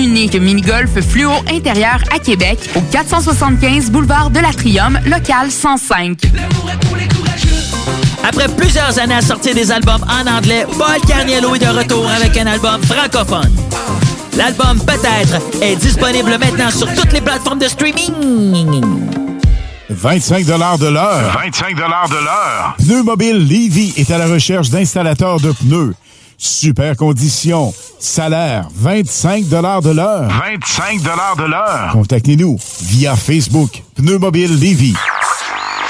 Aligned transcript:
Unique 0.00 0.34
mini-golf 0.34 0.90
fluo 1.08 1.30
intérieur 1.48 2.02
à 2.12 2.18
Québec 2.18 2.58
au 2.74 2.80
475 2.80 3.92
boulevard 3.92 4.28
de 4.28 4.40
l'Atrium, 4.40 4.98
local 5.06 5.52
105. 5.52 6.18
Après 8.24 8.48
plusieurs 8.48 8.98
années 8.98 9.14
à 9.14 9.20
sortir 9.20 9.54
des 9.54 9.70
albums 9.70 10.04
en 10.10 10.26
anglais, 10.26 10.66
Paul 10.76 11.00
Carniello 11.06 11.54
est 11.54 11.60
de 11.60 11.68
retour 11.68 12.10
avec 12.10 12.36
un 12.36 12.46
album 12.46 12.82
francophone. 12.82 13.54
L'album 14.36 14.80
Peut-être 14.84 15.40
est 15.62 15.76
disponible 15.76 16.38
maintenant 16.40 16.72
sur 16.72 16.92
toutes 16.92 17.12
les 17.12 17.20
plateformes 17.20 17.60
de 17.60 17.68
streaming. 17.68 18.82
25 19.90 20.44
de 20.44 20.88
l'heure. 20.88 21.38
25 21.40 21.76
de 21.76 21.80
l'heure. 22.24 22.76
Pneu 22.78 23.04
Mobile 23.04 23.38
Levy 23.38 23.94
est 23.96 24.10
à 24.10 24.18
la 24.18 24.26
recherche 24.26 24.70
d'installateurs 24.70 25.38
de 25.38 25.52
pneus. 25.52 25.94
Super 26.44 26.94
conditions. 26.94 27.74
Salaire 27.98 28.68
25 28.74 29.48
de 29.48 29.56
l'heure. 29.56 30.28
25 30.28 31.00
de 31.00 31.44
l'heure. 31.48 31.90
Contactez-nous 31.92 32.58
via 32.82 33.16
Facebook. 33.16 33.82
Pneu 33.96 34.18
Mobile 34.18 34.54
Levy. 34.60 34.94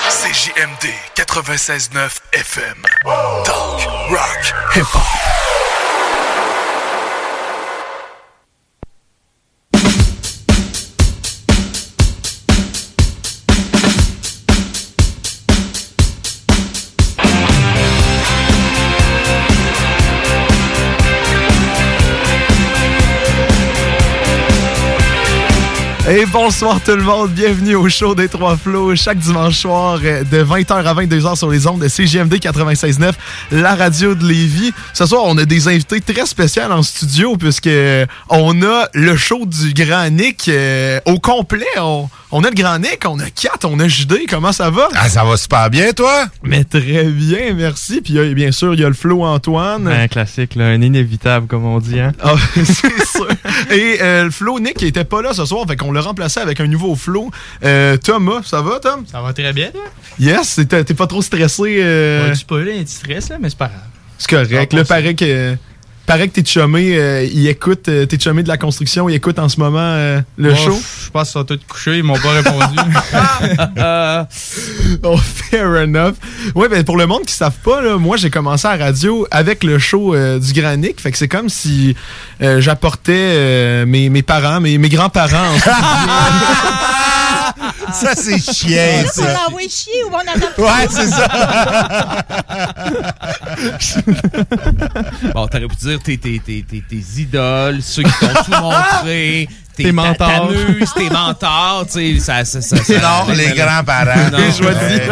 CJMD 0.09 0.93
96.9 1.17 2.21
FM. 2.33 2.77
Talk, 3.45 3.89
rock, 4.11 4.55
hip-hop. 4.77 5.64
Et 26.07 26.27
bonsoir 26.27 26.83
tout 26.83 26.95
le 26.95 27.03
monde, 27.03 27.31
bienvenue 27.31 27.77
au 27.77 27.89
show 27.89 28.15
des 28.15 28.29
Trois 28.29 28.59
Flots, 28.59 28.95
chaque 28.95 29.17
dimanche 29.17 29.57
soir 29.57 29.99
euh, 30.05 30.23
de 30.23 30.45
20h 30.45 30.73
à 30.85 30.95
22h 30.95 31.35
sur 31.35 31.51
les 31.51 31.67
ondes 31.67 31.81
de 31.81 31.89
CGMD 31.89 32.35
96.9, 32.35 33.13
la 33.53 33.75
radio 33.75 34.15
de 34.15 34.23
Lévis. 34.27 34.73
Ce 34.93 35.07
soir, 35.07 35.23
on 35.25 35.39
a 35.39 35.47
des 35.47 35.67
invités 35.67 36.03
très 36.03 36.27
spéciaux 36.27 36.65
en 36.71 36.83
studio 36.83 37.39
puisque 37.39 37.71
on 38.29 38.63
a 38.63 38.89
le 38.93 39.17
show 39.17 39.47
du 39.47 39.73
Grand 39.73 40.11
Nick 40.11 40.47
euh, 40.49 41.01
au 41.07 41.19
complet. 41.19 41.65
On, 41.79 42.11
on 42.37 42.45
a 42.45 42.51
le 42.51 42.55
Grand 42.55 42.81
Nick, 42.81 43.05
on 43.09 43.19
a 43.21 43.31
Kat, 43.31 43.65
on 43.65 43.79
a 43.81 43.89
JD. 43.89 44.27
Comment 44.29 44.53
ça 44.53 44.69
va? 44.69 44.89
Ah, 44.97 45.09
ça 45.09 45.25
va 45.25 45.37
super 45.39 45.71
bien, 45.71 45.93
toi? 45.93 46.27
Mais 46.43 46.65
très 46.65 47.05
bien, 47.05 47.55
merci. 47.55 48.03
Puis 48.03 48.19
euh, 48.19 48.35
bien 48.35 48.53
sûr, 48.53 48.75
il 48.75 48.81
y 48.81 48.85
a 48.85 48.89
le 48.89 48.95
Flo 48.95 49.25
Antoine. 49.25 49.89
Un 49.89 50.09
classique, 50.09 50.57
là, 50.57 50.67
un 50.67 50.83
inévitable, 50.83 51.47
comme 51.47 51.65
on 51.65 51.79
dit. 51.79 51.99
Hein? 51.99 52.13
Ah, 52.23 52.35
c'est 52.55 53.07
sûr. 53.07 53.29
Et 53.71 53.99
euh, 54.03 54.25
le 54.25 54.31
Flo 54.31 54.59
Nick 54.59 54.75
qui 54.79 54.87
était 54.87 55.05
pas 55.05 55.23
là 55.23 55.33
ce 55.33 55.47
soir, 55.47 55.65
fait 55.67 55.77
qu'on 55.77 55.94
l'a 55.95 56.03
remplacé 56.03 56.41
avec 56.41 56.61
un 56.61 56.67
nouveau 56.67 56.95
Flo. 56.95 57.31
Euh, 57.65 57.97
Thomas, 57.97 58.43
ça 58.45 58.61
va, 58.61 58.79
Tom? 58.81 59.05
Ça 59.11 59.23
va 59.23 59.33
très 59.33 59.53
bien, 59.53 59.71
toi? 59.71 59.85
Yes, 60.19 60.61
t'es 60.69 60.95
pas 60.95 61.07
trop 61.07 61.23
stressé. 61.23 61.79
euh, 61.81 62.29
Ouais, 62.31 62.37
tu 62.37 62.45
peux 62.45 62.57
un 62.61 62.83
petit 62.83 62.95
stress, 62.95 63.29
là, 63.31 63.39
mais 63.41 63.49
c'est 63.49 63.59
pas 63.59 63.69
grave. 63.69 63.81
C'est 64.19 64.29
correct. 64.31 64.73
Là, 64.73 64.83
pas 64.83 64.85
paraît 64.97 65.15
que. 65.15 65.57
Paraît 66.07 66.29
que 66.29 66.35
tes 66.35 66.45
chumés, 66.45 66.99
euh, 66.99 67.25
ils 67.25 67.49
écoutent, 67.49 67.89
euh, 67.89 68.05
tes 68.05 68.19
chumés 68.19 68.43
de 68.43 68.49
la 68.49 68.59
construction, 68.59 69.09
ils 69.09 69.15
écoutent 69.15 69.39
en 69.39 69.49
ce 69.49 69.59
moment 69.59 69.79
euh, 69.81 70.21
le 70.37 70.55
show. 70.55 70.79
Je 71.05 71.11
pense 71.11 71.29
qu'ils 71.29 71.33
sont 71.33 71.45
tous 71.45 71.61
couchés, 71.67 71.99
ils 71.99 72.05
m'ont 72.05 72.19
pas 72.19 72.31
répondu. 72.31 72.77
oh, 75.03 75.17
fair 75.17 75.67
enough. 75.83 76.15
Ouais, 76.55 76.69
ben 76.69 76.85
pour 76.85 76.97
le 76.97 77.07
monde 77.07 77.21
qui 77.21 77.33
ne 77.33 77.37
savent 77.37 77.59
pas, 77.65 77.81
là, 77.81 77.97
moi 77.97 78.17
j'ai 78.17 78.31
commencé 78.31 78.67
à 78.69 78.77
la 78.77 78.87
radio 78.87 79.27
avec 79.31 79.65
le 79.65 79.79
show 79.79 80.15
euh, 80.15 80.39
du 80.39 80.53
Granic. 80.53 81.01
Fait 81.01 81.11
que 81.11 81.19
c'est 81.19 81.29
comme 81.29 81.49
si 81.49 81.97
euh, 82.43 82.61
j'apportais 82.61 83.13
euh, 83.15 83.87
mes, 83.87 84.09
mes 84.09 84.23
parents, 84.23 84.61
mes, 84.61 84.79
mes 84.79 84.89
grands-parents. 84.89 85.55
Ça, 88.01 88.15
c'est 88.15 88.39
chien, 88.39 89.05
On 89.05 89.09
ça. 89.09 89.33
l'envoie 89.33 89.61
chier 89.69 90.03
ou 90.05 90.11
on 90.13 90.19
adopte 90.19 90.59
Ouais, 90.59 90.89
c'est 90.91 91.09
ça. 91.09 91.29
Bon, 95.35 95.47
t'aurais 95.47 95.67
pu 95.69 95.77
dire 95.77 95.99
tes, 96.03 96.19
tes, 96.19 96.39
tes, 96.39 96.63
tes, 96.63 96.81
tes 96.83 97.21
idoles, 97.21 97.83
ceux 97.83 98.03
qui 98.03 98.13
t'ont 98.21 98.43
tout 98.45 98.61
montré, 98.61 99.49
tes, 99.77 99.85
Tes 99.85 99.93
mentors. 99.93 100.17
ta- 100.17 100.27
ta 100.41 100.45
muse, 100.51 100.93
tes 100.95 101.11
mentors, 101.11 101.87
tu 101.87 102.19
sais, 102.19 102.21
ça, 102.21 102.45
ça, 102.45 102.61
ça, 102.61 102.77
ça- 102.77 103.01
Non, 103.01 103.33
les 103.35 103.51
grands-parents. 103.53 104.31
Non, 104.33 104.39
ouais. 104.39 105.09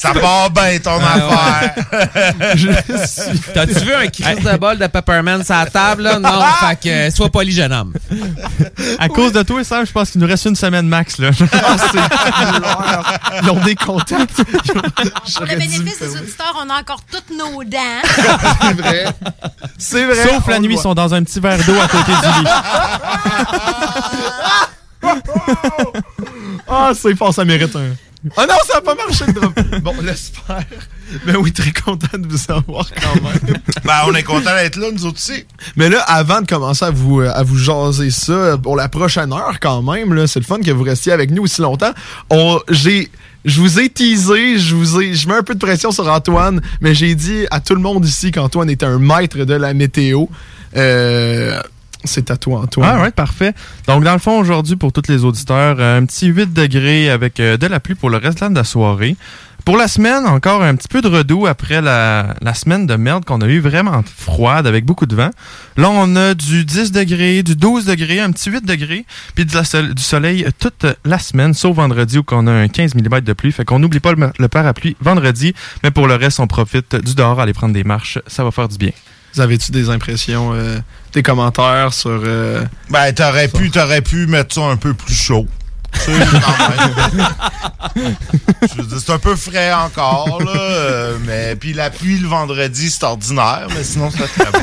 Ça 0.00 0.14
part 0.14 0.50
bien, 0.50 0.78
ton 0.78 0.98
Ah, 0.98 1.60
affaire. 1.60 2.54
T'as-tu 3.54 3.74
vu 3.80 3.92
un 3.92 4.06
crise 4.06 4.42
de 4.42 4.56
bol 4.56 4.78
de 4.78 4.86
Pepperman 4.86 5.44
sur 5.44 5.54
la 5.54 5.66
table, 5.66 6.04
là? 6.04 6.18
Non, 6.18 6.40
fait 6.58 6.76
que 6.76 6.88
euh, 6.88 7.10
sois 7.10 7.28
poli, 7.28 7.52
jeune 7.52 7.70
homme. 7.70 7.92
à 8.98 9.08
cause 9.10 9.32
de 9.32 9.42
toi, 9.42 9.62
Sam, 9.62 9.84
je 9.84 9.92
pense 9.92 10.10
qu'il 10.10 10.22
nous 10.22 10.26
reste 10.26 10.46
une 10.46 10.56
semaine 10.56 10.86
max, 10.86 11.18
là. 11.18 11.28
Ah. 11.52 13.02
Ils 13.42 13.50
ont 13.50 13.60
des 13.62 13.74
contacts. 13.74 14.36
Pour 14.42 15.44
le 15.44 15.58
bénéfice 15.58 15.98
des 15.98 16.16
auditeurs, 16.16 16.56
on 16.64 16.70
a 16.70 16.80
encore 16.80 17.02
toutes 17.10 17.36
nos 17.36 17.62
dents. 17.62 17.78
C'est 18.06 18.72
vrai. 18.72 19.04
C'est 19.76 20.04
vrai. 20.06 20.28
Sauf 20.28 20.46
la 20.48 20.60
nuit, 20.60 20.76
ils 20.76 20.80
sont 20.80 20.94
dans 20.94 21.12
un 21.12 21.22
petit 21.22 21.40
verre 21.40 21.62
d'eau 21.64 21.76
à 21.78 21.88
côté 21.88 22.12
du 22.12 22.42
lit. 22.42 22.48
Ah, 26.68 26.92
c'est 26.94 27.14
fort, 27.16 27.34
ça 27.34 27.44
mérite 27.44 27.76
un. 27.76 27.94
Ah 28.36 28.46
non, 28.46 28.54
ça 28.66 28.74
n'a 28.74 28.80
pas 28.82 28.94
marché 28.94 29.24
le 29.26 29.32
drum. 29.32 29.52
Bon, 29.82 29.94
on 29.98 30.02
l'espère. 30.02 30.64
Mais 31.24 31.36
oui, 31.36 31.52
très 31.52 31.72
content 31.72 32.18
de 32.18 32.28
vous 32.28 32.52
avoir 32.52 32.86
quand 32.90 33.14
même. 33.22 33.58
Ben, 33.84 34.02
on 34.06 34.14
est 34.14 34.22
content 34.22 34.54
d'être 34.54 34.76
là, 34.76 34.88
nous 34.92 35.06
autres 35.06 35.16
aussi. 35.16 35.44
Mais 35.76 35.88
là, 35.88 36.00
avant 36.02 36.42
de 36.42 36.46
commencer 36.46 36.84
à 36.84 36.90
vous, 36.90 37.22
euh, 37.22 37.32
à 37.34 37.42
vous 37.42 37.56
jaser 37.56 38.10
ça, 38.10 38.58
pour 38.58 38.76
la 38.76 38.88
prochaine 38.88 39.32
heure 39.32 39.58
quand 39.60 39.82
même, 39.82 40.12
là, 40.12 40.26
c'est 40.26 40.38
le 40.38 40.44
fun 40.44 40.60
que 40.60 40.70
vous 40.70 40.82
restiez 40.82 41.12
avec 41.12 41.30
nous 41.30 41.44
aussi 41.44 41.62
longtemps. 41.62 41.92
On, 42.28 42.60
j'ai, 42.68 43.10
je 43.44 43.60
vous 43.60 43.80
ai 43.80 43.88
teasé, 43.88 44.58
je 44.58 44.74
vous 44.74 45.00
ai, 45.00 45.14
je 45.14 45.26
mets 45.26 45.34
un 45.36 45.42
peu 45.42 45.54
de 45.54 45.58
pression 45.58 45.90
sur 45.90 46.06
Antoine, 46.06 46.60
mais 46.80 46.94
j'ai 46.94 47.14
dit 47.14 47.46
à 47.50 47.60
tout 47.60 47.74
le 47.74 47.80
monde 47.80 48.04
ici 48.04 48.32
qu'Antoine 48.32 48.68
était 48.68 48.86
un 48.86 48.98
maître 48.98 49.38
de 49.38 49.54
la 49.54 49.72
météo. 49.72 50.26
Euh, 50.76 51.60
c'est 52.04 52.30
à 52.30 52.36
toi, 52.36 52.60
Antoine. 52.60 52.90
Ah 52.90 53.02
ouais, 53.02 53.10
parfait. 53.10 53.52
Donc, 53.86 54.04
dans 54.04 54.12
le 54.12 54.18
fond, 54.18 54.38
aujourd'hui, 54.38 54.76
pour 54.76 54.92
tous 54.92 55.08
les 55.08 55.24
auditeurs, 55.24 55.76
euh, 55.78 55.98
un 55.98 56.06
petit 56.06 56.26
8 56.26 56.52
degrés 56.52 57.10
avec 57.10 57.40
euh, 57.40 57.56
de 57.56 57.66
la 57.66 57.80
pluie 57.80 57.94
pour 57.94 58.10
le 58.10 58.16
reste 58.16 58.42
de 58.42 58.54
la 58.54 58.64
soirée. 58.64 59.16
Pour 59.66 59.76
la 59.76 59.88
semaine, 59.88 60.24
encore 60.24 60.62
un 60.62 60.74
petit 60.74 60.88
peu 60.88 61.02
de 61.02 61.08
redoux 61.08 61.46
après 61.46 61.82
la, 61.82 62.34
semaine 62.54 62.86
de 62.86 62.96
merde 62.96 63.26
qu'on 63.26 63.42
a 63.42 63.46
eu 63.46 63.60
vraiment 63.60 64.02
froide 64.02 64.66
avec 64.66 64.86
beaucoup 64.86 65.04
de 65.04 65.14
vent. 65.14 65.30
Là, 65.76 65.90
on 65.90 66.16
a 66.16 66.32
du 66.32 66.64
10 66.64 66.92
degrés, 66.92 67.42
du 67.42 67.56
12 67.56 67.84
degrés, 67.84 68.20
un 68.20 68.32
petit 68.32 68.50
8 68.50 68.64
degrés, 68.64 69.04
puis 69.34 69.44
du 69.44 70.02
soleil 70.02 70.46
toute 70.58 70.86
la 71.04 71.18
semaine, 71.18 71.52
sauf 71.52 71.76
vendredi 71.76 72.18
où 72.18 72.24
on 72.32 72.46
a 72.46 72.52
un 72.52 72.68
15 72.68 72.94
mm 72.94 73.20
de 73.20 73.32
pluie. 73.34 73.52
Fait 73.52 73.66
qu'on 73.66 73.78
n'oublie 73.78 74.00
pas 74.00 74.12
le, 74.12 74.32
le 74.38 74.48
parapluie 74.48 74.96
vendredi, 75.00 75.54
mais 75.82 75.90
pour 75.90 76.08
le 76.08 76.14
reste, 76.14 76.40
on 76.40 76.46
profite 76.46 76.96
du 76.96 77.14
dehors, 77.14 77.38
aller 77.38 77.52
prendre 77.52 77.74
des 77.74 77.84
marches. 77.84 78.18
Ça 78.26 78.42
va 78.42 78.50
faire 78.50 78.68
du 78.68 78.78
bien. 78.78 78.92
Vous 79.34 79.40
avez-tu 79.40 79.70
des 79.70 79.88
impressions, 79.90 80.52
euh, 80.54 80.78
des 81.12 81.22
commentaires 81.22 81.92
sur. 81.92 82.10
euh, 82.24 82.64
Ben, 82.90 83.12
t'aurais 83.12 83.48
pu, 83.48 83.70
t'aurais 83.70 84.00
pu 84.02 84.26
mettre 84.26 84.54
ça 84.54 84.62
un 84.62 84.76
peu 84.76 84.94
plus 84.94 85.14
chaud. 85.14 85.46
C'est 88.96 89.10
un 89.10 89.18
peu 89.18 89.36
frais 89.36 89.72
encore, 89.72 90.42
là. 90.42 90.52
euh, 90.60 91.16
mais 91.26 91.56
puis 91.56 91.72
la 91.72 91.90
pluie 91.90 92.18
le 92.18 92.28
vendredi, 92.28 92.90
c'est 92.90 93.04
ordinaire, 93.04 93.66
mais 93.74 93.82
sinon, 93.84 94.10
c'est 94.10 94.26
très 94.28 94.50
bon. 94.50 94.60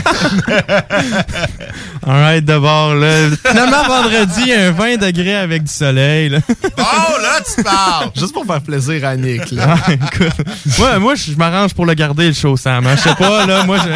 Alright, 2.06 2.45
d'abord, 2.45 2.94
là. 2.95 3.29
Finalement, 3.45 3.83
vendredi, 3.88 4.51
un 4.53 4.71
20 4.71 4.97
degrés 4.97 5.35
avec 5.35 5.63
du 5.63 5.71
soleil, 5.74 6.29
là. 6.29 6.39
Oh, 6.77 7.21
là, 7.21 7.39
tu 7.56 7.63
parles! 7.63 8.12
Juste 8.15 8.33
pour 8.33 8.45
faire 8.45 8.62
plaisir 8.62 9.06
à 9.06 9.15
Nick, 9.15 9.51
là. 9.51 9.75
Ah, 9.85 9.94
écoute. 9.94 10.33
Ouais, 10.79 11.00
moi, 11.00 11.15
je 11.15 11.33
m'arrange 11.35 11.74
pour 11.74 11.85
le 11.85 11.94
garder, 11.94 12.27
le 12.27 12.33
show, 12.33 12.56
Sam. 12.57 12.85
hein. 12.88 12.95
Je 12.95 13.01
sais 13.01 13.15
pas, 13.15 13.45
là, 13.45 13.63
moi, 13.63 13.77
je... 13.79 13.89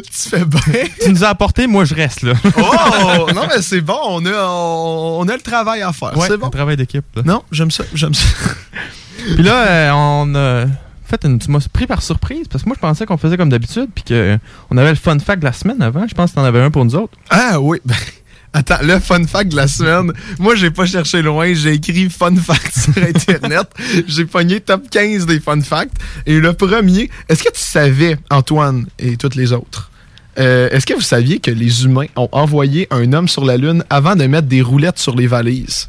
tu 0.00 0.28
fais 0.30 0.44
bien. 0.44 0.84
Tu 1.02 1.10
nous 1.10 1.24
as 1.24 1.28
apporté, 1.28 1.66
moi, 1.66 1.84
je 1.84 1.94
reste, 1.94 2.22
là. 2.22 2.32
Oh! 2.58 3.26
Non, 3.34 3.46
mais 3.48 3.62
c'est 3.62 3.80
bon, 3.80 3.98
on 4.06 4.24
a, 4.26 4.30
on, 4.48 5.03
on 5.04 5.28
a 5.28 5.34
le 5.34 5.42
travail 5.42 5.82
à 5.82 5.92
faire. 5.92 6.16
Ouais, 6.16 6.26
c'est 6.28 6.36
bon? 6.36 6.46
un 6.46 6.50
travail 6.50 6.76
d'équipe. 6.76 7.04
Non, 7.24 7.42
j'aime 7.52 7.70
ça, 7.70 7.84
j'aime 7.94 8.14
ça. 8.14 8.26
Puis 9.34 9.42
là, 9.42 9.66
euh, 9.66 9.90
on 9.94 10.34
a 10.34 10.66
fait 11.04 11.24
une. 11.24 11.38
Tu 11.38 11.50
m'as 11.50 11.66
pris 11.72 11.86
par 11.86 12.02
surprise 12.02 12.46
parce 12.48 12.64
que 12.64 12.68
moi, 12.68 12.76
je 12.76 12.80
pensais 12.80 13.06
qu'on 13.06 13.16
faisait 13.16 13.36
comme 13.36 13.48
d'habitude, 13.48 13.88
puis 13.94 14.04
qu'on 14.04 14.76
avait 14.76 14.90
le 14.90 14.96
fun 14.96 15.18
fact 15.18 15.40
de 15.40 15.44
la 15.44 15.52
semaine 15.52 15.80
avant. 15.82 16.06
Je 16.06 16.14
pense 16.14 16.30
que 16.30 16.36
t'en 16.36 16.44
avais 16.44 16.60
un 16.60 16.70
pour 16.70 16.84
nous 16.84 16.94
autres. 16.94 17.16
Ah 17.30 17.60
oui, 17.60 17.78
ben, 17.84 17.94
attends, 18.52 18.78
le 18.82 18.98
fun 18.98 19.24
fact 19.24 19.50
de 19.50 19.56
la 19.56 19.68
semaine. 19.68 20.12
Moi, 20.38 20.54
j'ai 20.56 20.70
pas 20.70 20.86
cherché 20.86 21.22
loin, 21.22 21.54
j'ai 21.54 21.74
écrit 21.74 22.10
fun 22.10 22.34
fact 22.36 22.72
sur 22.78 23.02
Internet. 23.02 23.68
j'ai 24.06 24.24
pogné 24.24 24.60
top 24.60 24.88
15 24.90 25.26
des 25.26 25.40
fun 25.40 25.60
facts. 25.60 25.96
Et 26.26 26.38
le 26.38 26.52
premier, 26.52 27.10
est-ce 27.28 27.42
que 27.42 27.52
tu 27.52 27.60
savais, 27.60 28.18
Antoine 28.30 28.86
et 28.98 29.16
toutes 29.16 29.34
les 29.36 29.52
autres, 29.52 29.90
euh, 30.38 30.68
est-ce 30.70 30.86
que 30.86 30.94
vous 30.94 31.00
saviez 31.00 31.38
que 31.38 31.50
les 31.50 31.84
humains 31.84 32.06
ont 32.16 32.28
envoyé 32.32 32.86
un 32.90 33.12
homme 33.12 33.28
sur 33.28 33.44
la 33.44 33.56
Lune 33.56 33.84
avant 33.90 34.16
de 34.16 34.24
mettre 34.26 34.48
des 34.48 34.62
roulettes 34.62 34.98
sur 34.98 35.14
les 35.16 35.26
valises? 35.26 35.88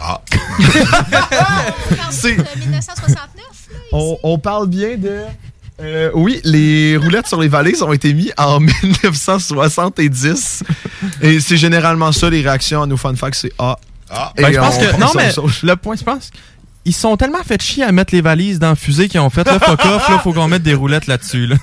Ah. 0.00 0.20
C'est- 2.10 2.36
1969. 2.56 3.44
On, 3.92 4.18
on 4.22 4.38
parle 4.38 4.68
bien 4.68 4.96
de... 4.96 5.22
Euh, 5.80 6.10
oui, 6.14 6.40
les 6.44 6.96
roulettes 6.96 7.28
sur 7.28 7.40
les 7.40 7.46
valises 7.48 7.82
ont 7.82 7.92
été 7.92 8.12
mises 8.12 8.32
en 8.36 8.58
1970. 9.04 10.64
Et 11.22 11.38
c'est 11.40 11.56
généralement 11.56 12.10
ça, 12.12 12.28
les 12.30 12.40
réactions 12.42 12.82
à 12.82 12.86
nos 12.86 12.96
fun 12.96 13.14
facts, 13.14 13.34
c'est 13.40 13.52
Ah. 13.58 13.76
Ah. 14.10 14.32
Ben, 14.36 14.52
je 14.52 14.58
pense 14.58 14.76
on 14.76 14.80
que. 14.80 15.00
Non, 15.00 15.10
mais 15.14 15.30
le 15.62 15.76
point, 15.76 15.94
je 15.96 16.02
pense. 16.02 16.30
Ils 16.88 16.94
sont 16.94 17.18
tellement 17.18 17.42
fait 17.46 17.60
chier 17.60 17.84
à 17.84 17.92
mettre 17.92 18.14
les 18.14 18.22
valises 18.22 18.58
dans 18.58 18.70
la 18.70 18.74
fusée 18.74 19.08
qu'ils 19.10 19.20
ont 19.20 19.28
fait 19.28 19.44
là, 19.46 19.60
fuck 19.60 19.84
off, 19.84 20.08
là, 20.08 20.18
faut 20.24 20.32
qu'on 20.32 20.48
mette 20.48 20.62
des 20.62 20.72
roulettes 20.72 21.06
là-dessus, 21.06 21.46
là. 21.46 21.56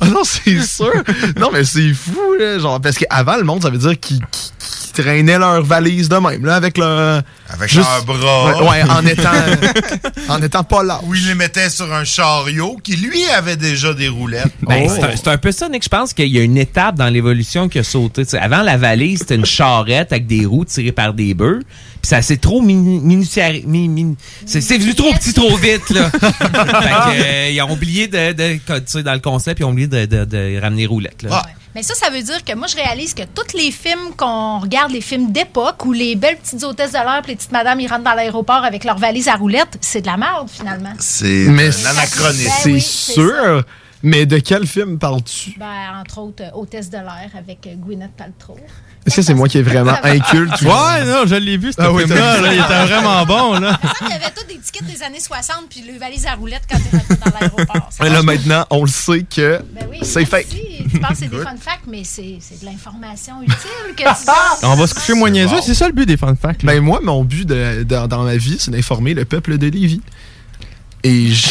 Ah 0.00 0.06
non, 0.06 0.22
c'est 0.22 0.62
sûr. 0.62 0.92
non, 1.36 1.50
mais 1.52 1.64
c'est 1.64 1.92
fou, 1.92 2.16
là. 2.38 2.60
Genre, 2.60 2.80
parce 2.80 2.96
qu'avant, 2.98 3.36
le 3.36 3.42
monde, 3.42 3.62
ça 3.62 3.70
veut 3.70 3.78
dire 3.78 3.98
qu'ils 3.98 4.20
qu'ils- 4.20 4.52
qu'ils 4.92 5.04
traînaient 5.04 5.38
leurs 5.38 5.62
valises 5.62 6.08
de 6.08 6.16
même, 6.16 6.44
là, 6.44 6.56
avec 6.56 6.78
leur. 6.78 7.22
Avec 7.48 7.72
leurs 7.74 8.04
bras. 8.04 8.62
Ouais, 8.62 8.68
ouais, 8.68 8.82
en 8.90 9.04
étant. 9.06 9.30
en 10.28 10.42
étant 10.42 10.64
pas 10.64 10.82
là. 10.82 11.00
Ou 11.04 11.14
il 11.14 11.26
les 11.28 11.34
mettait 11.34 11.70
sur 11.70 11.92
un 11.92 12.04
chariot 12.04 12.78
qui, 12.82 12.96
lui, 12.96 13.24
avait 13.36 13.56
déjà 13.56 13.92
des 13.94 14.08
roulettes. 14.08 14.52
Ben, 14.62 14.86
Oh. 14.88 14.92
c'est 15.16 15.28
un- 15.28 15.38
peu 15.38 15.52
ça, 15.52 15.68
Nick. 15.68 15.82
Je 15.84 15.88
pense 15.88 16.12
qu'il 16.12 16.28
y 16.28 16.38
a 16.38 16.42
une 16.42 16.56
étape 16.58 16.94
dans 16.96 17.08
l'évolution 17.08 17.68
qui 17.68 17.78
a 17.78 17.84
sauté. 17.84 18.22
Avant, 18.40 18.62
la 18.62 18.76
valise, 18.76 19.20
c'était 19.20 19.34
une 19.34 19.44
charrette 19.46 20.12
avec 20.12 20.26
des 20.26 20.44
roues 20.46 20.64
tirées 20.64 20.92
par 20.92 21.14
des 21.14 21.34
bœufs. 21.34 21.60
Puis 22.00 22.08
ça 22.08 22.20
s'est 22.22 22.36
trop 22.36 22.60
mini, 22.60 22.98
minutiari- 23.00 23.64
mi- 23.66 23.88
mi- 23.88 24.16
c'est, 24.44 24.60
venu 24.76 24.94
trop 24.94 25.12
petit, 25.14 25.32
trop 25.32 25.56
vite, 25.56 25.88
là. 25.90 26.10
fait 26.10 26.18
que, 26.20 27.22
euh, 27.24 27.50
ils 27.50 27.62
ont 27.62 27.70
oublié 27.70 28.08
de, 28.08 28.32
de, 28.32 28.54
tu 28.54 28.60
sais, 28.86 29.02
dans 29.04 29.12
le 29.14 29.20
concept, 29.20 29.60
ils 29.60 29.64
ont 29.64 29.70
oublié 29.70 29.86
de, 29.86 30.06
de, 30.06 30.24
de 30.24 30.60
ramener 30.60 30.86
roulettes, 30.86 31.22
là. 31.22 31.42
Mais 31.74 31.82
ça, 31.82 31.94
ça 31.94 32.10
veut 32.10 32.22
dire 32.22 32.44
que 32.44 32.54
moi, 32.54 32.66
je 32.66 32.76
réalise 32.76 33.14
que 33.14 33.22
tous 33.22 33.56
les 33.56 33.70
films 33.70 34.14
qu'on 34.16 34.58
regarde, 34.58 34.92
les 34.92 35.00
films 35.00 35.32
d'époque, 35.32 35.84
où 35.86 35.92
les 35.92 36.16
belles 36.16 36.36
petites 36.36 36.62
hôtesses 36.64 36.92
de 36.92 36.98
l'air, 36.98 37.20
puis 37.22 37.32
les 37.32 37.36
petites 37.36 37.52
madames, 37.52 37.80
ils 37.80 37.88
rentrent 37.88 38.04
dans 38.04 38.14
l'aéroport 38.14 38.64
avec 38.64 38.84
leur 38.84 38.98
valise 38.98 39.28
à 39.28 39.36
roulettes, 39.36 39.78
c'est 39.80 40.02
de 40.02 40.06
la 40.06 40.16
merde, 40.18 40.50
finalement. 40.50 40.92
C'est 40.98 41.46
Mais 41.48 41.68
un 41.68 41.90
anachronisme. 41.90 42.44
Ben 42.44 42.52
C'est 42.62 42.72
oui, 42.72 42.80
c'est 42.80 43.12
sûr. 43.14 43.64
Mais 44.02 44.26
de 44.26 44.38
quel 44.38 44.66
film 44.66 44.98
parles-tu? 44.98 45.54
Ben, 45.58 45.98
entre 46.00 46.18
autres, 46.18 46.42
euh, 46.42 46.50
Hôtesse 46.54 46.90
de 46.90 46.96
l'air 46.98 47.30
avec 47.38 47.66
euh, 47.66 47.74
Gwyneth 47.76 48.10
Paltrow. 48.16 48.58
Est-ce 49.06 49.16
que 49.16 49.22
c'est 49.22 49.34
moi 49.34 49.48
qui 49.48 49.58
est 49.58 49.62
vraiment 49.62 49.96
inculte? 50.02 50.52
ou- 50.62 50.66
Ouais, 50.66 51.04
non, 51.04 51.24
je 51.26 51.34
l'ai 51.34 51.56
vu, 51.56 51.72
ce 51.72 51.80
Ah 51.80 51.92
oui, 51.92 52.06
là, 52.06 52.38
il 52.52 52.60
était 52.60 52.86
vraiment 52.86 53.24
bon, 53.26 53.58
là. 53.58 53.78
Il 54.02 54.08
y 54.08 54.12
avait 54.12 54.30
tous 54.34 54.46
des 54.46 54.58
tickets 54.58 54.86
des 54.86 55.02
années 55.02 55.18
60 55.20 55.64
puis 55.68 55.82
les 55.86 55.98
valises 55.98 56.26
à 56.26 56.34
roulettes 56.34 56.62
quand 56.70 56.78
tu 56.78 56.96
rentres 56.96 57.24
dans 57.24 57.38
l'aéroport. 57.40 57.88
Mais 58.00 58.10
là, 58.10 58.22
maintenant, 58.22 58.64
on 58.70 58.82
le 58.84 58.88
sait 58.90 59.22
que 59.24 59.60
Ben 59.72 59.86
oui, 59.90 59.98
c'est 60.02 60.24
fake. 60.24 60.46
Tu 60.48 60.98
penses 61.00 61.10
que 61.10 61.16
c'est 61.16 61.28
des 61.30 61.38
fun 61.38 61.54
facts, 61.58 61.84
mais 61.88 62.02
c'est 62.04 62.36
c'est 62.40 62.60
de 62.60 62.66
l'information 62.66 63.42
utile 63.42 63.56
que 63.96 64.02
tu 64.02 64.24
donnes. 64.26 64.34
On 64.70 64.74
va 64.76 64.86
se 64.86 64.94
coucher 64.94 65.14
moins 65.14 65.30
niaiseux, 65.30 65.56
c'est 65.64 65.74
ça 65.74 65.86
le 65.86 65.92
but 65.94 66.06
des 66.06 66.16
fun 66.16 66.34
facts. 66.40 66.62
là. 66.62 66.72
Ben 66.74 66.80
moi, 66.82 67.00
mon 67.02 67.24
but 67.24 67.46
de- 67.46 67.82
de- 67.82 68.06
dans 68.06 68.22
ma 68.24 68.36
vie, 68.36 68.56
c'est 68.60 68.70
d'informer 68.70 69.14
le 69.14 69.24
peuple 69.24 69.58
de 69.58 69.66
Lévis. 69.68 70.00
Et 71.04 71.28
je... 71.32 71.48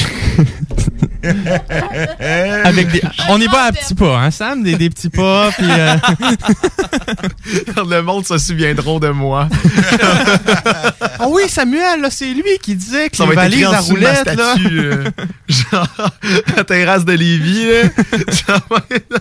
Avec 2.64 2.92
des... 2.92 3.02
On 3.30 3.38
n'est 3.38 3.48
pas 3.48 3.66
à 3.66 3.72
petits 3.72 3.94
pas, 3.96 4.18
hein, 4.18 4.32
Sam? 4.32 4.64
Des, 4.64 4.76
des 4.76 4.90
petits 4.90 5.10
pas, 5.10 5.52
puis... 5.58 5.68
euh, 5.70 5.98
le 7.78 8.02
monde 8.02 8.26
se 8.26 8.38
souviendront 8.38 9.00
de 9.00 9.10
moi. 9.10 9.50
Ah 11.20 11.28
oui, 11.28 11.44
Samuel, 11.50 12.02
là, 12.02 12.10
c'est 12.10 12.34
lui 12.34 12.58
qui 12.62 12.76
disait 12.76 13.10
que 13.10 13.18
Ça 13.18 13.26
les 13.26 13.36
valises 13.36 13.66
à 13.66 13.80
roulettes, 13.82 14.36
là... 14.36 14.56
euh, 14.72 15.10
genre, 15.50 16.12
la 16.56 16.64
terrasse 16.64 17.06
de 17.06 17.14
Lévis, 17.14 17.66
là. 17.66 17.90
Ça 18.32 18.62
va 18.70 18.78
être... 18.90 19.20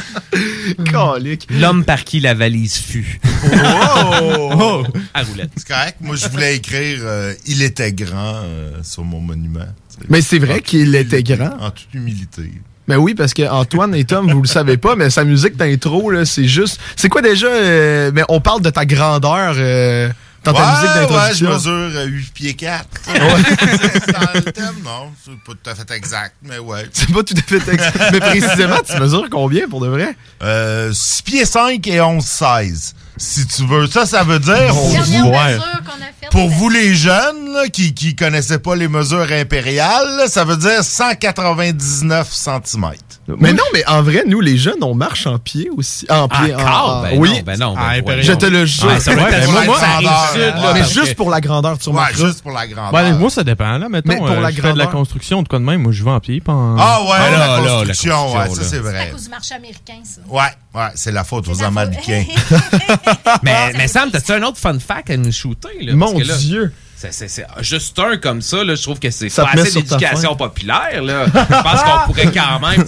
Calique. 0.00 0.21
L'homme 1.50 1.84
par 1.84 2.04
qui 2.04 2.20
la 2.20 2.34
valise 2.34 2.76
fut. 2.76 3.20
Oh! 3.44 4.84
À 5.14 5.22
roulettes. 5.22 5.50
C'est 5.56 5.68
correct. 5.68 5.96
Moi, 6.00 6.16
je 6.16 6.28
voulais 6.28 6.56
écrire 6.56 7.00
euh, 7.02 7.34
Il 7.46 7.62
était 7.62 7.92
grand 7.92 8.42
euh, 8.44 8.82
sur 8.82 9.04
mon 9.04 9.20
monument. 9.20 9.66
Mais 10.08 10.22
c'est 10.22 10.38
vrai 10.38 10.62
qu'il 10.62 10.94
était 10.94 11.22
grand. 11.22 11.56
En 11.60 11.70
toute 11.70 11.92
humilité. 11.94 12.50
Mais 12.88 12.96
oui, 12.96 13.14
parce 13.14 13.32
que 13.32 13.48
Antoine 13.48 13.94
et 13.94 14.04
Tom, 14.04 14.30
vous 14.32 14.42
le 14.42 14.48
savez 14.48 14.76
pas, 14.76 14.96
mais 14.96 15.08
sa 15.08 15.24
musique 15.24 15.56
d'intro, 15.56 16.10
là, 16.10 16.24
c'est 16.24 16.48
juste. 16.48 16.80
C'est 16.96 17.08
quoi 17.08 17.22
déjà 17.22 17.46
euh, 17.46 18.10
Mais 18.12 18.22
on 18.28 18.40
parle 18.40 18.60
de 18.60 18.70
ta 18.70 18.84
grandeur 18.84 19.54
euh, 19.56 20.10
dans 20.44 20.52
ta 20.52 20.60
Ouais, 20.60 20.72
musique 20.72 20.94
d'introduction. 20.96 21.46
Ouais, 21.46 21.52
je 21.52 21.70
mesure 21.70 21.98
euh, 22.00 22.04
8 22.06 22.32
pieds 22.34 22.54
4. 22.54 22.86
C'est 23.06 24.12
dans 24.12 24.32
le 24.34 24.42
thème, 24.52 24.74
non. 24.84 25.12
C'est 25.24 25.32
pas 25.44 25.52
tout 25.52 25.70
à 25.70 25.74
fait 25.74 25.90
exact, 25.94 26.34
mais 26.42 26.58
ouais. 26.58 26.88
C'est 26.92 27.12
pas 27.12 27.22
tout 27.22 27.34
à 27.36 27.42
fait 27.42 27.72
exact. 27.72 27.98
mais 28.12 28.20
précisément, 28.20 28.78
tu 28.84 28.96
mesures 29.00 29.28
combien 29.30 29.68
pour 29.68 29.80
de 29.80 29.88
vrai? 29.88 30.16
Euh, 30.42 30.92
6 30.92 31.22
pieds 31.22 31.44
5 31.44 31.86
et 31.86 32.00
11 32.00 32.24
16. 32.24 32.94
Si 33.18 33.46
tu 33.46 33.66
veux. 33.66 33.86
Ça, 33.86 34.06
ça 34.06 34.24
veut 34.24 34.38
dire. 34.40 34.68
pour 34.68 34.90
Dernière 34.90 35.22
vous- 35.24 35.30
mesure 35.30 35.82
qu'on 35.84 36.02
a 36.02 36.06
faite. 36.20 36.30
Pour 36.30 36.48
vous 36.48 36.68
les 36.70 36.94
jeunes 36.94 37.52
là, 37.52 37.68
qui 37.68 37.92
qui 37.94 38.16
connaissaient 38.16 38.58
pas 38.58 38.74
les 38.74 38.88
mesures 38.88 39.30
impériales, 39.30 40.16
là, 40.16 40.28
ça 40.28 40.44
veut 40.44 40.56
dire 40.56 40.82
199 40.82 42.28
cm. 42.32 42.92
Mais 43.38 43.52
non, 43.52 43.62
mais 43.72 43.86
en 43.86 44.02
vrai, 44.02 44.24
nous, 44.26 44.40
les 44.40 44.56
jeunes, 44.56 44.82
on 44.82 44.94
marche 44.94 45.26
en 45.28 45.38
pied 45.38 45.70
aussi. 45.76 46.06
En 46.10 46.26
pied. 46.28 46.54
en- 46.54 46.58
Encore? 46.60 46.96
en- 46.98 47.02
Ben 47.02 47.18
oui. 47.18 47.30
non, 47.30 47.42
ben 47.46 47.58
non. 47.58 47.74
ben 47.74 47.80
Ah. 48.08 48.20
Je 48.20 48.32
te 48.32 48.46
le 48.46 48.66
jure. 48.66 48.86
Ouais, 48.88 48.98
ça 49.00 49.12
Ouais, 49.12 49.46
moi, 49.46 49.64
moi, 49.64 49.78
ça 49.78 49.86
arrive 49.90 50.08
grandeur, 50.08 50.32
sud, 50.32 50.40
ouais. 50.40 50.50
là, 50.50 50.70
mais 50.74 50.84
juste 50.84 51.10
que- 51.12 51.16
pour 51.16 51.30
la 51.30 51.40
grandeur, 51.40 51.78
tu 51.78 51.88
Ouais, 51.88 51.94
remarqueras. 51.94 52.26
juste 52.26 52.42
pour 52.42 52.50
la 52.52 52.66
grandeur. 52.66 52.92
Ouais, 52.92 53.12
moi, 53.12 53.30
ça 53.30 53.44
dépend, 53.44 53.78
là. 53.78 53.88
Mettons, 53.88 54.08
Mais 54.08 54.16
pour 54.16 54.28
euh, 54.30 54.40
la 54.40 54.50
je 54.50 54.56
fais 54.56 54.62
de 54.62 54.66
la 54.66 54.72
grandeur. 54.84 54.90
construction 54.90 55.42
de 55.42 55.48
quoi 55.48 55.58
de 55.60 55.64
même, 55.64 55.82
moi, 55.82 55.92
je 55.92 56.02
vais 56.02 56.10
en 56.10 56.18
pied, 56.20 56.40
pas 56.40 56.52
en... 56.52 56.76
Ah 56.78 57.00
ouais, 57.02 57.08
Ben 57.10 57.18
là, 57.18 57.30
la, 57.30 57.38
là, 57.38 57.46
la 57.46 57.58
construction, 57.78 58.12
construction, 58.12 58.38
ouais, 58.40 58.48
ça 58.48 58.54
c'est 58.62 58.68
C'est 58.70 58.76
à 58.78 58.80
vrai. 58.80 59.10
cause 59.12 59.22
du 59.24 59.30
marché 59.30 59.54
américain, 59.54 59.94
ça. 60.04 60.20
Ouais, 60.28 60.42
ouais, 60.80 60.88
c'est 60.96 61.12
la 61.12 61.24
faute 61.24 61.48
aux. 61.48 61.62
Américains. 61.62 62.24
Mais, 63.42 63.72
mais 63.76 63.88
Sam, 63.88 64.10
t'as-tu 64.10 64.32
un 64.32 64.42
autre 64.42 64.58
fun 64.58 64.78
fact 64.78 65.10
à 65.10 65.16
nous 65.16 65.32
shooter? 65.32 65.68
Là? 65.80 65.94
Mon 65.94 66.12
Dieu. 66.18 66.72
C'est- 67.02 67.12
c'est 67.12 67.28
c'est 67.28 67.44
juste 67.60 67.98
un 67.98 68.16
comme 68.16 68.40
ça, 68.42 68.62
là, 68.64 68.74
je 68.74 68.82
trouve 68.82 68.98
que 68.98 69.10
c'est 69.10 69.28
Ça 69.28 69.44
pas 69.44 69.60
assez 69.60 69.72
d'éducation 69.82 70.36
populaire. 70.36 71.02
Là. 71.02 71.26
Je 71.26 71.30
pense 71.62 71.82
qu'on 72.06 72.06
pourrait 72.12 72.30
quand 72.32 72.60
même 72.60 72.84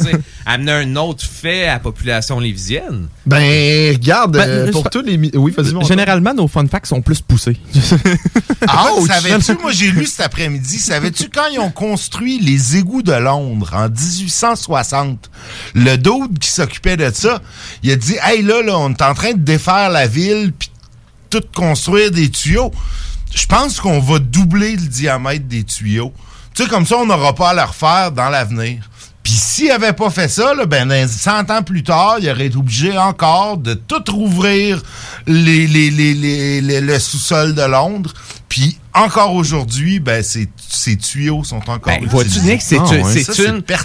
amener 0.46 0.72
un 0.72 0.96
autre 0.96 1.24
fait 1.24 1.64
à 1.66 1.74
la 1.74 1.78
population 1.80 2.38
lévisienne. 2.40 3.08
Ben, 3.26 3.92
regarde, 3.94 4.32
Ben, 4.36 4.48
euh, 4.48 4.70
pour 4.72 4.88
tous 4.90 5.02
les. 5.02 5.16
Oui, 5.34 5.52
vas-y, 5.56 5.72
mon 5.72 5.82
Généralement, 5.82 6.34
nos 6.34 6.48
fun 6.48 6.66
facts 6.66 6.86
sont 6.86 7.02
plus 7.02 7.20
poussés. 7.20 7.56
Ah, 8.66 8.88
savais-tu, 9.06 9.54
moi 9.60 9.72
j'ai 9.72 9.88
lu 9.90 10.06
cet 10.06 10.20
après-midi, 10.20 10.78
savais-tu 10.78 11.28
quand 11.28 11.46
ils 11.52 11.58
ont 11.58 11.70
construit 11.70 12.40
les 12.40 12.76
égouts 12.78 13.02
de 13.02 13.12
Londres 13.12 13.70
en 13.74 13.88
1860, 13.90 15.30
le 15.74 15.96
dude 15.96 16.38
qui 16.40 16.48
s'occupait 16.48 16.96
de 16.96 17.10
ça, 17.12 17.40
il 17.82 17.90
a 17.92 17.96
dit 17.96 18.16
Hey 18.22 18.42
là, 18.42 18.62
là, 18.62 18.78
on 18.78 18.90
est 18.90 19.02
en 19.02 19.14
train 19.14 19.32
de 19.32 19.38
défaire 19.38 19.90
la 19.90 20.06
ville 20.06 20.52
puis 20.58 20.70
tout 21.30 21.42
construire 21.54 22.10
des 22.10 22.30
tuyaux. 22.30 22.72
Je 23.34 23.46
pense 23.46 23.80
qu'on 23.80 24.00
va 24.00 24.18
doubler 24.18 24.72
le 24.76 24.86
diamètre 24.86 25.46
des 25.46 25.64
tuyaux. 25.64 26.12
Tu 26.54 26.62
sais, 26.62 26.68
comme 26.68 26.86
ça, 26.86 26.96
on 26.98 27.06
n'aura 27.06 27.34
pas 27.34 27.50
à 27.50 27.54
le 27.54 27.62
refaire 27.62 28.12
dans 28.12 28.28
l'avenir. 28.28 28.88
Puis 29.24 29.32
s'il 29.32 29.70
avait 29.70 29.92
pas 29.94 30.10
fait 30.10 30.28
ça, 30.28 30.52
ben, 30.66 30.86
dans 30.88 31.08
100 31.08 31.50
ans 31.50 31.62
plus 31.62 31.82
tard, 31.82 32.16
il 32.20 32.28
aurait 32.30 32.46
été 32.46 32.56
obligé 32.56 32.96
encore 32.96 33.56
de 33.56 33.72
tout 33.74 34.02
rouvrir 34.12 34.82
les, 35.26 35.66
les- 35.66 35.90
les- 35.90 36.80
le 36.80 36.98
sous-sol 36.98 37.54
de 37.54 37.62
Londres. 37.62 38.12
Puis 38.54 38.78
encore 38.92 39.34
aujourd'hui, 39.34 39.98
ben, 39.98 40.22
ces, 40.22 40.48
ces 40.68 40.96
tuyaux 40.96 41.42
sont 41.42 41.56
encore 41.68 41.80
Ben, 41.86 42.06
vois-tu. 42.06 42.38
Nick, 42.42 42.62
c'est 42.62 42.78
Ah, 42.78 42.84
ouais. 42.84 43.24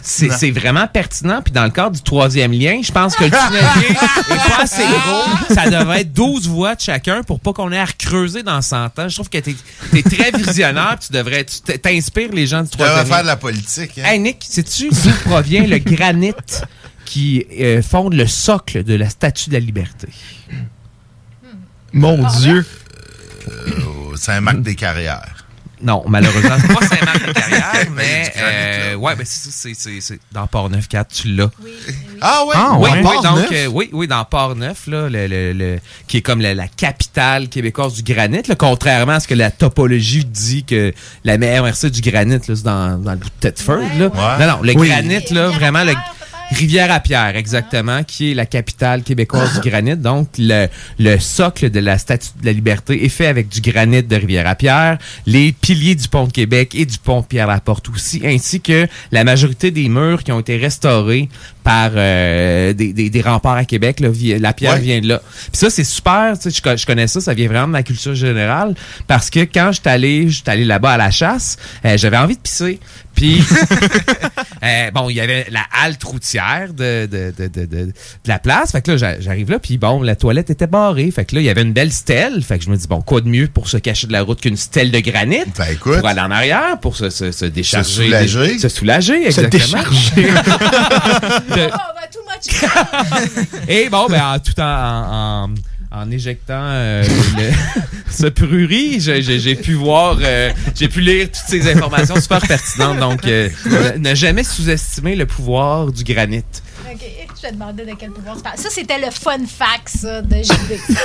c'est 0.04 0.30
c'est 0.30 0.52
vraiment 0.52 0.86
pertinent. 0.86 1.42
Puis 1.44 1.52
dans 1.52 1.64
le 1.64 1.72
cadre 1.72 1.96
du 1.96 2.04
troisième 2.04 2.52
lien, 2.52 2.80
je 2.84 2.92
pense 2.92 3.16
que 3.16 3.24
le 3.24 3.32
tunnelier 3.32 3.90
est 4.30 4.48
pas 4.48 4.62
assez 4.62 4.84
gros. 4.84 5.56
Ça 5.56 5.72
devrait 5.72 6.02
être 6.02 6.14
12 6.14 6.48
voix 6.50 6.76
de 6.76 6.82
chacun 6.82 7.24
pour 7.24 7.40
pas 7.40 7.52
qu'on 7.52 7.72
ait 7.72 7.80
à 7.80 7.86
recreuser 7.86 8.44
dans 8.44 8.62
100 8.62 8.86
ans. 9.00 9.10
Je 9.10 9.16
trouve 9.16 9.30
que 9.32 9.40
t'es 9.40 9.56
es 9.92 10.04
très 10.04 10.30
visionnaire. 10.38 10.98
tu 11.04 11.12
devrais, 11.14 11.46
tu 11.46 11.62
t'inspires 11.80 12.32
les 12.32 12.46
gens 12.46 12.62
du 12.62 12.70
Tu 12.70 12.78
devrais 12.78 12.92
troisième 12.92 13.08
faire 13.08 13.18
lien. 13.18 13.24
de 13.24 13.28
la 13.28 13.38
politique. 13.38 13.98
hein. 13.98 14.04
Hey 14.06 14.20
Nick, 14.20 14.46
sais-tu 14.48 14.90
d'où 14.90 15.10
provient 15.26 15.66
le 15.66 15.80
granit 15.80 16.34
qui 17.06 17.44
euh, 17.60 17.82
fonde 17.82 18.14
le 18.14 18.28
socle 18.28 18.84
de 18.84 18.94
la 18.94 19.10
Statue 19.10 19.50
de 19.50 19.56
la 19.56 19.62
Liberté? 19.62 20.10
Mon 21.92 22.24
Dieu. 22.38 22.64
Au 24.12 24.15
Saint-Marc 24.15 24.62
des 24.62 24.75
Carrières. 24.75 25.46
Non, 25.82 26.03
malheureusement, 26.10 26.58
c'est 26.60 26.74
pas 26.74 26.86
Saint-Marc-de-Carrière, 26.86 27.88
mais 27.96 28.34
euh, 28.36 28.96
ouais, 28.96 29.15
ben 29.15 29.25
c'est 29.25 29.50
ça, 29.50 29.70
c'est- 29.74 30.01
c'est 30.01 30.20
dans 30.34 30.46
Port-Neuf 30.46 30.89
4, 30.89 31.08
tu 31.10 31.29
l'as. 31.29 31.50
Ah 32.20 32.44
ouais? 32.46 32.53
Ah, 32.53 32.74
Oui, 32.77 32.89
ouais. 32.89 32.98
oui, 32.98 33.01
Port-Neuf? 33.01 33.24
donc, 33.44 33.51
euh, 33.53 33.65
oui, 33.68 33.89
oui, 33.94 34.06
dans 34.06 34.25
Port-Neuf, 34.25 34.88
là, 34.88 35.08
le, 35.08 35.27
le- 35.27 35.53
le- 35.53 35.79
qui 36.06 36.18
est 36.18 36.22
comme 36.22 36.41
la, 36.41 36.53
la 36.53 36.68
capitale 36.68 37.48
québécoise 37.48 37.94
du 37.94 38.03
granit, 38.13 38.41
là, 38.50 38.56
contrairement 38.56 39.13
à 39.13 39.20
ce 39.22 39.27
que 39.29 39.36
la 39.36 39.51
topologie 39.51 40.25
dit 40.25 40.65
que 40.65 40.94
la 41.24 41.38
meilleure 41.38 41.63
MRC 41.63 41.89
du 41.91 42.01
granit, 42.01 42.34
là, 42.34 42.39
c'est 42.41 42.63
dans, 42.63 43.01
dans 43.01 43.12
le 43.12 43.18
bout 43.18 43.29
de 43.29 43.39
Thetford. 43.39 43.77
là. 43.98 44.08
Ouais. 44.08 44.46
Non, 44.46 44.58
non, 44.58 44.62
le 44.62 44.74
Oui. 44.77 44.89
granit, 44.89 45.24
là, 45.32 45.48
vraiment, 45.48 45.86
le, 45.86 45.94
Rivière-à-Pierre, 46.51 47.36
exactement, 47.36 48.03
qui 48.03 48.32
est 48.32 48.34
la 48.34 48.46
capitale 48.46 49.03
québécoise 49.03 49.62
du 49.62 49.70
granit. 49.70 49.96
Donc, 49.96 50.29
le, 50.38 50.68
le 50.98 51.20
socle 51.20 51.70
de 51.70 51.79
la 51.79 51.98
Statue 51.98 52.29
de 52.41 52.46
la 52.46 52.53
Liberté 52.53 53.06
est 53.06 53.10
fait 53.10 53.27
avec 53.27 53.50
du 53.50 53.62
granit 53.62 54.01
de 54.01 54.15
Rivière-à-Pierre, 54.15 54.98
les 55.25 55.51
piliers 55.51 55.96
du 55.96 56.08
pont 56.08 56.25
de 56.25 56.32
Québec 56.32 56.74
et 56.74 56.86
du 56.86 56.98
pont 56.98 57.22
Pierre-Laporte 57.22 57.89
aussi, 57.89 58.22
ainsi 58.25 58.62
que 58.62 58.88
la 59.12 59.24
majorité 59.24 59.70
des 59.70 59.89
murs 59.89 60.24
qui 60.24 60.32
ont 60.32 60.39
été 60.39 60.58
restaurés 60.58 61.29
par 61.63 61.92
euh, 61.96 62.74
des, 62.74 62.94
des, 62.94 63.10
des 63.10 63.22
remparts 63.22 63.56
à 63.58 63.66
Québec. 63.66 64.00
Là, 64.00 64.10
la 64.39 64.54
pierre 64.54 64.74
Ouais. 64.74 64.80
vient 64.80 65.01
de 65.01 65.08
là. 65.08 65.22
Puis 65.51 65.60
ça, 65.60 65.70
c'est 65.70 65.84
super. 65.84 66.34
tu 66.39 66.50
sais, 66.51 66.62
Je, 66.63 66.78
je 66.78 66.86
connais 66.86 67.08
ça, 67.08 67.20
ça 67.22 67.34
vient 67.34 67.48
vraiment 67.48 67.68
de 67.68 67.72
ma 67.74 67.84
culture 67.84 68.16
générale. 68.16 68.74
Parce 69.08 69.30
que 69.30 69.39
quand 69.42 69.72
je 69.72 69.80
suis 69.82 69.89
allé, 69.89 70.30
j'étais 70.30 70.51
allé 70.51 70.66
là-bas 70.66 70.92
à 70.94 70.98
la 70.98 71.12
chasse, 71.12 71.58
euh, 71.86 71.98
j'avais 71.98 72.18
envie 72.18 72.36
de 72.36 72.42
pisser. 72.42 72.80
Puis, 73.16 73.44
euh, 74.63 74.92
bon, 74.92 75.10
il 75.10 75.16
y 75.18 75.20
avait 75.22 75.48
la 75.51 75.62
halte 75.84 76.04
routière 76.04 76.74
de, 76.74 77.06
de, 77.06 77.34
de, 77.38 77.66
de, 77.66 77.92
la 78.25 78.39
place. 78.39 78.72
Fait 78.72 78.82
que 78.82 78.92
là, 78.92 78.98
j'a- 78.98 79.20
j'arrive 79.20 79.51
là, 79.51 79.60
puis 79.60 79.78
bon, 79.78 80.01
la 80.01 80.16
toilette 80.16 80.50
était 80.50 80.68
barrée. 80.68 81.12
Fait 81.12 81.25
que 81.25 81.36
là, 81.36 81.42
il 81.42 81.46
y 81.46 81.50
avait 81.50 81.63
une 81.63 81.74
belle 81.74 81.92
stèle. 81.92 82.42
Fait 82.44 82.58
que 82.60 82.63
je 82.66 82.70
me 82.70 82.78
dis, 82.78 82.88
bon, 82.88 83.01
quoi 83.01 83.20
de 83.22 83.28
mieux 83.28 83.48
pour 83.48 83.68
se 83.68 83.78
cacher 83.78 84.08
de 84.08 84.13
la 84.13 84.22
route 84.22 84.39
qu'une 84.39 84.56
stèle 84.58 84.92
de 84.92 85.00
granit? 85.00 85.39
Ben 85.58 85.66
écoute, 85.72 85.98
Pour 86.00 86.08
aller 86.08 86.22
en 86.22 86.32
arrière, 86.32 86.80
pour 86.82 86.96
se, 86.96 87.10
se, 87.10 87.32
se 87.32 87.46
décharger. 87.46 88.06
soulager. 88.06 88.58
Se 88.60 88.70
soulager, 88.70 89.32
Se 89.32 89.42
exactement. 89.42 89.84
décharger. 89.89 90.30
De- 91.56 91.70
Oh, 91.72 91.77
too 92.12 92.22
much. 92.25 93.68
et 93.68 93.89
bon, 93.89 94.08
ben, 94.08 94.24
en, 94.36 94.39
tout 94.39 94.60
en, 94.60 94.63
en, 94.63 95.44
en- 95.46 96.01
en 96.01 96.12
éjectant 96.12 96.53
euh, 96.62 97.03
le- 97.38 97.82
ce 98.12 98.27
prurit, 98.27 99.00
j'ai- 99.00 99.56
pu 99.56 99.74
voir, 99.74 100.18
euh, 100.22 100.51
j'ai 100.75 100.88
pu 100.88 101.01
lire 101.01 101.27
toutes 101.27 101.48
ces 101.48 101.72
informations 101.72 102.20
super 102.20 102.41
pertinentes. 102.41 103.00
Donc, 103.00 103.25
euh, 103.25 103.50
ne 103.98 104.13
jamais 104.15 104.44
sous-estimer 104.44 105.15
le 105.15 105.25
pouvoir 105.25 105.91
du 105.91 106.03
granit. 106.03 106.44
OK, 106.91 107.01
je 107.38 107.41
vais 107.43 107.51
demander 107.51 107.86
de 107.86 107.91
quel 108.00 108.10
pouvoir 108.12 108.36
tu 108.36 108.41
parles. 108.41 108.58
Ça, 108.58 108.69
c'était 108.72 108.98
le 108.98 109.12
fun 109.12 109.38
fact, 109.48 109.89
ça, 109.89 110.22
de 110.22 110.36
JB. 110.41 110.79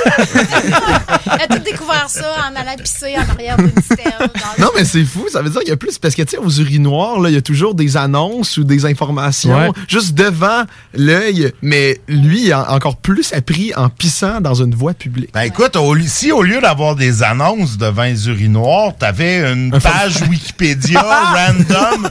Elle 1.27 1.43
a 1.43 1.47
tout 1.49 1.63
découvert 1.63 2.07
ça 2.09 2.35
en 2.51 2.57
allant 2.57 2.77
pisser 2.77 3.15
en 3.17 3.31
arrière 3.33 3.57
d'une 3.59 3.83
stèle. 3.83 4.31
Non, 4.59 4.69
mais 4.75 4.85
c'est 4.85 5.05
fou. 5.05 5.27
Ça 5.31 5.43
veut 5.43 5.51
dire 5.51 5.61
qu'il 5.61 5.69
y 5.69 5.73
a 5.73 5.77
plus. 5.77 5.99
Parce 5.99 6.15
que, 6.15 6.23
tu 6.23 6.31
sais, 6.31 6.39
aux 6.39 6.49
urinoirs, 6.51 7.21
là, 7.21 7.29
il 7.29 7.35
y 7.35 7.39
a 7.39 7.43
toujours 7.43 7.75
des 7.75 7.97
annonces 7.97 8.57
ou 8.57 8.65
des 8.65 8.87
informations 8.87 9.55
Ouais. 9.55 9.71
juste 9.89 10.15
devant 10.15 10.65
l'œil. 10.95 11.53
Mais 11.61 12.01
lui, 12.09 12.45
il 12.47 12.53
a 12.53 12.73
encore 12.73 12.97
plus 12.97 13.33
appris 13.35 13.73
en 13.75 13.89
pissant 13.91 14.41
dans 14.41 14.55
une 14.55 14.75
voie 14.75 14.95
publique. 14.95 15.31
Ben 15.35 15.43
écoute, 15.43 15.77
au, 15.77 15.97
si 16.07 16.33
au 16.33 16.43
lieu 16.43 16.61
d'avoir 16.61 16.97
des 16.97 17.23
annonces 17.23 17.77
devant 17.77 18.05
les 18.05 18.29
urinoirs, 18.29 18.97
t'avais 18.97 19.53
une 19.53 19.71
page 19.71 20.23
Wikipédia 20.29 21.03
random 21.03 22.09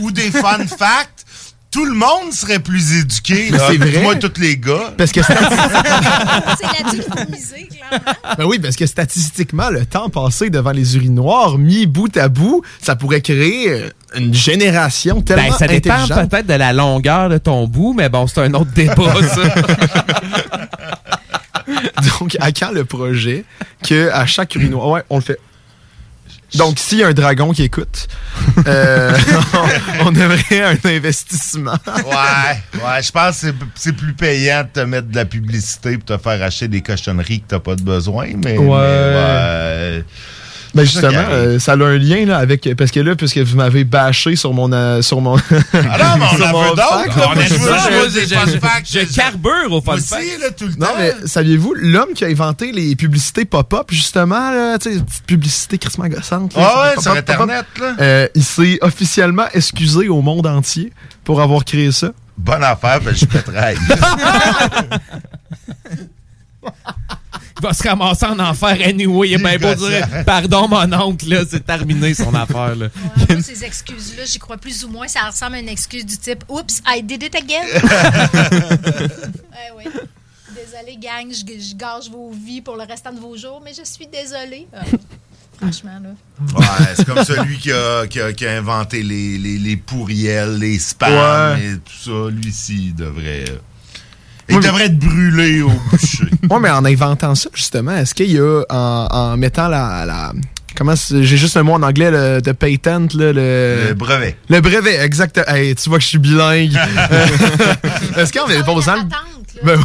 ou 0.00 0.10
des 0.10 0.30
fun 0.30 0.66
facts, 0.66 1.24
tout 1.74 1.84
le 1.86 1.94
monde 1.94 2.32
serait 2.32 2.60
plus 2.60 3.00
éduqué. 3.00 3.50
C'est 3.50 3.78
vrai. 3.78 4.02
Moi, 4.02 4.14
tous 4.14 4.40
les 4.40 4.56
gars. 4.56 4.94
Parce 4.96 5.10
que 5.10 5.22
C'est 5.24 5.32
là-dessus 5.32 7.02
miser, 7.28 7.68
clairement. 7.68 8.12
Ben 8.38 8.44
oui, 8.44 8.60
parce 8.60 8.76
que 8.76 8.86
statistiquement, 8.86 9.70
le 9.70 9.84
temps 9.84 10.08
passé 10.08 10.50
devant 10.50 10.70
les 10.70 10.94
urinoirs, 10.94 11.58
mis 11.58 11.86
bout 11.86 12.16
à 12.16 12.28
bout, 12.28 12.62
ça 12.80 12.94
pourrait 12.94 13.22
créer 13.22 13.70
euh, 13.70 13.90
une 14.14 14.32
génération 14.32 15.20
tellement 15.20 15.48
Ben, 15.48 15.52
ça 15.52 15.66
dépend 15.66 16.06
peut-être 16.06 16.46
de 16.46 16.54
la 16.54 16.72
longueur 16.72 17.28
de 17.28 17.38
ton 17.38 17.66
bout, 17.66 17.92
mais 17.92 18.08
bon, 18.08 18.28
c'est 18.28 18.42
un 18.42 18.54
autre 18.54 18.70
débat, 18.70 18.94
ça. 19.34 19.54
Donc, 22.20 22.36
à 22.38 22.52
quand 22.52 22.70
le 22.70 22.84
projet 22.84 23.44
que 23.82 24.12
à 24.12 24.26
chaque 24.26 24.54
urinoir... 24.54 24.88
Ouais, 24.90 25.02
on 25.10 25.16
le 25.16 25.22
fait. 25.22 25.40
Donc, 26.56 26.78
s'il 26.78 26.98
y 26.98 27.02
a 27.04 27.08
un 27.08 27.12
dragon 27.12 27.52
qui 27.52 27.62
écoute, 27.64 28.06
euh, 28.66 29.12
on, 30.00 30.06
on 30.06 30.14
aimerait 30.14 30.62
un 30.62 30.76
investissement. 30.88 31.78
Ouais, 31.86 32.80
ouais, 32.80 33.02
je 33.02 33.10
pense 33.10 33.40
que 33.40 33.46
c'est- 33.48 33.54
c'est 33.74 33.92
plus 33.92 34.14
payant 34.14 34.62
de 34.62 34.68
te 34.68 34.80
mettre 34.80 35.08
de 35.08 35.16
la 35.16 35.24
publicité 35.24 35.98
pour 35.98 36.04
te 36.16 36.22
faire 36.22 36.42
acheter 36.42 36.68
des 36.68 36.80
cochonneries 36.82 37.40
que 37.40 37.46
t'as 37.48 37.58
pas 37.60 37.74
de 37.74 37.82
besoin, 37.82 38.28
mais. 38.42 38.56
Ouais. 38.58 38.66
mais 38.66 39.96
ouais. 39.98 40.04
Ben 40.74 40.84
justement, 40.84 41.24
euh, 41.30 41.58
ça 41.58 41.72
a 41.72 41.76
un 41.76 41.98
lien 41.98 42.26
là, 42.26 42.38
avec... 42.38 42.68
Parce 42.76 42.90
que 42.90 42.98
là, 43.00 43.14
puisque 43.14 43.38
vous 43.38 43.56
m'avez 43.56 43.84
bâché 43.84 44.34
sur 44.36 44.52
mon... 44.52 44.72
euh, 44.72 45.02
sur 45.02 45.20
mon 45.20 45.36
Ah 45.36 45.38
non, 45.72 46.18
mais 46.18 46.24
on 46.32 46.36
sur 46.36 46.46
en 46.46 46.50
mon 46.52 46.62
veut 46.62 46.68
d'autres. 46.70 47.04
fact, 47.04 47.12
On 47.28 47.32
aime 47.34 47.46
je 48.84 48.98
je 49.00 49.14
carbure 49.14 49.70
au 49.70 49.80
fun 49.80 49.96
fact. 49.98 50.20
aussi, 50.22 50.38
là, 50.40 50.50
tout 50.50 50.64
le 50.66 50.72
Non, 50.72 50.86
temps. 50.86 50.92
mais 50.98 51.12
saviez-vous, 51.26 51.74
l'homme 51.76 52.12
qui 52.14 52.24
a 52.24 52.28
inventé 52.28 52.72
les 52.72 52.96
publicités 52.96 53.44
pop-up, 53.44 53.86
justement, 53.90 54.50
là, 54.50 54.78
tu 54.78 54.90
sais, 54.90 54.96
les 54.96 55.02
petites 55.02 55.26
publicités 55.26 55.78
crissement 55.78 56.08
gossantes. 56.08 56.54
là, 56.56 56.72
Ah 56.74 56.82
ouais, 56.96 57.02
sur 57.02 57.12
Internet, 57.12 57.66
là. 57.80 57.94
euh, 58.00 58.28
il 58.34 58.42
s'est 58.44 58.78
officiellement 58.82 59.46
excusé 59.54 60.08
au 60.08 60.22
monde 60.22 60.46
entier 60.46 60.92
pour 61.22 61.40
avoir 61.40 61.64
créé 61.64 61.92
ça. 61.92 62.08
Bonne 62.36 62.64
affaire, 62.64 63.00
ben, 63.00 63.14
je 63.14 63.26
pèterai. 63.26 63.76
Il 67.56 67.62
va 67.62 67.72
se 67.72 67.86
ramasser 67.88 68.26
en 68.26 68.38
enfer 68.40 68.76
anyway. 68.84 69.28
Il 69.30 69.34
est 69.34 69.38
bien 69.38 69.58
beau 69.58 69.74
dire 69.88 70.08
pardon, 70.26 70.66
mon 70.68 70.92
oncle, 70.92 71.28
là, 71.28 71.42
c'est 71.48 71.64
terminé 71.64 72.12
son 72.14 72.34
affaire. 72.34 72.74
Là. 72.74 72.86
Ouais, 73.28 73.34
moi, 73.34 73.42
ces 73.42 73.64
excuses-là, 73.64 74.24
j'y 74.24 74.38
crois 74.40 74.56
plus 74.56 74.84
ou 74.84 74.88
moins. 74.88 75.06
Ça 75.08 75.20
ressemble 75.30 75.54
à 75.56 75.58
une 75.60 75.68
excuse 75.68 76.04
du 76.04 76.18
type 76.18 76.42
Oups, 76.48 76.82
I 76.86 77.02
did 77.02 77.22
it 77.22 77.34
again. 77.36 77.64
ouais, 78.64 79.70
ouais. 79.76 79.84
Désolé, 80.54 80.96
gang, 81.00 81.30
je, 81.30 81.44
je 81.60 81.74
gâche 81.76 82.08
vos 82.10 82.30
vies 82.32 82.60
pour 82.60 82.76
le 82.76 82.82
restant 82.84 83.12
de 83.12 83.20
vos 83.20 83.36
jours, 83.36 83.60
mais 83.64 83.72
je 83.76 83.84
suis 83.84 84.06
désolée. 84.06 84.66
Euh, 84.74 84.80
franchement, 85.60 86.00
là. 86.02 86.10
Ouais, 86.58 86.94
c'est 86.96 87.04
comme 87.06 87.24
celui 87.24 87.58
qui 87.58 87.70
a, 87.72 88.06
qui 88.08 88.20
a- 88.20 88.32
qui 88.32 88.46
a 88.46 88.52
inventé 88.58 89.02
les, 89.02 89.38
les, 89.38 89.58
les 89.58 89.76
pourriels, 89.76 90.58
les 90.58 90.78
spams 90.78 91.54
Ouais. 91.56 91.64
et 91.66 91.74
tout 91.78 91.92
ça. 92.04 92.30
Lui-ci, 92.30 92.86
il 92.88 92.94
devrait. 92.94 93.44
Il 94.48 94.60
devrait 94.60 94.86
être 94.86 94.98
brûlé 94.98 95.62
au 95.62 95.70
bûcher. 95.70 96.24
Ouais, 96.50 96.60
mais 96.60 96.70
en 96.70 96.84
inventant 96.84 97.34
ça, 97.34 97.48
justement, 97.54 97.96
est-ce 97.96 98.14
qu'il 98.14 98.30
y 98.30 98.38
a, 98.38 98.62
en, 98.68 99.06
en 99.10 99.36
mettant 99.38 99.68
la... 99.68 100.04
la 100.06 100.32
comment 100.76 100.94
c'est- 100.96 101.22
j'ai 101.22 101.36
juste 101.38 101.56
un 101.56 101.62
mot 101.62 101.72
en 101.72 101.82
anglais, 101.82 102.10
le 102.10 102.40
de 102.42 102.52
patent, 102.52 103.14
là, 103.14 103.32
le... 103.32 103.76
Le 103.88 103.94
brevet. 103.94 104.36
Le 104.50 104.60
brevet, 104.60 105.02
exact. 105.02 105.40
Hey, 105.46 105.74
tu 105.74 105.88
vois 105.88 105.98
que 105.98 106.04
je 106.04 106.08
suis 106.08 106.18
bilingue. 106.18 106.76
Euh, 107.12 107.26
Est-ce 108.22 108.32
qu'en 108.32 108.46
Patente, 108.46 109.10
là. 109.56 109.60
Ben 109.62 109.76
oui. 109.78 109.84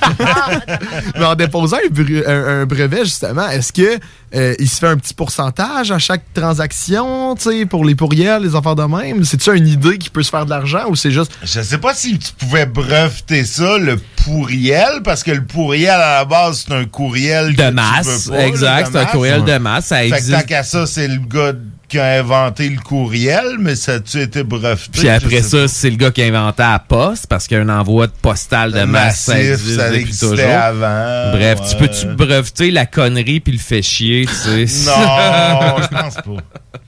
Mais 1.18 1.24
en 1.24 1.34
déposant 1.34 1.76
un, 1.76 1.88
bru- 1.92 2.24
un- 2.26 2.62
un 2.62 2.66
brevet, 2.66 3.04
justement, 3.04 3.48
est-ce 3.48 3.72
que 3.72 3.98
euh, 4.34 4.54
il 4.58 4.68
se 4.68 4.78
fait 4.78 4.86
un 4.86 4.96
petit 4.96 5.14
pourcentage 5.14 5.90
à 5.90 5.98
chaque 5.98 6.22
transaction, 6.34 7.34
tu 7.34 7.42
sais, 7.50 7.66
pour 7.66 7.84
les 7.84 7.94
pourriels, 7.94 8.42
les 8.42 8.54
affaires 8.54 8.76
de 8.76 8.84
même? 8.84 9.24
C'est-tu 9.24 9.56
une 9.56 9.66
idée 9.66 9.98
qui 9.98 10.10
peut 10.10 10.22
se 10.22 10.30
faire 10.30 10.44
de 10.44 10.50
l'argent 10.50 10.84
ou 10.88 10.96
c'est 10.96 11.10
juste... 11.10 11.32
Je 11.42 11.60
sais 11.60 11.78
pas 11.78 11.94
si 11.94 12.18
tu 12.18 12.32
pouvais 12.38 12.66
breveter 12.66 13.44
ça, 13.44 13.78
le 13.78 13.98
pourriel, 14.24 15.02
parce 15.04 15.22
que 15.22 15.30
le 15.32 15.44
pourriel, 15.44 15.90
à 15.90 16.18
la 16.18 16.24
base, 16.24 16.64
c'est 16.66 16.74
un 16.74 16.84
courriel 16.84 17.56
que 17.56 17.62
De 17.62 17.68
tu 17.68 17.74
masse, 17.74 18.26
veux 18.26 18.32
pas, 18.32 18.38
là, 18.38 18.46
exact. 18.46 18.88
C'est 18.92 18.98
un 18.98 19.04
courriel 19.06 19.44
de 19.44 19.58
masse. 19.58 19.86
Ça 19.86 19.96
Fait 19.98 20.06
que 20.06 20.10
tant 20.10 20.16
existe. 20.16 20.46
qu'à 20.46 20.62
ça, 20.62 20.86
c'est 20.86 21.08
le 21.08 21.18
gars 21.18 21.52
qui 21.90 21.98
a 21.98 22.20
inventé 22.20 22.68
le 22.68 22.80
courriel, 22.80 23.56
mais 23.58 23.74
ça 23.74 23.94
a-tu 23.94 24.20
été 24.22 24.44
breveté? 24.44 25.00
Puis 25.00 25.08
après 25.08 25.42
ça, 25.42 25.66
c'est 25.66 25.90
le 25.90 25.96
gars 25.96 26.10
qui 26.12 26.22
a 26.22 26.26
inventé 26.26 26.62
la 26.62 26.78
poste 26.78 27.26
parce 27.26 27.48
qu'un 27.48 27.68
envoi 27.68 28.06
de 28.06 28.12
postal 28.22 28.72
de 28.72 28.82
masse, 28.84 29.26
Massif, 29.28 29.50
existe 29.50 29.76
ça 29.76 29.88
depuis 29.88 30.00
existait 30.02 30.26
toujours. 30.28 30.50
avant. 30.50 31.32
Bref, 31.36 31.58
tu 31.68 31.76
peux-tu 31.76 32.06
breveter 32.06 32.70
la 32.70 32.86
connerie 32.86 33.40
puis 33.40 33.52
le 33.52 33.58
fait 33.58 33.82
chier, 33.82 34.24
tu 34.26 34.32
sais? 34.68 34.86
Non, 34.86 35.76
je 35.82 35.88
pense 35.88 36.14
pas. 36.14 36.22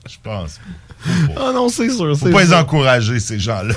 Je 0.08 0.16
pense 0.22 0.52
pas. 0.52 1.12
Ah 1.36 1.50
non, 1.52 1.68
c'est 1.68 1.90
sûr, 1.90 2.16
Faut 2.16 2.26
c'est 2.26 2.32
pas 2.32 2.44
les 2.44 2.54
encourager, 2.54 3.18
ces 3.18 3.38
gens-là. 3.40 3.74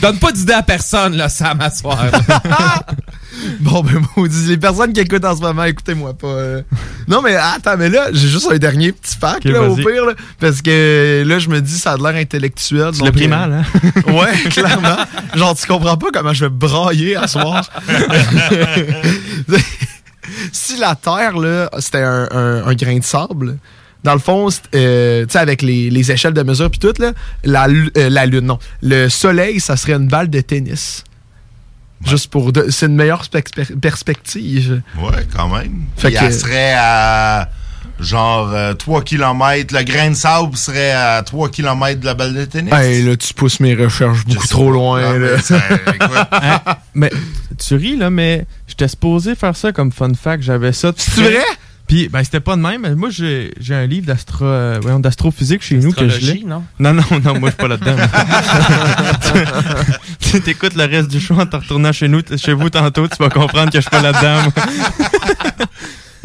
Donne 0.00 0.18
pas 0.18 0.32
d'idée 0.32 0.54
à 0.54 0.62
personne, 0.62 1.14
là, 1.14 1.28
Sam, 1.28 1.60
à 1.60 1.70
soir. 1.70 2.06
Bon, 3.60 3.82
ben, 3.82 4.00
maudit. 4.16 4.48
Les 4.48 4.56
personnes 4.58 4.92
qui 4.92 5.00
écoutent 5.00 5.24
en 5.24 5.36
ce 5.36 5.40
moment, 5.40 5.64
écoutez-moi 5.64 6.14
pas. 6.14 6.26
euh. 6.28 6.62
Non, 7.08 7.22
mais 7.22 7.34
attends, 7.36 7.76
mais 7.76 7.88
là, 7.88 8.08
j'ai 8.12 8.28
juste 8.28 8.48
un 8.50 8.58
dernier 8.58 8.92
petit 8.92 9.16
fact, 9.16 9.46
Ok, 9.46 9.52
là, 9.52 9.62
au 9.62 9.76
pire, 9.76 10.06
là, 10.06 10.12
parce 10.40 10.62
que 10.62 11.22
là, 11.26 11.38
je 11.38 11.48
me 11.48 11.60
dis, 11.60 11.78
ça 11.78 11.92
a 11.92 11.96
de 11.98 12.02
l'air 12.02 12.16
intellectuel. 12.16 12.90
Tu 12.96 13.04
l'as 13.04 13.12
pris 13.12 13.28
mal, 13.28 13.52
hein? 13.52 13.62
Ouais, 14.12 14.32
clairement. 14.50 14.96
Genre, 15.34 15.56
tu 15.56 15.66
comprends 15.66 15.96
pas 15.96 16.08
comment 16.12 16.32
je 16.32 16.44
vais 16.46 16.50
brailler 16.50 17.16
à 17.16 17.28
soir. 17.28 17.68
si 20.52 20.76
la 20.78 20.94
Terre, 20.94 21.36
là, 21.36 21.70
c'était 21.78 22.02
un, 22.02 22.28
un- 22.30 22.66
un 22.66 22.74
grain 22.74 22.98
de 22.98 23.04
sable, 23.04 23.58
dans 24.02 24.14
le 24.14 24.18
fond, 24.20 24.48
euh, 24.74 25.24
tu 25.26 25.32
sais, 25.32 25.38
avec 25.38 25.62
les, 25.62 25.90
les 25.90 26.12
échelles 26.12 26.34
de 26.34 26.42
mesure 26.42 26.70
puis 26.70 26.78
tout, 26.78 26.92
là, 27.00 27.12
la, 27.44 27.68
euh, 27.68 28.08
la 28.10 28.26
Lune, 28.26 28.46
non. 28.46 28.58
Le 28.82 29.08
Soleil, 29.08 29.60
ça 29.60 29.76
serait 29.76 29.94
une 29.94 30.08
balle 30.08 30.28
de 30.30 30.40
tennis. 30.40 31.04
Juste 32.06 32.30
pour... 32.30 32.52
de- 32.52 32.70
C'est 32.70 32.86
une 32.86 32.96
meilleure 32.96 33.22
spec- 33.24 33.54
per- 33.54 33.76
perspective. 33.80 34.82
Ouais, 34.98 35.26
quand 35.34 35.48
même. 35.48 35.84
Fait 35.96 36.08
Puis 36.08 36.16
que- 36.18 36.24
elle 36.24 36.34
serait 36.34 36.74
à 36.76 37.48
genre 38.00 38.50
euh, 38.52 38.74
3 38.74 39.02
km. 39.02 39.72
Le 39.74 39.82
grain 39.84 40.10
de 40.10 40.14
sable 40.14 40.56
serait 40.56 40.90
à 40.92 41.22
3 41.22 41.48
km 41.48 42.00
de 42.00 42.04
la 42.04 42.14
balle 42.14 42.34
de 42.34 42.44
tennis. 42.44 42.72
Hey, 42.74 43.02
là, 43.04 43.16
tu 43.16 43.32
pousses 43.34 43.60
mes 43.60 43.74
recherches 43.74 44.24
beaucoup 44.26 44.48
trop 44.48 44.70
loin. 44.70 45.00
là. 45.18 45.18
mais 45.36 45.38
ça- 45.40 45.60
écoute. 45.94 46.26
Hein? 46.32 46.60
mais 46.94 47.10
tu 47.64 47.74
ris, 47.76 47.96
là, 47.96 48.10
mais 48.10 48.46
j'étais 48.66 48.88
supposé 48.88 49.34
faire 49.34 49.56
ça 49.56 49.72
comme 49.72 49.92
fun 49.92 50.12
fact. 50.14 50.42
J'avais 50.42 50.72
ça. 50.72 50.92
C'est 50.96 51.22
vrai? 51.22 51.44
Puis, 51.94 52.08
ben, 52.08 52.24
c'était 52.24 52.40
pas 52.40 52.56
de 52.56 52.60
même. 52.60 52.80
mais 52.82 52.96
Moi, 52.96 53.08
j'ai 53.10 53.52
j'ai 53.60 53.72
un 53.72 53.86
livre 53.86 54.08
d'astro, 54.08 54.44
euh, 54.44 54.98
d'astrophysique 54.98 55.62
chez 55.62 55.76
nous 55.76 55.92
que 55.92 56.08
je 56.08 56.32
lis. 56.32 56.44
non? 56.44 56.64
Non, 56.80 56.92
non, 56.92 57.04
non, 57.24 57.38
moi, 57.38 57.50
je 57.50 57.54
suis 57.54 57.56
pas 57.56 57.68
là-dedans. 57.68 57.94
tu 60.18 60.40
t'écoutes 60.40 60.74
le 60.74 60.86
reste 60.86 61.08
du 61.08 61.20
show 61.20 61.34
en 61.38 61.46
te 61.46 61.54
retournant 61.54 61.92
chez 61.92 62.08
nous, 62.08 62.20
chez 62.36 62.52
vous 62.52 62.68
tantôt, 62.68 63.06
tu 63.06 63.14
vas 63.20 63.30
comprendre 63.30 63.70
que 63.70 63.78
je 63.78 63.82
suis 63.82 63.90
pas 63.90 64.02
là-dedans. 64.02 64.50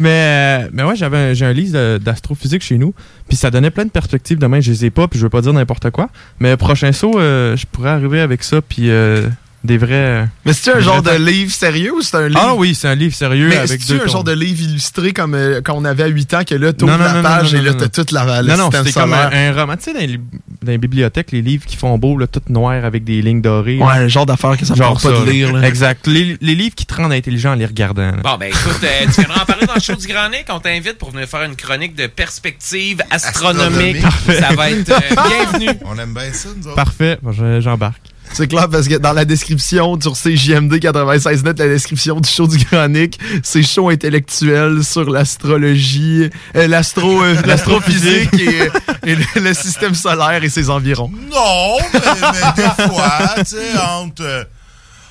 mais, 0.00 0.64
euh, 0.64 0.68
mais 0.72 0.82
ouais, 0.82 0.96
j'avais 0.96 1.18
un- 1.18 1.34
j'ai 1.34 1.46
un 1.46 1.52
livre 1.52 1.98
d'astrophysique 1.98 2.62
chez 2.62 2.76
nous, 2.76 2.92
puis 3.28 3.36
ça 3.36 3.52
donnait 3.52 3.70
plein 3.70 3.84
de 3.84 3.90
perspectives. 3.90 4.38
Demain, 4.38 4.60
je 4.60 4.72
les 4.72 4.86
ai 4.86 4.90
pas, 4.90 5.06
puis 5.06 5.20
je 5.20 5.24
veux 5.24 5.30
pas 5.30 5.40
dire 5.40 5.52
n'importe 5.52 5.88
quoi. 5.90 6.08
Mais 6.40 6.56
prochain 6.56 6.90
saut, 6.92 7.16
euh, 7.20 7.56
je 7.56 7.64
pourrais 7.70 7.90
arriver 7.90 8.18
avec 8.20 8.42
ça, 8.42 8.60
puis 8.60 8.90
euh, 8.90 9.28
des 9.62 9.76
vrais. 9.78 10.26
Mais 10.46 10.52
c'est-tu 10.54 10.76
un 10.76 10.80
genre 10.80 11.02
de 11.02 11.10
livre 11.10 11.52
sérieux 11.52 11.92
ou 11.94 12.00
c'est 12.02 12.16
un 12.16 12.28
livre... 12.28 12.40
Ah 12.42 12.54
oui, 12.54 12.74
c'est 12.74 12.88
un 12.88 12.94
livre 12.94 13.14
sérieux 13.14 13.48
Mais 13.48 13.56
avec 13.58 13.68
c'est-tu 13.82 13.98
deux 13.98 14.04
un 14.04 14.06
genre 14.06 14.24
de 14.24 14.32
livre 14.32 14.62
illustré 14.62 15.12
comme 15.12 15.34
euh, 15.34 15.60
quand 15.62 15.74
on 15.76 15.84
avait 15.84 16.04
à 16.04 16.06
8 16.06 16.34
ans, 16.34 16.44
que 16.46 16.54
là, 16.54 16.72
non, 16.80 16.86
la 16.96 17.12
non, 17.14 17.22
page 17.22 17.52
non, 17.54 17.60
et 17.60 17.62
là, 17.62 17.74
t'as 17.74 17.88
toute 17.88 18.10
la, 18.12 18.42
Non, 18.42 18.56
non, 18.56 18.70
c'était 18.72 18.92
comme 18.92 19.12
un, 19.12 19.30
un 19.32 19.52
roman. 19.52 19.76
Tu 19.76 19.82
sais, 19.84 19.92
dans 19.92 20.00
les, 20.00 20.16
dans 20.16 20.72
les 20.72 20.78
bibliothèques, 20.78 21.30
les 21.32 21.42
livres 21.42 21.66
qui 21.66 21.76
font 21.76 21.98
beau, 21.98 22.16
là, 22.16 22.26
tout 22.26 22.40
noir 22.48 22.84
avec 22.84 23.04
des 23.04 23.20
lignes 23.20 23.42
dorées. 23.42 23.76
Ouais, 23.78 24.00
le 24.00 24.08
genre 24.08 24.24
d'affaires 24.26 24.56
que 24.56 24.64
ça 24.64 24.74
tente 24.74 25.02
pas 25.02 25.14
ça, 25.14 25.20
de 25.24 25.30
lire. 25.30 25.52
là. 25.52 25.68
Exact. 25.68 26.06
Les, 26.06 26.38
les 26.40 26.54
livres 26.54 26.74
qui 26.74 26.86
te 26.86 26.94
rendent 26.94 27.12
intelligent 27.12 27.52
en 27.52 27.56
les 27.56 27.66
regardant. 27.66 28.02
là. 28.12 28.16
Bon, 28.24 28.36
ben 28.38 28.46
écoute, 28.48 28.80
euh, 28.82 29.04
tu 29.14 29.20
viendras 29.20 29.42
en 29.42 29.44
parler 29.46 29.66
dans 29.66 29.74
le 29.74 29.80
show 29.80 29.94
du 29.94 30.06
Grand 30.06 30.30
Nick. 30.30 30.46
On 30.48 30.60
t'invite 30.60 30.96
pour 30.96 31.10
venir 31.10 31.28
faire 31.28 31.42
une 31.42 31.56
chronique 31.56 31.94
de 31.94 32.06
perspective 32.06 33.02
astronomique. 33.10 34.02
Astronomique. 34.04 34.42
Ça 34.48 34.54
va 34.54 34.70
être 34.70 34.90
euh, 34.90 35.28
bienvenu. 35.28 35.78
On 35.84 35.98
aime 35.98 36.14
bien 36.14 36.32
ça, 36.32 36.48
nous 36.56 36.66
autres. 36.66 36.76
Parfait, 36.76 37.18
Bon, 37.22 37.32
je- 37.32 37.60
j'embarque. 37.60 38.00
C'est 38.32 38.46
clair 38.46 38.68
parce 38.68 38.88
que 38.88 38.94
dans 38.96 39.12
la 39.12 39.24
description 39.24 39.98
sur 40.00 40.12
CJMD 40.12 40.74
96.net, 40.74 41.58
la 41.58 41.66
description 41.68 42.20
du 42.20 42.28
show 42.28 42.46
du 42.46 42.58
Granic, 42.58 43.18
c'est 43.42 43.62
show 43.62 43.88
intellectuel 43.90 44.84
sur 44.84 45.10
l'astrologie, 45.10 46.30
euh, 46.56 46.66
l'astro, 46.68 47.22
euh, 47.22 47.34
l'astrophysique 47.46 48.32
et, 48.34 48.70
et 49.10 49.14
le, 49.16 49.24
le 49.40 49.52
système 49.54 49.94
solaire 49.94 50.42
et 50.44 50.48
ses 50.48 50.70
environs. 50.70 51.10
Non, 51.30 51.76
mais, 51.92 52.00
mais 52.32 52.62
des 52.62 52.88
fois, 52.88 53.12
tu 53.38 53.44
sais, 53.44 53.78
entre, 53.78 54.22
euh, 54.22 54.44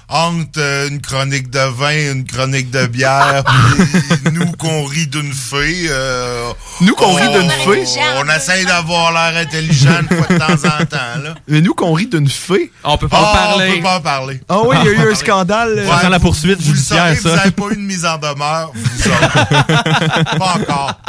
entre 0.10 0.60
euh, 0.60 0.88
une 0.90 1.00
chronique 1.02 1.50
de 1.52 1.60
vin 1.60 1.92
et 1.92 2.10
une 2.12 2.26
chronique 2.26 2.72
de 2.72 2.88
bière, 2.88 3.44
puis 4.24 4.32
nous 4.34 4.52
qu'on 4.54 4.84
rit 4.86 5.06
d'une 5.08 5.32
fée. 5.34 5.86
euh, 5.90 6.52
Nous 6.82 6.96
qu'on 6.96 7.12
on- 7.12 7.14
rit 7.14 7.30
d'une 7.32 7.50
fée? 7.52 7.84
On 8.18 8.28
essaye 8.36 8.66
d'avoir 8.66 9.12
l'air 9.12 9.40
intelligent 9.46 9.92
une 10.10 10.18
fois 10.18 10.28
de 10.28 10.38
temps 10.40 10.68
en 10.80 10.86
temps, 10.86 11.22
là. 11.24 11.36
Mais 11.48 11.62
nous 11.62 11.74
qu'on 11.76 11.94
rit 11.94 12.08
d'une 12.08 12.28
fée. 12.30 12.72
On 12.84 12.98
peut 12.98 13.08
pas 13.08 13.18
Ah, 13.22 13.30
en 13.30 13.34
parler. 13.50 13.70
On 13.72 13.76
peut 13.78 13.84
pas 13.84 13.98
en 13.98 14.02
parler. 14.02 14.42
Ah 14.50 14.60
oui, 14.66 14.76
il 14.82 14.86
y 14.86 14.90
a 14.90 14.92
eu 15.06 15.12
un 15.12 15.16
scandale. 15.16 15.78
euh, 15.80 15.88
Ça 15.88 16.02
sent 16.02 16.10
la 16.10 16.18
vous- 16.18 16.24
poursuite 16.24 16.60
vous 16.62 16.70
le 16.72 16.76
judiciaire, 16.76 17.06
saurez, 17.06 17.16
ça. 17.16 17.30
Vous 17.30 17.36
n'avez 17.36 17.52
pas 17.52 17.66
eu 17.72 17.76
de 17.76 17.82
mise 17.82 18.06
en 18.06 18.18
demeure, 18.18 18.72
vous 18.74 19.04
saurez. 19.04 19.18
pas 20.40 20.54
encore. 20.56 21.00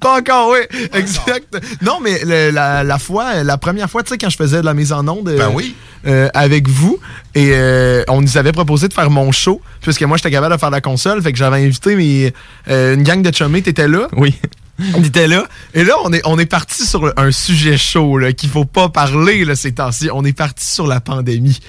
Pas 0.00 0.18
encore, 0.18 0.50
oui. 0.50 0.58
Exact. 0.92 1.56
Non, 1.82 1.98
mais 2.02 2.20
le- 2.24 2.50
la, 2.50 2.84
la 2.84 2.98
fois, 2.98 3.42
la 3.42 3.58
première 3.58 3.90
fois, 3.90 4.02
tu 4.02 4.10
sais, 4.10 4.18
quand 4.18 4.30
je 4.30 4.36
faisais 4.36 4.60
de 4.60 4.64
la 4.64 4.74
mise 4.74 4.92
en 4.92 5.06
onde 5.08 5.28
euh, 5.28 5.38
Ben 5.38 5.50
oui. 5.52 5.74
euh, 6.06 6.28
avec 6.34 6.68
vous, 6.68 6.98
et 7.34 7.50
euh, 7.52 8.02
on 8.08 8.20
nous 8.20 8.35
avait 8.38 8.52
proposé 8.52 8.88
de 8.88 8.92
faire 8.92 9.10
mon 9.10 9.32
show, 9.32 9.60
puisque 9.80 10.02
moi, 10.02 10.16
j'étais 10.16 10.30
capable 10.30 10.54
de 10.54 10.60
faire 10.60 10.70
la 10.70 10.80
console, 10.80 11.22
fait 11.22 11.32
que 11.32 11.38
j'avais 11.38 11.64
invité 11.64 11.96
mes, 11.96 12.32
euh, 12.68 12.94
une 12.94 13.02
gang 13.02 13.22
de 13.22 13.34
chummés, 13.34 13.62
t'étais 13.62 13.88
là. 13.88 14.08
Oui. 14.16 14.34
On 14.94 15.02
était 15.02 15.26
là. 15.26 15.46
Et 15.74 15.84
là, 15.84 15.94
on 16.04 16.12
est, 16.12 16.20
on 16.26 16.38
est 16.38 16.46
parti 16.46 16.86
sur 16.86 17.12
un 17.16 17.32
sujet 17.32 17.78
chaud, 17.78 18.20
qu'il 18.36 18.50
faut 18.50 18.66
pas 18.66 18.88
parler, 18.88 19.44
là, 19.44 19.56
ces 19.56 19.72
temps-ci. 19.72 20.10
On 20.12 20.24
est 20.24 20.36
parti 20.36 20.66
sur 20.66 20.86
la 20.86 21.00
pandémie. 21.00 21.60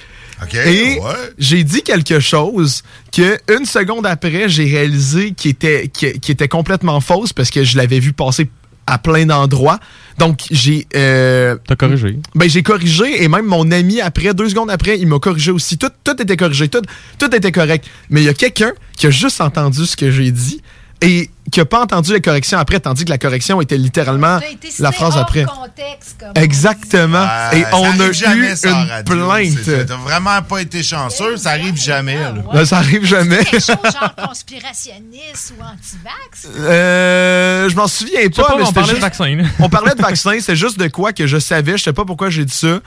Et 0.53 0.99
ouais. 0.99 1.13
j'ai 1.39 1.63
dit 1.63 1.81
quelque 1.81 2.19
chose 2.19 2.83
que 3.11 3.39
une 3.51 3.65
seconde 3.65 4.05
après, 4.05 4.49
j'ai 4.49 4.65
réalisé 4.65 5.31
qui 5.31 5.49
était, 5.49 5.87
qui, 5.87 6.19
qui 6.19 6.31
était 6.31 6.47
complètement 6.47 7.01
fausse 7.01 7.33
parce 7.33 7.49
que 7.49 7.63
je 7.63 7.75
l'avais 7.75 7.99
vu 7.99 8.13
passer 8.13 8.49
à 8.85 8.97
plein 8.97 9.25
d'endroits. 9.25 9.79
Donc, 10.17 10.45
j'ai... 10.49 10.87
Euh, 10.95 11.55
T'as 11.67 11.75
corrigé. 11.75 12.17
ben, 12.33 12.49
j'ai 12.49 12.63
corrigé 12.63 13.23
et 13.23 13.27
même 13.27 13.45
mon 13.45 13.69
ami, 13.71 14.01
après, 14.01 14.33
deux 14.33 14.49
secondes 14.49 14.71
après, 14.71 14.97
il 14.99 15.07
m'a 15.07 15.19
corrigé 15.19 15.51
aussi. 15.51 15.77
Tout, 15.77 15.89
tout 16.03 16.19
était 16.21 16.37
corrigé, 16.37 16.67
tout, 16.69 16.81
tout 17.19 17.35
était 17.35 17.51
correct. 17.51 17.85
Mais 18.09 18.21
il 18.21 18.25
y 18.25 18.29
a 18.29 18.33
quelqu'un 18.33 18.71
qui 18.95 19.07
a 19.07 19.11
juste 19.11 19.41
entendu 19.41 19.85
ce 19.85 19.95
que 19.95 20.09
j'ai 20.09 20.31
dit 20.31 20.61
et 21.01 21.29
qui 21.51 21.59
a 21.59 21.65
pas 21.65 21.81
entendu 21.81 22.11
la 22.11 22.19
correction 22.19 22.57
après, 22.57 22.79
tandis 22.79 23.05
que 23.05 23.09
la 23.09 23.17
correction 23.17 23.61
était 23.61 23.77
littéralement 23.77 24.39
été 24.39 24.69
la 24.79 24.91
phrase 24.91 25.15
hors 25.15 25.21
après. 25.21 25.45
contexte, 25.45 26.17
comme 26.19 26.31
on 26.35 26.41
Exactement. 26.41 27.23
Ouais, 27.23 27.59
et 27.59 27.65
on 27.73 27.99
a 27.99 28.11
jamais, 28.11 28.51
eu 28.51 28.67
une 28.67 28.89
radio. 28.89 29.15
plainte. 29.15 29.87
T'as 29.87 29.95
vraiment 29.95 30.41
pas 30.41 30.61
été 30.61 30.83
chanceux, 30.83 31.37
ça 31.37 31.51
arrive 31.51 31.77
jamais, 31.77 32.15
là. 32.15 32.33
Ben, 32.53 32.65
ça 32.65 32.79
arrive 32.79 33.05
jamais. 33.05 33.43
quelque 33.45 33.63
chose 33.63 33.75
genre 33.83 34.15
conspirationniste 34.27 35.53
ou 35.57 35.63
anti-vax? 35.63 36.47
Euh, 36.57 37.69
je 37.69 37.75
m'en 37.75 37.87
souviens 37.87 38.27
pas, 38.29 38.43
pas, 38.43 38.55
mais 38.57 38.63
on 38.63 38.65
c'était 38.65 38.79
parlait 38.79 38.93
de 38.95 38.99
vaccin, 38.99 39.37
on 39.59 39.69
parlait 39.69 39.95
de 39.95 40.01
vaccin, 40.01 40.37
c'est 40.41 40.55
juste 40.55 40.79
de 40.79 40.87
quoi 40.87 41.13
que 41.13 41.27
je 41.27 41.37
savais. 41.37 41.77
Je 41.77 41.83
sais 41.83 41.93
pas 41.93 42.05
pourquoi 42.05 42.29
j'ai 42.29 42.45
dit 42.45 42.55
ça. 42.55 42.79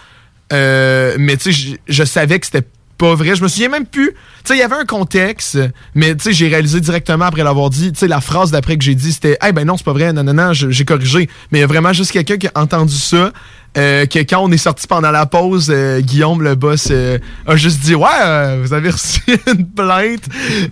Euh, 0.53 1.15
mais 1.19 1.37
tu 1.37 1.53
sais, 1.53 1.53
je, 1.53 1.77
je 1.89 2.05
savais 2.05 2.39
que 2.41 2.47
c'était 2.47 2.67
pas 3.01 3.15
vrai. 3.15 3.35
Je 3.35 3.43
me 3.43 3.49
souviens 3.49 3.71
même 3.71 3.87
plus. 3.87 4.11
Tu 4.13 4.17
sais, 4.45 4.55
il 4.57 4.61
y 4.61 4.63
avait 4.63 4.77
un 4.77 4.85
contexte, 4.85 5.59
mais 5.95 6.15
tu 6.15 6.25
sais, 6.25 6.33
j'ai 6.33 6.49
réalisé 6.49 6.81
directement 6.81 7.25
après 7.25 7.43
l'avoir 7.43 7.71
dit. 7.71 7.93
Tu 7.93 7.99
sais, 7.99 8.09
la 8.09 8.21
phrase 8.21 8.51
d'après 8.51 8.77
que 8.77 8.85
j'ai 8.85 8.95
dit, 8.95 9.13
c'était 9.13 9.39
Eh 9.47 9.53
ben 9.53 9.65
non, 9.67 9.77
c'est 9.77 9.85
pas 9.85 9.93
vrai, 9.93 10.13
non, 10.13 10.23
non, 10.23 10.35
non, 10.35 10.53
j'ai 10.53 10.85
corrigé. 10.85 11.29
Mais 11.51 11.59
il 11.59 11.61
y 11.63 11.65
a 11.65 11.67
vraiment 11.67 11.93
juste 11.93 12.13
quelqu'un 12.13 12.37
qui 12.37 12.47
a 12.47 12.53
entendu 12.55 12.95
ça. 12.95 13.33
euh, 13.79 14.05
que 14.07 14.19
quand 14.19 14.41
on 14.43 14.51
est 14.51 14.57
sorti 14.59 14.87
pendant 14.89 15.13
la 15.13 15.27
pause, 15.27 15.71
euh, 15.73 16.01
Guillaume, 16.01 16.43
le 16.43 16.57
boss, 16.57 16.89
euh, 16.91 17.19
a 17.47 17.55
juste 17.57 17.81
dit 17.81 17.95
Ouais, 17.95 18.59
vous 18.63 18.73
avez 18.75 18.91
reçu 18.99 19.21
une 19.47 19.65
plainte. 19.67 20.25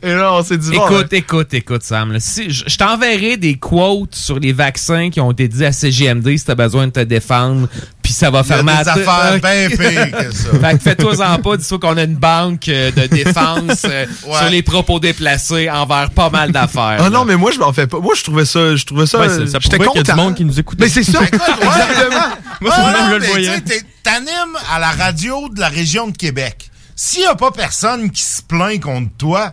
Et 0.02 0.12
là, 0.14 0.34
on 0.34 0.42
s'est 0.42 0.58
dit 0.58 0.72
Bon, 0.72 0.84
Écoute, 0.88 1.12
écoute, 1.12 1.54
écoute, 1.54 1.82
Sam. 1.84 2.12
là, 2.12 2.18
si, 2.20 2.50
je 2.50 2.64
je 2.66 2.76
t'enverrai 2.76 3.36
des 3.36 3.54
quotes 3.54 4.14
sur 4.14 4.38
les 4.40 4.52
vaccins 4.52 5.10
qui 5.10 5.20
ont 5.20 5.30
été 5.30 5.46
dits 5.48 5.64
à 5.64 5.72
CGMD 5.72 6.36
si 6.36 6.44
t'as 6.44 6.54
besoin 6.56 6.86
de 6.88 6.92
te 6.92 7.00
défendre. 7.00 7.68
Puis 8.08 8.14
ça 8.14 8.30
va 8.30 8.42
faire 8.42 8.56
des 8.60 8.62
mal. 8.62 8.88
affaires 8.88 9.38
bien 9.38 9.68
pires 9.68 10.10
que 10.18 10.34
ça. 10.34 10.48
Fait 10.58 10.78
que 10.78 10.82
fais-toi-en 10.82 11.38
pas, 11.40 11.58
dis-toi 11.58 11.78
qu'on 11.78 11.96
a 11.98 12.04
une 12.04 12.14
banque 12.16 12.66
euh, 12.70 12.90
de 12.90 13.06
défense 13.06 13.82
euh, 13.84 14.06
Ouais. 14.26 14.38
sur 14.38 14.48
les 14.48 14.62
propos 14.62 14.98
déplacés 14.98 15.68
envers 15.68 16.08
pas 16.08 16.30
mal 16.30 16.50
d'affaires. 16.50 16.96
Ah 17.00 17.10
non, 17.10 17.26
mais 17.26 17.36
moi, 17.36 17.50
je 17.52 17.58
m'en 17.58 17.70
fais 17.74 17.86
pas. 17.86 17.98
Moi, 17.98 18.14
je 18.16 18.22
trouvais 18.24 18.46
ça. 18.46 18.74
Je 18.76 18.86
trouvais 18.86 19.04
ça. 19.04 19.18
Ouais, 19.20 19.28
ça- 19.28 19.46
ça 19.46 19.58
J'étais 19.60 19.76
prouvait 19.76 19.90
qu'il 19.90 20.06
y 20.08 20.10
a 20.10 20.14
du 20.14 20.18
monde 20.18 20.34
qui 20.34 20.46
nous 20.46 20.58
écoute. 20.58 20.78
Mais 20.80 20.88
c'est 20.88 21.02
ça. 21.02 21.20
Exactement. 21.22 22.20
Moi, 22.62 22.72
c'est 22.74 22.80
Ah, 22.82 22.92
le 22.92 22.98
même, 22.98 23.04
non, 23.04 23.10
je 23.10 23.14
le 23.20 23.26
voyais. 23.26 23.60
T'animes 24.02 24.56
à 24.74 24.78
la 24.78 24.90
radio 24.92 25.50
de 25.50 25.60
la 25.60 25.68
région 25.68 26.08
de 26.08 26.16
Québec. 26.16 26.70
S'il 26.96 27.24
y 27.24 27.26
a 27.26 27.34
pas 27.34 27.50
personne 27.50 28.10
qui 28.10 28.22
se 28.22 28.40
plaint 28.40 28.80
contre 28.80 29.10
toi, 29.18 29.52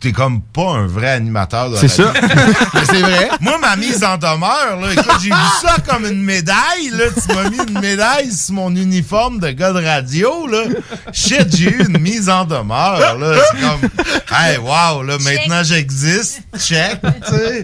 t'es 0.00 0.12
comme 0.12 0.40
pas 0.40 0.70
un 0.72 0.86
vrai 0.86 1.10
animateur 1.10 1.70
de 1.70 1.76
C'est 1.76 1.88
ça. 1.88 2.12
Mais 2.74 2.84
c'est 2.84 3.00
vrai. 3.00 3.28
Moi, 3.40 3.58
ma 3.58 3.76
mise 3.76 4.02
en 4.02 4.16
demeure, 4.16 4.78
là, 4.80 4.92
écoute, 4.92 5.20
j'ai 5.22 5.28
vu 5.28 5.36
ça 5.62 5.76
comme 5.86 6.06
une 6.06 6.22
médaille, 6.22 6.90
là. 6.92 7.04
Tu 7.14 7.34
m'as 7.34 7.50
mis 7.50 7.58
une 7.58 7.80
médaille 7.80 8.32
sur 8.32 8.54
mon 8.54 8.74
uniforme 8.74 9.38
de 9.40 9.50
gars 9.50 9.72
de 9.72 9.84
radio, 9.84 10.46
là. 10.46 10.64
Shit, 11.12 11.54
j'ai 11.54 11.70
eu 11.70 11.86
une 11.86 11.98
mise 11.98 12.30
en 12.30 12.46
demeure, 12.46 13.18
là. 13.18 13.38
C'est 13.50 13.60
comme, 13.60 13.90
hey, 14.38 14.56
wow, 14.56 15.02
là, 15.02 15.18
maintenant 15.22 15.62
j'existe. 15.62 16.42
Check, 16.58 17.00
tu 17.28 17.36
sais. 17.36 17.62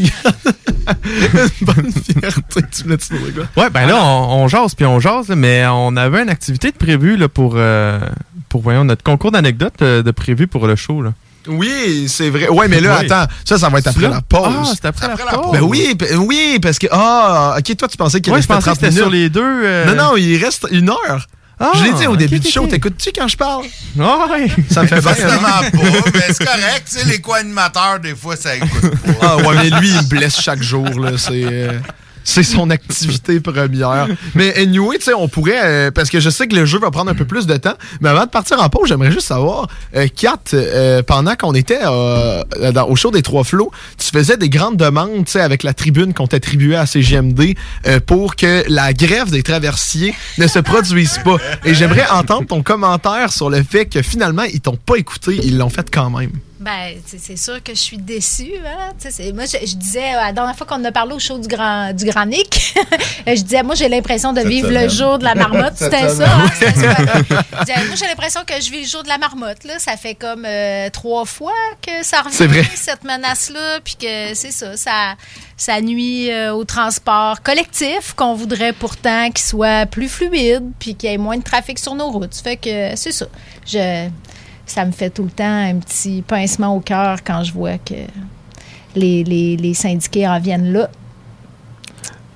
Une 0.00 1.66
bonne 1.66 1.92
fierté, 1.92 2.62
tu 2.70 2.84
me 2.88 2.96
dis, 2.96 3.08
le 3.10 3.30
gars. 3.30 3.48
Ouais, 3.56 3.70
ben 3.70 3.86
là, 3.86 3.96
on, 3.96 4.42
on 4.42 4.48
jase 4.48 4.74
puis 4.74 4.84
on 4.84 5.00
jase, 5.00 5.28
là, 5.28 5.36
mais 5.36 5.64
on 5.66 5.96
avait 5.96 6.22
une 6.22 6.28
activité 6.28 6.72
de 6.72 6.76
prévue 6.76 7.16
là, 7.16 7.28
pour, 7.28 7.54
euh, 7.56 8.00
pour 8.50 8.60
voyons, 8.60 8.84
notre 8.84 9.02
concours 9.02 9.30
d'anecdotes 9.30 9.80
euh, 9.80 10.02
de 10.02 10.10
prévu 10.10 10.46
pour 10.46 10.66
le 10.66 10.76
show. 10.76 11.00
Là. 11.00 11.14
Oui, 11.48 12.04
c'est 12.08 12.28
vrai. 12.28 12.48
Ouais, 12.50 12.68
mais 12.68 12.80
là, 12.80 12.98
Oui. 13.00 13.06
attends. 13.10 13.32
Ça, 13.46 13.56
ça 13.58 13.70
va 13.70 13.78
être 13.78 13.86
après 13.86 14.02
Là? 14.02 14.08
la 14.10 14.20
pause. 14.20 14.54
Ah, 14.62 14.72
c'est 14.74 14.84
après, 14.84 15.06
Après 15.06 15.24
la 15.24 15.32
la 15.32 15.38
pause. 15.38 15.52
Ben 15.52 15.62
oui, 15.62 15.96
oui, 16.18 16.58
parce 16.60 16.78
que. 16.78 16.86
Ah, 16.90 17.54
ok, 17.58 17.76
toi, 17.76 17.88
tu 17.88 17.96
pensais 17.96 18.20
qu'il 18.20 18.30
Ouais, 18.32 18.42
je 18.42 18.46
restait 18.48 18.54
pensais 18.54 18.70
que 18.72 18.76
30 18.76 18.76
c'était 18.76 18.88
minutes. 18.88 19.02
sur 19.02 19.10
les 19.10 19.30
deux. 19.30 19.64
euh, 19.64 19.86
Non, 19.86 19.94
non, 20.10 20.16
il 20.18 20.36
reste 20.44 20.66
une 20.70 20.90
heure. 20.90 21.26
je 21.76 21.84
l'ai 21.84 21.92
dit 21.92 22.06
au 22.06 22.16
début 22.16 22.40
du 22.40 22.50
show, 22.50 22.66
t'écoutes-tu 22.66 23.10
quand 23.16 23.28
je 23.28 23.36
parle? 23.38 23.64
Ouais. 23.96 24.48
Ça 24.70 24.82
me 24.82 24.86
fait 24.88 25.00
bien. 25.00 25.10
Hein? 25.12 25.38
pas, 25.40 25.60
mais 26.14 26.24
c'est 26.28 26.44
correct. 26.44 26.82
Tu 26.90 26.98
sais, 26.98 27.04
les 27.06 27.20
co-animateurs, 27.20 28.00
des 28.00 28.14
fois, 28.14 28.36
ça 28.36 28.56
écoute 28.56 28.68
pas. 28.80 29.12
Ah 29.22 29.36
ouais, 29.38 29.54
mais 29.56 29.70
lui, 29.80 29.88
il 29.90 29.96
me 29.96 30.08
blesse 30.08 30.38
chaque 30.40 30.62
jour. 30.62 30.88
là. 31.00 31.12
C'est 31.16 31.42
euh, 31.44 31.78
c'est 32.24 32.42
son 32.42 32.70
activité 32.78 33.40
première. 33.40 34.06
Mais 34.34 34.54
anyway, 34.56 34.98
tu 34.98 35.04
sais, 35.04 35.14
on 35.14 35.28
pourrait... 35.28 35.60
euh, 35.64 35.90
parce 35.90 36.10
que 36.10 36.20
je 36.20 36.30
sais 36.30 36.46
que 36.46 36.54
le 36.56 36.64
jeu 36.66 36.78
va 36.78 36.90
prendre 36.90 37.10
un 37.10 37.14
peu 37.14 37.24
plus 37.24 37.46
de 37.46 37.56
temps. 37.56 37.74
Mais 38.00 38.08
avant 38.08 38.24
de 38.24 38.30
partir 38.30 38.60
en 38.62 38.68
pause, 38.68 38.88
j'aimerais 38.88 39.10
juste 39.10 39.26
savoir, 39.28 39.68
euh, 39.96 40.06
Kat, 40.14 40.38
euh, 40.54 41.02
pendant 41.02 41.34
qu'on 41.36 41.54
était 41.54 41.80
dans- 41.82 42.88
au 42.88 42.96
show 42.96 43.10
des 43.10 43.22
Trois 43.22 43.44
Flots, 43.44 43.70
tu 43.98 44.06
faisais 44.10 44.36
des 44.36 44.48
grandes 44.48 44.76
demandes, 44.76 45.24
tu 45.24 45.32
sais, 45.32 45.40
avec 45.40 45.62
la 45.62 45.74
tribune 45.74 46.14
qu'on 46.14 46.26
t'attribuait 46.26 46.76
à 46.76 46.86
CGMD 46.86 47.54
pour 48.06 48.36
que 48.36 48.64
la 48.68 48.92
grève 48.92 49.30
des 49.30 49.42
traversiers 49.42 50.14
ne 50.38 50.46
se 50.46 50.58
produise 50.58 51.18
pas. 51.24 51.36
Et 51.64 51.74
j'aimerais 51.74 52.06
entendre 52.10 52.46
ton 52.46 52.62
commentaire 52.62 53.32
sur 53.32 53.50
le 53.50 53.62
fait 53.62 53.86
que 53.86 54.02
finalement, 54.02 54.42
ils 54.44 54.60
t'ont 54.60 54.76
pas 54.76 54.96
écouté, 54.96 55.38
ils 55.42 55.56
l'ont 55.58 55.70
fait 55.70 55.88
quand 55.90 56.10
même. 56.10 56.30
Ben, 56.60 56.94
c'est 57.06 57.38
sûr 57.38 57.62
que 57.62 57.72
je 57.72 57.78
suis 57.80 57.96
déçue. 57.96 58.52
Hein? 58.66 58.92
Moi, 59.34 59.44
je, 59.46 59.66
je 59.66 59.76
disais, 59.76 60.12
euh, 60.14 60.16
la 60.20 60.32
dernière 60.32 60.54
fois 60.54 60.66
qu'on 60.66 60.84
a 60.84 60.92
parlé 60.92 61.14
au 61.14 61.18
show 61.18 61.38
du 61.38 61.48
Grand, 61.48 61.94
du 61.94 62.04
grand 62.04 62.26
Nick, 62.26 62.74
je 63.26 63.40
disais, 63.40 63.62
moi, 63.62 63.74
j'ai 63.74 63.88
l'impression 63.88 64.34
de 64.34 64.40
Cette 64.40 64.48
vivre 64.48 64.68
semaine. 64.68 64.82
le 64.84 64.88
jour 64.90 65.18
de 65.18 65.24
la 65.24 65.34
marmotte. 65.34 65.72
C'était 65.76 66.10
ça. 66.10 66.36
hein? 66.36 66.48
Ça. 66.60 66.70
Disais, 67.64 67.84
moi, 67.86 67.94
j'ai 67.96 68.06
l'impression 68.06 68.42
que 68.46 68.60
je 68.60 68.70
vis 68.70 68.82
le 68.82 68.86
jour 68.86 69.02
de 69.02 69.08
la 69.08 69.16
marmotte. 69.16 69.64
Là. 69.64 69.78
Ça 69.78 69.96
fait 69.96 70.14
comme 70.14 70.44
euh, 70.46 70.90
trois 70.90 71.24
fois 71.24 71.54
que 71.80 72.02
ça 72.04 72.20
revient, 72.20 72.46
vrai. 72.60 72.68
cette 72.74 73.04
menace-là. 73.04 73.80
Puis 73.82 73.96
que 73.96 74.34
c'est 74.34 74.52
ça, 74.52 74.76
ça, 74.76 75.14
ça 75.56 75.80
nuit 75.80 76.30
euh, 76.30 76.52
au 76.52 76.64
transport 76.66 77.42
collectif 77.42 78.12
qu'on 78.14 78.34
voudrait 78.34 78.74
pourtant 78.74 79.30
qu'il 79.30 79.44
soit 79.46 79.86
plus 79.86 80.10
fluide 80.10 80.64
puis 80.78 80.94
qu'il 80.94 81.08
y 81.10 81.14
ait 81.14 81.18
moins 81.18 81.38
de 81.38 81.42
trafic 81.42 81.78
sur 81.78 81.94
nos 81.94 82.10
routes. 82.10 82.34
Ça 82.34 82.42
fait 82.42 82.56
que 82.58 82.96
c'est 82.96 83.12
ça. 83.12 83.24
Je 83.66 84.08
ça 84.70 84.84
me 84.84 84.92
fait 84.92 85.10
tout 85.10 85.24
le 85.24 85.30
temps 85.30 85.44
un 85.44 85.76
petit 85.80 86.22
pincement 86.22 86.74
au 86.76 86.80
cœur 86.80 87.24
quand 87.24 87.42
je 87.42 87.52
vois 87.52 87.78
que 87.78 87.94
les, 88.94 89.24
les, 89.24 89.56
les 89.56 89.74
syndiqués 89.74 90.28
en 90.28 90.38
viennent 90.38 90.72
là. 90.72 90.88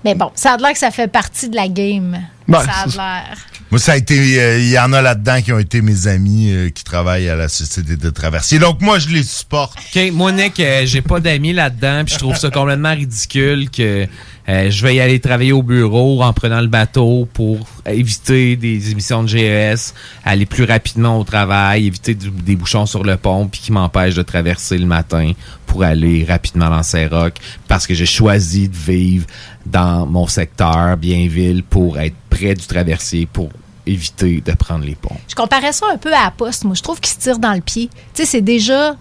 Mais 0.04 0.14
bon, 0.14 0.30
ça 0.34 0.52
a 0.52 0.56
l'air 0.58 0.72
que 0.72 0.78
ça 0.78 0.90
fait 0.90 1.08
partie 1.08 1.48
de 1.48 1.56
la 1.56 1.68
game. 1.68 2.18
Ouais, 2.48 2.58
ça 2.64 2.72
a 2.82 2.86
l'air. 2.86 3.36
Moi, 3.70 3.78
ça 3.80 3.92
a 3.92 3.96
été. 3.96 4.38
euh, 4.38 4.58
Il 4.58 4.68
y 4.68 4.78
en 4.78 4.92
a 4.92 5.00
là-dedans 5.00 5.40
qui 5.40 5.52
ont 5.52 5.58
été 5.58 5.80
mes 5.80 6.06
amis 6.06 6.50
euh, 6.52 6.68
qui 6.70 6.84
travaillent 6.84 7.28
à 7.28 7.36
la 7.36 7.48
Société 7.48 7.96
de 7.96 8.10
traversiers. 8.10 8.58
Donc, 8.58 8.82
moi, 8.82 8.98
je 8.98 9.08
les 9.08 9.22
supporte. 9.22 9.78
OK, 9.78 10.12
moi, 10.12 10.30
Nick, 10.32 10.60
euh, 10.60 10.82
j'ai 10.84 11.00
pas 11.00 11.20
d'amis 11.20 11.52
là-dedans, 11.54 12.04
puis 12.04 12.14
je 12.14 12.18
trouve 12.18 12.36
ça 12.36 12.50
complètement 12.50 12.92
ridicule 12.94 13.70
que 13.70 14.06
euh, 14.48 14.70
je 14.70 14.82
vais 14.86 14.96
y 14.96 15.00
aller 15.00 15.20
travailler 15.20 15.52
au 15.52 15.62
bureau 15.62 16.22
en 16.22 16.32
prenant 16.32 16.60
le 16.60 16.66
bateau 16.66 17.26
pour 17.32 17.66
éviter 17.86 18.56
des 18.56 18.90
émissions 18.90 19.22
de 19.22 19.28
GES, 19.28 19.94
aller 20.24 20.44
plus 20.44 20.64
rapidement 20.64 21.18
au 21.18 21.24
travail, 21.24 21.86
éviter 21.86 22.14
des 22.14 22.56
bouchons 22.56 22.84
sur 22.84 23.04
le 23.04 23.16
pont, 23.16 23.48
puis 23.48 23.60
qui 23.60 23.72
m'empêchent 23.72 24.14
de 24.14 24.22
traverser 24.22 24.76
le 24.76 24.86
matin 24.86 25.32
pour 25.66 25.82
aller 25.82 26.24
rapidement 26.28 26.68
dans 26.68 26.82
Saint-Roch, 26.82 27.34
parce 27.68 27.86
que 27.86 27.94
j'ai 27.94 28.06
choisi 28.06 28.68
de 28.68 28.76
vivre 28.76 29.26
dans 29.64 30.06
mon 30.06 30.26
secteur, 30.26 30.96
Bienville, 30.98 31.62
pour 31.62 31.98
être 31.98 32.16
près 32.28 32.54
du 32.54 32.66
traversier, 32.66 33.26
pour 33.26 33.48
éviter 33.86 34.42
de 34.44 34.52
prendre 34.52 34.84
les 34.84 34.94
ponts. 34.94 35.16
Je 35.28 35.34
comparais 35.34 35.72
ça 35.72 35.86
un 35.92 35.96
peu 35.96 36.12
à 36.12 36.24
la 36.24 36.30
poste. 36.30 36.64
Moi, 36.64 36.74
je 36.74 36.82
trouve 36.82 37.00
qu'ils 37.00 37.12
se 37.12 37.18
tirent 37.18 37.38
dans 37.38 37.52
le 37.52 37.60
pied. 37.60 37.88
Tu 38.14 38.22
sais, 38.22 38.26
c'est 38.26 38.40
déjà. 38.40 38.96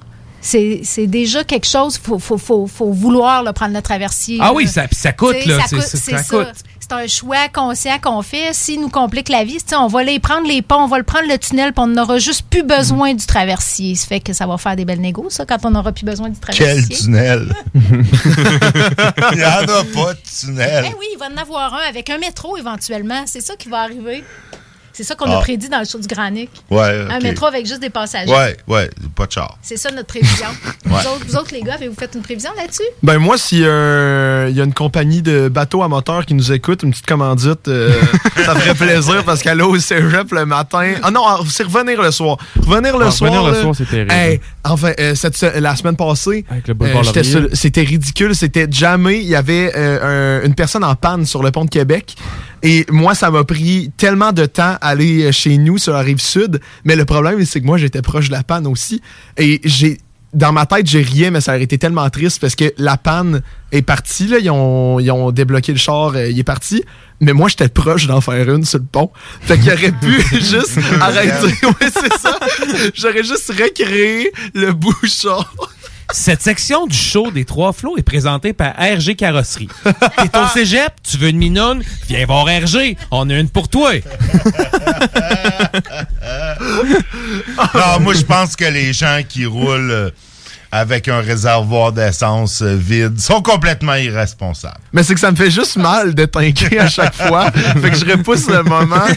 C'est 0.46 0.82
c'est 0.84 1.08
déjà 1.08 1.46
quelque 1.46 1.66
chose, 1.66 1.96
il 1.96 2.06
faut, 2.06 2.20
faut, 2.20 2.38
faut, 2.38 2.68
faut 2.68 2.92
vouloir 2.92 3.44
là, 3.44 3.54
prendre 3.54 3.74
le 3.74 3.82
traversier. 3.82 4.40
Ah 4.42 4.48
là. 4.48 4.54
oui, 4.54 4.68
ça- 4.68 4.88
ça 4.92 5.14
coûte, 5.14 5.38
là, 5.46 5.60
Ça 5.62 5.66
c'est- 5.70 5.76
coûte, 5.78 5.86
c'est- 5.86 5.98
c'est 5.98 6.12
ça 6.12 6.24
ça. 6.24 6.38
coûte. 6.38 6.54
C'est 6.82 6.92
un 6.92 7.08
choix 7.08 7.48
conscient 7.48 7.98
qu'on 8.02 8.22
fait. 8.22 8.50
S'il 8.52 8.82
nous 8.82 8.90
complique 8.90 9.30
la 9.30 9.46
vie, 9.46 9.58
on 9.80 9.88
va 9.88 10.02
aller 10.02 10.20
prendre 10.20 10.46
les 10.46 10.62
ponts, 10.62 10.84
on 10.84 10.88
va 10.88 10.98
le 10.98 11.06
prendre 11.06 11.30
le 11.30 11.38
tunnel, 11.38 11.72
puis 11.72 11.82
on 11.82 11.88
n'aura 11.88 12.18
juste 12.20 12.42
plus 12.50 12.64
besoin 12.64 13.14
du 13.14 13.26
traversier. 13.26 13.96
Ça 13.96 14.06
fait 14.06 14.20
que 14.20 14.34
ça 14.34 14.46
va 14.46 14.58
faire 14.58 14.76
des 14.76 14.84
belles 14.84 15.00
négos, 15.00 15.30
ça, 15.30 15.46
quand 15.46 15.60
on 15.64 15.72
n'aura 15.72 15.94
plus 15.94 16.04
besoin 16.04 16.28
du 16.28 16.38
traversier. 16.42 16.84
Quel 16.90 16.98
tunnel! 16.98 17.56
Il 17.74 19.38
n'y 19.38 19.46
en 19.46 19.62
a 19.62 19.84
pas 19.86 20.14
de 20.14 20.20
tunnel. 20.42 20.86
Eh 20.90 20.94
oui, 21.00 21.06
il 21.14 21.18
va 21.18 21.28
en 21.34 21.38
avoir 21.42 21.74
un 21.74 21.88
avec 21.90 22.10
un 22.10 22.18
métro 22.18 22.58
éventuellement. 22.58 23.24
C'est 23.28 23.42
ça 23.42 23.56
qui 23.56 23.70
va 23.70 23.80
arriver. 23.80 24.24
C'est 24.94 25.04
ça 25.04 25.16
qu'on 25.16 25.26
Ah. 25.30 25.38
a 25.40 25.42
prédit 25.42 25.70
dans 25.70 25.80
le 25.80 25.86
show 25.86 25.98
du 26.00 26.08
Granic. 26.08 26.50
Ouais, 26.70 27.06
Un 27.10 27.20
métro 27.20 27.48
avec 27.48 27.66
juste 27.66 27.82
des 27.82 27.90
passagers. 27.90 28.32
Ouais, 28.32 28.56
ouais, 28.68 28.90
pas 29.16 29.26
de 29.26 29.32
char. 29.32 29.58
C'est 29.62 29.76
ça 29.78 29.90
notre 29.92 30.08
prévision. 30.08 30.46
Ouais. 30.86 31.00
vous, 31.02 31.08
autres, 31.10 31.26
vous 31.28 31.36
autres, 31.38 31.50
les 31.54 31.62
gars, 31.64 31.74
avez-vous 31.76 31.96
fait 31.96 32.12
une 32.14 32.22
prévision 32.22 32.52
là-dessus? 32.56 32.84
Ben 33.02 33.18
moi, 33.18 33.36
s'il 33.40 33.60
y, 33.62 33.66
a 33.66 34.48
y 34.50 34.60
une 34.62 34.74
compagnie 34.74 35.24
de 35.24 35.48
bateaux 35.50 35.82
à 35.82 35.88
moteur 35.88 36.26
qui 36.28 36.36
nous 36.36 36.52
écoute, 36.52 36.84
une 36.84 36.92
petite 36.92 37.08
commandite, 37.08 37.68
euh, 37.68 37.90
ça 38.46 38.54
ferait 38.54 38.76
plaisir 38.76 39.24
parce 39.26 39.42
qu'elle 39.42 39.60
est 39.60 39.64
au 39.64 39.80
cégep 39.80 40.32
le 40.32 40.46
matin. 40.46 40.94
Ah 41.02 41.10
non, 41.10 41.24
ah, 41.26 41.40
c'est 41.50 41.64
revenir 41.64 42.00
le 42.00 42.12
soir. 42.12 42.38
Revenir 42.60 42.96
le 43.00 43.08
Ah, 43.08 43.12
soir. 43.12 43.32
revenir 43.32 43.50
le 43.50 43.56
là. 43.56 43.62
soir, 43.64 43.74
c'est 43.76 43.90
terrible. 43.90 44.12
Hey, 44.12 44.40
enfin, 44.64 44.92
euh, 45.00 45.16
cette 45.16 45.42
la 45.42 45.76
semaine 45.76 45.96
passée, 45.96 46.46
euh, 46.52 47.48
c'était 47.54 47.82
ridicule. 47.82 48.36
C'était 48.36 48.68
jamais. 48.70 49.18
Il 49.20 49.28
y 49.28 49.36
avait 49.36 49.72
euh, 49.76 50.42
un- 50.42 50.46
une 50.46 50.54
personne 50.54 50.84
en 50.84 50.94
panne 50.96 51.26
sur 51.26 51.42
le 51.42 51.50
pont 51.50 51.66
de 51.66 51.70
Québec. 51.72 52.16
Et 52.64 52.86
moi, 52.90 53.14
ça 53.14 53.30
m'a 53.30 53.44
pris 53.44 53.92
tellement 53.98 54.32
de 54.32 54.46
temps 54.46 54.78
à 54.82 54.90
aller 54.90 55.32
chez 55.34 55.58
nous 55.58 55.78
sur 55.78 55.94
la 55.94 56.00
rive 56.00 56.22
sud. 56.22 56.62
Mais 56.86 56.96
le 56.96 57.04
problème, 57.06 57.44
c'est 57.46 57.60
que 57.60 57.66
moi, 57.66 57.78
j'étais 57.78 58.02
proche 58.02 58.28
de 58.28 58.32
la 58.32 58.44
panne 58.44 58.66
aussi. 58.68 59.02
Et 59.38 59.60
j'ai 59.66 59.98
dans 60.34 60.52
ma 60.52 60.66
tête, 60.66 60.88
j'ai 60.88 61.02
riais, 61.02 61.30
mais 61.30 61.42
ça 61.42 61.54
aurait 61.54 61.64
été 61.64 61.78
tellement 61.78 62.10
triste 62.10 62.42
parce 62.42 62.56
que 62.56 62.74
la 62.78 62.98
panne 62.98 63.42
est 63.72 63.82
partie. 63.82 64.28
Là. 64.28 64.40
Ils, 64.40 64.50
ont, 64.50 65.00
ils 65.00 65.12
ont 65.12 65.32
débloqué 65.32 65.72
le 65.74 65.78
char, 65.78 66.16
euh, 66.16 66.30
il 66.30 66.40
est 66.40 66.44
parti. 66.44 66.84
Mais 67.20 67.34
moi, 67.34 67.50
j'étais 67.50 67.70
proche 67.70 68.08
d'en 68.08 68.22
faire 68.22 68.50
une 68.50 68.66
sur 68.66 68.80
le 68.80 68.86
pont. 68.86 69.12
Fait 69.42 69.60
qu'il 69.60 69.72
aurait 69.72 69.92
pu 69.92 70.22
juste 70.40 70.80
arrêter. 71.00 71.66
Ouais, 71.66 71.90
c'est 71.94 72.18
ça. 72.18 72.40
J'aurais 72.96 73.24
juste 73.24 73.52
recréé 73.52 74.32
le 74.54 74.74
bouchon. 74.74 75.44
Cette 76.14 76.44
section 76.44 76.86
du 76.86 76.96
show 76.96 77.32
des 77.32 77.44
Trois 77.44 77.74
Flots 77.74 77.98
est 77.98 78.04
présentée 78.04 78.54
par 78.54 78.76
RG 78.78 79.16
Carrosserie. 79.18 79.68
T'es 79.84 80.38
au 80.38 80.48
cégep, 80.54 80.94
tu 81.02 81.18
veux 81.18 81.30
une 81.30 81.40
minoune? 81.40 81.82
Viens 82.08 82.28
voir 82.28 82.46
RG, 82.46 82.96
on 83.10 83.32
a 83.32 83.34
une 83.34 83.50
pour 83.50 83.68
toi. 83.68 83.94
non, 87.74 88.00
moi, 88.02 88.14
je 88.14 88.22
pense 88.22 88.56
que 88.56 88.66
les 88.66 88.94
gens 88.94 89.22
qui 89.28 89.48
roulent 89.48 89.90
euh, 89.90 90.12
avec 90.76 91.08
un 91.08 91.20
réservoir 91.20 91.92
d'essence 91.92 92.64
euh, 92.64 92.76
vide 92.76 93.20
sont 93.20 93.44
complètement 93.44 93.94
irresponsables. 93.94 94.80
Mais 94.92 95.04
c'est 95.04 95.14
que 95.14 95.20
ça 95.20 95.30
me 95.30 95.36
fait 95.36 95.52
juste 95.52 95.76
mal 95.78 96.16
de 96.16 96.26
t'inquiéter 96.26 96.80
à 96.80 96.90
chaque 96.90 97.14
fois. 97.14 97.52
fait 97.82 97.92
que 97.92 97.96
je 97.96 98.06
repousse 98.06 98.48
le 98.50 98.64
moment 98.64 98.96
parce 98.98 99.16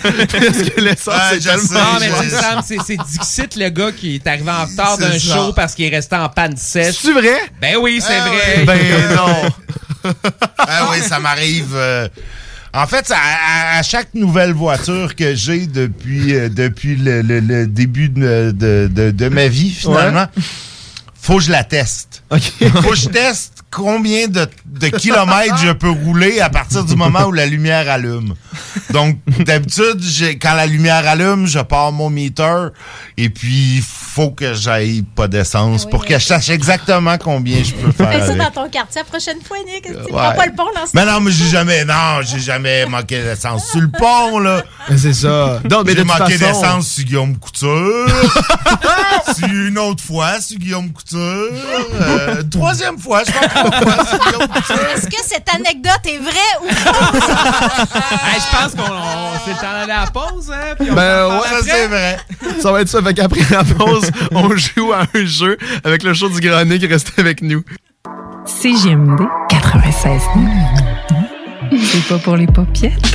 que 0.69 0.81
l'essence 0.83 1.15
Ouais, 1.15 1.37
est 1.39 1.41
je 1.41 1.49
tellement... 1.49 1.63
sais, 1.67 1.75
Non, 1.75 1.99
mais 1.99 2.11
tu 2.25 2.29
Sam, 2.31 2.61
c'est- 2.63 2.77
c'est 2.87 2.97
Dixit, 3.11 3.57
le 3.57 3.71
gars 3.71 3.91
qui 3.91 4.17
est 4.17 4.27
arrivé 4.27 4.51
en 4.51 4.67
retard 4.67 4.97
C'est 4.99 5.09
d'un 5.09 5.19
show 5.19 5.55
parce 5.55 5.75
qu'il 5.75 5.87
est 5.87 5.97
resté 5.97 6.15
en 6.17 6.29
panne 6.29 6.59
sèche. 6.59 6.97
C'est 7.01 7.13
vrai? 7.15 7.39
Ben 7.59 7.77
oui, 7.81 8.03
c'est 8.07 8.13
Ah 8.15 8.29
vrai. 8.29 8.55
oui. 8.59 8.65
Ben 8.67 9.17
non. 9.17 10.13
Ah 10.59 10.89
oui, 10.91 10.99
ça 11.01 11.19
m'arrive. 11.21 11.73
euh, 11.75 12.07
en 12.75 12.87
fait, 12.87 13.11
à, 13.11 13.79
à 13.79 13.83
chaque 13.83 14.13
nouvelle 14.15 14.53
voiture 14.53 15.17
que 15.17 15.35
j'ai 15.35 15.67
depuis, 15.67 16.35
euh, 16.35 16.49
depuis 16.51 16.97
le, 16.97 17.23
le- 17.23 17.41
le 17.41 17.67
début 17.67 18.11
de, 18.11 18.51
de- 18.55 18.89
de- 18.93 19.11
de 19.11 19.29
ma 19.31 19.49
vie, 19.49 19.71
finalement, 19.71 20.27
faut 21.27 21.39
que 21.39 21.43
je 21.43 21.51
la 21.51 21.65
teste. 21.65 22.23
Faut 22.31 22.91
que 22.91 22.95
je 22.95 23.09
teste 23.09 23.56
combien 23.71 24.29
de, 24.29 24.47
de 24.65 24.89
kilomètres 24.89 25.59
je 25.59 25.73
peux 25.73 25.91
rouler 25.91 26.41
à 26.41 26.49
partir 26.51 26.85
du 26.85 26.97
moment 26.97 27.25
où 27.25 27.33
la 27.33 27.47
lumière 27.47 27.89
allume. 27.91 28.35
Donc, 28.91 29.19
d'habitude, 29.41 30.01
quand 30.41 30.55
la 30.55 30.67
lumière 30.67 31.07
allume, 31.07 31.47
je 31.47 31.59
pars 31.59 31.93
mon 31.93 32.09
meter 32.09 32.69
et 33.17 33.29
puis 33.29 33.77
il 33.77 33.83
faut 33.83 34.31
que 34.31 34.55
j'aille 34.55 35.03
pas 35.03 35.29
d'essence 35.29 35.83
Ah 35.83 35.87
oui, 35.87 35.91
pour 35.91 36.03
mais- 36.03 36.09
que 36.09 36.19
je 36.19 36.25
sache 36.25 36.49
exactement 36.51 37.19
combien 37.19 37.63
je 37.63 37.73
peux 37.75 37.93
faire. 37.93 38.11
Fais 38.13 38.19
ça 38.21 38.25
avec. 38.33 38.39
dans 38.39 38.51
ton 38.51 38.69
quartier 38.71 39.03
la 39.03 39.05
prochaine 39.05 39.43
fois, 39.47 39.59
Nick. 39.67 39.83
Tu 39.85 39.91
Ouais. 39.93 40.07
prends 40.11 40.33
pas 40.33 40.47
le 40.47 40.53
pont 40.55 40.65
dans 40.75 40.87
ce 40.87 40.93
Mais 40.95 41.05
non, 41.05 41.21
mais 41.21 41.31
j'ai 41.33 41.49
jamais, 41.49 41.85
non, 41.85 42.23
j'ai 42.23 42.39
jamais 42.41 42.87
manqué 42.87 43.23
d'essence 43.23 43.69
sur 43.71 43.81
le 43.81 43.91
pont, 43.91 44.39
là. 44.39 44.63
C'est 44.97 45.13
ça. 45.13 45.61
Non, 45.71 45.83
mais 45.85 45.93
de 45.93 45.99
J'ai 45.99 46.05
manqué 46.05 46.39
façon- 46.39 46.61
d'essence 46.61 46.89
sur 46.89 47.05
Guillaume 47.05 47.37
Couture. 47.37 48.07
sur 49.37 49.49
une 49.49 49.79
autre 49.79 50.03
fois 50.03 50.41
sur 50.41 50.59
Guillaume 50.59 50.91
Couture. 50.93 51.19
Euh, 51.21 52.43
troisième 52.51 52.99
fois, 52.99 53.23
je 53.27 53.33
pense 53.33 53.56
Est-ce 54.95 55.07
que 55.07 55.23
cette 55.25 55.49
anecdote 55.55 56.01
est 56.07 56.19
vraie 56.19 56.57
ou 56.63 56.69
fausse? 56.69 57.31
Hey, 58.27 58.41
je 58.41 58.57
pense 58.57 58.75
qu'on 58.75 58.93
le 59.47 59.55
temps 59.55 59.73
d'aller 59.73 59.93
à 59.93 60.05
la 60.05 60.11
pause, 60.11 60.51
hein? 60.53 60.75
puis 60.79 60.89
on 60.91 60.95
Ben 60.95 61.27
ouais, 61.29 61.41
Ça, 61.43 61.57
après. 61.59 61.63
c'est 61.71 61.87
vrai. 61.87 62.19
Ça 62.61 62.73
va 62.73 62.81
être 62.81 62.89
ça. 62.89 63.03
Fait 63.03 63.15
qu'après 63.15 63.41
la 63.51 63.65
pause, 63.65 64.11
on 64.33 64.51
joue 64.57 64.93
à 64.93 65.03
un 65.15 65.25
jeu 65.25 65.57
avec 65.85 66.03
le 66.03 66.15
show 66.15 66.29
du 66.29 66.41
Granier 66.41 66.79
qui 66.79 66.87
reste 66.87 67.13
avec 67.19 67.43
nous. 67.43 67.63
CGMD 68.45 69.21
96. 69.49 70.23
C'est 71.93 72.09
pas 72.09 72.19
pour 72.19 72.37
les 72.37 72.47
paupiètes. 72.47 73.15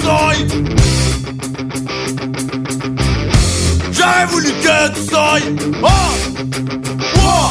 Sois. 0.00 0.34
J'aurais 3.92 4.26
voulu 4.26 4.48
que 4.48 4.94
tu 4.94 5.00
sois. 5.08 5.38
Oh! 5.82 5.88
Oh! 7.16 7.50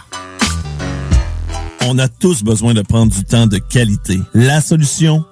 On 1.87 1.97
a 1.97 2.07
tous 2.07 2.43
besoin 2.43 2.73
de 2.73 2.81
prendre 2.81 3.11
du 3.11 3.23
temps 3.23 3.47
de 3.47 3.57
qualité. 3.57 4.19
La 4.33 4.61
solution, 4.61 5.25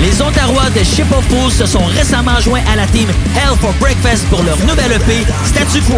Les 0.00 0.22
Ontarois 0.22 0.70
de 0.70 0.82
Ship 0.82 1.04
of 1.12 1.24
Fools 1.28 1.52
se 1.52 1.66
sont 1.66 1.84
récemment 1.84 2.40
joints 2.40 2.62
à 2.72 2.76
la 2.76 2.86
team 2.86 3.08
Hell 3.36 3.56
for 3.60 3.72
Breakfast 3.78 4.26
pour 4.28 4.42
leur 4.42 4.58
nouvelle 4.60 4.92
EP 4.92 5.26
Statu 5.44 5.82
Quo. 5.82 5.96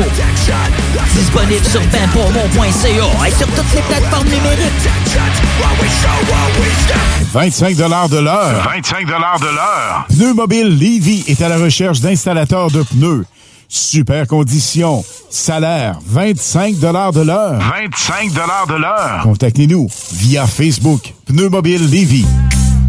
Disponible 1.15 1.65
sur 1.65 1.81
benpourmont.ca 1.83 3.29
et 3.29 3.31
sur 3.31 3.47
toutes 3.47 3.75
les 3.75 3.83
plateformes 3.83 4.27
numériques. 4.27 4.89
25 7.33 7.77
de 7.77 8.19
l'heure. 8.19 8.63
25 8.75 9.07
de 9.07 9.13
l'heure. 9.13 10.07
Pneu 10.09 10.35
Mobile 10.35 10.69
Levy 10.69 11.25
est 11.29 11.41
à 11.41 11.49
la 11.49 11.59
recherche 11.59 12.01
d'installateurs 12.01 12.73
de 12.73 12.83
pneus. 12.83 13.25
Super 13.69 14.27
conditions. 14.27 15.05
Salaire, 15.31 15.99
25 16.07 16.79
de 16.79 16.89
l'heure. 16.89 17.13
25 17.13 18.33
de 18.33 18.75
l'heure. 18.75 19.21
Contactez-nous 19.23 19.89
via 20.13 20.47
Facebook. 20.47 21.15
Pneu 21.27 21.49
Mobile 21.49 21.89
Levy. 21.89 22.27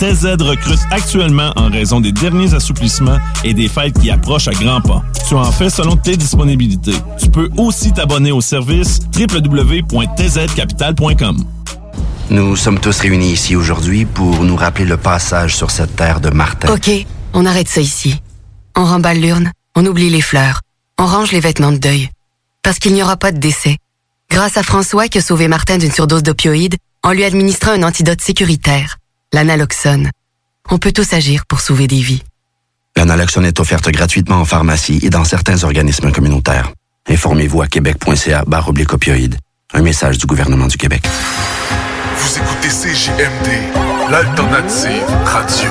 TZ 0.00 0.40
recrute 0.40 0.80
actuellement 0.90 1.52
en 1.56 1.68
raison 1.68 2.00
des 2.00 2.10
derniers 2.10 2.54
assouplissements 2.54 3.18
et 3.44 3.52
des 3.52 3.68
fêtes 3.68 4.00
qui 4.00 4.10
approchent 4.10 4.48
à 4.48 4.52
grands 4.52 4.80
pas. 4.80 5.04
Tu 5.28 5.34
en 5.34 5.52
fais 5.52 5.68
selon 5.68 5.94
tes 5.94 6.16
disponibilités. 6.16 6.96
Tu 7.18 7.28
peux 7.28 7.50
aussi 7.58 7.92
t'abonner 7.92 8.32
au 8.32 8.40
service 8.40 9.00
www.tzcapital.com. 9.14 11.44
Nous 12.30 12.56
sommes 12.56 12.80
tous 12.80 12.98
réunis 13.00 13.32
ici 13.32 13.56
aujourd'hui 13.56 14.06
pour 14.06 14.42
nous 14.42 14.56
rappeler 14.56 14.86
le 14.86 14.96
passage 14.96 15.54
sur 15.54 15.70
cette 15.70 15.94
terre 15.96 16.22
de 16.22 16.30
Martin. 16.30 16.72
OK, 16.72 16.90
on 17.34 17.44
arrête 17.44 17.68
ça 17.68 17.82
ici. 17.82 18.22
On 18.74 18.86
remballe 18.86 19.20
l'urne, 19.20 19.52
on 19.76 19.84
oublie 19.84 20.08
les 20.08 20.22
fleurs, 20.22 20.62
on 20.98 21.04
range 21.04 21.32
les 21.32 21.40
vêtements 21.40 21.72
de 21.72 21.76
deuil. 21.76 22.08
Parce 22.62 22.78
qu'il 22.78 22.94
n'y 22.94 23.02
aura 23.02 23.18
pas 23.18 23.32
de 23.32 23.38
décès. 23.38 23.76
Grâce 24.30 24.56
à 24.56 24.62
François 24.62 25.08
qui 25.08 25.18
a 25.18 25.20
sauvé 25.20 25.46
Martin 25.46 25.76
d'une 25.76 25.92
surdose 25.92 26.22
d'opioïdes 26.22 26.76
en 27.02 27.12
lui 27.12 27.24
administrant 27.24 27.72
un 27.72 27.82
antidote 27.82 28.22
sécuritaire, 28.22 28.96
l'analoxone. 29.32 30.10
On 30.70 30.78
peut 30.78 30.92
tous 30.92 31.12
agir 31.12 31.46
pour 31.46 31.60
sauver 31.60 31.86
des 31.86 32.00
vies. 32.00 32.22
La 32.96 33.04
naloxone 33.04 33.46
est 33.46 33.60
offerte 33.60 33.88
gratuitement 33.90 34.36
en 34.36 34.44
pharmacie 34.44 35.00
et 35.02 35.10
dans 35.10 35.24
certains 35.24 35.64
organismes 35.64 36.12
communautaires. 36.12 36.72
Informez-vous 37.08 37.62
à 37.62 37.66
québec.ca 37.66 38.44
barre 38.46 38.68
opioïdes. 38.68 39.36
Un 39.72 39.82
message 39.82 40.18
du 40.18 40.26
gouvernement 40.26 40.66
du 40.66 40.76
Québec. 40.76 41.02
Vous 42.16 42.38
écoutez 42.38 42.68
CJMD, 42.68 44.10
l'alternative 44.10 45.06
radio. 45.24 45.70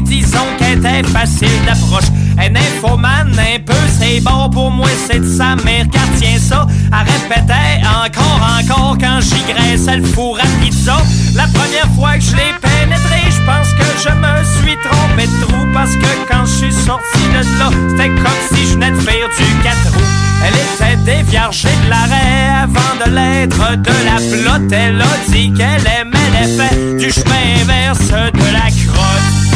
Disons 0.00 0.46
qu'elle 0.58 0.78
était 0.78 1.02
facile 1.08 1.48
d'approche. 1.66 2.10
Un 2.38 2.54
infomane, 2.54 3.32
un 3.38 3.58
peu, 3.60 3.74
c'est 3.98 4.20
bon 4.20 4.48
pour 4.48 4.70
moi, 4.70 4.88
c'est 5.06 5.20
de 5.20 5.28
sa 5.28 5.56
mère 5.56 5.86
car 5.92 6.06
tient 6.18 6.38
ça. 6.38 6.66
Elle 6.92 7.06
répétait 7.12 7.82
encore, 7.84 8.40
encore 8.58 8.96
quand 8.98 9.20
j'y 9.20 9.42
graissais 9.52 9.96
le 9.96 10.04
four 10.04 10.38
à 10.38 10.46
pizza. 10.62 10.96
La 11.34 11.46
première 11.48 11.88
fois 11.96 12.14
que 12.14 12.20
je 12.22 12.36
l'ai 12.36 12.54
pénétré, 12.62 13.20
je 13.28 13.44
pense 13.44 13.68
que 13.74 13.84
je 14.02 14.14
me 14.14 14.44
suis 14.62 14.76
trompé 14.88 15.26
de 15.26 15.46
trou 15.46 15.66
parce 15.74 15.94
que 15.96 16.28
quand 16.30 16.46
je 16.46 16.66
suis 16.66 16.72
sorti 16.72 17.22
de 17.34 17.58
là, 17.58 17.70
c'était 17.90 18.08
comme 18.08 18.40
si 18.54 18.66
je 18.66 18.74
venais 18.74 18.92
de 18.92 19.00
faire 19.00 19.28
du 19.36 19.62
4 19.62 19.76
roues. 19.92 20.30
Elle 20.42 20.54
était 20.54 21.16
déviergée 21.16 21.68
de 21.84 21.90
l'arrêt 21.90 22.62
avant 22.62 23.04
de 23.04 23.10
l'être 23.14 23.76
de 23.76 23.92
la 24.06 24.16
flotte. 24.16 24.72
Elle 24.72 25.00
a 25.00 25.30
dit 25.30 25.52
qu'elle 25.52 25.86
aimait 25.86 26.30
l'effet 26.40 26.96
du 26.98 27.12
chemin 27.12 27.60
inverse 27.60 28.08
de 28.08 28.52
la 28.52 28.70
crotte. 28.70 29.49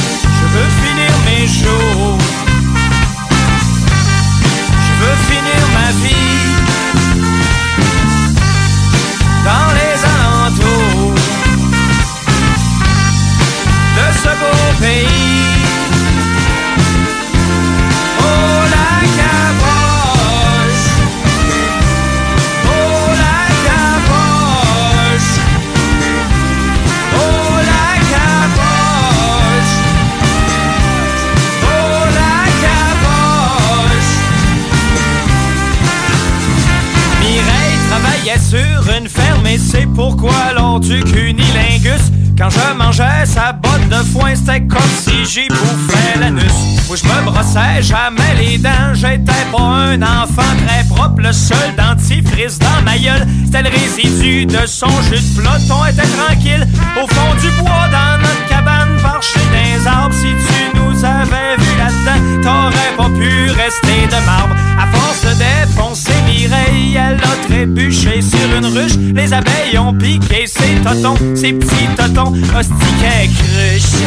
Sur 38.39 38.95
une 38.97 39.09
ferme 39.09 39.47
et 39.47 39.59
c'est 39.59 39.87
pourquoi 39.87 40.53
lors 40.55 40.81
du 40.81 41.03
cunilingus 41.05 42.11
quand 42.37 42.51
je 42.51 42.75
mangeais 42.77 43.27
sa 43.27 43.53
botte 43.53 43.89
de 43.89 44.03
foin, 44.13 44.35
c'était 44.35 44.61
comme 44.63 44.81
si 44.99 45.25
j'y 45.25 45.49
bouffais 45.49 46.19
l'anus. 46.19 46.53
Où 46.91 46.97
je 46.97 47.05
me 47.05 47.25
brossais 47.25 47.81
jamais 47.81 48.35
les 48.37 48.59
dents, 48.59 48.93
j'étais 48.93 49.47
pas 49.53 49.63
un 49.63 50.03
enfant 50.03 50.43
très 50.67 50.85
propre. 50.89 51.21
Le 51.23 51.33
seul 51.33 51.75
dentifrice 51.77 52.59
dans 52.59 52.83
ma 52.85 52.99
gueule, 52.99 53.25
c'était 53.45 53.63
le 53.63 53.71
résidu 53.71 54.47
de 54.47 54.67
son 54.67 54.91
jus 55.03 55.21
de 55.21 55.37
peloton. 55.37 55.85
était 55.87 56.03
tranquille 56.03 56.67
au 57.01 57.07
fond 57.07 57.35
du 57.41 57.49
bois 57.63 57.89
dans 57.93 58.19
notre 58.19 58.47
cabane, 58.49 59.01
marcher 59.01 59.39
dans 59.39 59.79
les 59.79 59.87
arbres. 59.87 60.15
Si 60.15 60.27
tu 60.27 60.77
nous 60.77 61.05
avais 61.05 61.57
vu 61.57 61.79
là-dedans, 61.79 62.43
t'aurais 62.43 62.97
pas 62.97 63.17
pu 63.17 63.51
rester 63.53 64.07
de 64.09 64.27
marbre. 64.27 64.57
À 64.77 64.87
force 64.89 65.23
de 65.23 65.39
défoncer 65.39 66.14
Mireille, 66.35 66.97
elle 66.97 67.21
a 67.23 67.47
trébuché 67.47 68.21
sur 68.21 68.57
une 68.57 68.67
ruche. 68.67 68.97
Les 69.15 69.33
abeilles 69.33 69.79
ont 69.79 69.95
piqué 69.95 70.47
ses 70.47 70.75
totons, 70.83 71.17
ses 71.35 71.53
petits 71.53 71.89
totons, 71.97 72.33
hostiquets 72.59 73.31
cruches. 73.39 74.03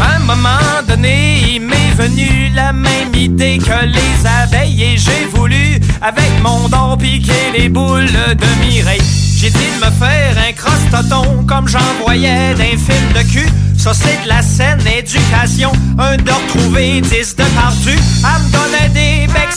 À 0.00 0.16
un 0.16 0.18
moment 0.20 0.82
donné, 0.88 1.54
il 1.54 1.60
m'est 1.60 1.94
venu 1.96 2.50
la 2.54 2.72
même 2.72 3.14
idée 3.14 3.58
que 3.58 3.86
les 3.86 4.26
abeilles 4.42 4.82
et 4.82 4.98
j'ai 4.98 5.26
voulu, 5.32 5.78
avec 6.02 6.30
mon 6.42 6.68
don, 6.68 6.96
piquer 6.96 7.52
les 7.56 7.68
boules 7.68 8.06
de 8.06 8.64
Mireille. 8.66 9.00
J'ai 9.36 9.50
dit 9.50 9.70
de 9.78 9.86
me 9.86 9.90
faire 9.92 10.36
un 10.48 10.52
crosse-toton 10.52 11.44
comme 11.46 11.68
j'en 11.68 11.78
voyais 12.02 12.54
d'un 12.54 12.76
film 12.76 13.12
de 13.14 13.22
cul. 13.30 13.48
Ça, 13.76 13.92
c'est 13.92 14.24
de 14.24 14.28
la 14.28 14.40
scène 14.40 14.80
éducation. 14.86 15.70
Un 15.98 16.16
de 16.16 16.30
retrouver, 16.30 17.02
dix 17.02 17.36
de 17.36 17.44
partu. 17.54 17.90
Elle 17.90 18.42
me 18.42 18.50
donnait 18.50 18.88
des 18.88 19.26
becs 19.26 19.52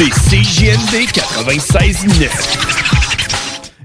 écoutez 0.00 0.10
CJMD 0.10 1.08
96.9. 1.12 2.28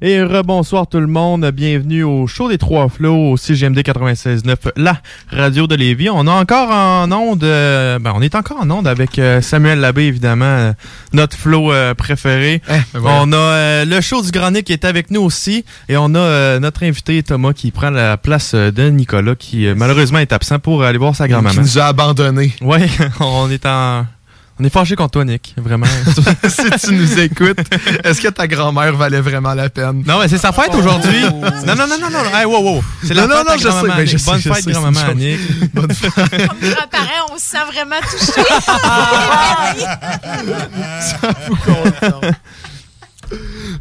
Et 0.02 0.22
rebonsoir 0.22 0.86
tout 0.86 1.00
le 1.00 1.08
monde, 1.08 1.50
bienvenue 1.52 2.04
au 2.04 2.28
show 2.28 2.50
des 2.50 2.58
Trois 2.58 2.90
Flots 2.90 3.32
au 3.32 3.38
CGMD 3.38 3.80
96.9, 3.80 4.56
la 4.76 4.98
radio 5.32 5.66
de 5.66 5.76
Lévis. 5.76 6.10
On 6.10 6.28
est 6.28 6.30
encore 6.30 6.70
en 6.72 7.10
onde, 7.12 7.44
euh, 7.46 7.98
ben 8.00 8.12
on 8.16 8.22
est 8.22 8.36
encore 8.36 8.58
en 8.62 8.70
onde 8.70 8.86
avec 8.88 9.18
euh, 9.18 9.42
Samuel 9.42 9.80
Labbé 9.80 10.04
évidemment, 10.04 10.46
euh, 10.46 10.74
notre 11.14 11.38
flow 11.38 11.72
euh, 11.72 11.94
préféré. 11.94 12.62
ben 12.68 12.84
voilà. 12.94 13.22
On 13.24 13.32
a 13.32 13.38
euh, 13.38 13.86
le 13.86 14.02
show 14.02 14.22
du 14.22 14.32
Granic 14.32 14.66
qui 14.66 14.74
est 14.74 14.86
avec 14.86 15.10
nous 15.10 15.22
aussi 15.22 15.64
et 15.90 15.96
on 15.98 16.14
a 16.16 16.20
euh, 16.20 16.60
notre 16.60 16.84
invité 16.84 17.24
Thomas 17.24 17.54
qui 17.54 17.72
prend 17.72 17.90
la 17.90 18.18
place 18.18 18.54
de 18.56 18.90
Nicolas 18.90 19.36
qui 19.36 19.68
euh, 19.68 19.74
malheureusement 19.76 20.20
est 20.20 20.34
absent 20.34 20.60
pour 20.60 20.84
aller 20.84 20.98
voir 20.98 21.16
sa 21.16 21.28
grand-maman. 21.28 21.54
Qui 21.56 21.60
nous 21.62 21.80
a 21.80 21.86
abandonnés. 21.86 22.52
Ouais, 22.62 22.88
on 23.22 23.50
est 23.50 23.66
en 23.66 24.06
on 24.64 24.66
est 24.66 24.70
fâché 24.70 24.96
contre 24.96 25.12
toi 25.12 25.26
Nick, 25.26 25.54
vraiment. 25.58 25.86
si 26.48 26.88
tu 26.88 26.94
nous 26.94 27.20
écoutes, 27.20 27.60
est-ce 28.06 28.22
que 28.22 28.30
ta 28.30 28.48
grand-mère 28.48 28.96
valait 28.96 29.20
vraiment 29.20 29.54
la 29.54 29.70
peine? 29.70 30.04
Non, 30.08 30.20
mais 30.20 30.30
c'est 30.30 30.38
sa 30.38 30.54
fête 30.54 30.74
aujourd'hui. 30.74 31.22
Non, 31.68 31.76
non, 31.76 31.86
non, 31.86 31.98
non, 32.00 32.10
non. 32.10 32.24
Hey, 32.34 32.46
wow, 32.46 32.64
wow. 32.64 32.82
C'est 33.04 33.14
la 33.14 33.28
Non, 33.28 33.28
non, 33.28 33.36
fête 33.36 33.48
non, 33.48 33.52
à 33.52 33.58
je 33.58 33.68
sais, 33.68 34.06
je 34.06 34.18
sais, 34.18 34.26
Bonne 34.32 34.40
je 34.40 34.54
fête, 34.54 34.68
grand-maman 34.70 35.00
une 35.02 35.10
Annick. 35.10 35.40
Comme 35.76 35.88
grands-parents, 35.88 37.34
on 37.34 37.38
se 37.38 37.44
sent 37.44 37.58
vraiment 37.74 38.00
touché. 38.10 38.42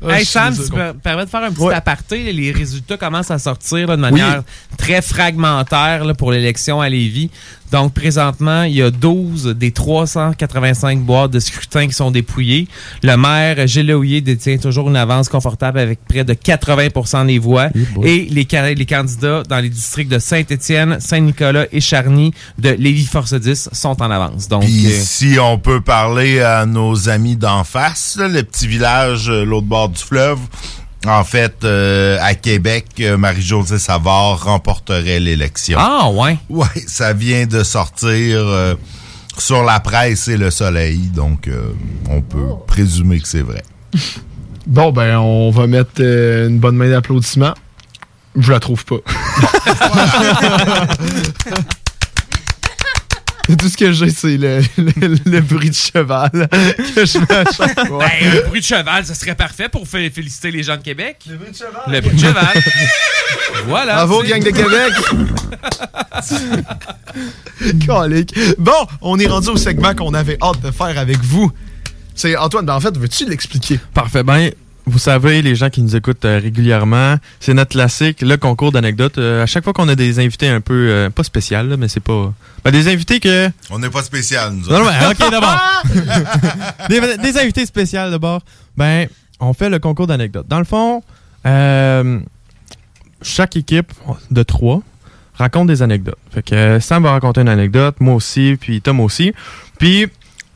Hey 0.09 0.22
Ah, 0.22 0.24
Sam, 0.24 0.55
je 0.55 0.62
si 0.62 0.70
tu 0.70 0.76
me 0.76 0.93
permets 0.95 1.24
de 1.24 1.30
faire 1.30 1.43
un 1.45 1.53
petit 1.53 1.68
aparté, 1.68 2.33
les 2.33 2.51
résultats 2.51 2.97
commencent 2.97 3.30
à 3.30 3.39
sortir 3.39 3.87
là, 3.87 3.97
de 3.97 4.01
manière 4.01 4.43
très 4.78 5.03
fragmentaire 5.03 6.05
là, 6.05 6.14
pour 6.14 6.33
l'élection 6.33 6.80
à 6.80 6.89
Lévis. 6.89 7.30
Donc 7.73 7.95
présentement, 7.95 8.62
il 8.64 8.75
y 8.75 8.83
a 8.83 8.91
12 8.91 9.55
des 9.57 9.70
385 9.73 11.01
boîtes 11.01 11.31
de 11.31 11.41
scrutin 11.41 11.87
qui 11.87 11.93
sont 11.95 12.11
dépouillées. 12.11 12.68
Le 13.03 13.16
maire 13.16 13.66
Gilles 13.66 14.23
détient 14.23 14.59
toujours 14.59 14.89
une 14.89 14.97
avance 14.97 15.29
confortable 15.29 15.79
avec 15.79 15.99
près 16.07 16.23
de 16.25 16.35
80% 16.35 17.27
des 17.27 17.39
voix. 17.39 17.68
Et 18.05 18.27
les, 18.31 18.47
ca- 18.49 18.73
les 18.75 18.87
candidats 18.87 19.43
dans 19.49 19.59
les 19.59 19.70
districts 19.70 20.11
de 20.11 20.18
Saint-Étienne, 20.18 20.99
Saint-Nicolas 21.01 21.64
et 21.73 21.81
Charny 21.81 22.33
de 22.59 22.70
Lévis-Force 22.70 23.35
10 23.35 23.70
sont 23.73 24.01
en 24.03 24.11
avance. 24.11 24.49
Donc, 24.49 24.62
Puis 24.64 24.87
euh, 24.87 24.91
si 25.03 25.37
on 25.41 25.59
peut 25.59 25.81
parler 25.81 26.41
à 26.41 26.66
nos 26.66 27.09
amis 27.09 27.37
d'en 27.37 27.64
face, 27.64 28.18
le 28.20 28.43
petit 28.43 28.66
village 28.68 29.29
euh, 29.31 29.45
l'autre 29.45 29.66
bord 29.66 29.89
du 29.89 30.01
fleuve, 30.03 30.39
en 31.07 31.25
fait, 31.25 31.65
euh, 31.65 32.19
à 32.21 32.35
Québec, 32.35 32.87
euh, 33.01 33.17
Marie-Josée 33.17 33.79
Savard 33.79 34.45
remporterait 34.45 35.21
l'élection. 35.21 35.79
Ah, 35.81 36.11
ouais? 36.11 36.39
Ouais, 36.49 36.67
ça 36.87 37.13
vient 37.13 37.47
de 37.47 37.63
sortir 37.63 38.39
euh, 38.39 38.75
sur 39.39 39.63
la 39.65 39.81
presse 39.81 40.29
et 40.29 40.37
le 40.37 40.51
soleil, 40.51 40.99
donc 41.15 41.49
euh, 41.49 41.73
on 42.09 42.23
peut 42.23 42.49
présumer 42.67 43.21
que 43.21 43.29
c'est 43.29 43.43
vrai. 43.43 43.63
Bon, 44.65 44.93
ben, 44.93 45.19
on 45.19 45.51
va 45.51 45.67
mettre 45.67 45.91
euh, 45.99 46.49
une 46.49 46.61
bonne 46.61 46.77
main 46.77 46.89
d'applaudissement. 46.89 47.53
Je 48.39 48.53
la 48.53 48.61
trouve 48.61 48.85
pas. 48.85 48.99
Tout 53.59 53.69
ce 53.69 53.77
que 53.77 53.93
j'ai, 53.93 54.11
c'est 54.11 54.37
le, 54.37 54.61
le- 54.79 55.19
le 55.25 55.41
bruit 55.41 55.71
de 55.71 55.75
cheval 55.75 56.31
que 56.95 57.05
je 57.05 57.19
fais 57.19 57.35
à 57.35 57.45
chaque 57.53 57.87
fois. 57.87 57.99
Ben, 58.07 58.39
un 58.45 58.49
bruit 58.49 58.61
de 58.61 58.65
cheval, 58.67 59.05
ça 59.05 59.15
serait 59.15 59.35
parfait 59.35 59.69
pour 59.69 59.87
fé- 59.87 60.11
féliciter 60.11 60.51
les 60.51 60.63
gens 60.63 60.77
de 60.77 60.83
Québec. 60.83 61.19
Le 61.29 61.37
bruit 61.37 61.51
de 61.53 61.57
cheval. 61.57 61.83
Le 61.89 62.01
bruit 62.01 62.15
de 62.17 62.21
cheval. 62.21 62.63
voilà. 63.67 63.95
Bravo, 63.97 64.23
gang 64.23 64.43
de 64.43 64.51
Québec! 64.51 64.93
Calique. 67.87 68.35
Bon, 68.59 68.87
on 69.01 69.19
est 69.19 69.27
rendu 69.27 69.49
au 69.49 69.57
segment 69.57 69.95
qu'on 69.95 70.15
avait 70.15 70.39
hâte 70.43 70.61
de 70.61 70.71
faire 70.71 70.99
avec 70.99 71.19
vous. 71.21 71.51
C'est 72.15 72.37
Antoine, 72.37 72.67
ben 72.67 72.75
en 72.75 72.81
fait, 72.81 72.97
veux-tu 72.97 73.29
l'expliquer? 73.29 73.81
Parfait. 73.95 74.23
Ben, 74.23 74.51
vous 74.87 74.99
savez, 74.99 75.43
les 75.43 75.55
gens 75.55 75.70
qui 75.70 75.80
nous 75.80 75.95
écoutent 75.95 76.24
euh, 76.24 76.41
régulièrement, 76.41 77.16
c'est 77.41 77.55
notre 77.55 77.70
classique, 77.70 78.20
le 78.20 78.37
concours 78.37 78.72
d'anecdotes. 78.72 79.18
Euh, 79.18 79.43
à 79.43 79.47
chaque 79.47 79.62
fois 79.64 79.72
qu'on 79.72 79.89
a 79.89 79.95
des 79.95 80.18
invités 80.18 80.49
un 80.49 80.61
peu, 80.61 80.89
euh, 80.91 81.11
pas 81.11 81.22
spécial, 81.22 81.68
là, 81.68 81.76
mais 81.76 81.89
c'est 81.89 82.01
pas... 82.01 82.33
Ben, 82.64 82.70
des 82.72 82.89
invités 82.89 83.20
que... 83.20 83.49
On 83.70 83.78
n'est 83.78 83.91
pas 83.91 84.03
spécial, 84.03 84.53
nous 84.53 84.68
Non, 84.68 84.80
non, 84.80 84.87
ben, 84.87 85.11
ok, 85.11 85.30
d'abord. 85.30 85.59
des, 86.89 87.16
des 87.18 87.39
invités 87.39 87.64
spéciaux 87.64 88.11
d'abord. 88.11 88.43
Ben, 88.76 89.09
on 89.39 89.53
fait 89.55 89.68
le 89.68 89.78
concours 89.78 90.07
d'anecdotes. 90.07 90.47
Dans 90.49 90.59
le 90.59 90.64
fond, 90.64 91.03
chaque 93.22 93.57
équipe 93.57 93.93
de 94.30 94.43
trois 94.43 94.83
raconte 95.35 95.68
des 95.68 95.83
anecdotes. 95.83 96.18
Fait 96.33 96.43
que 96.43 96.80
Sam 96.80 97.05
va 97.05 97.12
raconter 97.12 97.41
une 97.41 97.49
anecdote, 97.49 97.97
moi 98.01 98.14
aussi, 98.14 98.57
puis 98.61 98.80
Tom 98.80 99.01
aussi. 99.01 99.33
Puis 99.78 100.07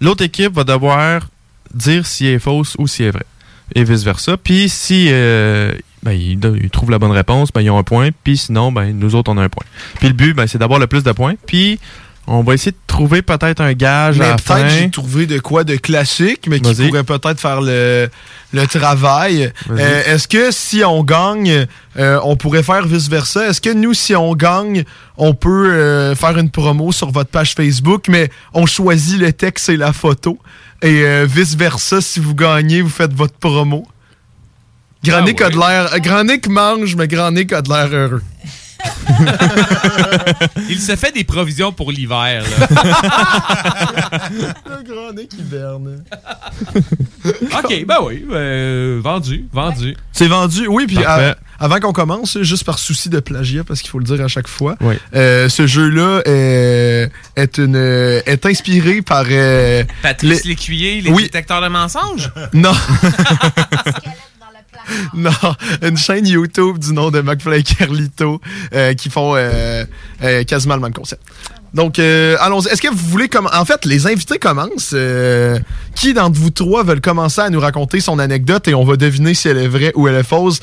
l'autre 0.01 0.24
équipe 0.24 0.53
va 0.53 0.64
devoir 0.64 1.29
dire 1.74 2.07
si 2.07 2.27
elle 2.27 2.35
est 2.35 2.39
fausse 2.39 2.77
ou 2.79 2.87
si 2.87 3.03
elle 3.03 3.09
est 3.09 3.12
vraie. 3.12 3.27
Et 3.75 3.85
vice-versa. 3.85 4.37
Puis 4.37 4.69
si 4.69 5.09
euh, 5.11 5.73
ben, 6.03 6.12
ils, 6.12 6.39
ils 6.62 6.71
trouvent 6.71 6.91
la 6.91 6.99
bonne 6.99 7.11
réponse, 7.11 7.51
ben, 7.53 7.61
ils 7.61 7.71
ont 7.71 7.79
un 7.79 7.83
point. 7.83 8.11
Puis 8.25 8.37
sinon, 8.37 8.73
ben, 8.73 8.93
nous 8.97 9.14
autres, 9.14 9.33
on 9.33 9.39
a 9.39 9.43
un 9.43 9.49
point. 9.49 9.64
Puis 9.99 10.09
le 10.09 10.14
but, 10.14 10.35
ben, 10.35 10.47
c'est 10.47 10.59
d'avoir 10.59 10.79
le 10.79 10.87
plus 10.87 11.03
de 11.03 11.12
points. 11.12 11.35
Puis 11.47 11.79
on 12.29 12.43
va 12.43 12.55
essayer 12.55 12.73
de 12.73 12.77
trouver 12.87 13.23
peut-être 13.23 13.61
un 13.61 13.73
gage 13.73 14.21
à 14.21 14.31
la 14.31 14.39
fin. 14.39 14.57
peut-être 14.57 14.71
j'ai 14.71 14.91
trouvé 14.91 15.27
de 15.27 15.39
quoi 15.39 15.62
de 15.62 15.77
classique, 15.77 16.47
mais 16.49 16.59
qui 16.59 16.75
pourrait 16.75 17.05
peut-être 17.05 17.41
faire 17.41 17.61
le, 17.61 18.09
le 18.53 18.67
travail. 18.67 19.53
Euh, 19.71 20.03
Est-ce 20.07 20.27
que 20.27 20.51
si 20.51 20.83
on 20.85 21.05
gagne, 21.05 21.67
euh, 21.99 22.19
on 22.25 22.37
pourrait 22.37 22.64
faire 22.64 22.85
vice-versa? 22.87 23.49
Est-ce 23.49 23.61
que 23.61 23.73
nous, 23.73 23.95
si 23.95 24.17
on 24.17 24.35
gagne, 24.35 24.85
on 25.17 25.35
peut 25.35 25.73
euh, 25.73 26.14
faire 26.17 26.37
une 26.37 26.51
promo 26.51 26.91
sur 26.91 27.11
votre 27.12 27.31
page 27.31 27.55
Facebook, 27.55 28.07
mais 28.09 28.29
on 28.55 28.67
choisit 28.67 29.21
le 29.21 29.33
texte 29.33 29.69
et 29.69 29.77
la 29.77 29.93
photo? 29.93 30.39
Et 30.83 31.03
euh, 31.03 31.27
vice-versa, 31.29 32.01
si 32.01 32.20
vous 32.20 32.35
gagnez, 32.35 32.83
vous 32.83 32.91
faites 32.91 33.12
votre 33.12 33.35
promo? 33.35 33.87
Granic 35.03 35.41
a 35.41 35.51
de 35.51 35.57
l'air... 35.57 35.93
euh, 35.95 35.99
Granic 35.99 36.49
mange, 36.49 36.97
mais 36.97 37.09
Granic 37.09 37.53
a 37.53 37.62
de 37.62 37.68
l'air 37.68 37.89
heureux. 37.93 38.22
Il 40.68 40.79
se 40.81 40.97
fait 40.97 41.12
des 41.12 41.24
provisions 41.24 41.72
pour 41.72 41.91
l'hiver. 41.93 42.45
Le 44.68 44.83
Granic 44.83 45.33
hiberne. 45.39 46.03
OK, 47.24 47.85
ben 47.87 47.97
oui. 48.03 48.24
euh, 48.31 49.01
vendu, 49.03 49.47
vendu. 49.53 49.97
C'est 50.12 50.29
vendu, 50.29 50.66
oui. 50.68 50.87
Puis 50.87 50.97
Parfait. 50.97 51.31
à- 51.31 51.37
avant 51.64 51.81
qu'on 51.81 51.93
commence, 51.93 52.41
juste 52.43 52.64
par 52.64 52.79
souci 52.79 53.09
de 53.09 53.18
plagiat, 53.20 53.64
parce 53.64 53.81
qu'il 53.81 53.91
faut 53.91 53.99
le 53.99 54.05
dire 54.05 54.22
à 54.22 54.29
chaque 54.29 54.49
fois, 54.49 54.77
Oui. 54.83 54.95
euh, 55.14 55.49
ce 55.49 55.66
jeu-là 55.66 56.20
est, 56.27 57.11
est, 57.37 57.59
une, 57.59 57.77
est 57.77 58.45
inspiré 58.47 59.01
par. 59.03 59.24
euh, 59.31 59.85
Patrice 60.03 60.45
les- 60.45 60.51
Lécuyer, 60.51 61.01
les 61.01 61.11
Oui. 61.11 61.22
détecteurs 61.24 61.62
de 61.62 61.68
mensonges? 61.68 62.31
Non. 62.53 62.74
Non, 65.14 65.30
une 65.82 65.97
chaîne 65.97 66.26
YouTube 66.26 66.78
du 66.78 66.93
nom 66.93 67.11
de 67.11 67.20
McFly 67.20 67.61
et 67.61 67.62
Carlito 67.62 68.41
euh, 68.74 68.95
qui 68.95 69.11
font 69.11 69.34
euh, 69.34 69.84
euh, 70.22 70.45
quasiment 70.45 70.74
le 70.74 70.82
même 70.82 70.93
concept. 70.93 71.22
Donc, 71.75 71.99
euh, 71.99 72.37
allons-y. 72.41 72.69
Est-ce 72.69 72.81
que 72.81 72.89
vous 72.89 73.09
voulez 73.09 73.29
comme 73.29 73.49
En 73.53 73.64
fait, 73.64 73.85
les 73.85 74.07
invités 74.07 74.39
commencent. 74.39 74.93
Euh, 74.95 75.59
qui 75.95 76.14
d'entre 76.14 76.39
vous 76.39 76.51
trois 76.51 76.83
veulent 76.85 77.01
commencer 77.01 77.41
à 77.41 77.51
nous 77.51 77.61
raconter 77.61 78.01
son 78.01 78.19
anecdote 78.19 78.69
et 78.69 78.75
on 78.75 78.85
va 78.85 78.97
deviner 78.97 79.35
si 79.35 79.49
elle 79.49 79.59
est 79.59 79.69
vraie 79.69 79.93
ou 79.95 80.09
elle 80.09 80.17
est 80.17 80.23
fausse? 80.23 80.61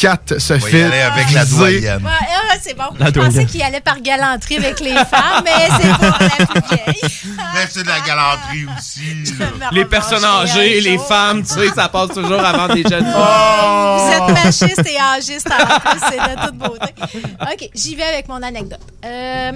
Kat 0.00 0.18
se 0.38 0.54
y 0.54 0.60
fait 0.60 0.82
aller 0.84 1.00
avec 1.00 1.30
la 1.32 1.44
doyenne. 1.44 2.02
Ouais, 2.02 2.10
ah, 2.10 2.56
c'est 2.60 2.76
bon. 2.76 2.84
La 2.98 3.06
je 3.06 3.12
pensais 3.12 3.44
qu'il 3.44 3.62
allait 3.62 3.80
par 3.80 4.00
galanterie 4.00 4.56
avec 4.56 4.80
les 4.80 4.94
femmes, 4.94 5.44
mais 5.44 5.68
c'est 5.80 5.98
pas 5.98 6.18
la 6.20 6.46
plus 6.46 6.76
vieille. 6.76 7.10
Mais 7.54 7.66
c'est 7.68 7.82
de 7.82 7.88
la 7.88 8.00
galanterie 8.00 8.66
aussi. 8.76 9.34
Les 9.72 9.84
personnes 9.84 10.24
âgées, 10.24 10.80
les 10.80 10.98
femmes, 10.98 11.42
tu 11.42 11.54
sais, 11.54 11.68
ça 11.74 11.88
passe 11.88 12.10
toujours 12.10 12.40
avant 12.40 12.72
des 12.72 12.82
jeunes 12.82 13.04
Vous 13.04 14.12
êtes 14.12 14.44
machiste 14.44 14.86
et 14.86 14.98
âgiste 14.98 15.48
en 15.50 15.80
plus, 15.80 16.00
c'est 16.08 16.36
de 16.36 16.46
toute 16.46 16.56
beauté. 16.56 16.94
OK, 17.42 17.70
j'y 17.74 17.94
vais 17.94 18.04
avec 18.04 18.28
mon 18.28 18.42
anecdote. 18.42 18.80
Euh, 19.04 19.52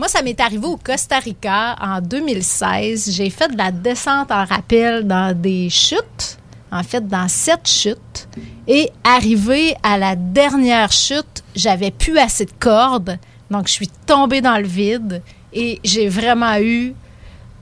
Moi, 0.00 0.08
ça 0.08 0.22
m'est 0.22 0.40
arrivé 0.40 0.64
au 0.64 0.78
Costa 0.78 1.18
Rica 1.18 1.76
en 1.78 2.00
2016. 2.00 3.12
J'ai 3.14 3.28
fait 3.28 3.48
de 3.48 3.58
la 3.58 3.70
descente 3.70 4.32
en 4.32 4.46
rappel 4.46 5.06
dans 5.06 5.38
des 5.38 5.68
chutes, 5.68 6.38
en 6.72 6.82
fait, 6.82 7.06
dans 7.06 7.28
sept 7.28 7.68
chutes. 7.68 8.26
Et 8.66 8.90
arrivé 9.04 9.74
à 9.82 9.98
la 9.98 10.16
dernière 10.16 10.90
chute, 10.90 11.44
j'avais 11.54 11.90
plus 11.90 12.16
assez 12.16 12.46
de 12.46 12.52
cordes. 12.58 13.18
Donc, 13.50 13.68
je 13.68 13.74
suis 13.74 13.88
tombée 14.06 14.40
dans 14.40 14.56
le 14.56 14.66
vide 14.66 15.20
et 15.52 15.78
j'ai 15.84 16.08
vraiment 16.08 16.56
eu 16.58 16.94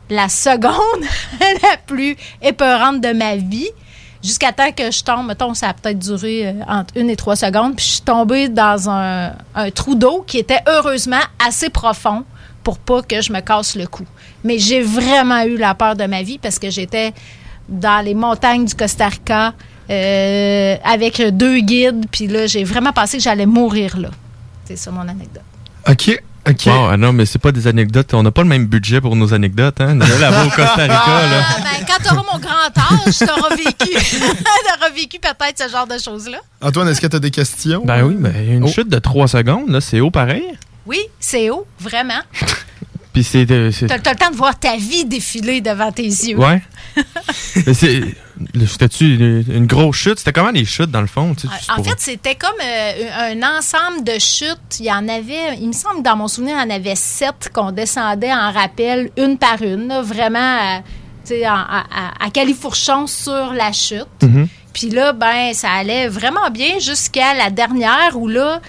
la 0.09 0.29
seconde 0.29 1.05
la 1.41 1.77
plus 1.89 2.17
épeurante 2.41 3.01
de 3.01 3.15
ma 3.15 3.35
vie. 3.35 3.71
Jusqu'à 4.23 4.53
temps 4.53 4.73
que 4.73 4.91
je 4.91 5.03
tombe, 5.03 5.27
mettons, 5.27 5.55
ça 5.55 5.69
a 5.69 5.75
peut-être 5.75 5.99
duré 5.99 6.49
euh, 6.49 6.53
entre 6.67 6.97
une 6.97 7.09
et 7.09 7.17
trois 7.17 7.37
secondes, 7.37 7.77
puis 7.77 7.85
je 7.85 7.91
suis 7.93 8.03
tombée 8.03 8.49
dans 8.49 8.91
un, 8.91 9.33
trou 9.75 9.95
d'eau 9.95 10.25
qui 10.27 10.39
était 10.39 10.61
heureusement 10.67 11.21
assez 11.47 11.71
profond 11.71 12.25
pour 12.65 12.79
pas 12.79 13.03
que 13.03 13.21
je 13.21 13.33
me 13.33 13.41
casse 13.41 13.77
le 13.77 13.87
cou. 13.87 14.05
Mais 14.45 14.59
j'ai 14.59 14.83
vraiment 14.83 15.43
eu 15.43 15.57
la 15.57 15.75
peur 15.75 15.95
de 15.95 16.05
ma 16.05 16.23
vie 16.23 16.39
parce 16.39 16.59
que 16.59 16.71
j'étais 16.71 17.13
dans 17.69 18.05
les 18.05 18.15
montagnes 18.15 18.65
du 18.65 18.75
Costa 18.75 19.09
Rica 19.09 19.55
euh, 19.91 20.77
avec 20.85 21.23
deux 21.37 21.61
guides, 21.61 22.07
puis 22.11 22.27
là, 22.27 22.47
j'ai 22.47 22.65
vraiment 22.65 22.93
pensé 22.93 23.19
que 23.19 23.23
j'allais 23.23 23.47
mourir 23.47 23.99
là. 23.99 24.11
C'est 24.65 24.77
ça 24.77 24.91
mon 24.91 25.03
anecdote. 25.03 25.43
OK. 25.89 26.23
OK. 26.49 26.65
Bon, 26.67 26.89
ah 26.89 26.97
non, 26.97 27.13
mais 27.13 27.27
c'est 27.27 27.39
pas 27.39 27.53
des 27.53 27.67
anecdotes. 27.67 28.15
On 28.15 28.23
n'a 28.23 28.31
pas 28.31 28.43
le 28.43 28.49
même 28.49 28.67
budget 28.67 29.01
pour 29.01 29.17
nos 29.17 29.35
anecdotes. 29.35 29.81
Hein? 29.81 29.97
Là-bas 29.97 30.47
au 30.47 30.51
Costa 30.51 30.83
Rica, 30.83 30.95
là. 30.95 31.43
Ah, 31.43 31.57
ben, 31.59 31.87
quand 31.87 32.03
tu 32.03 32.15
auras 32.15 32.25
mon 32.33 32.39
grand 32.39 33.07
âge, 33.07 33.19
tu 33.19 33.25
auras 33.25 33.55
vécu, 33.57 33.99
vécu 34.95 35.19
peut-être 35.19 35.63
ce 35.63 35.71
genre 35.71 35.87
de 35.87 35.99
choses-là. 35.99 36.39
Antoine, 36.61 36.89
est-ce 36.89 37.01
que 37.01 37.07
tu 37.07 37.17
as 37.17 37.21
des 37.21 37.31
questions? 37.31 37.83
Ben 37.85 38.03
oui, 38.05 38.15
ben, 38.19 38.35
une 38.37 38.69
chute 38.69 38.89
de 38.89 38.99
3 38.99 39.29
secondes, 39.29 39.69
là, 39.69 39.81
c'est 39.81 40.01
haut 40.01 40.11
pareil? 40.11 40.45
Oui, 40.87 41.01
c'est 41.21 41.51
haut, 41.51 41.67
vraiment. 41.81 42.21
Puis 43.19 43.25
c'est. 43.25 43.73
c'est- 43.73 43.87
T'as 43.89 43.97
le 43.97 44.17
temps 44.17 44.31
de 44.31 44.37
voir 44.37 44.57
ta 44.59 44.77
vie 44.77 45.05
défiler 45.05 45.61
devant 45.61 45.91
tes 45.91 46.03
yeux. 46.05 46.39
Ouais. 46.39 46.63
C'était-tu 48.67 49.15
une, 49.17 49.45
une 49.53 49.67
grosse 49.67 49.97
chute? 49.97 50.19
C'était 50.19 50.33
comment 50.33 50.51
les 50.51 50.65
chutes, 50.65 50.91
dans 50.91 51.01
le 51.01 51.07
fond? 51.09 51.35
tu 51.35 51.49
sais, 51.49 51.55
juste 51.57 51.71
En 51.71 51.77
pour- 51.77 51.87
fait, 51.87 51.95
c'était 51.99 52.35
comme 52.37 52.55
euh, 52.63 53.33
un 53.33 53.59
ensemble 53.59 54.05
de 54.05 54.19
chutes. 54.21 54.79
Il 54.79 54.87
y 54.87 54.93
en 54.93 55.09
avait, 55.09 55.57
il 55.61 55.67
me 55.69 55.73
semble 55.73 55.99
que 55.99 56.03
dans 56.03 56.17
mon 56.17 56.29
souvenir, 56.29 56.57
il 56.59 56.69
y 56.71 56.73
en 56.73 56.75
avait 56.77 56.95
sept 56.95 57.51
qu'on 57.53 57.73
descendait 57.73 58.33
en 58.33 58.53
rappel, 58.53 59.11
une 59.17 59.37
par 59.39 59.61
une, 59.63 59.89
là, 59.89 60.03
vraiment 60.03 60.39
à, 60.39 60.79
en- 60.79 61.45
à, 61.45 61.85
à- 62.21 62.25
à 62.27 62.31
califourchon 62.31 63.07
sur 63.09 63.53
la 63.53 63.73
chute. 63.73 64.07
Mhm. 64.23 64.47
Puis 64.73 64.91
là, 64.91 65.13
ben, 65.13 65.53
ça 65.55 65.71
allait 65.73 66.07
vraiment 66.07 66.51
bien 66.53 66.79
jusqu'à 66.79 67.35
la 67.35 67.51
dernière 67.51 68.13
où 68.17 68.29
là, 68.29 68.61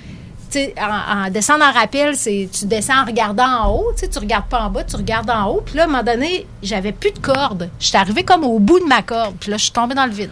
en, 0.79 1.25
en 1.25 1.29
descendant 1.29 1.65
en 1.65 1.71
rappel, 1.71 2.15
c'est 2.15 2.49
tu 2.51 2.65
descends 2.65 3.01
en 3.01 3.05
regardant 3.05 3.47
en 3.47 3.71
haut, 3.71 3.91
tu 3.97 4.07
tu 4.09 4.19
regardes 4.19 4.47
pas 4.47 4.61
en 4.61 4.69
bas, 4.69 4.83
tu 4.83 4.95
regardes 4.95 5.29
en 5.29 5.45
haut. 5.47 5.61
Puis 5.65 5.75
là, 5.75 5.83
à 5.83 5.85
un 5.85 5.89
moment 5.89 6.03
donné, 6.03 6.45
j'avais 6.63 6.91
plus 6.91 7.11
de 7.11 7.19
corde. 7.19 7.69
J'étais 7.79 7.97
arrivée 7.97 8.23
comme 8.23 8.43
au 8.43 8.59
bout 8.59 8.79
de 8.79 8.85
ma 8.85 9.01
corde. 9.01 9.35
Puis 9.39 9.51
là, 9.51 9.57
je 9.57 9.63
suis 9.63 9.71
tombée 9.71 9.95
dans 9.95 10.05
le 10.05 10.11
vide. 10.11 10.29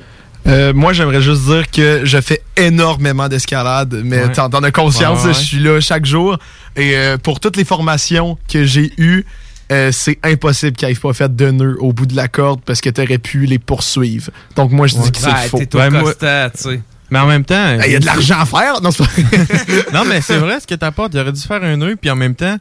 Euh, 0.47 0.73
moi, 0.73 0.93
j'aimerais 0.93 1.21
juste 1.21 1.43
dire 1.45 1.69
que 1.69 2.01
je 2.05 2.21
fais 2.21 2.41
énormément 2.55 3.27
d'escalade, 3.27 3.99
mais 4.05 4.23
Ouais. 4.25 4.31
t'en 4.31 4.47
as 4.49 4.71
conscience, 4.71 5.21
Ouais, 5.23 5.27
ouais, 5.29 5.33
je 5.33 5.39
suis 5.39 5.59
là 5.59 5.79
chaque 5.81 6.05
jour. 6.05 6.37
Et 6.75 6.95
euh, 6.95 7.17
pour 7.17 7.39
toutes 7.39 7.57
les 7.57 7.65
formations 7.65 8.37
que 8.49 8.63
j'ai 8.63 8.93
eues, 8.97 9.25
euh, 9.73 9.91
c'est 9.91 10.17
impossible 10.23 10.77
qu'ils 10.77 10.87
n'aient 10.87 10.95
pas 10.95 11.11
fait 11.11 11.35
de 11.35 11.51
nœud 11.51 11.75
au 11.81 11.91
bout 11.91 12.05
de 12.05 12.15
la 12.15 12.29
corde 12.29 12.61
parce 12.65 12.79
que 12.79 12.89
t'aurais 12.89 13.17
pu 13.17 13.45
les 13.45 13.59
poursuivre. 13.59 14.29
Donc 14.55 14.71
moi, 14.71 14.87
je 14.87 14.95
dis 14.95 15.11
que 15.11 15.17
c'est 15.17 15.27
Ouais, 15.27 15.47
faux. 15.49 15.57
t'es 15.57 15.75
au 15.75 15.89
Costa, 16.03 16.49
tu 16.51 16.57
sais. 16.63 16.81
Mais 17.09 17.19
en 17.19 17.27
même 17.27 17.45
temps. 17.45 17.77
Il 17.85 17.91
y 17.91 17.95
a 17.95 17.99
de 17.99 18.05
l'argent 18.05 18.39
à 18.39 18.45
faire. 18.45 18.81
Non, 18.81 18.89
non, 19.93 20.03
mais 20.05 20.21
c'est 20.21 20.37
vrai 20.37 20.59
ce 20.59 20.67
que 20.67 20.75
t'apportes. 20.75 21.13
Il 21.13 21.19
aurait 21.19 21.31
dû 21.31 21.41
faire 21.41 21.63
un 21.63 21.77
nœud, 21.77 21.95
puis 21.95 22.09
en 22.09 22.15
même 22.15 22.35
temps, 22.35 22.57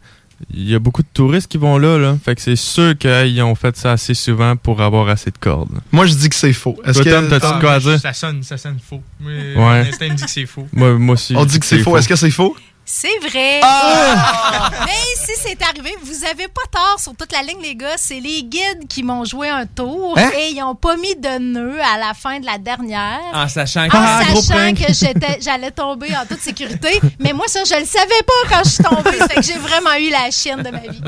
il 0.53 0.69
y 0.71 0.75
a 0.75 0.79
beaucoup 0.79 1.03
de 1.03 1.09
touristes 1.13 1.51
qui 1.51 1.59
vont 1.59 1.79
là. 1.79 1.99
là. 1.99 2.17
Fait 2.23 2.35
que 2.35 2.41
c'est 2.43 2.57
sûr 2.57 2.97
qu'ils 2.97 3.43
ont 3.43 3.55
fait 3.55 3.77
ça 3.77 3.93
assez 3.93 4.15
souvent 4.15 4.55
pour 4.57 4.81
avoir 4.83 5.09
assez 5.09 5.31
de 5.31 5.39
cordes. 5.39 5.81
Moi, 5.93 6.07
je 6.07 6.15
dis 6.15 6.29
que 6.29 6.35
c'est 6.37 6.53
faux. 6.53 6.77
Tom, 6.85 7.29
t'as-tu 7.29 7.61
quoi 7.61 7.73
à 7.73 7.81
dire? 7.81 8.01
Ça 8.01 8.13
sonne, 8.13 8.43
ça 8.43 8.57
sonne 8.57 8.79
faux. 8.87 9.03
Mais 9.21 9.55
Ouais. 9.57 9.85
me 9.85 10.15
dit 10.15 10.25
que 10.25 10.31
c'est 10.31 10.47
faux. 10.47 10.69
Moi, 10.73 10.95
moi 10.99 11.15
aussi. 11.15 11.35
On 11.37 11.45
dit 11.45 11.59
que 11.59 11.67
c'est 11.67 11.79
faux. 11.79 11.97
Est-ce 11.97 12.09
que 12.09 12.17
c'est 12.17 12.31
faux? 12.31 12.57
C'est 12.89 13.19
vrai. 13.29 13.61
Ah! 13.65 14.71
Mais 14.87 14.93
si 15.17 15.33
c'est 15.43 15.61
arrivé, 15.63 15.93
vous 16.05 16.25
avez 16.25 16.47
pas 16.47 16.63
tort 16.71 17.01
sur 17.01 17.17
toute 17.17 17.33
la 17.33 17.43
ligne, 17.43 17.61
les 17.61 17.75
gars. 17.75 17.97
C'est 17.97 18.21
les 18.21 18.45
guides 18.45 18.87
qui 18.89 19.03
m'ont 19.03 19.25
joué 19.25 19.49
un 19.49 19.67
tour 19.67 20.15
Hein? 20.17 20.31
et 20.39 20.51
ils 20.53 20.63
ont 20.63 20.77
pas 20.77 20.97
mis 20.97 21.17
de 21.17 21.39
nœud 21.41 21.81
à 21.81 21.99
la 21.99 22.15
fin 22.15 22.39
de 22.39 22.47
la 22.47 22.59
dernière. 22.59 23.19
En 23.35 23.49
sachant 23.49 23.89
que. 23.89 23.97
En 23.97 24.01
Ah, 24.01 24.21
gros 24.31 24.41
sachant 24.41 24.61
prank. 24.61 24.77
que 24.87 24.93
j'étais, 24.95 25.39
j'allais 25.45 25.73
tomber 25.73 26.17
en 26.17 26.25
toute 26.27 26.41
sécurité. 26.41 27.01
Mais 27.19 27.33
moi, 27.33 27.47
ça, 27.49 27.65
je 27.65 27.75
le 27.81 27.85
savais 27.87 28.23
pas 28.25 28.49
quand 28.57 28.63
je 28.65 28.71
suis 28.71 28.85
tombée. 28.85 29.19
Ça 29.19 29.29
fait 29.29 29.35
que 29.35 29.43
j'ai 29.43 29.59
vraiment 29.59 29.95
eu 29.99 30.11
la 30.11 30.31
chienne 30.31 30.63
de 30.63 30.71
ma 30.71 30.79
vie. 30.79 31.01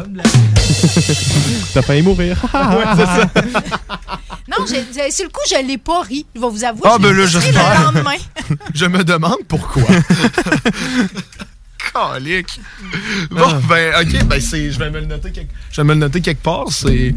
T'as 1.73 1.83
failli 1.83 2.03
mourir. 2.03 2.37
Ouais, 2.53 2.85
c'est 2.97 3.07
ça. 3.07 3.25
Non, 4.49 4.65
j'ai, 4.67 5.11
sur 5.13 5.25
le 5.25 5.31
coup, 5.31 5.41
je 5.49 5.65
l'ai 5.65 5.79
pas 5.79 6.01
ri. 6.03 6.27
Je 6.35 6.41
vais 6.41 6.49
vous 6.49 6.65
avouer. 6.65 6.83
Ah, 6.85 6.97
je 6.99 7.03
ben 7.03 7.13
là, 7.17 7.25
le 7.79 7.85
lendemain. 7.85 8.17
Je 8.75 8.87
me 8.87 9.05
demande 9.05 9.39
pourquoi. 9.47 9.83
Calique. 11.93 12.61
Bon, 13.31 13.43
Ah. 13.47 13.61
ben, 13.69 13.95
ok, 14.01 14.25
ben, 14.25 14.41
c'est, 14.41 14.71
je 14.71 14.79
vais 14.79 14.91
me 14.91 15.01
le 15.01 15.07
noter 15.07 15.31
quelque, 15.31 15.51
je 15.71 15.81
vais 15.81 15.85
me 15.87 15.95
le 15.95 16.01
noter 16.01 16.21
quelque 16.21 16.43
part. 16.43 16.67
C'est, 16.71 17.15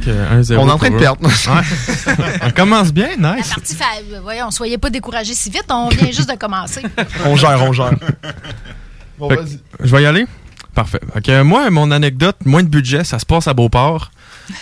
on 0.52 0.68
est 0.68 0.72
en 0.72 0.78
train 0.78 0.90
de 0.90 0.98
perdre. 0.98 1.26
Ouais. 1.28 2.16
on 2.42 2.52
commence 2.52 2.92
bien, 2.94 3.10
nice. 3.18 3.50
Parti 3.50 3.76
fa- 3.76 3.86
Voyons, 4.22 4.52
soyez 4.52 4.78
pas 4.78 4.90
découragés 4.90 5.34
si 5.34 5.50
vite. 5.50 5.66
On 5.70 5.90
vient 5.90 6.12
juste 6.12 6.30
de 6.30 6.36
commencer. 6.38 6.82
on 7.26 7.36
gère, 7.36 7.62
on 7.64 7.74
gère. 7.74 7.92
Bon, 9.20 9.28
vas-y. 9.28 9.60
je 9.84 9.96
vais 9.96 10.02
y 10.02 10.06
aller? 10.08 10.26
Parfait. 10.74 11.00
Ok, 11.16 11.28
moi, 11.46 11.70
mon 11.70 11.92
anecdote, 11.92 12.38
moins 12.44 12.64
de 12.64 12.68
budget, 12.70 13.04
ça 13.04 13.20
se 13.20 13.26
passe 13.26 13.48
à 13.48 13.54
Beauport. 13.54 14.10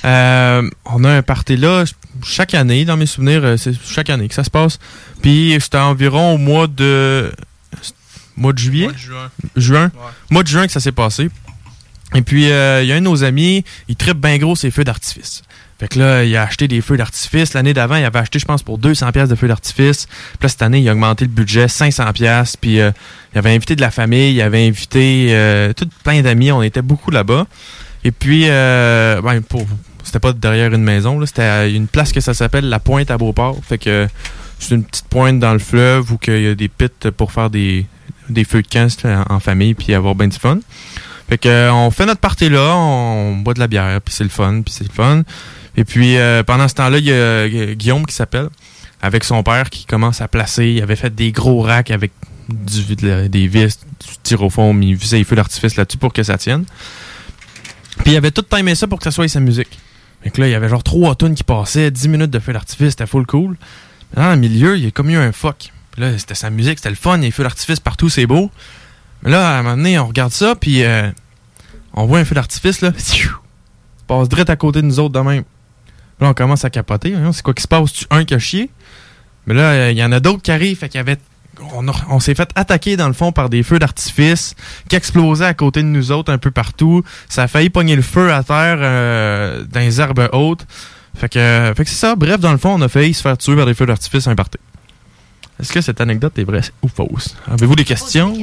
Euh, 0.04 0.70
on 0.86 1.04
a 1.06 1.10
un 1.12 1.22
party 1.22 1.56
là 1.56 1.86
chaque 2.26 2.54
année, 2.54 2.84
dans 2.84 2.98
mes 2.98 3.06
souvenirs, 3.06 3.42
euh, 3.46 3.56
c'est 3.56 3.72
chaque 3.82 4.10
année 4.10 4.28
que 4.28 4.34
ça 4.34 4.44
se 4.44 4.50
passe. 4.50 4.78
Puis 5.22 5.56
c'était 5.62 5.78
environ 5.78 6.34
au 6.34 6.38
mois 6.38 6.68
de 6.68 7.32
mois 8.40 8.54
de 8.54 8.58
juillet, 8.58 8.86
Mois 8.86 8.94
de 8.94 8.98
juin. 8.98 9.32
juin, 9.56 9.92
mois 10.30 10.44
de 10.44 10.48
juin 10.48 10.66
que 10.66 10.72
ça 10.72 10.80
s'est 10.80 10.92
passé. 10.92 11.30
Et 12.16 12.24
puis 12.24 12.52
euh, 12.52 12.82
il 12.82 12.90
y 12.90 12.92
a 12.92 12.96
un 12.96 13.00
de 13.00 13.06
nos 13.06 13.24
amis, 13.24 13.64
il 13.88 13.96
tripe 13.96 14.18
bien 14.18 14.38
gros 14.38 14.56
ses 14.56 14.72
feux 14.72 14.84
d'artifice. 14.84 15.44
Fait 15.80 15.88
que 15.88 15.98
là, 15.98 16.26
il 16.26 16.36
a 16.36 16.44
acheté 16.44 16.68
des 16.68 16.82
feux 16.82 16.98
d'artifice. 16.98 17.54
L'année 17.54 17.74
d'avant, 17.74 17.96
il 17.96 18.04
avait 18.04 18.20
acheté, 18.20 18.38
je 18.38 18.46
pense, 18.46 18.64
pour 18.64 18.78
200 18.78 19.14
pièces 19.14 19.30
de 19.30 19.36
feux 19.36 19.48
d'artifice. 19.48 20.08
Puis 20.08 20.38
là, 20.44 20.50
cette 20.50 20.62
année, 20.62 20.80
il 20.82 20.90
a 20.90 20.92
augmenté 20.92 21.24
le 21.24 21.32
budget 21.32 21.70
500 21.70 22.12
pièces. 22.12 22.58
Puis 22.58 22.82
euh, 22.82 22.92
il 23.34 23.38
avait 23.38 23.56
invité 23.56 23.78
de 23.78 23.82
la 23.82 23.90
famille, 23.90 24.34
il 24.34 24.42
avait 24.42 24.68
invité 24.68 25.28
euh, 25.30 25.72
tout 25.72 25.88
plein 26.04 26.22
d'amis. 26.22 26.52
On 26.52 26.62
était 26.62 26.82
beaucoup 26.82 27.12
là-bas. 27.12 27.48
Et 28.04 28.12
puis, 28.12 28.46
euh, 28.50 29.22
ben, 29.22 29.42
pour, 29.42 29.66
c'était 30.04 30.20
pas 30.20 30.34
derrière 30.34 30.74
une 30.74 30.84
maison, 30.84 31.18
là, 31.18 31.26
c'était 31.26 31.72
une 31.72 31.88
place 31.88 32.12
que 32.12 32.20
ça 32.20 32.34
s'appelle 32.34 32.68
la 32.68 32.80
Pointe 32.80 33.10
à 33.10 33.18
Beauport. 33.18 33.58
Fait 33.64 33.78
que 33.78 34.10
c'est 34.60 34.76
une 34.76 34.84
petite 34.84 35.08
pointe 35.08 35.40
dans 35.40 35.54
le 35.54 35.60
fleuve 35.60 36.12
où 36.12 36.20
il 36.28 36.42
y 36.42 36.48
a 36.48 36.56
des 36.56 36.68
pits 36.68 36.88
pour 37.16 37.32
faire 37.32 37.50
des, 37.50 37.86
des 38.30 38.44
feux 38.44 38.62
de 38.62 38.68
camp 38.68 38.88
en, 39.30 39.40
famille 39.40 39.74
puis 39.74 39.94
avoir 39.94 40.16
bien 40.16 40.28
du 40.28 40.38
fun. 40.38 40.60
Fait 41.30 41.38
que 41.38 41.50
euh, 41.50 41.74
on 41.74 41.92
fait 41.92 42.06
notre 42.06 42.20
partie 42.20 42.50
là, 42.50 42.76
on 42.76 43.38
boit 43.38 43.54
de 43.54 43.60
la 43.60 43.68
bière, 43.68 44.02
puis 44.02 44.14
c'est 44.14 44.24
le 44.24 44.30
fun, 44.30 44.62
puis 44.64 44.74
c'est 44.74 44.88
le 44.88 44.94
fun. 44.94 45.24
Et 45.78 45.84
puis 45.84 46.18
euh, 46.18 46.44
pendant 46.44 46.68
ce 46.68 46.76
temps-là, 46.76 46.98
il 46.98 47.06
y 47.06 47.14
a 47.14 47.74
Guillaume 47.76 48.06
qui 48.06 48.16
s'appelle, 48.16 48.50
avec 49.02 49.24
son 49.24 49.44
père 49.44 49.70
qui 49.70 49.86
commence 49.86 50.22
à 50.22 50.28
placer. 50.28 50.68
Il 50.68 50.82
avait 50.82 50.96
fait 50.96 51.14
des 51.14 51.32
gros 51.32 51.62
racks 51.62 51.92
avec 51.92 52.12
du, 52.50 52.96
de- 52.96 53.28
des 53.28 53.48
vis, 53.48 53.80
du 54.00 54.14
styrofoam, 54.14 54.82
il 54.82 54.98
faisait 54.98 55.20
des 55.20 55.24
feux 55.24 55.36
d'artifice 55.36 55.76
là-dessus 55.76 55.98
pour 55.98 56.14
que 56.14 56.24
ça 56.24 56.38
tienne. 56.38 56.66
Puis 58.04 58.14
il 58.14 58.18
avait 58.18 58.32
tout 58.32 58.42
timé 58.42 58.76
ça 58.76 58.88
pour 58.88 58.98
que 58.98 59.04
ça 59.04 59.12
soit 59.12 59.28
sa 59.28 59.40
musique. 59.40 59.78
Fait 60.24 60.32
que 60.32 60.42
là, 60.42 60.48
il 60.48 60.52
y 60.52 60.56
avait 60.56 60.70
genre 60.70 60.84
trois 60.84 61.16
tonnes 61.16 61.36
qui 61.36 61.44
passaient, 61.44 61.92
10 61.92 62.08
minutes 62.10 62.32
de 62.32 62.40
feu 62.40 62.54
d'artifice, 62.54 62.90
c'était 62.90 63.06
full 63.06 63.26
cool. 63.26 63.56
Mais 64.16 64.24
dans 64.24 64.32
le 64.32 64.38
milieu, 64.38 64.78
il 64.78 64.84
y 64.86 64.88
a 64.88 64.92
comme 64.92 65.10
eu 65.10 65.16
un 65.18 65.32
fuck. 65.32 65.72
Là, 66.00 66.18
c'était 66.18 66.34
sa 66.36 66.50
musique, 66.50 66.80
c'était 66.80 66.90
le 66.90 66.96
fun, 66.96 67.18
les 67.18 67.30
feux 67.32 67.44
d'artifice 67.44 67.80
partout, 67.80 68.10
c'est 68.10 68.26
beau. 68.26 68.50
Mais 69.22 69.32
là, 69.32 69.56
à 69.58 69.60
un 69.60 69.64
moment 69.64 69.76
donné, 69.78 70.00
on 70.00 70.08
regarde 70.08 70.32
ça, 70.32 70.56
puis 70.56 70.84
euh, 70.84 71.10
on 71.94 72.06
voit 72.06 72.20
un 72.20 72.26
feu 72.26 72.36
d'artifice, 72.36 72.82
là, 72.82 72.92
passe 74.08 74.30
direct 74.30 74.50
à 74.50 74.56
côté 74.56 74.82
de 74.82 74.88
nous 74.88 75.00
autres 75.00 75.14
de 75.14 75.20
même. 75.20 75.44
Là, 76.20 76.30
on 76.30 76.34
commence 76.34 76.66
à 76.66 76.70
capoter. 76.70 77.12
Voyons, 77.12 77.32
C'est 77.32 77.44
quoi 77.44 77.54
qui 77.54 77.62
se 77.64 77.68
passe? 77.68 77.92
Tu 77.94 78.06
un 78.10 78.24
qui 78.26 78.34
a 78.34 78.40
chié? 78.40 78.70
Mais 79.46 79.54
là, 79.54 79.92
il 79.92 79.98
y 79.98 80.04
en 80.04 80.12
a 80.12 80.20
d'autres 80.20 80.42
qui 80.42 80.52
arrivent, 80.52 80.78
fait 80.78 80.90
qu'il 80.90 80.98
y 80.98 81.02
avait 81.02 81.18
on, 81.74 81.86
a- 81.90 82.20
s'est 82.22 82.36
fait 82.36 82.50
attaquer 82.56 82.96
dans 82.96 83.08
le 83.08 83.14
fond 83.14 83.34
par 83.34 83.50
des 83.50 83.64
feux 83.64 83.80
d'artifice 83.80 84.56
qui 84.88 84.96
explosaient 84.96 85.46
à 85.46 85.54
côté 85.54 85.82
de 85.82 85.88
nous 85.88 86.12
autres 86.14 86.32
un 86.32 86.38
peu 86.38 86.52
partout. 86.52 87.04
Ça 87.28 87.44
a 87.44 87.48
failli 87.50 87.70
pogner 87.70 87.98
le 87.98 88.02
feu 88.02 88.32
à 88.34 88.44
terre 88.44 88.78
euh, 88.80 89.66
dans 89.70 89.82
les 89.82 90.00
herbes 90.00 90.30
hautes. 90.32 90.66
Fait 91.18 91.28
que, 91.28 91.74
fait 91.76 91.84
que 91.84 91.90
c'est 91.90 91.98
ça. 91.98 92.16
Bref, 92.16 92.40
dans 92.40 92.52
le 92.54 92.58
fond, 92.58 92.76
on 92.76 92.82
a 92.82 92.88
failli 92.88 93.14
se 93.14 93.22
faire 93.22 93.38
tuer 93.38 93.56
par 93.58 93.66
des 93.66 93.74
feux 93.74 93.86
d'artifice 93.86 94.30
party. 94.38 94.58
Est-ce 95.60 95.74
que 95.74 95.82
cette 95.82 96.00
anecdote 96.00 96.38
est 96.40 96.44
vraie 96.46 96.62
ou 96.82 96.88
fausse? 96.88 97.36
Avez-vous 97.52 97.76
des 97.76 97.84
questions? 97.84 98.34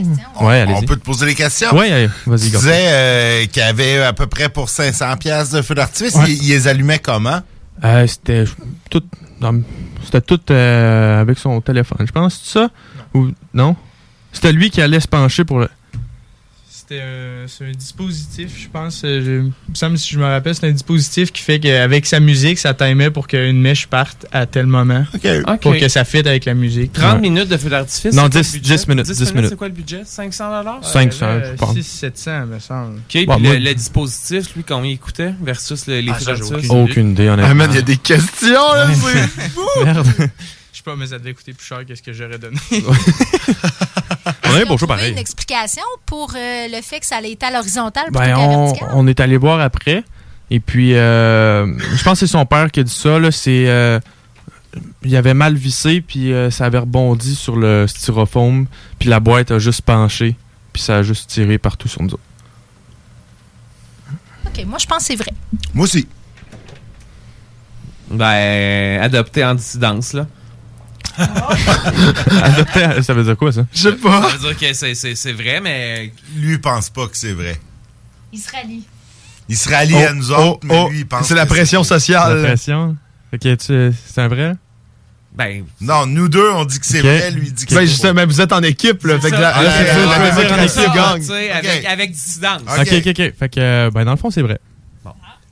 Ouais, 0.40 0.60
allez-y. 0.60 0.76
On 0.76 0.82
peut 0.82 0.96
te 0.96 1.04
poser 1.04 1.24
des 1.26 1.34
questions? 1.34 1.74
Ouais, 1.74 1.90
allez, 1.90 2.10
vas-y, 2.26 2.50
Tu 2.50 2.56
disais 2.56 2.86
euh, 2.88 3.46
qu'il 3.46 3.62
y 3.62 3.64
avait 3.64 4.02
à 4.02 4.12
peu 4.12 4.26
près 4.26 4.50
pour 4.50 4.68
500 4.68 5.16
pièces 5.16 5.50
de 5.50 5.62
feu 5.62 5.74
d'artifice. 5.74 6.14
Ouais. 6.14 6.24
Ils, 6.28 6.42
ils 6.44 6.48
les 6.50 6.68
allumaient 6.68 6.98
comment? 6.98 7.40
Euh, 7.84 8.06
c'était 8.06 8.44
tout, 8.90 9.02
c'était 10.04 10.20
tout 10.20 10.40
euh, 10.50 11.20
avec 11.20 11.38
son 11.38 11.60
téléphone. 11.62 12.06
Je 12.06 12.12
pense, 12.12 12.40
c'est 12.44 12.58
ça? 12.58 12.70
Ou 13.14 13.28
non? 13.54 13.76
C'était 14.32 14.52
lui 14.52 14.70
qui 14.70 14.82
allait 14.82 15.00
se 15.00 15.08
pencher 15.08 15.44
pour 15.44 15.60
le. 15.60 15.68
C'était 16.88 17.02
un, 17.02 17.46
c'est 17.48 17.64
un 17.64 17.72
dispositif, 17.72 18.52
je 18.62 18.68
pense. 18.68 19.02
euh, 19.04 19.20
Je, 19.24 19.30
il 19.40 19.70
me 19.70 19.74
semble, 19.74 19.98
si 19.98 20.12
je 20.12 20.18
me 20.20 20.24
rappelle, 20.24 20.54
c'est 20.54 20.68
un 20.68 20.72
dispositif 20.72 21.32
qui 21.32 21.42
fait 21.42 21.58
qu'avec 21.58 22.06
sa 22.06 22.20
musique, 22.20 22.58
ça 22.58 22.74
timait 22.74 23.10
pour 23.10 23.26
qu'une 23.26 23.60
mèche 23.60 23.86
parte 23.88 24.24
à 24.30 24.46
tel 24.46 24.66
moment. 24.66 25.04
Ok. 25.14 25.60
Pour 25.60 25.76
que 25.76 25.88
ça 25.88 26.04
fitte 26.04 26.26
avec 26.28 26.44
la 26.44 26.54
musique. 26.54 26.92
30 26.92 27.20
minutes 27.20 27.48
de 27.48 27.56
feu 27.56 27.70
d'artifice? 27.70 28.14
Non, 28.14 28.28
c'est 28.30 28.30
quoi 28.32 28.42
10 28.42 28.52
le 28.54 28.58
budget? 28.60 28.76
10 28.76 28.88
minutes, 28.88 29.06
10 29.06 29.34
minutes. 29.34 29.50
C'est 29.50 29.56
quoi 29.56 29.68
le 29.68 29.74
budget? 29.74 30.02
500 30.04 30.58
dollars? 30.58 30.84
500, 30.84 31.26
je 31.44 31.52
pense. 31.56 31.74
6 31.74 31.82
700, 31.82 32.46
me 32.46 32.58
semble. 32.60 32.96
OK, 32.98 33.02
puis 33.08 33.26
Bon, 33.26 33.34
le, 33.36 33.40
moi- 33.42 33.58
le 33.58 33.74
dispositif, 33.74 34.54
lui, 34.54 34.62
combien 34.62 34.90
il 34.92 34.98
coûtait 34.98 35.34
versus 35.42 35.86
le- 35.88 35.98
les 36.00 36.10
Ah, 36.12 36.14
feux 36.14 36.24
ça, 36.24 36.34
j'ai 36.34 36.40
d'artifice? 36.42 36.70
aucune 36.70 36.82
Aucune 36.90 37.10
idée, 37.10 37.28
honnêtement. 37.28 37.50
Ah, 37.50 37.54
man, 37.54 37.70
il 37.72 37.76
y 37.76 37.78
a 37.78 37.82
des 37.82 37.96
questions, 37.96 38.52
là, 38.74 38.88
c'est 38.94 39.48
fou! 39.50 39.60
Merde. 39.84 40.06
Je 40.72 40.78
sais 40.78 40.82
pas, 40.84 40.94
mais 40.96 41.06
ça 41.06 41.18
devait 41.18 41.34
coûter 41.34 41.52
plus 41.52 41.66
cher 41.66 41.84
que 41.84 41.94
ce 41.96 42.02
que 42.02 42.12
j'aurais 42.12 42.38
donné. 42.38 42.58
On 44.56 44.60
a 44.60 44.62
un 44.62 44.66
beau 44.66 44.78
show 44.78 44.86
Trouver 44.86 44.98
pareil. 45.00 45.12
une 45.12 45.18
explication 45.18 45.82
pour 46.06 46.32
euh, 46.34 46.68
le 46.68 46.82
fait 46.82 47.00
que 47.00 47.06
ça 47.06 47.16
allait 47.16 47.32
été 47.32 47.46
à 47.46 47.50
l'horizontale 47.50 48.06
Ben, 48.10 48.36
on, 48.36 48.72
on 48.92 49.06
est 49.06 49.20
allé 49.20 49.36
voir 49.36 49.60
après. 49.60 50.04
Et 50.50 50.60
puis, 50.60 50.94
euh, 50.94 51.66
je 51.96 52.02
pense 52.04 52.20
que 52.20 52.26
c'est 52.26 52.32
son 52.32 52.46
père 52.46 52.70
qui 52.70 52.80
a 52.80 52.82
dit 52.84 52.92
ça. 52.92 53.18
Là, 53.18 53.30
c'est, 53.32 53.68
euh, 53.68 53.98
il 55.02 55.16
avait 55.16 55.34
mal 55.34 55.54
vissé, 55.56 56.00
puis 56.00 56.32
euh, 56.32 56.50
ça 56.50 56.66
avait 56.66 56.78
rebondi 56.78 57.34
sur 57.34 57.56
le 57.56 57.86
styrofoam. 57.88 58.66
Puis 58.98 59.08
la 59.08 59.18
boîte 59.20 59.50
a 59.50 59.58
juste 59.58 59.82
penché. 59.82 60.36
Puis 60.72 60.82
ça 60.82 60.98
a 60.98 61.02
juste 61.02 61.30
tiré 61.30 61.58
partout 61.58 61.88
sur 61.88 62.02
nous 62.02 62.10
autres. 62.14 62.22
OK, 64.46 64.64
moi, 64.66 64.78
je 64.78 64.86
pense 64.86 64.98
que 64.98 65.04
c'est 65.04 65.16
vrai. 65.16 65.32
Moi 65.74 65.84
aussi. 65.84 66.06
Ben, 68.10 69.00
adopté 69.02 69.44
en 69.44 69.54
dissidence, 69.54 70.12
là. 70.12 70.26
Adopté, 72.42 73.02
ça 73.02 73.14
veut 73.14 73.24
dire 73.24 73.36
quoi, 73.36 73.52
ça? 73.52 73.66
Je 73.72 73.80
sais 73.90 73.92
pas. 73.92 74.22
Ça 74.30 74.36
veut 74.36 74.48
dire 74.54 74.58
que 74.58 74.72
c'est- 74.74 74.94
c'est 74.94 75.14
c'est 75.14 75.32
vrai, 75.32 75.60
mais... 75.60 76.12
Lui, 76.36 76.52
il 76.54 76.60
pense 76.60 76.90
pas 76.90 77.06
que 77.06 77.16
c'est 77.16 77.32
vrai. 77.32 77.58
Il 78.32 78.38
se 78.38 78.50
rallie. 78.52 78.82
Il 79.48 79.56
se 79.56 79.68
rallie 79.68 79.94
Oh, 79.96 80.06
à 80.08 80.12
nous 80.12 80.30
autres, 80.32 80.42
oh, 80.42 80.60
mais 80.64 80.74
oh, 80.86 80.90
lui, 80.90 80.98
il 81.00 81.06
pense 81.06 81.26
c'est 81.28 81.34
la 81.34 81.44
que 81.44 81.50
pression 81.50 81.84
sociale. 81.84 82.42
La 82.42 82.48
pression. 82.48 82.96
Fait 83.30 83.38
que 83.38 83.54
tu- 83.54 83.96
c'est 84.06 84.20
un 84.20 84.28
vrai? 84.28 84.52
Ben. 85.36 85.64
Non, 85.80 86.06
nous 86.06 86.28
deux, 86.28 86.50
on 86.50 86.64
dit 86.64 86.80
que 86.80 86.86
c'est 86.86 87.00
vrai, 87.02 87.30
lui, 87.30 87.48
il 87.48 87.52
dit 87.52 87.66
que 87.66 87.74
Ben, 87.74 87.86
c'est 87.86 88.08
faux. 88.08 88.14
mais 88.14 88.24
vous 88.24 88.40
êtes 88.40 88.52
en 88.52 88.62
équipe, 88.62 89.04
là. 89.04 89.20
Fait 89.20 89.30
que 89.30 89.36
ça. 89.36 89.42
là, 89.42 89.52
Ah, 89.54 89.62
là, 89.62 89.70
c'est 89.70 89.84
dire 89.84 89.94
en 89.94 90.56
ouais, 90.58 90.64
équipe 90.64 90.70
sais, 91.26 91.50
Avec, 91.50 91.84
avec 91.84 92.10
dissidence. 92.12 92.62
Ok, 92.66 92.88
ok, 92.92 93.06
ok. 93.08 93.32
Fait 93.38 93.48
que, 93.50 93.60
euh, 93.60 93.90
ben, 93.92 94.04
dans 94.04 94.12
le 94.12 94.16
fond, 94.16 94.30
c'est 94.30 94.40
vrai. 94.42 94.58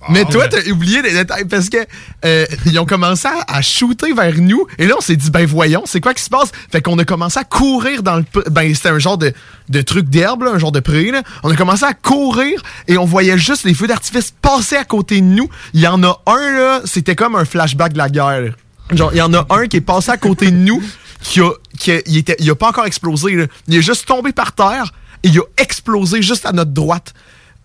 Mais 0.08 0.24
toi, 0.24 0.48
t'as 0.48 0.68
oublié 0.70 1.02
des 1.02 1.12
détails 1.12 1.44
parce 1.46 1.68
que 1.68 1.78
euh, 2.24 2.46
ils 2.66 2.78
ont 2.78 2.84
commencé 2.84 3.26
à, 3.26 3.56
à 3.56 3.62
shooter 3.62 4.12
vers 4.12 4.34
nous. 4.38 4.66
Et 4.78 4.86
là, 4.86 4.94
on 4.98 5.00
s'est 5.00 5.16
dit, 5.16 5.30
ben 5.30 5.46
voyons, 5.46 5.82
c'est 5.86 6.00
quoi 6.00 6.14
qui 6.14 6.22
se 6.22 6.30
passe? 6.30 6.52
Fait 6.70 6.82
qu'on 6.82 6.98
a 6.98 7.04
commencé 7.04 7.38
à 7.38 7.44
courir 7.44 8.02
dans 8.02 8.16
le... 8.16 8.24
Ben, 8.50 8.74
c'était 8.74 8.90
un 8.90 8.98
genre 8.98 9.18
de, 9.18 9.32
de 9.68 9.80
truc 9.82 10.08
d'herbe, 10.08 10.42
un 10.44 10.58
genre 10.58 10.72
de 10.72 10.80
pré. 10.80 11.10
Là. 11.10 11.22
On 11.42 11.50
a 11.50 11.56
commencé 11.56 11.84
à 11.84 11.94
courir 11.94 12.60
et 12.88 12.98
on 12.98 13.04
voyait 13.04 13.38
juste 13.38 13.64
les 13.64 13.74
feux 13.74 13.86
d'artifice 13.86 14.32
passer 14.42 14.76
à 14.76 14.84
côté 14.84 15.20
de 15.20 15.26
nous. 15.26 15.48
Il 15.72 15.80
y 15.80 15.86
en 15.86 16.02
a 16.02 16.20
un, 16.26 16.52
là, 16.52 16.80
c'était 16.84 17.16
comme 17.16 17.36
un 17.36 17.44
flashback 17.44 17.92
de 17.94 17.98
la 17.98 18.08
guerre. 18.08 18.54
Genre, 18.90 19.10
il 19.14 19.18
y 19.18 19.22
en 19.22 19.32
a 19.32 19.46
un 19.50 19.66
qui 19.66 19.78
est 19.78 19.80
passé 19.80 20.10
à 20.10 20.18
côté 20.18 20.50
de 20.50 20.56
nous, 20.56 20.82
qui 21.22 21.40
a, 21.40 21.50
qui 21.78 21.92
a, 21.92 22.00
il, 22.06 22.18
était, 22.18 22.36
il 22.38 22.50
a 22.50 22.54
pas 22.54 22.68
encore 22.68 22.84
explosé. 22.84 23.32
là. 23.34 23.46
Il 23.68 23.76
est 23.76 23.82
juste 23.82 24.06
tombé 24.06 24.32
par 24.32 24.52
terre 24.52 24.92
et 25.22 25.28
il 25.28 25.38
a 25.38 25.44
explosé 25.56 26.20
juste 26.20 26.44
à 26.44 26.52
notre 26.52 26.72
droite. 26.72 27.14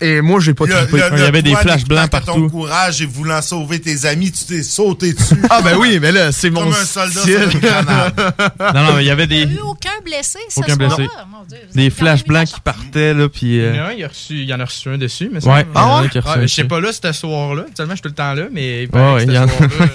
Et 0.02 0.22
moi, 0.22 0.40
j'ai 0.40 0.54
pas 0.54 0.66
Le- 0.66 0.72
trippé. 0.74 0.92
le- 0.98 1.04
le 1.10 1.52
toi, 1.52 1.76
n'écoutant 1.76 2.08
que 2.08 2.26
ton 2.26 2.50
courage 2.50 3.02
et 3.02 3.06
voulant 3.06 3.42
sauver 3.42 3.82
tes 3.82 4.06
amis, 4.06 4.32
tu 4.32 4.46
t'es 4.46 4.64
sauté 4.64 5.12
dessus. 5.14 5.36
Ah 5.50 5.62
ben 5.62 5.76
oui, 5.78 6.00
mais 6.02 6.14
là, 6.14 6.32
c'est 6.32 6.50
mon 6.50 6.62
Comme 6.62 6.72
un 6.72 6.86
soldat 6.86 7.20
style. 7.20 7.34
sur 7.34 7.52
une 7.52 7.60
grenade. 7.60 8.14
Non, 8.74 8.84
non, 8.84 8.94
mais 8.96 9.04
il 9.04 9.08
y 9.08 9.10
avait 9.10 9.26
Il 9.26 9.30
n'y 9.40 9.46
des, 9.46 9.52
a 9.52 9.56
eu 9.56 9.60
aucun 9.62 9.90
blessé 10.06 10.40
aucun 10.56 10.76
blessé. 10.78 11.08
Mon 11.30 11.44
Dieu, 11.48 11.58
vous 11.70 11.76
Des 11.76 11.90
flashs 11.90 12.24
blancs 12.24 12.48
la 12.50 12.56
qui 12.56 12.62
partaient, 12.62 13.14
là, 13.14 13.28
puis... 13.28 13.58
Il 13.58 13.62
y 13.64 13.68
en 13.68 13.74
euh, 13.74 13.88
a 13.88 13.94
il, 13.94 14.06
reçu, 14.06 14.36
il 14.44 14.54
en 14.54 14.60
a 14.60 14.66
reçu 14.66 14.90
un 14.90 14.98
dessus, 14.98 15.30
mais 15.32 15.46
Ouais, 15.46 15.66
il 15.70 15.76
y 15.76 15.78
en 15.82 15.96
a 15.98 16.02
un 16.04 16.08
qui 16.08 16.18
a 16.18 16.22
reçu 16.22 16.40
un 16.40 16.42
Je 16.44 16.48
sais 16.54 16.64
pas 16.64 16.80
là, 16.80 16.92
ce 16.94 17.12
soir-là. 17.12 17.66
Tellement, 17.76 17.92
je 17.92 17.96
suis 17.98 18.02
tout 18.04 18.10
le 18.10 18.14
temps 18.16 18.34
là, 18.34 18.44
mais 18.52 18.84
il 18.84 18.90
Ouais, 18.96 19.14
ouais, 19.16 19.24
il 19.26 19.32
y, 19.32 19.36
ce 19.36 19.40
en 19.42 19.48
soir-là, 19.48 19.86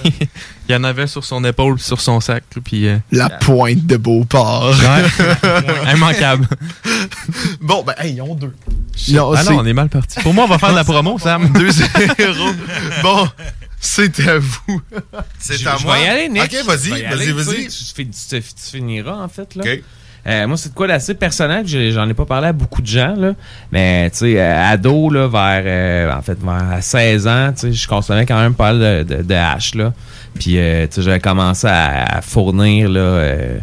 il 0.67 0.71
y 0.71 0.75
en 0.75 0.83
avait 0.83 1.07
sur 1.07 1.23
son 1.23 1.43
épaule 1.43 1.79
sur 1.79 2.01
son 2.01 2.19
sac. 2.19 2.43
Puis, 2.63 2.87
euh, 2.87 2.97
La 3.11 3.29
pointe 3.29 3.85
de 3.85 3.97
Beauport. 3.97 4.73
Ouais. 4.81 5.93
Immanquable. 5.93 6.47
Bon, 7.61 7.83
ben, 7.83 7.93
hey, 7.99 8.13
ils 8.13 8.21
ont 8.21 8.35
deux. 8.35 8.53
ah 9.13 9.43
non, 9.43 9.59
on 9.59 9.65
est 9.65 9.73
mal 9.73 9.89
parti. 9.89 10.19
Pour 10.21 10.33
moi, 10.33 10.45
on 10.45 10.47
va 10.47 10.57
faire 10.57 10.71
de 10.71 10.75
la 10.75 10.83
promo, 10.83 11.17
Sam. 11.19 11.47
2-0. 11.53 12.55
bon, 13.03 13.27
c'est 13.79 14.27
à 14.27 14.39
vous. 14.39 14.81
C'est 15.39 15.57
Je- 15.57 15.67
à 15.67 15.77
je 15.77 15.83
moi. 15.85 15.95
vais 15.97 16.03
y 16.03 16.07
aller, 16.07 16.29
Nick. 16.29 16.43
Ok, 16.43 16.65
vas-y, 16.65 16.89
Je 17.01 17.15
vas-y, 17.15 17.31
vas-y. 17.31 17.67
tu 17.67 18.41
finiras, 18.71 19.17
en 19.23 19.27
fait. 19.27 19.55
Là. 19.55 19.63
Ok. 19.63 19.83
Euh, 20.27 20.47
moi, 20.47 20.57
c'est 20.57 20.69
de 20.69 20.73
quoi 20.73 20.87
d'assez 20.87 21.13
personnel. 21.13 21.67
J'en 21.67 22.09
ai 22.09 22.13
pas 22.13 22.25
parlé 22.25 22.47
à 22.47 22.53
beaucoup 22.53 22.81
de 22.81 22.87
gens, 22.87 23.15
là. 23.15 23.33
Mais, 23.71 24.09
tu 24.09 24.17
sais, 24.17 24.39
euh, 24.39 24.71
ado, 24.71 25.09
là, 25.09 25.27
vers, 25.27 25.63
euh, 25.65 26.17
en 26.17 26.21
fait, 26.21 26.37
vers 26.43 26.77
16 26.81 27.27
ans, 27.27 27.51
tu 27.53 27.61
sais, 27.61 27.73
je 27.73 27.87
consommais 27.87 28.25
quand 28.25 28.39
même 28.39 28.55
pas 28.55 28.73
mal 28.73 29.05
de, 29.05 29.15
de, 29.17 29.21
de 29.21 29.33
là. 29.33 29.93
Puis, 30.39 30.57
euh, 30.57 30.87
tu 30.87 30.95
sais, 30.95 31.01
j'avais 31.03 31.19
commencé 31.19 31.67
à, 31.67 32.21
fournir, 32.21 32.89
là, 32.89 32.99
euh, 32.99 33.57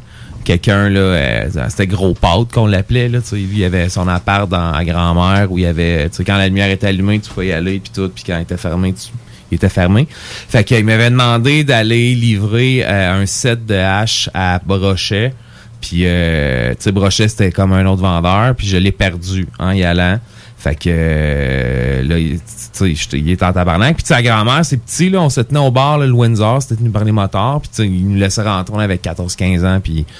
quelqu'un, 0.44 0.88
là, 0.88 1.00
euh, 1.00 1.48
c'était 1.68 1.88
Gros 1.88 2.14
Pâte 2.14 2.52
qu'on 2.52 2.66
l'appelait, 2.66 3.08
là, 3.08 3.20
tu 3.20 3.28
sais. 3.28 3.40
Il 3.40 3.64
avait 3.64 3.88
son 3.88 4.06
appart 4.06 4.48
dans, 4.48 4.72
à 4.72 4.84
grand-mère 4.84 5.50
où 5.50 5.58
il 5.58 5.64
y 5.64 5.66
avait, 5.66 6.08
tu 6.10 6.18
sais, 6.18 6.24
quand 6.24 6.36
la 6.36 6.46
lumière 6.46 6.70
était 6.70 6.86
allumée, 6.86 7.18
tu 7.18 7.30
pouvais 7.30 7.48
y 7.48 7.52
aller, 7.52 7.80
puis 7.80 7.92
tout. 7.92 8.08
Puis 8.08 8.24
quand 8.24 8.36
il 8.38 8.42
était 8.42 8.56
fermé, 8.56 8.92
tu 8.92 9.10
il 9.52 9.56
était 9.56 9.68
fermé. 9.68 10.08
Fait 10.10 10.64
qu'il 10.64 10.82
m'avait 10.84 11.10
demandé 11.10 11.62
d'aller 11.62 12.14
livrer 12.14 12.82
euh, 12.84 13.20
un 13.22 13.26
set 13.26 13.66
de 13.66 13.74
haches 13.74 14.30
à 14.32 14.58
Brochet. 14.64 15.34
Puis, 15.82 16.02
euh, 16.04 16.70
tu 16.70 16.76
sais, 16.78 16.92
Brochet, 16.92 17.28
c'était 17.28 17.50
comme 17.50 17.72
un 17.72 17.84
autre 17.86 18.00
vendeur. 18.00 18.54
Puis, 18.54 18.68
je 18.68 18.76
l'ai 18.76 18.92
perdu 18.92 19.48
en 19.58 19.72
y 19.72 19.82
allant. 19.82 20.18
Fait 20.56 20.76
que, 20.76 20.84
euh, 20.86 22.02
là, 22.04 22.16
tu 22.16 22.96
sais, 22.96 23.18
il 23.18 23.30
était 23.30 23.44
en 23.44 23.52
tabarnak. 23.52 23.96
Puis, 23.96 24.06
la 24.08 24.22
grand-mère, 24.22 24.64
c'est 24.64 24.76
petit, 24.76 25.10
là. 25.10 25.20
On 25.20 25.28
se 25.28 25.40
tenait 25.40 25.58
au 25.58 25.72
bar, 25.72 25.98
le 25.98 26.10
Windsor. 26.12 26.62
C'était 26.62 26.76
tenu 26.76 26.90
par 26.90 27.04
les 27.04 27.10
motards. 27.10 27.60
Puis, 27.60 27.84
il 27.84 28.08
nous 28.08 28.16
laissait 28.16 28.42
rentrer. 28.42 28.74
On 28.74 28.78
avait 28.78 28.96
14-15 28.96 29.66
ans. 29.66 29.80
Puis, 29.80 30.04
tu 30.06 30.12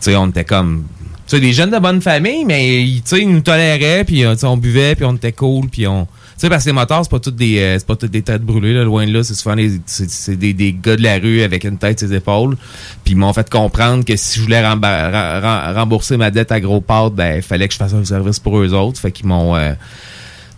sais, 0.00 0.16
on 0.16 0.28
était 0.28 0.44
comme... 0.44 0.84
Tu 1.26 1.36
sais, 1.36 1.40
des 1.40 1.52
jeunes 1.52 1.70
de 1.70 1.78
bonne 1.78 2.00
famille, 2.00 2.44
mais, 2.46 2.84
tu 2.96 3.02
sais, 3.04 3.20
ils 3.20 3.30
nous 3.30 3.40
toléraient. 3.40 4.04
Puis, 4.04 4.24
euh, 4.24 4.34
on 4.44 4.56
buvait. 4.56 4.94
Puis, 4.94 5.04
on 5.04 5.14
était 5.14 5.32
cool. 5.32 5.68
Puis, 5.68 5.86
on... 5.86 6.08
Sais, 6.36 6.48
parce 6.48 6.64
que 6.64 6.70
les 6.70 6.74
motards, 6.74 7.04
c'est 7.04 7.10
pas 7.10 7.20
toutes 7.20 7.36
des, 7.36 7.58
euh, 7.58 7.78
c'est 7.78 7.86
pas 7.86 7.96
toutes 7.96 8.10
des 8.10 8.22
têtes 8.22 8.42
brûlées, 8.42 8.74
là, 8.74 8.84
loin 8.84 9.06
de 9.06 9.12
là. 9.12 9.22
C'est 9.22 9.34
souvent 9.34 9.56
des, 9.56 9.80
c'est, 9.86 10.36
des, 10.36 10.52
des 10.52 10.72
gars 10.72 10.96
de 10.96 11.02
la 11.02 11.18
rue 11.18 11.42
avec 11.42 11.64
une 11.64 11.78
tête 11.78 12.00
ses 12.00 12.12
épaules. 12.12 12.56
Puis 13.04 13.14
ils 13.14 13.16
m'ont 13.16 13.32
fait 13.32 13.48
comprendre 13.48 14.04
que 14.04 14.16
si 14.16 14.38
je 14.38 14.44
voulais 14.44 14.66
rembourser 14.66 16.16
ma 16.16 16.30
dette 16.30 16.52
à 16.52 16.60
gros 16.60 16.80
pâte, 16.80 17.14
ben, 17.14 17.36
il 17.36 17.42
fallait 17.42 17.68
que 17.68 17.74
je 17.74 17.78
fasse 17.78 17.94
un 17.94 18.04
service 18.04 18.40
pour 18.40 18.58
eux 18.58 18.72
autres. 18.74 19.00
Fait 19.00 19.12
qu'ils 19.12 19.26
m'ont, 19.26 19.54
euh, 19.56 19.74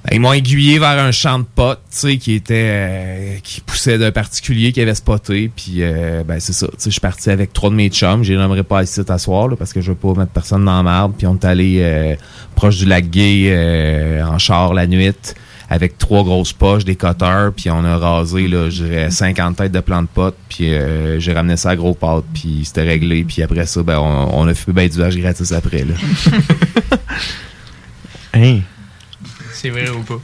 ben, 0.07 0.14
ils 0.14 0.20
m'ont 0.20 0.33
aiguillé 0.33 0.79
vers 0.79 0.99
un 0.99 1.11
champ 1.11 1.41
de 1.41 1.45
potes, 1.53 1.81
tu 1.91 1.99
sais, 1.99 2.16
qui 2.18 2.35
était, 2.35 2.55
euh, 2.55 3.37
qui 3.43 3.61
poussait 3.61 3.99
d'un 3.99 4.12
particulier 4.12 4.70
qui 4.72 4.81
avait 4.81 4.95
spoté. 4.95 5.51
Puis, 5.55 5.79
euh, 5.79 6.22
ben, 6.24 6.39
c'est 6.39 6.53
ça. 6.53 6.66
Tu 6.68 6.74
sais, 6.79 6.91
je 6.91 6.93
suis 6.93 7.01
parti 7.01 7.29
avec 7.29 7.53
trois 7.53 7.70
de 7.70 7.74
mes 7.74 7.89
chums. 7.89 8.22
Je 8.22 8.33
les 8.33 8.39
nommerai 8.39 8.62
pas 8.62 8.83
ici 8.83 9.01
à 9.09 9.18
soir, 9.18 9.49
là, 9.49 9.57
parce 9.57 9.72
que 9.72 9.81
je 9.81 9.91
veux 9.91 9.97
pas 9.97 10.14
mettre 10.14 10.33
personne 10.33 10.64
dans 10.64 10.77
la 10.77 10.83
merde. 10.83 11.12
Puis 11.18 11.27
on 11.27 11.35
est 11.35 11.45
allé 11.45 11.79
euh, 11.81 12.14
proche 12.55 12.79
du 12.79 12.87
lac 12.87 13.11
Gay 13.11 13.47
euh, 13.49 14.24
en 14.24 14.39
char 14.39 14.74
la 14.74 14.87
nuit 14.87 15.12
avec 15.69 15.99
trois 15.99 16.23
grosses 16.23 16.53
poches, 16.53 16.85
des 16.85 16.97
cutters, 16.97 17.53
puis 17.57 17.71
on 17.71 17.85
a 17.85 17.99
rasé, 17.99 18.47
là, 18.49 18.71
je 18.71 18.85
dirais, 18.85 19.11
50 19.11 19.57
têtes 19.57 19.73
de 19.73 19.81
plants 19.81 20.03
de 20.03 20.09
potes, 20.09 20.37
puis 20.49 20.73
euh, 20.73 21.19
j'ai 21.19 21.33
ramené 21.33 21.57
ça 21.57 21.71
à 21.71 21.77
gros 21.77 21.95
pâte, 21.95 22.25
puis 22.33 22.62
c'était 22.64 22.83
réglé, 22.83 23.25
puis 23.25 23.43
après 23.43 23.67
ça, 23.67 23.83
ben, 23.83 23.99
on, 23.99 24.43
on 24.43 24.47
a 24.47 24.55
fait 24.55 24.73
ben 24.73 24.89
du 24.89 25.03
hache 25.03 25.17
gratis 25.17 25.53
après, 25.53 25.85
là. 25.85 25.95
Hein? 28.35 28.61
C'est 29.55 29.71
vrai 29.71 29.89
ou 29.89 30.03
pas? 30.03 30.21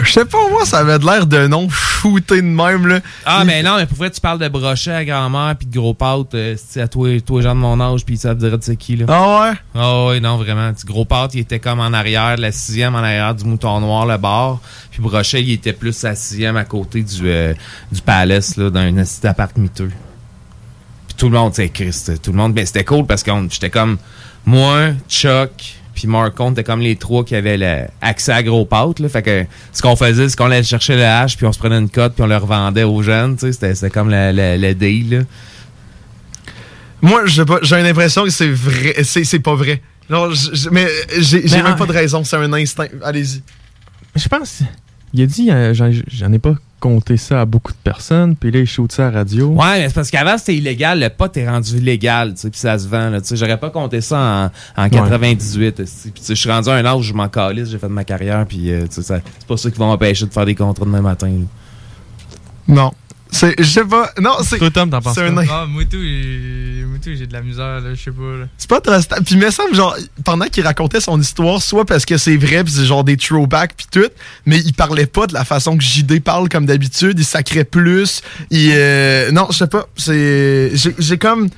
Je 0.00 0.12
sais 0.12 0.24
pas, 0.24 0.38
moi, 0.50 0.64
ça 0.64 0.78
avait 0.78 0.98
de 0.98 1.04
l'air 1.04 1.26
de 1.26 1.48
nom 1.48 1.68
shooté 1.68 2.36
de 2.40 2.46
même, 2.46 2.86
là. 2.86 3.00
Ah, 3.26 3.44
mais 3.44 3.62
non, 3.64 3.76
mais 3.78 3.86
pour 3.86 3.98
vrai, 3.98 4.10
tu 4.10 4.20
parles 4.20 4.38
de 4.38 4.48
brochet 4.48 4.92
à 4.92 5.04
grand-mère, 5.04 5.56
puis 5.58 5.66
de 5.66 5.76
gros 5.76 5.92
pâte, 5.92 6.34
euh, 6.34 6.54
c'est 6.56 6.80
à 6.80 6.86
toi, 6.86 7.20
toi, 7.20 7.40
les 7.40 7.42
gens 7.48 7.54
de 7.56 7.60
mon 7.60 7.80
âge, 7.80 8.04
puis 8.04 8.16
ça 8.16 8.32
te 8.34 8.38
dirait 8.40 8.56
de 8.56 8.62
c'est 8.62 8.76
qui, 8.76 8.94
là. 8.96 9.06
Ah 9.08 9.50
ouais? 9.50 9.56
Ah 9.74 10.06
ouais, 10.06 10.20
non, 10.20 10.36
vraiment. 10.36 10.72
Tu- 10.72 10.86
Gros 10.86 11.04
pâte, 11.04 11.34
il 11.34 11.40
était 11.40 11.58
comme 11.58 11.80
en 11.80 11.92
arrière, 11.92 12.36
la 12.36 12.52
sixième 12.52 12.94
en 12.94 12.98
arrière 12.98 13.34
du 13.34 13.44
mouton 13.44 13.80
noir, 13.80 14.06
le 14.06 14.16
bar. 14.18 14.60
Puis 14.92 15.02
brochet, 15.02 15.42
il 15.42 15.50
était 15.52 15.72
plus 15.72 16.00
la 16.04 16.14
sixième 16.14 16.56
à 16.56 16.64
côté 16.64 17.02
du, 17.02 17.22
euh, 17.28 17.52
du 17.90 18.00
palace, 18.00 18.56
là, 18.56 18.70
d'un 18.70 18.92
petit 18.94 19.26
appart 19.26 19.56
miteux. 19.58 19.90
Puis 21.08 21.16
tout 21.16 21.28
le 21.28 21.36
monde, 21.36 21.54
c'est 21.54 21.68
Christ, 21.70 22.22
tout 22.22 22.30
le 22.30 22.36
monde. 22.38 22.52
Mais 22.54 22.66
c'était 22.66 22.84
cool 22.84 23.04
parce 23.04 23.24
que 23.24 23.32
j'étais 23.50 23.70
comme 23.70 23.98
moi, 24.46 24.90
Chuck, 25.08 25.50
puis 25.98 26.06
Mark, 26.06 26.38
on 26.38 26.52
était 26.52 26.62
comme 26.62 26.80
les 26.80 26.94
trois 26.96 27.24
qui 27.24 27.34
avaient 27.34 27.56
le- 27.56 27.86
accès 28.00 28.30
à 28.32 28.42
gros 28.42 28.64
pâte. 28.64 29.00
Là. 29.00 29.08
Fait 29.08 29.22
que 29.22 29.44
ce 29.72 29.82
qu'on 29.82 29.96
faisait, 29.96 30.28
c'est 30.28 30.36
qu'on 30.36 30.46
allait 30.46 30.62
chercher 30.62 30.94
le 30.96 31.04
hache, 31.04 31.36
puis 31.36 31.44
on 31.46 31.52
se 31.52 31.58
prenait 31.58 31.78
une 31.78 31.88
cote, 31.90 32.14
puis 32.14 32.22
on 32.22 32.26
le 32.28 32.36
revendait 32.36 32.84
aux 32.84 33.02
jeunes. 33.02 33.34
tu 33.36 33.46
sais. 33.46 33.52
C'était 33.52 33.74
c'était 33.74 33.90
comme 33.90 34.08
le, 34.10 34.30
le, 34.32 34.56
le 34.56 34.74
deal. 34.74 35.10
Là. 35.10 35.24
Moi, 37.02 37.26
je 37.26 37.34
sais 37.34 37.44
pas, 37.44 37.58
j'ai 37.62 37.82
l'impression 37.82 38.24
que 38.24 38.30
c'est 38.30 38.50
vrai, 38.50 38.94
c'est 39.02 39.24
c'est 39.24 39.38
pas 39.40 39.54
vrai. 39.54 39.82
Non, 40.10 40.28
mais 40.72 40.86
j'ai 41.18 41.46
j'ai 41.46 41.56
Mais 41.56 41.62
même 41.64 41.72
en- 41.74 41.76
pas 41.76 41.86
de 41.86 41.92
raison, 41.92 42.22
c'est 42.24 42.36
un 42.36 42.52
instinct. 42.52 42.86
Allez-y. 43.04 43.42
Je 44.16 44.28
pense. 44.28 44.60
Il 45.12 45.22
a 45.22 45.26
dit, 45.26 45.50
euh, 45.50 45.74
j'en 45.74 45.90
j'en 46.08 46.32
ai 46.32 46.38
pas 46.38 46.54
compter 46.80 47.16
ça 47.16 47.40
à 47.40 47.44
beaucoup 47.44 47.72
de 47.72 47.78
personnes, 47.82 48.36
puis 48.36 48.50
là, 48.50 48.60
il 48.60 48.66
shoot 48.66 48.90
ça 48.92 49.08
à 49.08 49.10
la 49.10 49.18
radio. 49.18 49.48
Ouais, 49.48 49.78
mais 49.80 49.88
c'est 49.88 49.94
parce 49.94 50.10
qu'avant, 50.10 50.38
c'était 50.38 50.56
illégal. 50.56 51.00
Le 51.00 51.08
pot 51.10 51.36
est 51.36 51.48
rendu 51.48 51.78
légal, 51.80 52.34
tu 52.34 52.40
sais, 52.42 52.50
puis 52.50 52.60
ça 52.60 52.78
se 52.78 52.86
vend. 52.88 53.10
là, 53.10 53.20
tu 53.20 53.26
sais. 53.28 53.36
J'aurais 53.36 53.58
pas 53.58 53.70
compté 53.70 54.00
ça 54.00 54.50
en, 54.76 54.82
en 54.84 54.88
98. 54.88 55.80
esti. 55.80 56.10
Puis 56.10 56.20
tu 56.20 56.26
sais, 56.26 56.34
je 56.34 56.40
suis 56.40 56.50
rendu 56.50 56.68
à 56.68 56.74
un 56.74 56.84
âge 56.84 56.96
où 57.00 57.02
je 57.02 57.12
m'en 57.14 57.28
calisse, 57.28 57.70
j'ai 57.70 57.78
fait 57.78 57.88
de 57.88 57.92
ma 57.92 58.04
carrière, 58.04 58.44
puis 58.46 58.70
euh, 58.72 58.82
tu 58.86 58.94
sais, 58.96 59.02
ça- 59.02 59.20
c'est 59.38 59.46
pas 59.48 59.56
ça 59.56 59.70
qui 59.70 59.78
va 59.78 59.86
m'empêcher 59.86 60.26
de 60.26 60.32
faire 60.32 60.46
des 60.46 60.54
contrats 60.54 60.84
demain 60.84 61.00
matin. 61.02 61.28
là. 61.28 62.74
Non. 62.74 62.92
C'est, 63.30 63.54
je 63.58 63.64
sais 63.68 63.84
pas. 63.84 64.10
Non, 64.20 64.36
c'est. 64.42 64.58
Toi, 64.58 64.70
Tom, 64.70 64.90
t'en 64.90 65.00
penses 65.00 65.14
quoi? 65.14 65.44
Ah, 65.50 65.66
moi 65.66 65.84
tout, 65.84 66.00
j'ai 66.00 66.84
moi 66.86 66.98
tout, 67.02 67.10
j'ai 67.14 67.26
de 67.26 67.32
la 67.32 67.42
misère, 67.42 67.80
là, 67.80 67.94
je 67.94 68.02
sais 68.02 68.10
pas. 68.10 68.36
Là. 68.36 68.46
C'est 68.56 68.68
pas 68.68 68.80
très 68.80 69.02
stable. 69.02 69.24
Puis 69.24 69.34
il 69.34 69.40
me 69.40 69.50
semble, 69.50 69.74
genre, 69.74 69.96
pendant 70.24 70.46
qu'il 70.46 70.64
racontait 70.64 71.00
son 71.00 71.20
histoire, 71.20 71.60
soit 71.62 71.84
parce 71.84 72.04
que 72.04 72.16
c'est 72.16 72.36
vrai, 72.36 72.64
puis 72.64 72.72
c'est 72.72 72.84
genre 72.84 73.04
des 73.04 73.16
throwbacks, 73.16 73.74
puis 73.76 73.86
tout, 73.90 74.10
mais 74.46 74.58
il 74.58 74.72
parlait 74.72 75.06
pas 75.06 75.26
de 75.26 75.34
la 75.34 75.44
façon 75.44 75.76
que 75.76 75.84
JD 75.84 76.22
parle 76.22 76.48
comme 76.48 76.66
d'habitude. 76.66 77.18
Il 77.18 77.24
sacrait 77.24 77.64
plus. 77.64 78.22
Il, 78.50 78.70
euh, 78.72 79.30
non, 79.30 79.48
je 79.50 79.58
sais 79.58 79.66
pas. 79.66 79.88
C'est. 79.96 80.70
J'ai 80.74 80.94
j'ai 80.98 81.18
comme. 81.18 81.48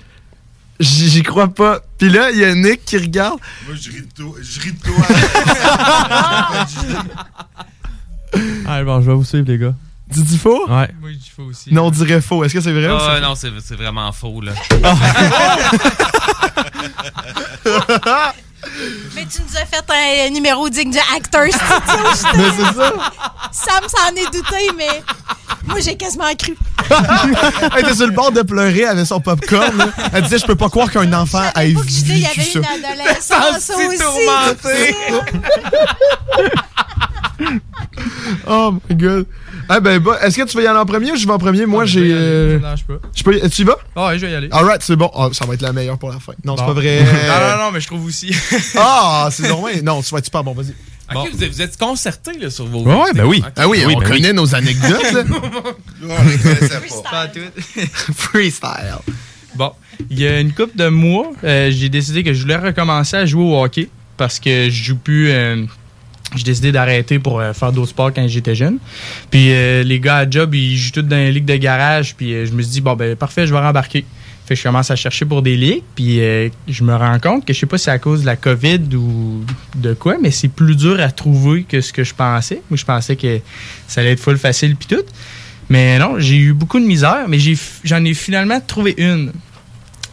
J'y 0.80 1.22
crois 1.22 1.48
pas. 1.48 1.80
Puis 1.98 2.08
là, 2.08 2.30
il 2.30 2.38
y 2.38 2.44
a 2.44 2.54
Nick 2.54 2.86
qui 2.86 2.96
regarde. 2.96 3.38
Moi, 3.66 3.76
je 3.78 3.90
ris 3.90 4.00
de 4.00 4.12
toi. 4.16 4.34
Je 4.40 4.60
ris 4.60 4.72
de 4.72 4.80
toi. 4.80 4.94
Ah, 8.66 8.84
bon, 8.84 9.00
je 9.00 9.10
vais 9.10 9.16
vous 9.16 9.24
suivre, 9.24 9.46
les 9.48 9.58
gars. 9.58 9.74
Tu 10.12 10.20
dis 10.22 10.38
faux? 10.38 10.66
Ouais. 10.68 10.88
Moi, 11.00 11.10
je 11.10 11.16
dis 11.16 11.30
faux 11.34 11.44
aussi. 11.44 11.72
Non, 11.72 11.86
on 11.86 11.90
dirait 11.90 12.20
faux. 12.20 12.44
Est-ce 12.44 12.54
que 12.54 12.60
c'est 12.60 12.72
vrai 12.72 12.90
ou 12.90 12.96
Ah, 13.00 13.14
c'est 13.16 13.20
non, 13.20 13.34
c'est 13.34 13.50
c'est 13.64 13.76
vraiment 13.76 14.10
faux, 14.12 14.40
là. 14.40 14.52
Mais 19.14 19.24
tu 19.26 19.40
nous 19.42 19.56
as 19.56 19.64
fait 19.64 19.82
un 20.26 20.30
numéro 20.30 20.68
digne 20.68 20.90
de 20.92 20.98
Actor 21.16 21.44
Studio. 21.46 22.04
justement. 22.10 22.32
Mais 22.36 22.50
c'est 22.56 22.74
ça. 22.76 22.92
Sam 23.52 23.84
s'en 23.88 24.14
est 24.14 24.26
douté, 24.32 24.70
mais 24.76 25.02
moi, 25.64 25.80
j'ai 25.80 25.96
quasiment 25.96 26.32
cru. 26.38 26.54
Elle 27.74 27.80
était 27.84 27.94
sur 27.94 28.06
le 28.06 28.12
bord 28.12 28.32
de 28.32 28.42
pleurer 28.42 28.84
avec 28.84 29.06
son 29.06 29.18
popcorn. 29.20 29.76
là. 29.78 29.86
Elle 30.12 30.22
disait 30.24 30.38
Je 30.38 30.44
peux 30.46 30.56
pas 30.56 30.68
croire 30.68 30.90
qu'un 30.90 31.10
enfant 31.14 31.42
ait 31.56 31.72
Tu 31.74 31.88
sais, 31.90 32.02
il 32.06 32.18
y 32.18 32.22
vécu 32.22 32.40
avait 32.40 32.50
ça. 32.50 32.58
une 32.58 32.66
adolescence 32.84 33.70
aussi. 33.70 34.02
Oh 38.46 38.74
my 38.88 38.96
god. 38.96 39.26
Ah 39.68 39.80
ben, 39.80 39.98
bah, 40.00 40.18
est-ce 40.22 40.36
que 40.36 40.46
tu 40.48 40.56
veux 40.56 40.64
y 40.64 40.66
aller 40.66 40.78
en 40.78 40.86
premier 40.86 41.12
ou 41.12 41.16
je 41.16 41.26
vais 41.26 41.32
en 41.32 41.38
premier? 41.38 41.66
Moi, 41.66 41.84
j'ai. 41.84 42.12
euh, 42.12 42.58
Je 42.58 42.62
lâche 42.62 42.84
pas. 42.84 42.94
je 43.14 43.22
peux 43.22 43.36
y- 43.36 43.50
Tu 43.50 43.62
y 43.62 43.64
vas? 43.64 43.76
Ah 43.96 44.08
ouais, 44.08 44.18
je 44.18 44.26
vais 44.26 44.32
y 44.32 44.34
aller. 44.34 44.48
Alright, 44.50 44.82
c'est 44.82 44.96
bon. 44.96 45.10
Ah, 45.14 45.28
ça 45.32 45.46
va 45.46 45.54
être 45.54 45.62
la 45.62 45.72
meilleure 45.72 45.98
pour 45.98 46.10
la 46.10 46.18
fin. 46.18 46.32
Non, 46.44 46.56
c'est 46.56 46.64
pas 46.64 46.72
vrai. 46.72 47.02
non, 47.04 47.56
non, 47.58 47.64
non, 47.66 47.70
mais 47.72 47.80
je 47.80 47.86
trouve 47.86 48.04
aussi. 48.06 48.34
Ah, 48.76 49.28
c'est 49.30 49.48
normal. 49.48 49.74
Non, 49.82 50.02
tu 50.02 50.10
vas 50.10 50.18
être 50.18 50.24
super 50.26 50.44
bon, 50.44 50.54
vas-y. 50.54 50.74
Ok, 51.12 51.28
vous, 51.32 51.42
êtes, 51.44 51.50
vous 51.52 51.62
êtes 51.62 51.76
concertés 51.76 52.38
là, 52.38 52.50
sur 52.50 52.66
vos. 52.66 52.84
Ouais, 52.84 52.94
ouais, 52.94 53.12
ben 53.14 53.24
oui. 53.24 53.42
Ah 53.56 53.68
oui, 53.68 53.82
on 53.84 53.98
ben 53.98 54.06
connaît 54.08 54.32
nos 54.32 54.54
anecdotes. 54.54 55.12
là. 55.12 55.22
on 56.02 56.24
les 56.28 56.38
connaissait 56.38 56.80
pas. 57.02 57.10
Pas 57.10 57.26
tout. 57.28 57.40
Freestyle. 58.14 58.96
Bon, 59.56 59.72
il 60.08 60.20
y 60.20 60.26
a 60.26 60.38
une 60.40 60.52
couple 60.52 60.76
de 60.76 60.88
mois, 60.88 61.32
euh, 61.42 61.70
j'ai 61.72 61.88
décidé 61.88 62.22
que 62.22 62.32
je 62.32 62.40
voulais 62.42 62.56
recommencer 62.56 63.16
à 63.16 63.26
jouer 63.26 63.42
au 63.42 63.60
hockey 63.62 63.88
parce 64.16 64.38
que 64.38 64.70
je 64.70 64.84
joue 64.84 64.96
plus. 64.96 65.30
euh, 65.30 65.64
j'ai 66.36 66.44
décidé 66.44 66.72
d'arrêter 66.72 67.18
pour 67.18 67.40
euh, 67.40 67.52
faire 67.52 67.72
d'autres 67.72 67.90
sports 67.90 68.12
quand 68.14 68.26
j'étais 68.28 68.54
jeune. 68.54 68.78
Puis 69.30 69.52
euh, 69.52 69.82
les 69.82 69.98
gars 70.00 70.18
à 70.18 70.30
job, 70.30 70.54
ils 70.54 70.76
jouent 70.76 70.92
tous 70.92 71.02
dans 71.02 71.16
les 71.16 71.32
ligues 71.32 71.44
de 71.44 71.56
garage. 71.56 72.14
Puis 72.14 72.32
euh, 72.32 72.46
je 72.46 72.52
me 72.52 72.62
suis 72.62 72.72
dit, 72.72 72.80
bon, 72.80 72.94
ben 72.94 73.16
parfait, 73.16 73.46
je 73.46 73.52
vais 73.52 73.60
rembarquer. 73.60 74.04
Fait 74.46 74.54
que 74.54 74.58
je 74.58 74.64
commence 74.64 74.90
à 74.90 74.96
chercher 74.96 75.24
pour 75.24 75.42
des 75.42 75.56
ligues. 75.56 75.82
Puis 75.94 76.20
je 76.68 76.84
me 76.84 76.94
rends 76.94 77.18
compte 77.20 77.44
que 77.44 77.52
je 77.52 77.58
sais 77.58 77.66
pas 77.66 77.78
si 77.78 77.84
c'est 77.84 77.90
à 77.90 77.98
cause 77.98 78.22
de 78.22 78.26
la 78.26 78.36
COVID 78.36 78.80
ou 78.96 79.44
de 79.76 79.94
quoi, 79.94 80.16
mais 80.20 80.32
c'est 80.32 80.48
plus 80.48 80.74
dur 80.74 80.98
à 81.00 81.10
trouver 81.10 81.62
que 81.62 81.80
ce 81.80 81.92
que 81.92 82.02
je 82.02 82.14
pensais. 82.14 82.60
Moi, 82.68 82.76
je 82.76 82.84
pensais 82.84 83.14
que 83.14 83.38
ça 83.86 84.00
allait 84.00 84.12
être 84.12 84.20
full 84.20 84.38
facile 84.38 84.74
puis 84.74 84.88
tout. 84.88 85.04
Mais 85.68 86.00
non, 86.00 86.18
j'ai 86.18 86.36
eu 86.36 86.52
beaucoup 86.52 86.80
de 86.80 86.84
misère, 86.84 87.26
mais 87.28 87.38
j'en 87.84 88.04
ai 88.04 88.12
finalement 88.14 88.60
trouvé 88.60 88.94
une. 88.98 89.32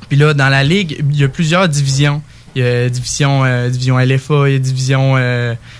Puis 0.07 0.17
là, 0.19 0.35
dans 0.35 0.49
la 0.49 0.63
ligue, 0.63 1.03
il 1.09 1.19
y 1.19 1.23
a 1.23 1.29
plusieurs 1.29 1.67
divisions. 1.67 2.21
Il 2.55 2.61
y 2.61 2.65
a 2.65 2.89
division, 2.89 3.43
division 3.69 3.97
LFA, 3.97 4.49
il 4.49 4.53
y 4.53 4.55
a 4.55 4.59
division 4.59 5.15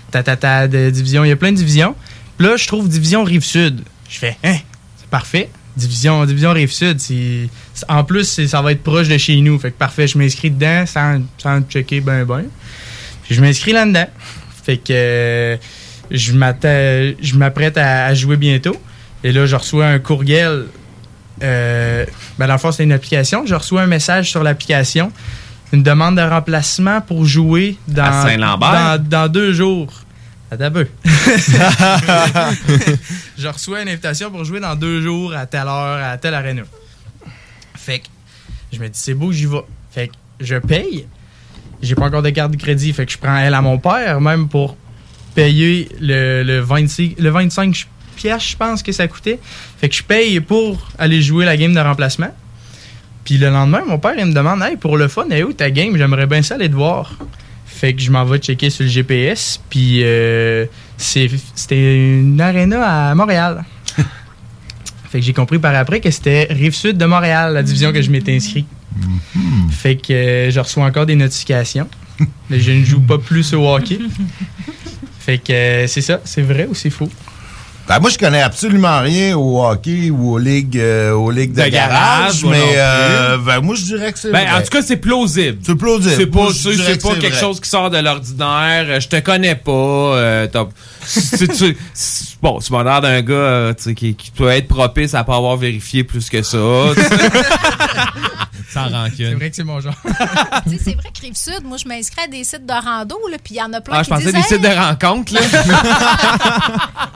euh, 0.07 0.11
tatata, 0.11 0.67
de 0.67 0.89
division, 0.89 1.23
il 1.23 1.29
y 1.29 1.31
a 1.31 1.35
plein 1.35 1.51
de 1.51 1.57
divisions. 1.57 1.95
Là, 2.39 2.55
je 2.57 2.67
trouve 2.67 2.87
division 2.87 3.23
Rive-Sud. 3.23 3.81
Je 4.09 4.19
fais, 4.19 4.37
hein, 4.43 4.57
c'est 4.97 5.09
parfait. 5.09 5.49
Division, 5.75 6.25
division 6.25 6.53
Rive-Sud, 6.53 6.99
en 7.87 8.03
plus, 8.03 8.45
ça 8.47 8.61
va 8.61 8.71
être 8.71 8.83
proche 8.83 9.07
de 9.07 9.17
chez 9.17 9.35
nous. 9.41 9.59
Fait 9.59 9.71
que 9.71 9.77
parfait, 9.77 10.07
je 10.07 10.17
m'inscris 10.17 10.49
dedans 10.49 10.85
sans, 10.85 11.21
sans 11.37 11.61
checker 11.61 12.01
ben 12.01 12.25
ben. 12.25 12.45
Je 13.29 13.41
m'inscris 13.41 13.73
là-dedans. 13.73 14.07
Fait 14.63 14.77
que 14.77 14.91
euh, 14.91 15.57
je 16.11 16.33
m'apprête 16.33 17.77
à, 17.77 18.13
jouer 18.13 18.37
bientôt. 18.37 18.75
Et 19.23 19.31
là, 19.31 19.45
je 19.45 19.55
reçois 19.55 19.87
un 19.87 19.99
courriel. 19.99 20.65
Euh, 21.43 22.05
ben 22.39 22.57
c'est 22.71 22.83
une 22.83 22.91
application. 22.91 23.45
Je 23.45 23.55
reçois 23.55 23.83
un 23.83 23.87
message 23.87 24.31
sur 24.31 24.43
l'application. 24.43 25.11
Une 25.73 25.83
demande 25.83 26.15
de 26.17 26.21
remplacement 26.21 27.01
pour 27.01 27.25
jouer 27.25 27.77
dans, 27.87 28.03
À 28.03 28.97
dans, 28.97 29.03
dans 29.03 29.27
deux 29.27 29.53
jours. 29.53 29.91
Un 30.49 30.71
peu. 30.71 30.87
je 33.37 33.47
reçois 33.47 33.81
une 33.81 33.89
invitation 33.89 34.31
pour 34.31 34.45
jouer 34.45 34.61
dans 34.61 34.75
deux 34.75 35.01
jours 35.01 35.33
à 35.35 35.45
telle 35.45 35.67
heure, 35.67 36.03
à 36.03 36.17
telle 36.17 36.33
arena. 36.35 36.61
Fait 37.75 37.99
que 37.99 38.05
je 38.71 38.79
me 38.79 38.87
dis, 38.87 38.97
c'est 38.97 39.13
beau, 39.13 39.33
j'y 39.33 39.45
vais. 39.45 39.63
Fait 39.91 40.07
que 40.07 40.13
je 40.39 40.55
paye. 40.55 41.05
J'ai 41.81 41.95
pas 41.95 42.05
encore 42.05 42.21
de 42.21 42.29
carte 42.29 42.51
de 42.51 42.57
crédit. 42.57 42.93
Fait 42.93 43.05
que 43.05 43.11
je 43.11 43.17
prends 43.17 43.35
elle 43.37 43.53
à 43.53 43.61
mon 43.61 43.77
père, 43.77 44.21
même 44.21 44.47
pour 44.47 44.77
payer 45.35 45.89
le, 45.99 46.43
le 46.43 46.59
26, 46.61 47.15
le 47.19 47.29
25 47.29 47.85
piastres, 48.15 48.51
je 48.51 48.57
pense 48.57 48.81
que 48.81 48.91
ça 48.93 49.07
coûtait. 49.07 49.39
Fait 49.79 49.89
que 49.89 49.95
je 49.95 50.03
paye 50.03 50.39
pour 50.39 50.89
aller 50.97 51.21
jouer 51.21 51.43
la 51.45 51.57
game 51.57 51.73
de 51.73 51.79
remplacement. 51.79 52.33
Puis 53.27 53.37
le 53.37 53.49
lendemain, 53.49 53.81
mon 53.85 53.99
père, 53.99 54.13
il 54.17 54.25
me 54.25 54.31
demande 54.31 54.61
Hey, 54.61 54.77
pour 54.77 54.95
le 54.95 55.09
fun, 55.09 55.27
est 55.31 55.43
où 55.43 55.51
ta 55.51 55.69
game? 55.69 55.97
J'aimerais 55.97 56.27
bien 56.27 56.41
ça 56.41 56.55
aller 56.55 56.69
te 56.69 56.75
voir. 56.75 57.11
Fait 57.65 57.93
que 57.93 58.01
je 58.01 58.09
m'en 58.09 58.23
vais 58.23 58.37
checker 58.37 58.69
sur 58.69 58.85
le 58.85 58.89
GPS. 58.89 59.59
Puis 59.69 59.99
euh, 60.01 60.65
c'était 60.95 61.97
une 61.97 62.39
arena 62.39 63.09
à 63.09 63.15
Montréal. 63.15 63.65
fait 65.09 65.19
que 65.19 65.25
j'ai 65.25 65.33
compris 65.33 65.59
par 65.59 65.75
après 65.75 65.99
que 65.99 66.09
c'était 66.09 66.47
Rive-Sud 66.49 66.97
de 66.97 67.03
Montréal, 67.03 67.53
la 67.53 67.63
division 67.63 67.91
que 67.91 68.01
je 68.01 68.09
m'étais 68.09 68.33
inscrit. 68.33 68.65
Fait 69.71 69.97
que 69.97 70.13
euh, 70.13 70.49
je 70.49 70.61
reçois 70.61 70.85
encore 70.85 71.05
des 71.05 71.15
notifications. 71.15 71.89
Mais 72.49 72.61
je 72.61 72.71
ne 72.71 72.85
joue 72.85 73.01
pas 73.01 73.17
plus 73.17 73.53
au 73.53 73.67
hockey. 73.67 73.99
Fait 75.19 75.37
que 75.37 75.51
euh, 75.51 75.87
c'est 75.87 75.99
ça, 75.99 76.21
c'est 76.23 76.43
vrai 76.43 76.65
ou 76.69 76.73
c'est 76.73 76.89
faux? 76.89 77.09
Ben, 77.87 77.99
moi, 77.99 78.09
je 78.09 78.17
connais 78.17 78.41
absolument 78.41 78.99
rien 78.99 79.37
au 79.37 79.63
hockey 79.65 80.09
ou 80.09 80.33
aux 80.33 80.37
ligues, 80.37 80.77
euh, 80.77 81.13
aux 81.13 81.31
ligues 81.31 81.53
de, 81.53 81.63
De 81.63 81.69
garage, 81.69 82.43
mais 82.43 82.73
euh, 82.75 83.37
ben, 83.37 83.61
moi, 83.61 83.75
je 83.75 83.83
dirais 83.83 84.11
que 84.11 84.19
c'est 84.19 84.29
Ben, 84.29 84.45
vrai. 84.45 84.57
en 84.59 84.61
tout 84.61 84.69
cas, 84.69 84.81
c'est 84.81 84.97
plausible. 84.97 85.59
C'est 85.63 85.75
plausible. 85.77 86.15
C'est 86.17 86.25
pas, 86.25 86.47
c'est 86.53 87.01
pas 87.01 87.15
quelque 87.15 87.31
vrai. 87.33 87.39
chose 87.39 87.61
qui 87.61 87.69
sort 87.69 87.89
de 87.89 87.97
l'ordinaire. 87.97 88.99
Je 88.99 89.07
te 89.07 89.19
connais 89.21 89.55
pas. 89.55 89.71
euh, 89.71 90.47
tu- 91.07 91.77
bon, 92.41 92.59
tu 92.59 92.73
m'as 92.73 92.83
l'air 92.83 92.99
d'un 92.99 93.21
gars 93.21 93.73
qui, 93.95 94.15
qui 94.15 94.31
peut 94.31 94.49
être 94.49 94.67
propice 94.67 95.13
à 95.13 95.23
pas 95.23 95.37
avoir 95.37 95.55
vérifié 95.55 96.03
plus 96.03 96.29
que 96.29 96.41
ça. 96.41 96.57
Sans 98.73 98.87
C'est 98.89 98.95
rancune. 98.95 99.35
vrai 99.35 99.49
que 99.49 99.55
c'est 99.55 99.63
mon 99.63 99.79
genre. 99.79 99.93
Tu 100.65 100.71
sais, 100.71 100.83
c'est 100.83 100.93
vrai 100.95 101.09
que 101.15 101.21
Rive-Sud, 101.21 101.63
moi, 101.63 101.77
je 101.77 101.87
m'inscris 101.87 102.21
à 102.23 102.27
des 102.27 102.43
sites 102.43 102.65
de 102.65 102.73
rando, 102.73 103.17
là, 103.31 103.37
puis 103.41 103.55
il 103.55 103.57
y 103.57 103.61
en 103.61 103.71
a 103.73 103.79
plein 103.81 103.95
Ah, 103.97 104.03
je 104.03 104.07
qui 104.07 104.09
pensais 104.09 104.25
disent 104.25 104.33
des 104.33 104.41
sites 104.41 104.61
de 104.61 104.67
rencontres, 104.67 105.33
là. 105.33 105.39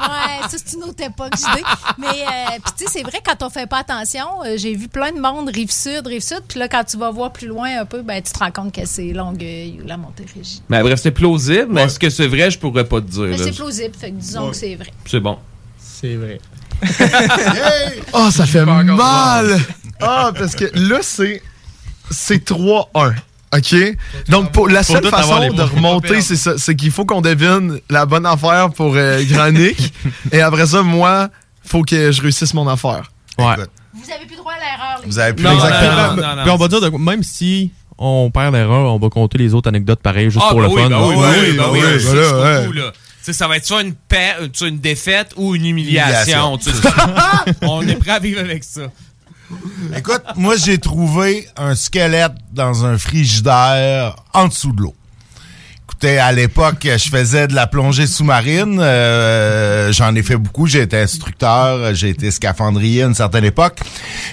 Ouais, 0.01 0.47
ça, 0.49 0.57
c'est 0.65 0.75
une 0.75 0.83
autre 0.83 1.03
époque, 1.03 1.33
je 1.35 1.57
dis. 1.57 1.63
Mais, 1.97 2.07
euh, 2.07 2.57
puis 2.63 2.73
tu 2.77 2.85
sais, 2.85 2.91
c'est 2.91 3.03
vrai, 3.03 3.19
quand 3.25 3.45
on 3.45 3.49
fait 3.49 3.67
pas 3.67 3.79
attention, 3.79 4.25
euh, 4.45 4.55
j'ai 4.57 4.75
vu 4.75 4.87
plein 4.87 5.11
de 5.11 5.19
monde 5.19 5.49
Rive-Sud, 5.49 6.05
Rive-Sud, 6.07 6.43
puis 6.47 6.59
là, 6.59 6.67
quand 6.67 6.83
tu 6.83 6.97
vas 6.97 7.11
voir 7.11 7.31
plus 7.31 7.47
loin 7.47 7.81
un 7.81 7.85
peu, 7.85 8.01
ben, 8.01 8.21
tu 8.21 8.31
te 8.31 8.39
rends 8.39 8.51
compte 8.51 8.73
que 8.73 8.85
c'est 8.85 9.11
Longueuil 9.13 9.79
ou 9.83 9.87
la 9.87 9.97
Montérégie. 9.97 10.61
Mais 10.69 10.81
bref, 10.81 10.99
c'est 11.01 11.11
plausible, 11.11 11.67
mais 11.69 11.83
est-ce 11.83 11.99
que 11.99 12.09
c'est 12.09 12.27
vrai, 12.27 12.49
je 12.51 12.59
pourrais 12.59 12.85
pas 12.85 13.01
te 13.01 13.07
dire. 13.07 13.21
Mais 13.23 13.37
là. 13.37 13.43
c'est 13.45 13.55
plausible, 13.55 13.95
fait 13.97 14.11
que 14.11 14.15
disons 14.15 14.49
que 14.51 14.55
c'est 14.55 14.75
vrai. 14.75 14.91
C'est 15.05 15.19
bon. 15.19 15.37
C'est 15.77 16.15
vrai. 16.15 16.39
Oh, 18.13 18.29
ça 18.31 18.45
fait 18.45 18.65
mal! 18.65 19.59
Ah, 20.01 20.31
parce 20.37 20.55
que 20.55 20.65
là, 20.73 20.99
c'est. 21.01 21.41
C'est 22.09 22.49
3-1. 22.49 23.13
OK? 23.53 23.75
Donc, 24.29 24.51
pour, 24.51 24.67
la 24.69 24.83
seule 24.83 25.05
façon 25.07 25.39
de 25.53 25.61
remonter, 25.61 26.21
c'est 26.21 26.35
ça. 26.35 26.57
C'est 26.57 26.75
qu'il 26.75 26.91
faut 26.91 27.05
qu'on 27.05 27.21
devine 27.21 27.79
la 27.89 28.05
bonne 28.05 28.25
affaire 28.25 28.69
pour 28.71 28.93
euh, 28.95 29.23
Grand 29.29 29.51
Nick. 29.51 29.93
Et 30.31 30.41
après 30.41 30.65
ça, 30.67 30.81
moi, 30.83 31.29
faut 31.63 31.83
que 31.83 32.11
je 32.11 32.21
réussisse 32.21 32.53
mon 32.53 32.67
affaire. 32.67 33.11
Ouais. 33.37 33.55
Vous 33.93 34.09
avez 34.11 34.25
plus 34.25 34.35
droit 34.37 34.53
à 34.53 34.57
l'erreur, 34.57 35.01
Vous 35.05 35.19
avez 35.19 35.33
plus 35.33 35.43
Non, 35.43 35.53
Exactement. 35.53 35.91
non, 35.95 36.07
non, 36.07 36.13
Puis 36.15 36.21
non, 36.21 36.35
non. 36.35 36.43
Ben, 36.45 36.51
on 36.51 36.57
va 36.57 36.67
dire, 36.67 36.81
de- 36.81 36.97
même 36.97 37.23
si 37.23 37.71
on 37.97 38.31
perd 38.31 38.53
l'erreur, 38.55 38.93
on 38.93 38.99
va 38.99 39.09
compter 39.09 39.37
les 39.37 39.53
autres 39.53 39.67
anecdotes 39.69 40.01
pareil, 40.01 40.29
juste 40.29 40.45
Ah, 40.47 40.51
pour 40.51 40.61
bah 40.61 40.67
le 40.67 40.73
oui, 40.73 40.81
fun. 40.83 40.89
bah 40.89 40.97
là. 40.99 41.07
oui, 41.07 41.15
bah 41.15 41.29
oui, 41.31 41.57
bah 41.57 41.63
oui, 41.71 41.79
voilà, 42.03 42.67
là. 42.67 42.91
Ça 43.21 43.47
va 43.47 43.57
être 43.57 43.65
soit 43.65 43.83
une, 43.83 43.93
paix, 43.93 44.33
euh, 44.41 44.47
soit 44.51 44.69
une 44.69 44.79
défaite 44.79 45.33
ou 45.35 45.55
une 45.55 45.65
humiliation. 45.65 46.57
Humiliation. 46.57 47.53
On 47.61 47.87
est 47.87 47.95
prêt 47.95 48.11
à 48.11 48.19
vivre 48.19 48.39
avec 48.39 48.63
ça. 48.63 48.81
Écoute, 49.95 50.23
moi, 50.35 50.55
j'ai 50.55 50.77
trouvé 50.77 51.47
un 51.57 51.75
squelette 51.75 52.33
dans 52.51 52.85
un 52.85 52.97
frigidaire 52.97 54.15
en 54.33 54.47
dessous 54.47 54.71
de 54.71 54.81
l'eau. 54.81 54.95
Écoutez, 55.83 56.17
à 56.19 56.31
l'époque, 56.31 56.87
je 56.87 57.09
faisais 57.09 57.47
de 57.47 57.53
la 57.53 57.67
plongée 57.67 58.07
sous-marine. 58.07 58.79
Euh, 58.81 59.91
J'en 59.91 60.15
ai 60.15 60.23
fait 60.23 60.37
beaucoup. 60.37 60.65
J'ai 60.65 60.81
été 60.81 60.97
instructeur, 60.97 61.93
j'ai 61.93 62.09
été 62.09 62.31
scaphandrier 62.31 63.03
à 63.03 63.07
une 63.07 63.13
certaine 63.13 63.45
époque. 63.45 63.79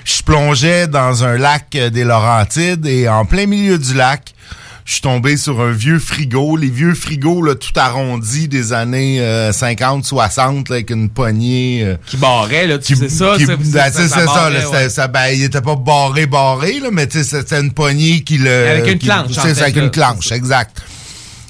Je 0.04 0.22
plongeais 0.22 0.86
dans 0.86 1.24
un 1.24 1.36
lac 1.36 1.70
des 1.70 2.04
Laurentides 2.04 2.86
et 2.86 3.08
en 3.08 3.24
plein 3.26 3.46
milieu 3.46 3.78
du 3.78 3.94
lac, 3.94 4.34
je 4.89 4.95
suis 4.95 5.03
tombé 5.03 5.36
sur 5.36 5.61
un 5.61 5.70
vieux 5.70 5.99
frigo. 5.99 6.57
Les 6.57 6.70
vieux 6.70 6.95
frigos, 6.95 7.43
là, 7.43 7.55
tout 7.55 7.72
arrondis 7.76 8.49
des 8.49 8.72
années 8.72 9.20
50-60, 9.51 10.72
avec 10.72 10.89
une 10.89 11.11
poignée... 11.11 11.82
euh, 11.84 11.97
Qui 12.07 12.16
barrait, 12.16 12.66
là, 12.66 12.78
tu 12.78 12.97
sais 12.97 13.11
ça, 13.11 13.34
qui- 13.36 13.45
ça, 13.45 13.57
ben, 13.57 13.64
ça, 13.66 13.91
c'est 13.93 14.09
ça 14.09 14.20
ça, 14.20 14.24
barrait, 14.24 14.53
là, 14.62 14.70
ouais. 14.70 14.89
ça, 14.89 15.07
ben, 15.09 15.26
il 15.34 15.43
était 15.43 15.61
pas 15.61 15.76
barré, 15.76 16.24
barré, 16.24 16.80
là, 16.80 16.89
mais 16.91 17.07
tu 17.07 17.18
sais, 17.22 17.24
c'était 17.43 17.61
une 17.61 17.72
poignée 17.72 18.22
qui 18.22 18.39
le... 18.39 18.51
Avec 18.66 18.86
une 18.95 18.99
qui- 18.99 19.07
planche, 19.07 19.26
en 19.36 19.43
C'est 19.43 19.49
fait, 19.49 19.55
ça, 19.57 19.62
avec 19.64 19.76
là, 19.76 19.82
une 19.82 19.91
planche, 19.91 20.32
exact. 20.32 20.80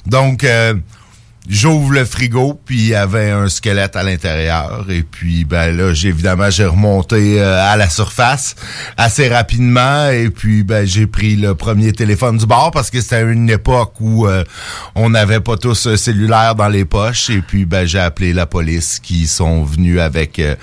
Donc, 0.04 0.42
euh, 0.42 0.74
j'ouvre 1.48 1.92
le 1.92 2.04
frigo, 2.04 2.60
puis 2.64 2.76
il 2.76 2.88
y 2.88 2.94
avait 2.94 3.30
un 3.30 3.48
squelette 3.48 3.96
à 3.96 4.02
l'intérieur. 4.02 4.86
Et 4.88 5.02
puis, 5.02 5.44
ben 5.44 5.76
là, 5.76 5.92
j'ai 5.92 6.08
évidemment, 6.08 6.50
j'ai 6.50 6.66
remonté 6.66 7.40
euh, 7.40 7.60
à 7.60 7.76
la 7.76 7.88
surface 7.88 8.54
assez 8.96 9.28
rapidement. 9.28 10.08
Et 10.10 10.30
puis, 10.30 10.62
ben, 10.62 10.86
j'ai 10.86 11.06
pris 11.06 11.36
le 11.36 11.54
premier 11.54 11.92
téléphone 11.92 12.38
du 12.38 12.46
bord 12.46 12.70
parce 12.70 12.90
que 12.90 13.00
c'était 13.00 13.22
une 13.22 13.50
époque 13.50 13.94
où 14.00 14.26
euh, 14.26 14.44
on 14.94 15.10
n'avait 15.10 15.40
pas 15.40 15.56
tous 15.56 15.86
un 15.86 15.96
cellulaire 15.96 16.54
dans 16.54 16.68
les 16.68 16.84
poches. 16.84 17.30
Et 17.30 17.40
puis, 17.40 17.64
ben, 17.64 17.86
j'ai 17.86 18.00
appelé 18.00 18.32
la 18.32 18.46
police 18.46 19.00
qui 19.00 19.26
sont 19.26 19.64
venus 19.64 20.00
avec 20.00 20.38
euh, 20.38 20.54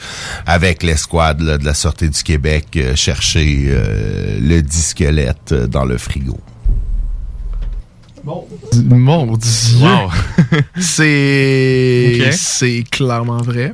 avec 0.45 0.83
l'escouade 0.83 1.37
de 1.37 1.65
la 1.65 1.73
Sûreté 1.73 2.09
du 2.09 2.23
Québec 2.23 2.67
euh, 2.77 2.95
chercher 2.95 3.65
euh, 3.67 4.39
le 4.41 4.61
dit 4.61 4.81
squelette 4.81 5.51
euh, 5.51 5.67
dans 5.67 5.85
le 5.85 5.97
frigo. 5.97 6.37
Mon 8.25 9.37
Dieu. 9.37 9.87
c'est. 10.79 12.31
C'est 12.31 12.83
clairement 12.89 13.41
vrai. 13.41 13.73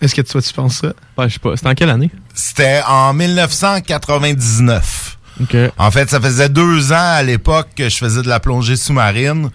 Est-ce 0.00 0.14
que 0.14 0.22
toi, 0.22 0.40
tu 0.40 0.52
penses 0.52 0.78
ça? 0.78 0.92
Ben, 1.16 1.28
je 1.28 1.34
sais 1.34 1.38
pas. 1.38 1.56
C'était 1.56 1.68
en 1.68 1.74
quelle 1.74 1.90
année? 1.90 2.10
C'était 2.34 2.80
en 2.86 3.12
1999. 3.12 5.18
OK. 5.42 5.56
En 5.78 5.90
fait, 5.90 6.10
ça 6.10 6.20
faisait 6.20 6.48
deux 6.48 6.92
ans 6.92 6.96
à 7.14 7.22
l'époque 7.22 7.68
que 7.76 7.88
je 7.88 7.96
faisais 7.96 8.22
de 8.22 8.28
la 8.28 8.40
plongée 8.40 8.76
sous-marine. 8.76 9.50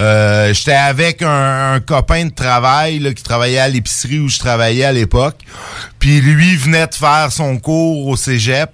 Euh, 0.00 0.52
J'étais 0.52 0.72
avec 0.72 1.22
un, 1.22 1.74
un 1.74 1.80
copain 1.80 2.24
de 2.24 2.30
travail 2.30 2.98
là, 2.98 3.12
qui 3.12 3.22
travaillait 3.22 3.58
à 3.58 3.68
l'épicerie 3.68 4.18
où 4.18 4.28
je 4.28 4.38
travaillais 4.38 4.84
à 4.84 4.92
l'époque. 4.92 5.36
Puis 5.98 6.20
lui 6.20 6.56
venait 6.56 6.86
de 6.86 6.94
faire 6.94 7.28
son 7.30 7.58
cours 7.58 8.06
au 8.08 8.16
cégep. 8.16 8.70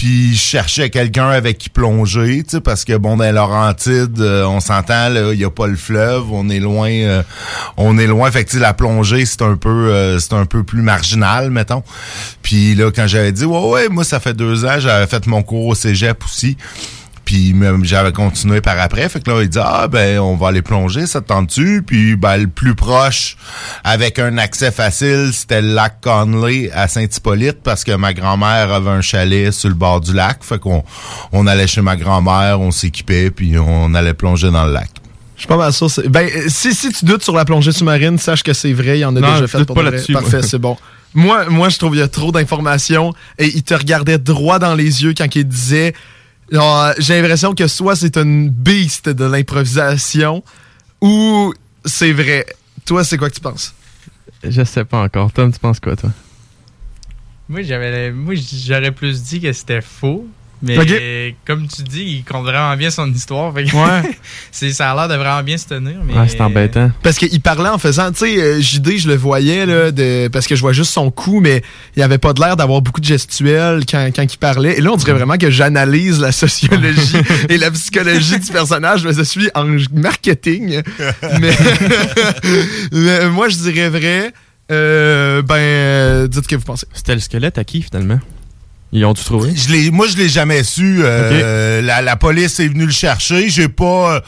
Puis 0.00 0.34
je 0.34 0.40
cherchais 0.40 0.88
quelqu'un 0.88 1.28
avec 1.28 1.58
qui 1.58 1.68
plonger, 1.68 2.42
tu 2.42 2.52
sais, 2.52 2.60
parce 2.62 2.86
que 2.86 2.96
bon, 2.96 3.18
dans 3.18 3.24
les 3.24 3.32
Laurentides, 3.32 4.18
euh, 4.18 4.46
on 4.46 4.58
s'entend, 4.58 5.14
il 5.14 5.36
n'y 5.36 5.44
a 5.44 5.50
pas 5.50 5.66
le 5.66 5.76
fleuve, 5.76 6.32
on 6.32 6.48
est 6.48 6.58
loin, 6.58 6.90
euh, 6.90 7.22
on 7.76 7.98
est 7.98 8.06
loin. 8.06 8.30
Fait 8.30 8.46
que 8.46 8.56
la 8.56 8.72
plongée, 8.72 9.26
c'est 9.26 9.42
un 9.42 9.56
peu, 9.56 9.68
euh, 9.68 10.18
c'est 10.18 10.32
un 10.32 10.46
peu 10.46 10.62
plus 10.62 10.80
marginal, 10.80 11.50
mettons. 11.50 11.82
Puis 12.40 12.74
là, 12.74 12.90
quand 12.90 13.06
j'avais 13.06 13.32
dit, 13.32 13.44
ouais, 13.44 13.68
ouais, 13.68 13.88
moi, 13.90 14.02
ça 14.02 14.20
fait 14.20 14.32
deux 14.32 14.64
ans, 14.64 14.78
j'avais 14.78 15.06
fait 15.06 15.26
mon 15.26 15.42
cours 15.42 15.66
au 15.66 15.74
cégep 15.74 16.24
aussi. 16.24 16.56
Puis 17.30 17.52
même 17.52 17.84
j'avais 17.84 18.10
continué 18.10 18.60
par 18.60 18.76
après. 18.80 19.08
Fait 19.08 19.20
que 19.20 19.30
là, 19.30 19.40
il 19.40 19.48
dit 19.48 19.60
Ah 19.62 19.86
ben 19.86 20.18
on 20.18 20.34
va 20.34 20.48
aller 20.48 20.62
plonger, 20.62 21.06
ça 21.06 21.20
te 21.20 21.28
tente-tu? 21.28 21.84
Puis 21.86 22.16
ben 22.16 22.38
le 22.38 22.48
plus 22.48 22.74
proche, 22.74 23.36
avec 23.84 24.18
un 24.18 24.36
accès 24.36 24.72
facile, 24.72 25.30
c'était 25.32 25.62
le 25.62 25.72
lac 25.72 26.00
Conley 26.00 26.72
à 26.72 26.88
Saint-Hippolyte 26.88 27.58
parce 27.62 27.84
que 27.84 27.92
ma 27.92 28.14
grand-mère 28.14 28.72
avait 28.72 28.90
un 28.90 29.00
chalet 29.00 29.52
sur 29.52 29.68
le 29.68 29.76
bord 29.76 30.00
du 30.00 30.12
lac. 30.12 30.42
Fait 30.42 30.58
qu'on 30.58 30.82
on 31.30 31.46
allait 31.46 31.68
chez 31.68 31.82
ma 31.82 31.94
grand-mère, 31.94 32.60
on 32.60 32.72
s'équipait, 32.72 33.30
puis 33.30 33.56
on 33.56 33.94
allait 33.94 34.14
plonger 34.14 34.50
dans 34.50 34.64
le 34.64 34.72
lac. 34.72 34.90
Je 35.36 35.42
suis 35.42 35.46
pas 35.48 35.56
mal 35.56 35.72
sûr. 35.72 35.88
Ben, 36.08 36.28
si, 36.48 36.74
si 36.74 36.90
tu 36.92 37.04
doutes 37.04 37.22
sur 37.22 37.36
la 37.36 37.44
plongée 37.44 37.70
sous-marine, 37.70 38.18
sache 38.18 38.42
que 38.42 38.52
c'est 38.52 38.72
vrai. 38.72 38.98
Il 38.98 39.02
y 39.02 39.04
en 39.04 39.14
a 39.14 39.20
Non, 39.20 39.28
déjà 39.28 39.40
je 39.42 39.46
fait 39.46 39.64
pour 39.64 39.76
pas 39.76 39.82
vrai. 39.84 40.02
Parfait, 40.12 40.38
moi. 40.38 40.42
c'est 40.42 40.58
bon. 40.58 40.76
Moi, 41.14 41.44
moi, 41.48 41.68
je 41.68 41.78
trouve 41.78 41.92
qu'il 41.92 42.00
y 42.00 42.02
a 42.02 42.08
trop 42.08 42.32
d'informations 42.32 43.14
et 43.38 43.46
il 43.46 43.62
te 43.62 43.74
regardait 43.74 44.18
droit 44.18 44.58
dans 44.58 44.74
les 44.74 45.04
yeux 45.04 45.14
quand 45.16 45.32
il 45.36 45.44
disait. 45.46 45.94
Genre, 46.50 46.92
J'ai 46.98 47.20
l'impression 47.20 47.54
que 47.54 47.66
soit 47.66 47.96
c'est 47.96 48.16
une 48.16 48.48
beast 48.48 49.08
de 49.08 49.24
l'improvisation 49.24 50.42
ou 51.00 51.52
c'est 51.84 52.12
vrai. 52.12 52.46
Toi, 52.84 53.04
c'est 53.04 53.16
quoi 53.18 53.30
que 53.30 53.34
tu 53.34 53.40
penses? 53.40 53.74
Je 54.42 54.64
sais 54.64 54.84
pas 54.84 55.02
encore. 55.02 55.32
Tom, 55.32 55.52
tu 55.52 55.58
penses 55.58 55.80
quoi, 55.80 55.96
toi? 55.96 56.10
Moi, 57.48 57.62
j'avais, 57.62 58.10
moi, 58.12 58.34
j'aurais 58.34 58.92
plus 58.92 59.22
dit 59.22 59.40
que 59.40 59.52
c'était 59.52 59.80
faux. 59.80 60.26
Mais 60.62 61.34
comme 61.46 61.66
tu 61.66 61.82
dis, 61.82 62.02
il 62.02 62.24
compte 62.24 62.44
vraiment 62.44 62.76
bien 62.76 62.90
son 62.90 63.10
histoire. 63.12 63.52
Fait 63.54 63.64
que 63.64 63.74
Ouais. 63.74 64.10
c'est, 64.52 64.72
ça 64.72 64.90
a 64.90 64.94
l'air 64.94 65.08
de 65.08 65.14
vraiment 65.14 65.42
bien 65.42 65.56
se 65.56 65.66
tenir. 65.66 65.96
Mais 66.04 66.14
Ouais, 66.14 66.28
c'est 66.28 66.40
embêtant. 66.40 66.90
Parce 67.02 67.16
qu'il 67.18 67.40
parlait 67.40 67.68
en 67.68 67.78
faisant, 67.78 68.10
tu 68.12 68.18
sais, 68.18 68.40
euh, 68.40 68.60
JD, 68.60 68.98
je 68.98 69.08
le 69.08 69.16
voyais, 69.16 69.64
là, 69.66 69.90
de, 69.90 70.28
parce 70.28 70.46
que 70.46 70.54
je 70.56 70.60
vois 70.60 70.72
juste 70.72 70.92
son 70.92 71.10
cou, 71.10 71.40
mais 71.40 71.62
il 71.96 72.02
avait 72.02 72.18
pas 72.18 72.32
de 72.32 72.40
l'air 72.40 72.56
d'avoir 72.56 72.82
beaucoup 72.82 73.00
de 73.00 73.06
gestuels 73.06 73.84
quand, 73.90 74.10
quand 74.14 74.22
il 74.22 74.38
parlait. 74.38 74.78
Et 74.78 74.80
là, 74.80 74.90
on 74.92 74.96
dirait 74.96 75.12
vraiment 75.12 75.38
que 75.38 75.50
j'analyse 75.50 76.20
la 76.20 76.32
sociologie 76.32 77.16
et 77.48 77.56
la 77.56 77.70
psychologie 77.70 78.38
du 78.38 78.52
personnage, 78.52 79.04
mais 79.04 79.14
je 79.14 79.22
suis 79.22 79.48
en 79.54 79.64
marketing. 79.92 80.82
mais, 81.40 81.52
mais 82.92 83.28
moi, 83.28 83.48
je 83.48 83.56
dirais 83.56 83.88
vrai. 83.88 84.32
Euh, 84.70 85.42
ben, 85.42 85.56
euh, 85.56 86.28
dites 86.28 86.44
ce 86.44 86.48
que 86.48 86.56
vous 86.56 86.64
pensez. 86.64 86.86
C'était 86.92 87.14
le 87.14 87.20
squelette 87.20 87.58
à 87.58 87.64
qui, 87.64 87.82
finalement? 87.82 88.20
Ils 88.92 89.04
ont 89.04 89.12
dû 89.12 89.22
trouver? 89.22 89.52
Je 89.54 89.90
moi, 89.90 90.08
je 90.08 90.16
l'ai 90.16 90.28
jamais 90.28 90.64
su. 90.64 91.00
Euh, 91.02 91.80
la, 91.80 92.02
la 92.02 92.16
police 92.16 92.58
est 92.58 92.68
venue 92.68 92.86
le 92.86 92.92
chercher. 92.92 93.48
J'ai 93.48 93.68
pas, 93.68 94.16
euh, 94.16 94.20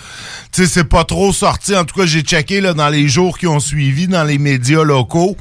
tu 0.53 0.63
sais, 0.63 0.69
c'est 0.69 0.85
pas 0.85 1.03
trop 1.05 1.33
sorti. 1.33 1.75
En 1.75 1.85
tout 1.85 1.99
cas, 1.99 2.07
j'ai 2.07 2.21
checké 2.23 2.61
là 2.61 2.73
dans 2.73 2.89
les 2.89 3.09
jours 3.09 3.39
qui 3.39 3.49
ont 3.49 3.59
suivi 3.59 4.07
dans 4.07 4.23
les 4.23 4.39
médias 4.39 4.85
locaux. 4.85 5.37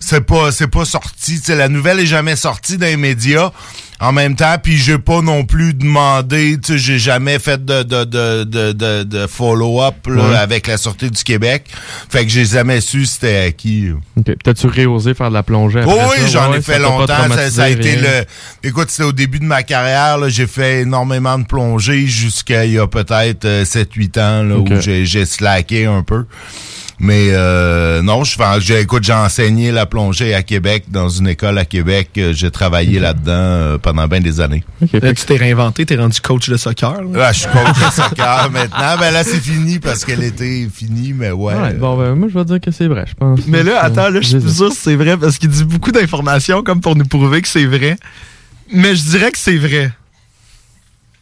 C'est 0.00 0.20
pas, 0.22 0.52
c'est 0.52 0.68
pas 0.68 0.84
sorti. 0.84 1.40
La 1.48 1.68
nouvelle 1.68 2.00
est 2.00 2.06
jamais 2.06 2.36
sortie 2.36 2.78
dans 2.78 2.86
les 2.86 2.96
médias. 2.96 3.50
En 4.00 4.12
même 4.12 4.36
temps, 4.36 4.54
puis 4.62 4.76
j'ai 4.78 4.96
pas 4.98 5.22
non 5.22 5.44
plus 5.44 5.74
demandé. 5.74 6.56
Tu 6.62 6.74
sais, 6.74 6.78
j'ai 6.78 6.98
jamais 7.00 7.40
fait 7.40 7.64
de 7.64 7.82
de 7.82 8.04
de 8.04 8.44
de, 8.44 8.70
de, 8.70 9.02
de 9.02 9.26
follow-up 9.26 10.06
là, 10.06 10.22
Ouais. 10.28 10.36
avec 10.36 10.68
la 10.68 10.76
sûreté 10.76 11.10
du 11.10 11.20
Québec. 11.24 11.64
Fait 12.08 12.24
que 12.24 12.30
j'ai 12.30 12.44
jamais 12.44 12.80
su 12.80 13.06
c'était 13.06 13.46
à 13.48 13.50
qui. 13.50 13.88
OK. 14.16 14.30
T'as-tu 14.44 14.68
réosé 14.68 15.14
faire 15.14 15.30
de 15.30 15.34
la 15.34 15.42
plongée 15.42 15.82
Oh 15.84 15.98
oui, 16.10 16.28
j'en 16.30 16.52
Ouais, 16.52 16.58
ai 16.58 16.62
fait 16.62 16.74
ça 16.74 16.78
longtemps. 16.78 17.28
Ça, 17.34 17.50
ça 17.50 17.64
a 17.64 17.68
été 17.70 17.96
rien? 17.96 18.02
le. 18.62 18.68
Écoute, 18.68 18.88
c'était 18.90 19.02
au 19.02 19.12
début 19.12 19.40
de 19.40 19.44
ma 19.46 19.64
carrière. 19.64 20.16
là, 20.18 20.28
J'ai 20.28 20.46
fait 20.46 20.82
énormément 20.82 21.36
de 21.36 21.44
plongées 21.46 22.06
jusqu'à 22.06 22.66
il 22.66 22.74
y 22.74 22.78
a 22.78 22.86
peut-être 22.86 23.46
euh, 23.46 23.64
7-8 23.64 24.20
ans 24.20 24.42
là, 24.44 24.58
où 24.58 24.80
j'ai 24.80 25.06
j'ai 25.06 25.24
slacké 25.26 25.86
un 25.86 26.04
peu. 26.04 26.24
Mais 27.00 27.28
euh, 27.30 28.02
non, 28.02 28.24
je 28.24 28.34
fais, 28.34 28.42
j'ai, 28.60 28.80
écoute, 28.80 29.04
j'ai 29.04 29.12
enseigné 29.12 29.70
la 29.70 29.86
plongée 29.86 30.34
à 30.34 30.42
Québec 30.42 30.86
dans 30.88 31.08
une 31.08 31.28
école 31.28 31.56
à 31.58 31.64
Québec. 31.64 32.10
Euh, 32.18 32.32
J'ai 32.32 32.50
travaillé 32.50 32.98
là-dedans 32.98 33.32
euh, 33.32 33.78
pendant 33.78 34.08
bien 34.08 34.20
des 34.20 34.40
années. 34.40 34.64
Là, 34.92 35.14
tu 35.14 35.24
t'es 35.24 35.36
réinventé, 35.36 35.86
t'es 35.86 35.94
rendu 35.96 36.20
coach 36.20 36.48
de 36.48 36.56
soccer. 36.56 37.00
là. 37.04 37.18
Là, 37.18 37.32
je 37.32 37.40
suis 37.40 37.48
coach 37.50 37.68
de 37.78 37.92
soccer 38.02 38.50
maintenant. 38.50 38.96
Ben 38.98 39.12
là, 39.12 39.22
c'est 39.22 39.38
fini 39.38 39.78
parce 39.78 40.04
que 40.04 40.10
l'été 40.12 40.62
est 40.62 40.74
fini, 40.74 41.12
mais 41.12 41.30
ouais. 41.30 41.54
Ouais, 41.54 41.74
bon, 41.74 41.96
ben, 41.96 42.16
moi, 42.16 42.28
je 42.32 42.36
vais 42.36 42.44
dire 42.44 42.60
que 42.60 42.72
c'est 42.72 42.88
vrai, 42.88 43.04
je 43.08 43.14
pense. 43.14 43.40
Mais 43.46 43.62
là, 43.62 43.80
attends, 43.84 44.10
là, 44.10 44.20
je 44.20 44.26
suis 44.26 44.40
plus 44.40 44.56
sûr 44.56 44.70
que 44.70 44.74
c'est 44.76 44.96
vrai 44.96 45.16
parce 45.16 45.38
qu'il 45.38 45.50
dit 45.50 45.64
beaucoup 45.64 45.92
d'informations 45.92 46.62
comme 46.64 46.80
pour 46.80 46.96
nous 46.96 47.06
prouver 47.06 47.42
que 47.42 47.48
c'est 47.48 47.66
vrai. 47.66 47.96
Mais 48.72 48.96
je 48.96 49.02
dirais 49.04 49.30
que 49.30 49.38
c'est 49.38 49.56
vrai. 49.56 49.92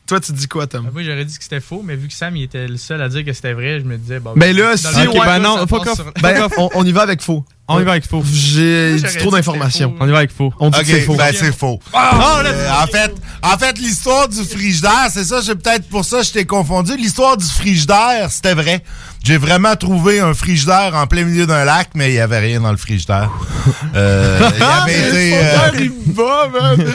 Toi, 0.06 0.20
tu 0.20 0.32
dis 0.32 0.46
quoi, 0.46 0.66
Tom? 0.68 0.88
Moi, 0.92 1.02
j'aurais 1.02 1.24
dit 1.24 1.36
que 1.36 1.42
c'était 1.42 1.60
faux, 1.60 1.82
mais 1.84 1.96
vu 1.96 2.06
que 2.06 2.14
Sam 2.14 2.36
il 2.36 2.44
était 2.44 2.68
le 2.68 2.76
seul 2.76 3.02
à 3.02 3.08
dire 3.08 3.24
que 3.24 3.32
c'était 3.32 3.54
vrai, 3.54 3.80
je 3.80 3.84
me 3.84 3.96
disais. 3.98 4.20
Bon, 4.20 4.34
Ben 4.36 4.54
là, 4.56 4.76
si, 4.76 4.84
ben 4.84 5.38
non, 5.40 5.66
fuck 5.66 5.86
off. 5.86 5.94
sur- 5.96 6.12
Ben, 6.22 6.46
on, 6.58 6.70
on 6.74 6.84
y 6.84 6.92
va 6.92 7.02
avec 7.02 7.20
faux. 7.22 7.44
On 7.68 7.80
y 7.80 7.84
va 7.84 7.92
avec 7.92 8.06
faux. 8.06 8.22
J'ai 8.24 8.96
trop 9.18 9.32
d'informations. 9.32 9.96
On 9.98 10.06
y 10.06 10.10
va 10.12 10.18
avec 10.18 10.32
faux. 10.32 10.52
On 10.60 10.70
dit 10.70 10.78
que 10.80 10.86
c'est 10.86 11.00
faux. 11.00 11.16
ben 11.16 11.32
c'est 11.34 11.50
faux. 11.52 11.80
Ah! 11.92 12.42
Euh, 12.44 12.70
en 12.82 12.86
fait, 12.86 13.12
en 13.42 13.58
fait, 13.58 13.78
l'histoire 13.78 14.28
du 14.28 14.44
frigidaire, 14.44 15.08
c'est 15.10 15.24
ça, 15.24 15.40
j'ai 15.40 15.56
peut-être 15.56 15.88
pour 15.88 16.04
ça 16.04 16.22
je 16.22 16.30
t'ai 16.30 16.44
confondu. 16.44 16.96
L'histoire 16.96 17.36
du 17.36 17.44
frigidaire, 17.46 18.30
c'était 18.30 18.54
vrai. 18.54 18.84
J'ai 19.26 19.38
vraiment 19.38 19.74
trouvé 19.74 20.20
un 20.20 20.34
frigidaire 20.34 20.92
en 20.94 21.08
plein 21.08 21.24
milieu 21.24 21.46
d'un 21.46 21.64
lac, 21.64 21.88
mais 21.96 22.10
il 22.12 22.14
y 22.14 22.20
avait 22.20 22.38
rien 22.38 22.60
dans 22.60 22.70
le 22.70 22.76
frigidaire. 22.76 23.28
Euh, 23.96 24.38
il 24.56 24.62
avait 24.62 25.08
été. 25.08 25.36
euh, 25.36 25.56
Ah, 25.58 25.70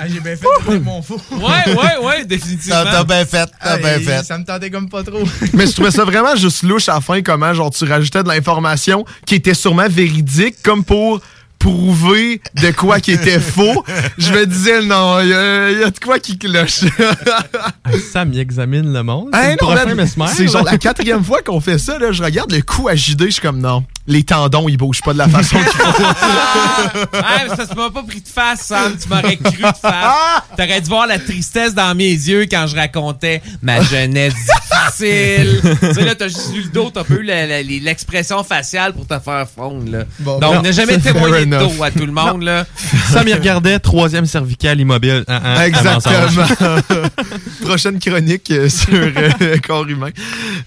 J'ai 0.07 0.19
bien 0.21 0.35
fait 0.37 0.45
de 0.45 0.61
trouver 0.61 0.79
mon 0.79 1.01
faux. 1.01 1.19
Ouais, 1.31 1.73
ouais, 1.75 2.05
ouais, 2.05 2.25
définitivement. 2.25 2.83
T'as 2.85 3.03
bien 3.03 3.25
fait, 3.25 3.45
t'as 3.61 3.73
Ah, 3.73 3.77
bien 3.77 3.99
fait. 3.99 4.23
Ça 4.23 4.37
me 4.37 4.45
tentait 4.45 4.69
comme 4.69 4.87
pas 4.87 5.03
trop. 5.03 5.23
Mais 5.53 5.67
je 5.67 5.73
trouvais 5.73 5.91
ça 5.91 6.05
vraiment 6.05 6.33
juste 6.37 6.63
louche 6.63 6.87
à 6.87 6.93
la 6.95 7.01
fin, 7.01 7.21
comment 7.21 7.53
genre 7.53 7.69
tu 7.71 7.83
rajoutais 7.83 8.23
de 8.23 8.29
l'information 8.29 9.03
qui 9.25 9.35
était 9.35 9.53
sûrement 9.53 9.89
véridique, 9.89 10.55
comme 10.63 10.85
pour 10.85 11.19
prouver 11.61 12.41
de 12.55 12.71
quoi 12.71 12.99
qui 12.99 13.11
était 13.11 13.39
faux. 13.39 13.83
Je 14.17 14.33
me 14.33 14.45
disais, 14.45 14.81
non, 14.81 15.19
il 15.21 15.27
y, 15.27 15.29
y 15.29 15.83
a 15.83 15.91
de 15.91 15.99
quoi 15.99 16.19
qui 16.19 16.37
cloche. 16.37 16.81
Sam, 18.11 18.31
il 18.33 18.39
examine 18.39 18.91
le 18.91 19.03
monde. 19.03 19.29
Hey, 19.33 19.55
C'est 20.27 20.47
genre 20.47 20.63
la 20.63 20.77
quatrième 20.77 21.23
fois 21.23 21.41
qu'on 21.41 21.61
fait 21.61 21.77
ça. 21.77 21.99
Là, 21.99 22.11
je 22.11 22.23
regarde 22.23 22.51
le 22.51 22.61
coup 22.61 22.87
à 22.87 22.95
JD, 22.95 23.25
je 23.25 23.29
suis 23.31 23.41
comme 23.41 23.59
non. 23.59 23.83
Les 24.07 24.23
tendons, 24.23 24.67
ils 24.69 24.77
bougent 24.77 25.01
pas 25.01 25.13
de 25.13 25.17
la 25.19 25.27
façon 25.29 25.57
qu'il 25.57 25.67
faut. 25.67 26.03
Ah, 27.13 27.43
mais 27.47 27.55
ça 27.55 27.67
se 27.67 27.75
m'a 27.75 27.89
pas 27.89 28.03
pris 28.03 28.21
de 28.21 28.27
face, 28.27 28.61
Sam. 28.61 28.95
Tu 29.01 29.07
m'aurais 29.07 29.37
cru 29.37 29.57
de 29.57 29.61
face. 29.61 30.41
T'aurais 30.57 30.81
dû 30.81 30.89
voir 30.89 31.07
la 31.07 31.19
tristesse 31.19 31.73
dans 31.75 31.93
mes 31.95 32.11
yeux 32.11 32.47
quand 32.49 32.65
je 32.67 32.75
racontais 32.75 33.41
ma 33.61 33.81
jeunesse 33.81 34.33
difficile. 34.33 35.61
tu 35.79 35.93
sais, 35.93 36.03
là, 36.03 36.15
t'as 36.15 36.27
juste 36.27 36.51
vu 36.51 36.61
le 36.63 36.69
dos, 36.69 36.89
t'as 36.93 37.03
pas 37.03 37.13
eu 37.13 37.23
l'expression 37.79 38.43
faciale 38.43 38.93
pour 38.93 39.05
te 39.05 39.17
faire 39.19 39.45
fondre, 39.53 39.89
là. 39.91 40.03
Donc, 40.19 40.41
non, 40.41 40.53
on 40.57 40.61
n'a 40.61 40.71
jamais 40.71 40.97
témoigné 40.97 41.45
de 41.45 41.57
dos 41.57 41.83
à 41.83 41.91
tout 41.91 42.05
le 42.05 42.11
monde, 42.11 42.43
là. 42.43 42.65
Sam, 43.11 43.27
il 43.27 43.33
regardait 43.33 43.79
troisième 43.79 44.25
cervical 44.25 44.79
immobile. 44.79 45.23
Hein, 45.27 45.41
hein, 45.43 45.63
Exactement. 45.65 46.77
Prochaine 47.63 47.99
chronique 47.99 48.49
euh, 48.51 48.69
sur 48.69 48.89
euh, 48.93 49.29
le 49.39 49.57
corps 49.59 49.87
humain. 49.87 50.09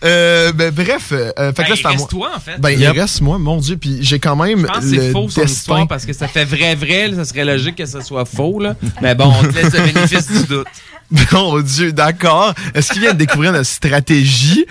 Euh, 0.04 0.52
ben, 0.52 0.70
bref, 0.70 1.12
euh, 1.12 1.32
fait 1.52 1.62
que 1.64 1.68
Ben, 1.68 1.68
là, 1.70 1.76
c'est 1.76 1.86
à 1.86 1.92
il 1.92 1.96
moi. 1.96 1.96
reste 1.96 2.10
toi, 2.10 2.30
en 2.36 2.40
fait. 2.40 2.60
Ben, 2.60 2.70
Yep. 2.70 2.94
il 2.94 3.00
reste 3.00 3.20
moi, 3.20 3.33
mon 3.38 3.58
Dieu. 3.58 3.76
Puis 3.76 3.98
j'ai 4.00 4.18
quand 4.18 4.36
même 4.36 4.60
Je 4.60 4.66
pense 4.66 4.84
que 4.84 4.90
c'est 4.90 5.12
faux 5.12 5.28
son 5.28 5.42
histoire 5.42 5.88
parce 5.88 6.06
que 6.06 6.12
ça 6.12 6.28
fait 6.28 6.44
vrai, 6.44 6.74
vrai. 6.74 7.08
là, 7.08 7.16
ça 7.16 7.24
serait 7.24 7.44
logique 7.44 7.76
que 7.76 7.86
ça 7.86 8.00
soit 8.00 8.24
faux, 8.24 8.60
là. 8.60 8.76
Mais 9.02 9.14
bon, 9.14 9.32
on 9.38 9.42
te 9.42 9.54
laisse 9.54 9.72
le 9.72 9.92
bénéfice 9.92 10.30
du 10.30 10.46
doute. 10.46 10.66
Mon 11.32 11.60
Dieu, 11.60 11.92
d'accord. 11.92 12.54
Est-ce 12.74 12.92
qu'il 12.92 13.02
vient 13.02 13.12
de 13.12 13.18
découvrir 13.18 13.52
notre 13.52 13.68
stratégie? 13.68 14.64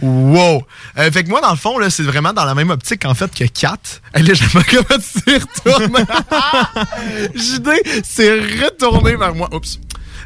Wow! 0.00 0.62
Euh, 0.98 1.10
fait 1.10 1.24
que 1.24 1.28
moi, 1.28 1.40
dans 1.40 1.50
le 1.50 1.56
fond, 1.56 1.78
là, 1.78 1.90
c'est 1.90 2.02
vraiment 2.02 2.32
dans 2.32 2.44
la 2.44 2.54
même 2.54 2.70
optique, 2.70 3.04
en 3.04 3.14
fait, 3.14 3.34
que 3.34 3.44
Kat. 3.44 3.76
Elle 4.12 4.36
sais 4.36 4.44
pas 4.52 4.62
comment 4.62 5.00
tu 5.00 5.34
retournes. 5.34 6.06
JD 7.34 7.68
s'est 8.04 8.38
retourné 8.38 9.16
vers 9.16 9.34
moi. 9.34 9.48
Oups. 9.52 9.80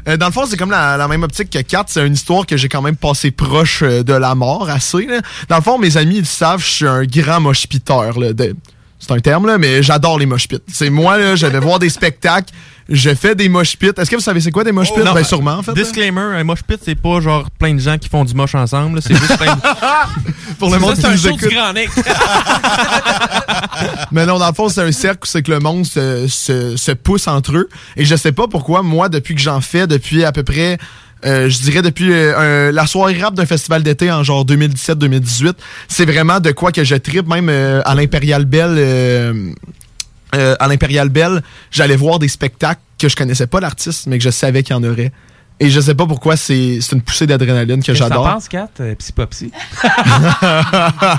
Euh, 0.07 0.17
dans 0.17 0.25
le 0.27 0.31
fond, 0.31 0.45
c'est 0.45 0.57
comme 0.57 0.71
la, 0.71 0.97
la 0.97 1.07
même 1.07 1.23
optique 1.23 1.49
que 1.49 1.59
Kat. 1.59 1.85
C'est 1.87 2.05
une 2.05 2.13
histoire 2.13 2.45
que 2.45 2.57
j'ai 2.57 2.67
quand 2.69 2.81
même 2.81 2.95
passé 2.97 3.31
proche 3.31 3.83
euh, 3.83 4.03
de 4.03 4.13
la 4.13 4.35
mort, 4.35 4.69
assez. 4.69 5.05
là. 5.05 5.21
Dans 5.49 5.57
le 5.57 5.61
fond, 5.61 5.77
mes 5.77 5.95
amis, 5.97 6.17
ils 6.17 6.25
savent, 6.25 6.61
je 6.61 6.69
suis 6.69 6.87
un 6.87 7.03
grand 7.05 7.39
moshpiteur. 7.39 8.13
De- 8.33 8.55
c'est 9.05 9.13
un 9.13 9.19
terme, 9.19 9.47
là, 9.47 9.57
mais 9.57 9.83
j'adore 9.83 10.17
les 10.17 10.25
moshpits. 10.25 10.59
C'est 10.71 10.89
moi, 10.89 11.17
là, 11.17 11.35
je 11.35 11.45
vais 11.45 11.59
voir 11.59 11.79
des 11.79 11.89
spectacles, 11.89 12.53
je 12.87 13.13
fais 13.13 13.35
des 13.35 13.49
moshpits. 13.49 13.91
Est-ce 13.97 14.09
que 14.09 14.15
vous 14.15 14.21
savez 14.21 14.39
c'est 14.39 14.51
quoi 14.51 14.63
des 14.63 14.71
moshpits? 14.71 15.01
Non, 15.03 15.13
ben, 15.13 15.23
sûrement, 15.23 15.55
en 15.55 15.63
fait. 15.63 15.75
là. 15.75 15.83
Disclaimer, 15.83 16.21
un 16.21 16.43
mosh 16.43 16.63
pit, 16.63 16.79
c'est 16.83 16.95
pas 16.95 17.19
genre 17.19 17.49
plein 17.59 17.73
de 17.73 17.79
gens 17.79 17.97
qui 17.97 18.07
font 18.07 18.23
du 18.23 18.33
moche 18.33 18.55
ensemble. 18.55 19.01
C'est 19.01 19.15
juste 19.15 19.37
plein 19.37 19.55
de... 19.55 19.61
Pour 20.59 20.69
le 20.69 20.75
Ça, 20.75 20.79
monde 20.79 20.95
c'est 20.95 21.01
qui 21.01 21.07
un 21.07 21.11
nous 21.11 21.27
écoute. 21.27 21.49
Grand. 21.51 21.73
Mais 24.11 24.25
non, 24.25 24.37
dans 24.39 24.47
le 24.47 24.53
fond, 24.53 24.69
c'est 24.69 24.81
un 24.81 24.91
cercle 24.91 25.19
où 25.23 25.25
c'est 25.25 25.41
que 25.41 25.51
le 25.51 25.59
monde 25.59 25.85
se, 25.85 26.27
se, 26.27 26.77
se 26.77 26.91
pousse 26.91 27.27
entre 27.27 27.57
eux. 27.57 27.69
Et 27.97 28.05
je 28.05 28.15
sais 28.15 28.31
pas 28.31 28.47
pourquoi, 28.47 28.83
moi, 28.83 29.09
depuis 29.09 29.35
que 29.35 29.41
j'en 29.41 29.61
fais, 29.61 29.87
depuis 29.87 30.23
à 30.23 30.31
peu 30.31 30.43
près, 30.43 30.77
euh, 31.25 31.49
je 31.49 31.61
dirais 31.61 31.81
depuis 31.81 32.11
euh, 32.11 32.71
la 32.71 32.85
soirée 32.85 33.19
rap 33.21 33.33
d'un 33.33 33.45
festival 33.45 33.83
d'été 33.83 34.11
en 34.11 34.23
genre 34.23 34.45
2017-2018, 34.45 35.53
c'est 35.87 36.05
vraiment 36.05 36.39
de 36.39 36.51
quoi 36.51 36.71
que 36.71 36.83
je 36.83 36.95
tripe, 36.95 37.27
même 37.27 37.49
euh, 37.49 37.81
à 37.85 37.95
l'Impérial 37.95 38.45
Bell. 38.45 38.75
euh, 38.77 39.53
à 40.33 40.67
l'Impérial 40.67 41.09
Bell, 41.09 41.43
j'allais 41.71 41.95
voir 41.95 42.17
des 42.19 42.27
spectacles 42.27 42.81
que 42.97 43.07
je 43.07 43.15
connaissais 43.15 43.47
pas 43.47 43.59
l'artiste, 43.59 44.07
mais 44.07 44.17
que 44.17 44.23
je 44.23 44.31
savais 44.31 44.63
qu'il 44.63 44.75
y 44.75 44.79
en 44.79 44.83
aurait. 44.83 45.11
Et 45.63 45.69
je 45.69 45.79
sais 45.79 45.95
pas 45.95 46.05
pourquoi, 46.05 46.35
c'est 46.37 46.79
c'est 46.81 46.95
une 46.95 47.01
poussée 47.01 47.25
d'adrénaline 47.27 47.79
que 47.81 47.85
Qu'est-ce 47.87 47.99
que 47.99 48.03
j'adore. 48.03 48.25
t'en 48.25 48.33
penses, 48.33 48.47
Kat? 48.49 48.69
Euh, 48.79 48.95
Psy 48.95 49.11
Popsy? 49.13 49.51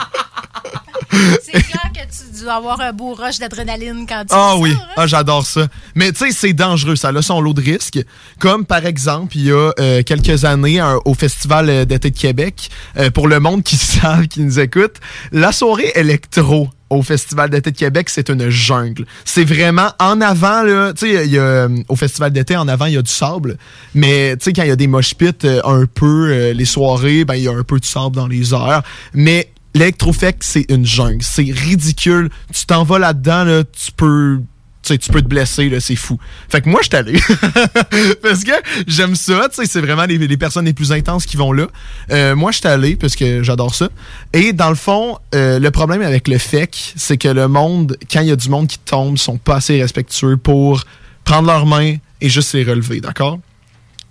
C'est 1.42 1.52
clair 1.62 1.90
que 1.94 2.00
tu 2.00 2.42
dois 2.42 2.54
avoir 2.54 2.80
un 2.80 2.92
beau 2.92 3.14
rush 3.14 3.38
d'adrénaline 3.38 4.04
quand 4.08 4.22
tu 4.22 4.32
Ah 4.34 4.52
fais 4.54 4.60
oui, 4.62 4.72
ça, 4.72 4.78
hein? 4.82 4.88
ah, 4.96 5.06
j'adore 5.06 5.46
ça. 5.46 5.68
Mais 5.94 6.10
tu 6.12 6.18
sais, 6.26 6.32
c'est 6.32 6.52
dangereux, 6.52 6.96
ça 6.96 7.08
a 7.10 7.22
son 7.22 7.40
lot 7.40 7.52
de 7.54 7.60
risques. 7.62 8.00
Comme 8.40 8.64
par 8.64 8.84
exemple, 8.84 9.36
il 9.36 9.44
y 9.46 9.52
a 9.52 9.70
euh, 9.78 10.02
quelques 10.02 10.44
années 10.44 10.80
un- 10.80 10.98
au 11.04 11.14
Festival 11.14 11.68
euh, 11.70 11.84
d'été 11.84 12.10
de 12.10 12.18
Québec, 12.18 12.68
euh, 12.96 13.10
pour 13.10 13.28
le 13.28 13.38
monde 13.38 13.62
qui 13.62 13.76
savent, 13.76 14.26
qui 14.26 14.40
nous 14.40 14.58
écoute, 14.58 14.96
la 15.30 15.52
soirée 15.52 15.92
électro 15.94 16.68
au 16.90 17.02
Festival 17.02 17.50
d'été 17.50 17.70
de 17.70 17.76
Québec, 17.76 18.08
c'est 18.10 18.28
une 18.28 18.48
jungle. 18.48 19.06
C'est 19.24 19.44
vraiment 19.44 19.90
en 19.98 20.20
avant, 20.20 20.62
là, 20.62 20.92
tu 20.92 21.06
sais, 21.06 21.38
euh, 21.38 21.68
au 21.88 21.96
Festival 21.96 22.32
d'été, 22.32 22.56
en 22.56 22.68
avant, 22.68 22.86
il 22.86 22.94
y 22.94 22.96
a 22.98 23.02
du 23.02 23.10
sable. 23.10 23.56
Mais 23.94 24.36
tu 24.36 24.44
sais, 24.44 24.52
quand 24.52 24.62
il 24.62 24.68
y 24.68 24.72
a 24.72 24.76
des 24.76 24.86
mosh 24.86 25.14
euh, 25.22 25.60
un 25.64 25.86
peu, 25.86 26.28
euh, 26.30 26.52
les 26.52 26.64
soirées, 26.64 27.24
ben 27.24 27.34
il 27.34 27.44
y 27.44 27.48
a 27.48 27.52
un 27.52 27.62
peu 27.62 27.78
de 27.78 27.84
sable 27.84 28.16
dans 28.16 28.26
les 28.26 28.52
airs. 28.52 28.82
Mais 29.14 29.50
l'électrofec, 29.74 30.36
c'est 30.40 30.66
une 30.68 30.86
jungle. 30.86 31.22
C'est 31.22 31.50
ridicule. 31.50 32.30
Tu 32.52 32.66
t'en 32.66 32.84
vas 32.84 32.98
là-dedans, 32.98 33.44
là, 33.44 33.64
tu 33.64 33.92
peux 33.92 34.40
tu 34.84 35.10
peux 35.10 35.22
te 35.22 35.28
blesser, 35.28 35.70
c'est 35.80 35.96
fou. 35.96 36.18
Fait 36.48 36.60
que 36.60 36.68
moi, 36.68 36.80
je 36.82 36.88
suis 36.88 36.96
allé. 36.96 37.18
parce 38.22 38.44
que 38.44 38.52
j'aime 38.86 39.14
ça, 39.14 39.48
tu 39.52 39.66
c'est 39.66 39.80
vraiment 39.80 40.04
les, 40.04 40.36
personnes 40.36 40.66
les 40.66 40.72
plus 40.72 40.92
intenses 40.92 41.26
qui 41.26 41.36
vont 41.36 41.52
là. 41.52 41.66
Euh, 42.10 42.36
moi, 42.36 42.52
je 42.52 42.58
suis 42.58 42.68
allé 42.68 42.96
parce 42.96 43.16
que 43.16 43.42
j'adore 43.42 43.74
ça. 43.74 43.88
Et 44.32 44.52
dans 44.52 44.68
le 44.68 44.74
fond, 44.74 45.18
euh, 45.34 45.58
le 45.58 45.70
problème 45.70 46.02
avec 46.02 46.28
le 46.28 46.38
FEC, 46.38 46.94
c'est 46.96 47.16
que 47.16 47.28
le 47.28 47.48
monde, 47.48 47.96
quand 48.10 48.20
il 48.20 48.28
y 48.28 48.32
a 48.32 48.36
du 48.36 48.48
monde 48.48 48.66
qui 48.66 48.78
tombe, 48.78 49.18
sont 49.18 49.38
pas 49.38 49.56
assez 49.56 49.80
respectueux 49.80 50.36
pour 50.36 50.84
prendre 51.24 51.48
leurs 51.48 51.66
mains 51.66 51.96
et 52.20 52.28
juste 52.28 52.52
les 52.54 52.64
relever, 52.64 53.00
d'accord? 53.00 53.38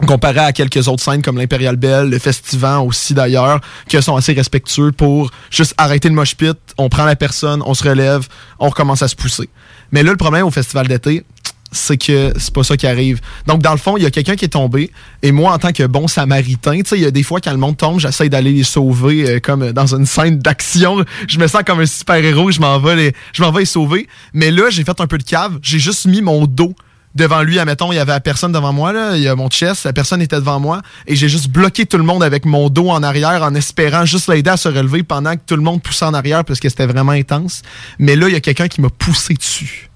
comparé 0.06 0.40
à 0.40 0.52
quelques 0.52 0.88
autres 0.88 1.04
scènes 1.04 1.22
comme 1.22 1.38
l'Imperial 1.38 1.76
Bell, 1.76 2.10
le 2.10 2.20
Festival 2.20 2.80
aussi 2.80 3.14
d'ailleurs, 3.14 3.62
qui 3.88 4.02
sont 4.02 4.16
assez 4.16 4.34
respectueux 4.34 4.92
pour 4.92 5.32
juste 5.50 5.74
arrêter 5.78 6.10
le 6.10 6.16
mosh 6.16 6.36
pit, 6.36 6.58
on 6.78 6.90
prend 6.90 7.06
la 7.06 7.16
personne, 7.16 7.62
on 7.66 7.74
se 7.74 7.88
relève, 7.88 8.28
on 8.60 8.70
recommence 8.70 9.02
à 9.02 9.08
se 9.08 9.16
pousser. 9.16 9.50
Mais 9.94 10.04
là, 10.04 10.12
le 10.12 10.18
problème 10.18 10.46
au 10.46 10.52
festival 10.52 10.88
d'été, 10.88 11.24
c'est 11.72 11.98
que 11.98 12.34
c'est 12.38 12.54
pas 12.54 12.64
ça 12.64 12.76
qui 12.76 12.88
arrive. 12.88 13.22
Donc, 13.48 13.62
dans 13.62 13.72
le 13.72 13.78
fond, 13.78 13.96
il 13.96 14.04
y 14.04 14.06
a 14.06 14.12
quelqu'un 14.12 14.36
qui 14.36 14.46
est 14.46 14.50
tombé, 14.50 14.92
et 15.22 15.32
moi, 15.32 15.54
en 15.54 15.60
tant 15.60 15.72
que 15.72 15.84
bon 15.84 16.08
samaritain, 16.08 16.80
tu 16.80 16.90
sais, 16.90 16.98
il 16.98 17.04
y 17.04 17.06
a 17.06 17.12
des 17.12 17.24
fois, 17.24 17.40
quand 17.40 17.52
le 17.52 17.58
monde 17.58 17.78
tombe, 17.78 18.00
j'essaie 18.00 18.28
d'aller 18.28 18.52
les 18.52 18.64
sauver, 18.64 19.30
euh, 19.30 19.40
comme 19.40 19.72
dans 19.72 19.96
une 19.96 20.06
scène 20.06 20.40
d'action. 20.40 21.06
Je 21.28 21.40
me 21.40 21.48
sens 21.48 21.62
comme 21.66 21.80
un 21.80 21.86
super-héros, 21.86 22.52
je 22.52 22.60
m'en 22.60 22.80
vais 22.80 23.14
je 23.34 23.42
m'en 23.42 23.52
vais 23.52 23.62
les 23.62 23.66
sauver. 23.66 24.08
Mais 24.34 24.52
là, 24.52 24.70
j'ai 24.70 24.84
fait 24.84 25.00
un 25.00 25.08
peu 25.08 25.18
de 25.18 25.24
cave, 25.24 25.60
j'ai 25.62 25.80
juste 25.80 26.06
mis 26.06 26.22
mon 26.22 26.46
dos 26.46 26.76
devant 27.16 27.42
lui, 27.42 27.60
admettons, 27.60 27.92
il 27.92 27.96
y 27.96 28.00
avait 28.00 28.20
personne 28.20 28.52
devant 28.52 28.74
moi, 28.74 28.92
là, 28.92 29.16
il 29.16 29.22
y 29.22 29.28
a 29.28 29.36
mon 29.36 29.50
chest, 29.50 29.86
la 29.86 29.94
personne 29.94 30.22
était 30.22 30.38
devant 30.38 30.60
moi, 30.60 30.82
et 31.08 31.16
j'ai 31.16 31.30
juste 31.30 31.50
bloqué 31.50 31.86
tout 31.86 31.98
le 31.98 32.04
monde 32.04 32.24
avec 32.24 32.46
mon 32.46 32.70
dos 32.70 32.90
en 32.90 33.04
arrière 33.04 33.44
en 33.44 33.54
espérant 33.56 34.06
juste 34.06 34.30
l'aider 34.30 34.50
à 34.50 34.58
se 34.58 34.70
relever 34.70 35.04
pendant 35.04 35.36
que 35.36 35.42
tout 35.46 35.56
le 35.56 35.62
monde 35.62 35.82
poussait 35.82 36.06
en 36.06 36.14
arrière 36.14 36.44
parce 36.44 36.60
que 36.60 36.70
c'était 36.70 36.88
vraiment 36.88 37.12
intense. 37.12 37.62
Mais 38.00 38.16
là, 38.16 38.28
il 38.28 38.34
y 38.34 38.38
a 38.38 38.42
quelqu'un 38.42 38.68
qui 38.68 38.82
m'a 38.82 38.90
poussé 38.90 39.34
dessus. 39.34 39.90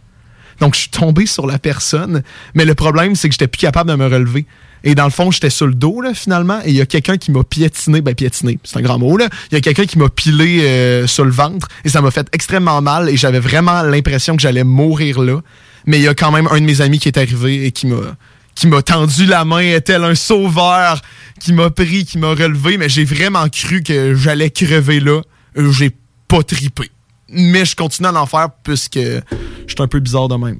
Donc, 0.60 0.74
je 0.74 0.82
suis 0.82 0.90
tombé 0.90 1.26
sur 1.28 1.46
la 1.46 1.60
personne, 1.60 2.24
mais 2.56 2.66
le 2.66 2.74
problème, 2.74 3.16
c'est 3.16 3.30
que 3.30 3.34
j'étais 3.34 3.48
plus 3.48 3.60
capable 3.60 3.92
de 3.92 3.96
me 3.96 4.08
relever. 4.08 4.46
Et 4.84 4.96
dans 4.96 5.06
le 5.06 5.12
fond, 5.12 5.32
j'étais 5.32 5.50
sur 5.50 5.68
le 5.68 5.74
dos, 5.74 6.02
là, 6.02 6.14
finalement, 6.14 6.60
et 6.64 6.70
il 6.70 6.76
y 6.76 6.82
a 6.82 6.86
quelqu'un 6.86 7.18
qui 7.18 7.32
m'a 7.32 7.44
piétiné, 7.44 8.02
ben 8.02 8.16
piétiné, 8.16 8.60
c'est 8.64 8.78
un 8.78 8.82
grand 8.82 9.00
mot, 9.00 9.18
là. 9.18 9.28
Il 9.52 9.56
y 9.56 9.58
a 9.58 9.62
quelqu'un 9.62 9.86
qui 9.86 9.98
m'a 9.98 10.10
pilé 10.10 10.62
euh, 10.62 11.08
sur 11.08 11.26
le 11.26 11.32
ventre, 11.32 11.68
et 11.84 11.90
ça 11.90 12.02
m'a 12.02 12.12
fait 12.12 12.28
extrêmement 12.32 12.82
mal, 12.82 13.10
et 13.10 13.18
j'avais 13.18 13.40
vraiment 13.40 13.82
l'impression 13.84 14.36
que 14.36 14.42
j'allais 14.42 14.64
mourir 14.64 15.22
là. 15.22 15.42
Mais 15.88 15.98
il 15.98 16.04
y 16.04 16.08
a 16.08 16.14
quand 16.14 16.32
même 16.32 16.48
un 16.52 16.60
de 16.60 16.66
mes 16.66 16.82
amis 16.82 17.00
qui 17.00 17.08
est 17.08 17.18
arrivé 17.18 17.66
et 17.66 17.72
qui 17.72 17.88
m'a 17.88 18.16
qui 18.54 18.66
m'a 18.66 18.82
tendu 18.82 19.26
la 19.28 19.46
main 19.46 19.80
tel 19.82 20.04
un 20.04 20.16
sauveur, 20.16 21.00
qui 21.40 21.54
m'a 21.54 21.70
pris, 21.70 22.06
qui 22.06 22.18
m'a 22.18 22.30
relevé, 22.30 22.78
mais 22.78 22.90
j'ai 22.90 23.04
vraiment 23.04 23.48
cru 23.50 23.84
que 23.84 24.16
j'allais 24.16 24.50
crever 24.50 25.00
là. 25.00 25.22
Euh, 25.58 25.72
J'ai 25.72 25.92
pas 26.28 26.42
tripé. 26.42 26.90
Mais 27.30 27.66
je 27.66 27.76
continue 27.76 28.08
à 28.08 28.12
l'en 28.12 28.26
faire 28.26 28.50
puisque 28.64 28.98
je 28.98 29.22
suis 29.68 29.82
un 29.82 29.88
peu 29.88 30.00
bizarre 30.00 30.28
de 30.28 30.36
même. 30.36 30.58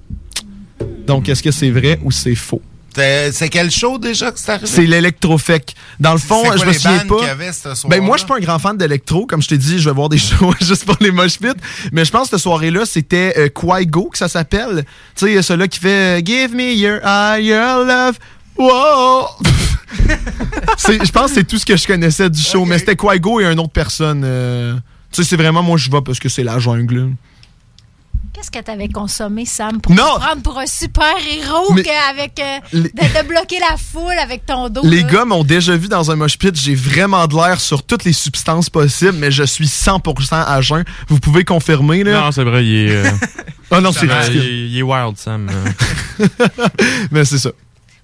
Donc, 1.08 1.28
est-ce 1.28 1.42
que 1.42 1.52
c'est 1.52 1.72
vrai 1.72 2.00
ou 2.04 2.12
c'est 2.12 2.36
faux? 2.36 2.62
C'est 2.98 3.32
c'est 3.32 3.50
quel 3.50 3.70
show 3.70 4.00
déjà 4.00 4.32
que 4.32 4.40
c'est 4.40 4.52
arrivé? 4.52 4.68
C'est 4.68 4.86
l'électrofec. 4.86 5.76
Dans 6.00 6.14
le 6.14 6.18
fond, 6.18 6.42
quoi 6.44 6.58
je 6.58 6.66
me 6.66 6.74
souviens 6.74 7.06
pas. 7.06 7.26
y 7.26 7.30
avait 7.30 7.54
ce? 7.54 7.88
Ben 7.88 8.02
moi, 8.02 8.18
je 8.18 8.22
suis 8.22 8.28
pas 8.28 8.38
un 8.38 8.40
grand 8.40 8.58
fan 8.58 8.76
d'électro. 8.76 9.28
Comme 9.28 9.42
je 9.42 9.48
t'ai 9.50 9.58
dit, 9.58 9.78
je 9.80 9.88
vais 9.90 9.96
voir 9.96 10.10
des 10.10 10.18
shows 10.18 10.54
juste 10.62 10.86
pour 10.86 10.98
les 11.00 11.12
mosh 11.12 11.38
pits. 11.38 11.50
Mais 11.92 12.06
je 12.06 12.12
pense 12.12 12.24
que 12.24 12.30
cette 12.32 12.40
soirée-là, 12.44 12.86
c'était 12.86 13.34
euh, 13.38 13.50
Quaigo 13.50 14.10
que 14.10 14.18
ça 14.18 14.28
s'appelle. 14.28 14.84
Tu 15.16 15.28
sais, 15.28 15.42
celui-là 15.42 15.68
qui 15.68 15.80
fait 15.80 16.20
euh, 16.20 16.26
Give 16.26 16.56
me 16.56 16.74
your 16.74 17.00
eye, 17.06 17.46
your 17.46 17.86
love. 17.86 18.18
Wow! 18.58 19.28
Je 20.88 21.12
pense 21.12 21.30
que 21.30 21.36
c'est 21.36 21.44
tout 21.48 21.58
ce 21.58 21.66
que 21.66 21.78
je 21.78 21.86
connaissais 21.86 22.30
du 22.30 22.42
show. 22.42 22.66
Mais 22.66 22.80
c'était 22.80 22.96
Quaigo 22.96 23.40
et 23.40 23.46
une 23.46 23.60
autre 23.60 23.72
personne. 23.72 24.24
euh, 24.26 24.74
tu 25.12 25.24
sais, 25.24 25.30
c'est 25.30 25.38
vraiment 25.38 25.64
moi, 25.64 25.78
je 25.78 25.90
vais 25.90 26.02
parce 26.02 26.20
que 26.20 26.30
c'est 26.30 26.44
la 26.44 26.60
jungle. 26.60 27.12
Qu'est-ce 28.38 28.52
que 28.52 28.60
t'avais 28.60 28.88
consommé, 28.88 29.46
Sam, 29.46 29.82
pour 29.82 29.96
Non! 29.96 30.04
te 30.14 30.20
prendre 30.20 30.42
pour 30.44 30.60
un 30.60 30.68
super-héros 30.68 31.74
Mais- 31.74 31.82
que- 31.82 32.10
avec 32.12 32.40
euh, 32.40 32.60
Les- 32.72 32.82
de, 32.84 32.88
de 33.24 33.28
bloquer 33.28 33.58
la 33.60 33.76
foule 33.78 34.14
avec 34.22 34.46
ton 34.46 34.70
dos? 34.70 34.82
Les 34.84 35.02
là? 35.02 35.10
gars 35.10 35.26
m'ont 35.26 35.44
déjà 35.44 35.76
vu 35.76 35.88
dans 35.88 36.12
un 36.12 36.16
mosh 36.16 36.38
pit. 36.38 36.56
J'ai 36.56 36.76
vraiment 36.76 37.26
de 37.26 37.34
l'air 37.36 37.60
sur 37.60 37.82
toutes 37.82 38.04
les 38.04 38.14
substances 38.14 38.70
possibles, 38.70 39.14
mais 39.18 39.32
je 39.32 39.42
suis 39.42 39.66
100% 39.66 40.36
à 40.46 40.62
jeun. 40.62 40.86
Vous 41.08 41.20
pouvez 41.20 41.46
confirmer, 41.46 42.04
là? 42.04 42.22
Non, 42.26 42.32
c'est 42.32 42.44
vrai, 42.44 42.64
il 42.64 42.76
est. 42.90 42.96
euh, 42.96 43.10
Ah 43.72 43.82
non, 43.82 43.92
c'est 43.92 44.02
ridicule. 44.06 44.36
il, 44.36 44.42
est- 44.48 44.70
il 44.70 44.78
est 44.78 44.84
wild, 44.84 45.18
Sam. 45.18 45.50
mais 47.12 47.26
c'est 47.26 47.40
ça. 47.40 47.50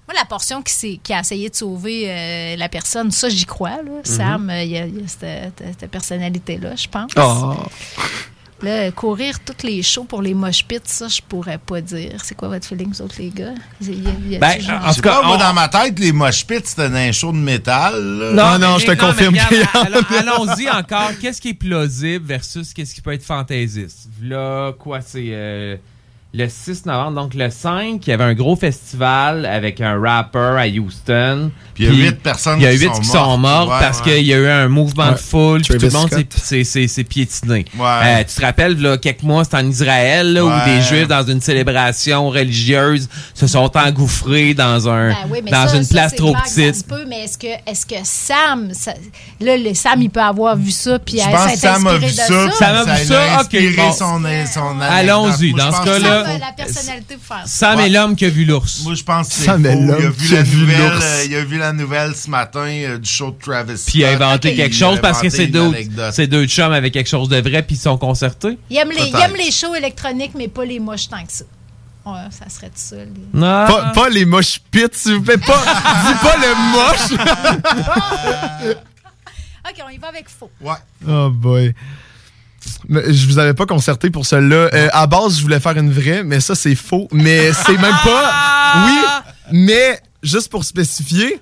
Moi, 0.08 0.14
la 0.18 0.24
portion 0.26 0.62
qui, 0.62 1.00
a 1.12 1.20
essayé 1.20 1.48
de 1.48 1.54
sauver 1.54 2.06
euh, 2.10 2.56
la 2.56 2.68
personne, 2.68 3.12
ça, 3.12 3.28
j'y 3.28 3.44
crois. 3.46 3.70
Là. 3.70 3.82
Mhm. 3.82 4.04
Sam, 4.04 4.52
il 4.62 4.68
y 4.68 4.78
a, 4.78 4.86
il 4.86 4.96
y 4.96 5.04
a 5.04 5.06
cette, 5.06 5.62
cette- 5.78 5.90
personnalité-là, 5.92 6.74
je 6.76 6.88
pense. 6.88 7.12
Ah. 7.16 7.54
Là, 8.64 8.90
courir 8.92 9.38
toutes 9.44 9.62
les 9.62 9.82
shows 9.82 10.04
pour 10.04 10.22
les 10.22 10.32
mosh 10.34 10.64
pits, 10.64 10.78
ça, 10.84 11.08
je 11.08 11.20
pourrais 11.28 11.58
pas 11.58 11.80
dire. 11.80 12.12
C'est 12.24 12.34
quoi 12.34 12.48
votre 12.48 12.66
feeling, 12.66 12.88
vous 12.88 13.02
autres, 13.02 13.16
les 13.18 13.28
gars? 13.30 13.52
Il 13.80 14.02
y 14.02 14.06
a- 14.06 14.10
il 14.24 14.32
y 14.32 14.36
a- 14.36 14.38
Ben, 14.38 14.58
en 14.82 14.94
tout 14.94 15.00
cas, 15.02 15.22
moi, 15.22 15.36
dans 15.36 15.52
ma 15.52 15.68
tête, 15.68 15.98
les 15.98 16.12
mosh 16.12 16.46
pits, 16.46 16.60
c'était 16.64 16.82
un 16.84 17.12
show 17.12 17.30
de 17.32 17.36
métal. 17.36 17.94
là. 18.02 18.32
Non, 18.94 18.94
mais 19.12 19.26
regarde, 19.28 19.86
allons- 20.14 20.44
Allons-y 20.44 20.70
encore. 20.70 21.10
Qu'est-ce 21.20 21.40
qui 21.40 21.50
est 21.50 21.54
plausible 21.54 22.24
versus 22.26 22.72
qu'est-ce 22.72 22.94
qui 22.94 23.00
peut 23.00 23.12
être 23.12 23.22
fantaisiste? 23.24 24.08
Là, 24.22 24.72
quoi, 24.78 25.00
c'est 25.00 25.28
euh, 25.30 25.76
le 26.36 26.48
6 26.48 26.84
novembre. 26.86 27.12
Donc, 27.22 27.34
le 27.34 27.48
5, 27.48 28.04
il 28.04 28.10
y 28.10 28.12
avait 28.12 28.24
un 28.24 28.34
gros 28.34 28.56
festival 28.56 29.46
avec 29.46 29.80
un 29.80 30.00
rapper 30.00 30.56
à 30.58 30.66
Houston. 30.66 31.52
Puis 31.74 31.84
il 31.84 31.94
y 31.98 32.02
a 32.02 32.06
huit 32.06 32.20
personnes 32.22 32.58
Il 32.60 32.64
y 32.64 32.66
a 32.66 32.72
qui 32.72 32.78
huit 32.78 32.94
sont 32.94 33.00
qui 33.00 33.06
sont 33.08 33.38
mortes. 33.38 33.40
mortes 33.40 33.70
Ouais, 33.70 33.76
parce 33.80 33.98
ouais. 34.00 34.04
qu'il 34.16 34.26
y 34.26 34.34
a 34.34 34.38
eu 34.38 34.48
un 34.48 34.68
mouvement 34.68 35.06
de 35.06 35.10
Ouais. 35.12 35.16
foule. 35.16 35.62
Puis 35.62 35.78
tout 35.78 35.86
le 35.86 35.92
monde 35.92 36.08
s'est- 36.10 37.04
piétiné. 37.04 37.64
Ouais. 37.78 37.86
Euh, 37.86 38.24
tu 38.28 38.34
te 38.34 38.40
rappelles, 38.42 38.80
là, 38.80 38.96
quelques 38.98 39.22
mois, 39.22 39.44
c'était 39.44 39.58
en 39.58 39.68
Israël, 39.68 40.32
là, 40.32 40.44
où 40.44 40.50
des 40.66 40.82
Juifs, 40.82 41.06
dans 41.08 41.24
une 41.24 41.40
célébration 41.40 42.28
religieuse, 42.30 43.08
se 43.34 43.46
sont 43.46 43.70
engouffrés 43.76 44.54
dans, 44.54 44.88
un, 44.88 45.10
Ben 45.10 45.16
oui, 45.30 45.38
mais 45.44 45.50
dans 45.52 45.68
ça, 45.68 45.76
une 45.76 45.84
ça, 45.84 45.94
place 45.94 46.10
c'est 46.10 46.16
trop 46.16 46.32
petite. 46.34 46.74
se 46.76 46.84
peut, 46.84 47.04
mais 47.08 47.24
est-ce 47.24 47.38
que, 47.38 47.46
est-ce 47.66 47.86
que 47.86 47.94
Sam, 48.02 48.70
ça- 48.72 48.94
là, 49.40 49.56
le 49.56 49.72
Sam, 49.74 50.02
il 50.02 50.10
peut 50.10 50.20
avoir 50.20 50.56
vu 50.56 50.70
ça, 50.72 50.98
puis 50.98 51.18
Je 51.18 51.24
elle 51.28 51.32
pense 51.34 51.44
que 51.44 51.50
s'est 51.50 51.56
Sam 51.58 51.86
a 51.86 51.90
inspiré 51.90 51.98
vu 51.98 52.12
de 52.12 52.18
ça. 52.18 52.50
Sam 52.58 52.76
a 52.76 52.84
vu 52.96 53.04
ça 53.04 53.40
Ok, 53.42 53.76
bon. 53.76 54.80
Allons-y, 54.80 55.52
dans 55.54 55.72
ce 55.72 55.84
cas-là. 55.84 56.23
Sam 56.26 56.36
a 56.36 56.38
la 56.46 56.52
personnalité 56.52 57.16
pour 57.16 57.24
faire 57.36 57.46
ça. 57.46 57.48
Sam 57.72 57.80
est 57.80 57.88
l'homme 57.88 58.16
qui 58.16 58.24
a 58.24 58.28
vu 58.30 58.44
l'ours. 58.44 58.80
Moi, 58.84 58.94
je 58.94 59.02
pense 59.04 59.28
que 59.28 59.34
c'est 59.34 59.44
Sam 59.44 59.64
est 59.66 59.76
Il 59.76 59.90
a 59.90 59.98
l'homme 59.98 60.10
vu 60.12 60.26
qui 60.26 60.32
a 60.34 60.36
la 60.36 60.42
vu 60.42 60.60
nouvelle, 60.60 60.90
l'ours. 60.92 61.04
euh, 61.04 61.24
il 61.26 61.34
a 61.36 61.44
vu 61.44 61.58
la 61.58 61.72
nouvelle 61.72 62.14
ce 62.14 62.30
matin 62.30 62.66
euh, 62.66 62.98
du 62.98 63.08
show 63.10 63.30
de 63.30 63.38
Travis 63.42 63.82
Puis 63.86 63.98
il 64.00 64.04
a 64.04 64.10
inventé 64.10 64.54
quelque 64.54 64.74
a 64.74 64.78
chose 64.78 65.00
parce 65.00 65.20
que 65.20 65.30
c'est 65.30 65.46
deux, 65.46 65.72
c'est 66.12 66.26
deux 66.26 66.46
chums 66.46 66.72
avec 66.72 66.92
quelque 66.92 67.08
chose 67.08 67.28
de 67.28 67.40
vrai 67.40 67.62
puis 67.62 67.76
ils 67.76 67.80
sont 67.80 67.96
concertés. 67.98 68.58
Il 68.70 68.76
aime, 68.76 68.90
les, 68.90 69.08
il 69.08 69.16
aime 69.16 69.34
les 69.36 69.50
shows 69.50 69.74
électroniques, 69.74 70.32
mais 70.36 70.48
pas 70.48 70.64
les 70.64 70.80
moches 70.80 71.08
tant 71.08 71.24
que 71.24 71.32
ça. 71.32 71.44
Ouais, 72.06 72.20
ça 72.30 72.48
serait 72.50 72.66
tout 72.68 72.72
ça. 72.76 72.96
les- 72.96 73.40
Pas, 73.40 73.92
pas 73.94 74.08
les 74.10 74.26
moches 74.26 74.60
pits, 74.70 74.82
s'il 74.92 75.14
vous 75.14 75.22
plaît. 75.22 75.38
Pas, 75.38 75.58
dis 76.06 76.14
pas 76.22 76.36
le 76.36 76.54
moche. 76.72 77.08
OK, 79.66 79.82
on 79.86 79.90
y 79.90 79.98
va 79.98 80.08
avec 80.08 80.28
faux. 80.28 80.50
Ouais. 80.60 80.74
Oh 81.08 81.30
boy. 81.30 81.74
Je 82.88 83.26
vous 83.26 83.38
avais 83.38 83.54
pas 83.54 83.66
concerté 83.66 84.10
pour 84.10 84.26
celle-là. 84.26 84.70
Euh, 84.74 84.88
à 84.92 85.06
base, 85.06 85.38
je 85.38 85.42
voulais 85.42 85.60
faire 85.60 85.76
une 85.76 85.92
vraie, 85.92 86.22
mais 86.24 86.40
ça, 86.40 86.54
c'est 86.54 86.74
faux. 86.74 87.08
Mais 87.12 87.52
c'est 87.52 87.78
même 87.78 87.96
pas. 88.04 88.32
Oui, 88.76 88.98
mais 89.52 90.00
juste 90.24 90.48
pour 90.50 90.64
spécifier, 90.64 91.40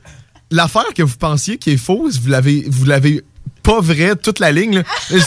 l'affaire 0.50 0.92
que 0.94 1.02
vous 1.02 1.16
pensiez 1.16 1.56
qui 1.56 1.70
est 1.70 1.76
fausse, 1.78 2.18
vous 2.20 2.28
l'avez, 2.28 2.66
vous 2.68 2.84
l'avez 2.84 3.22
pas 3.62 3.80
vrai 3.80 4.16
toute 4.16 4.38
la 4.40 4.50
ligne. 4.52 4.82
là. 5.10 5.18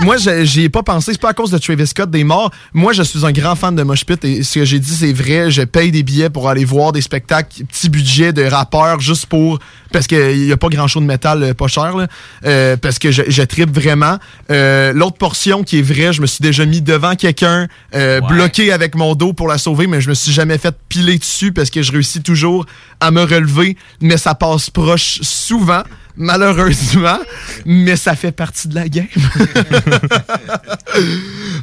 Moi, 0.00 0.16
je- 0.16 0.44
j'y 0.44 0.62
ai 0.64 0.68
pas 0.68 0.82
pensé. 0.82 1.12
C'est 1.12 1.20
pas 1.20 1.30
à 1.30 1.34
cause 1.34 1.50
de 1.50 1.58
Travis 1.58 1.86
Scott 1.86 2.10
des 2.10 2.24
morts. 2.24 2.50
Moi, 2.72 2.92
je 2.92 3.02
suis 3.02 3.24
un 3.24 3.32
grand 3.32 3.54
fan 3.54 3.74
de 3.76 3.82
Mosh 3.82 4.04
Pit 4.04 4.22
et 4.24 4.42
ce 4.42 4.54
que 4.58 4.64
j'ai 4.64 4.78
dit, 4.78 4.90
c'est 4.94 5.12
vrai. 5.12 5.50
Je 5.50 5.62
paye 5.62 5.90
des 5.92 6.02
billets 6.02 6.30
pour 6.30 6.48
aller 6.48 6.64
voir 6.64 6.92
des 6.92 7.00
spectacles, 7.00 7.64
petit 7.64 7.88
budget 7.88 8.32
de 8.32 8.42
rappeurs 8.44 9.00
juste 9.00 9.26
pour 9.26 9.58
parce 9.92 10.06
qu'il 10.08 10.44
y 10.46 10.50
a 10.52 10.56
pas 10.56 10.68
grand 10.68 10.88
chose 10.88 11.02
de 11.02 11.06
métal 11.06 11.42
euh, 11.42 11.54
pas 11.54 11.68
cher 11.68 11.96
là. 11.96 12.08
Euh, 12.44 12.76
parce 12.76 12.98
que 12.98 13.12
je, 13.12 13.22
je 13.28 13.42
tripe 13.42 13.70
vraiment. 13.72 14.18
Euh, 14.50 14.92
L'autre 14.92 15.16
portion 15.18 15.62
qui 15.62 15.78
est 15.78 15.82
vraie, 15.82 16.12
je 16.12 16.20
me 16.20 16.26
suis 16.26 16.42
déjà 16.42 16.64
mis 16.66 16.80
devant 16.80 17.14
quelqu'un 17.14 17.68
euh, 17.94 18.20
bloqué 18.20 18.72
avec 18.72 18.96
mon 18.96 19.14
dos 19.14 19.32
pour 19.32 19.46
la 19.48 19.56
sauver, 19.58 19.86
mais 19.86 20.00
je 20.00 20.08
me 20.08 20.14
suis 20.14 20.32
jamais 20.32 20.58
fait 20.58 20.74
piler 20.88 21.16
dessus 21.18 21.52
parce 21.52 21.70
que 21.70 21.82
je 21.82 21.92
réussis 21.92 22.22
toujours 22.22 22.66
à 23.00 23.10
me 23.12 23.22
relever, 23.22 23.76
mais 24.00 24.16
ça 24.16 24.34
passe 24.34 24.68
proche 24.70 25.20
souvent. 25.22 25.82
Malheureusement, 26.16 27.18
mais 27.66 27.96
ça 27.96 28.14
fait 28.14 28.30
partie 28.32 28.68
de 28.68 28.74
la 28.76 28.88
game. 28.88 29.06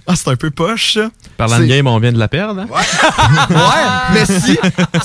ah, 0.08 0.16
c'est 0.16 0.28
un 0.30 0.36
peu 0.36 0.52
poche. 0.52 0.94
ça. 0.96 1.10
Parlant 1.38 1.60
de 1.60 1.66
game, 1.66 1.88
on 1.88 2.00
vient 2.00 2.12
de 2.12 2.20
la 2.20 2.28
perdre. 2.28 2.62
hein? 2.62 2.68
Ouais, 2.70 4.14
mais 4.14 4.26
si 4.26 4.58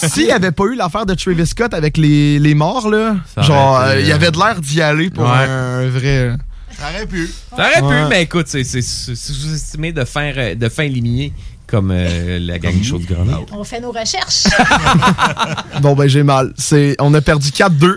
s'il 0.09 0.25
n'y 0.27 0.33
avait 0.33 0.51
pas 0.53 0.65
eu 0.65 0.75
l'affaire 0.75 1.07
de 1.07 1.15
Travis 1.15 1.47
Scott 1.47 1.75
avec 1.75 1.97
les, 1.97 2.39
les 2.39 2.55
morts, 2.55 2.89
là, 2.91 3.17
Ça 3.35 3.43
genre, 3.43 3.79
euh, 3.81 4.01
il 4.01 4.07
y 4.07 4.13
euh, 4.13 4.15
avait 4.17 4.31
de 4.31 4.39
l'air 4.39 4.61
d'y 4.61 4.81
aller 4.83 5.11
pour 5.11 5.25
Ouais. 5.25 5.31
un 5.49 5.89
vrai. 5.89 6.33
Ça 6.79 6.91
aurait 6.95 7.07
pu. 7.07 7.31
Ça 7.57 7.69
aurait 7.69 7.81
Ouais. 7.83 8.03
pu, 8.05 8.09
mais 8.11 8.23
écoute, 8.23 8.47
c'est 8.49 8.65
c'est 8.65 8.83
sous- 8.83 9.15
sous-estimé 9.15 9.93
de 9.93 10.05
fin, 10.05 10.33
de 10.55 10.69
fin 10.69 10.83
éliminée 10.83 11.33
comme 11.67 11.91
euh, 11.93 12.39
la 12.41 12.59
gang 12.59 12.81
chaud 12.83 12.99
de 12.99 13.07
grenade. 13.07 13.39
On 13.53 13.65
fait 13.65 13.81
nos 13.81 13.93
recherches. 13.93 14.45
Bon, 15.83 15.95
ben, 15.95 16.09
j'ai 16.09 16.23
mal. 16.23 16.53
C'est, 16.57 16.97
on 17.01 17.13
a 17.15 17.21
perdu 17.21 17.49
4-2. 17.51 17.97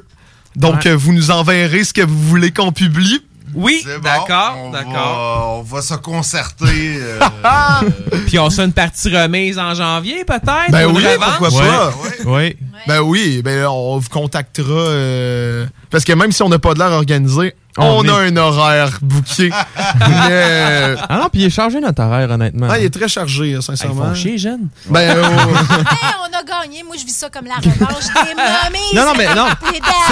Donc, 0.55 0.85
euh, 0.85 0.95
vous 0.95 1.13
nous 1.13 1.31
enverrez 1.31 1.83
ce 1.83 1.93
que 1.93 2.01
vous 2.01 2.19
voulez 2.27 2.51
qu'on 2.51 2.71
publie. 2.71 3.21
Oui, 3.55 3.83
bon, 3.83 3.91
d'accord, 4.03 4.57
on 4.63 4.69
d'accord. 4.69 4.93
va- 4.93 5.47
On 5.57 5.61
va 5.63 5.81
se 5.81 5.95
concerter. 5.95 6.99
euh, 7.01 7.89
Puis 8.27 8.37
on 8.37 8.49
se 8.51 8.57
fait 8.57 8.65
une 8.65 8.73
partie 8.73 9.09
remise 9.15 9.57
en 9.57 9.73
janvier, 9.73 10.23
peut-être? 10.23 10.69
Ben 10.71 10.85
oui, 10.87 11.03
pourquoi 11.19 11.49
pas? 11.49 11.93
Oui. 12.25 12.55
Ben 12.87 12.99
oui, 13.01 13.41
ben 13.43 13.65
on 13.65 13.97
vous 13.97 14.09
contactera. 14.09 14.71
euh, 14.71 15.65
parce 15.89 16.03
que 16.03 16.13
même 16.13 16.31
si 16.31 16.43
on 16.43 16.49
n'a 16.49 16.59
pas 16.59 16.73
de 16.75 16.79
l'air 16.79 16.91
organisé, 16.91 17.55
on, 17.79 17.99
On 17.99 18.03
est- 18.03 18.09
a 18.09 18.15
un 18.15 18.37
horaire 18.37 18.99
booké. 19.01 19.49
Mais, 20.09 20.95
Ah 21.09 21.17
non, 21.17 21.29
puis 21.31 21.41
il 21.41 21.45
est 21.45 21.49
chargé 21.49 21.79
notre 21.79 22.01
horaire, 22.03 22.29
honnêtement. 22.29 22.67
ah, 22.69 22.79
il 22.79 22.85
est 22.85 22.89
très 22.93 23.07
chargé, 23.07 23.53
euh, 23.53 23.61
sincèrement. 23.61 24.05
Ils 24.05 24.09
font 24.09 24.15
chier, 24.15 24.37
jeune. 24.37 24.67
Ben, 24.89 25.17
euh, 25.17 25.23
Hey, 25.23 26.13
on 26.21 26.37
a 26.37 26.43
gagné. 26.43 26.83
Moi, 26.83 26.95
je 26.99 27.05
vis 27.05 27.11
ça 27.15 27.29
comme 27.29 27.45
la 27.45 27.55
revanche 27.55 28.05
des 28.05 28.35
mamies. 28.35 28.95
Non, 28.95 29.05
non, 29.05 29.13
mais 29.17 29.33
non. 29.35 29.47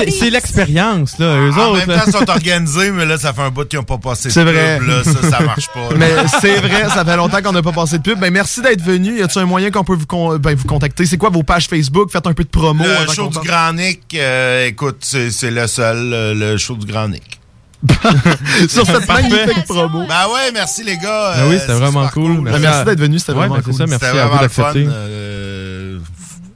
C'est- 0.10 0.30
l'expérience, 0.30 1.18
là. 1.20 1.26
Eux 1.38 1.52
en 1.54 1.58
autres. 1.72 1.78
même 1.80 1.90
là. 1.90 2.00
temps, 2.00 2.04
ils 2.08 2.12
sont 2.14 2.30
organisés, 2.30 2.92
mais 2.92 3.06
là, 3.06 3.18
ça 3.18 3.34
fait 3.34 3.42
un 3.42 3.50
bout 3.50 3.68
qu'ils 3.68 3.80
n'ont 3.80 3.86
pas 3.86 3.98
passé 3.98 4.30
de 4.30 4.34
C'est 4.34 4.44
pub, 4.46 4.54
vrai. 4.54 4.80
Là, 4.80 5.04
ça, 5.04 5.30
ça 5.38 5.40
marche 5.44 5.68
pas. 5.70 5.80
là. 5.90 5.96
Mais 5.98 6.12
c'est 6.42 6.58
vrai, 6.60 6.90
ça 6.90 7.04
fait 7.06 7.16
longtemps 7.16 7.42
qu'on 7.42 7.52
n'a 7.54 7.62
pas 7.62 7.72
passé 7.72 7.98
de 7.98 8.04
pub. 8.04 8.20
Ben 8.20 8.32
merci 8.32 8.62
d'être 8.62 8.82
venu. 8.82 9.18
Y 9.20 9.24
a-t-il 9.24 9.42
un 9.42 9.46
moyen 9.46 9.72
qu'on 9.72 9.84
peut 9.84 9.96
vous, 9.96 10.06
con- 10.06 10.38
ben, 10.38 10.56
vous 10.56 10.68
contacter? 10.68 11.06
C'est 11.06 11.18
quoi 11.18 11.30
vos 11.30 11.44
pages 11.44 11.68
Facebook? 11.68 12.12
Faites 12.12 12.28
un 12.28 12.34
peu 12.34 12.44
de 12.44 12.50
promo. 12.50 12.84
Le 12.84 13.12
show 13.14 13.28
du. 13.30 13.40
Grand 13.48 13.74
Nick, 13.74 14.02
euh, 14.16 14.68
écoute, 14.68 14.98
c'est 15.02 15.32
c'est 15.32 15.52
le 15.52 15.66
seul, 15.68 16.12
euh, 16.14 16.34
le 16.34 16.58
show 16.58 16.76
du 16.76 16.86
Grand 16.86 17.08
Nick. 17.08 17.40
Sur 18.70 18.86
cette 18.86 19.08
magnifique 19.08 19.66
promo. 19.66 20.00
Ben 20.08 20.26
ouais, 20.34 20.52
merci 20.54 20.84
les 20.84 20.98
gars. 20.98 21.34
Ben 21.36 21.44
oui, 21.48 21.56
euh, 21.56 21.60
c'était 21.60 21.74
c'est 21.74 21.80
vraiment 21.80 22.08
cool. 22.10 22.42
Ben, 22.44 22.58
merci 22.60 22.86
d'être 22.86 23.00
venu, 23.00 23.20
c'était 23.20 23.34
Ouais, 23.34 23.40
vraiment 23.48 23.56
ben, 23.56 23.62
c'est 23.66 23.70
cool. 23.72 23.78
ça, 23.78 23.86
merci 23.88 24.06
à 24.06 24.12
vous 24.12 24.18
vraiment 24.30 24.42
d'accepter. 24.42 24.88
euh, 24.90 26.00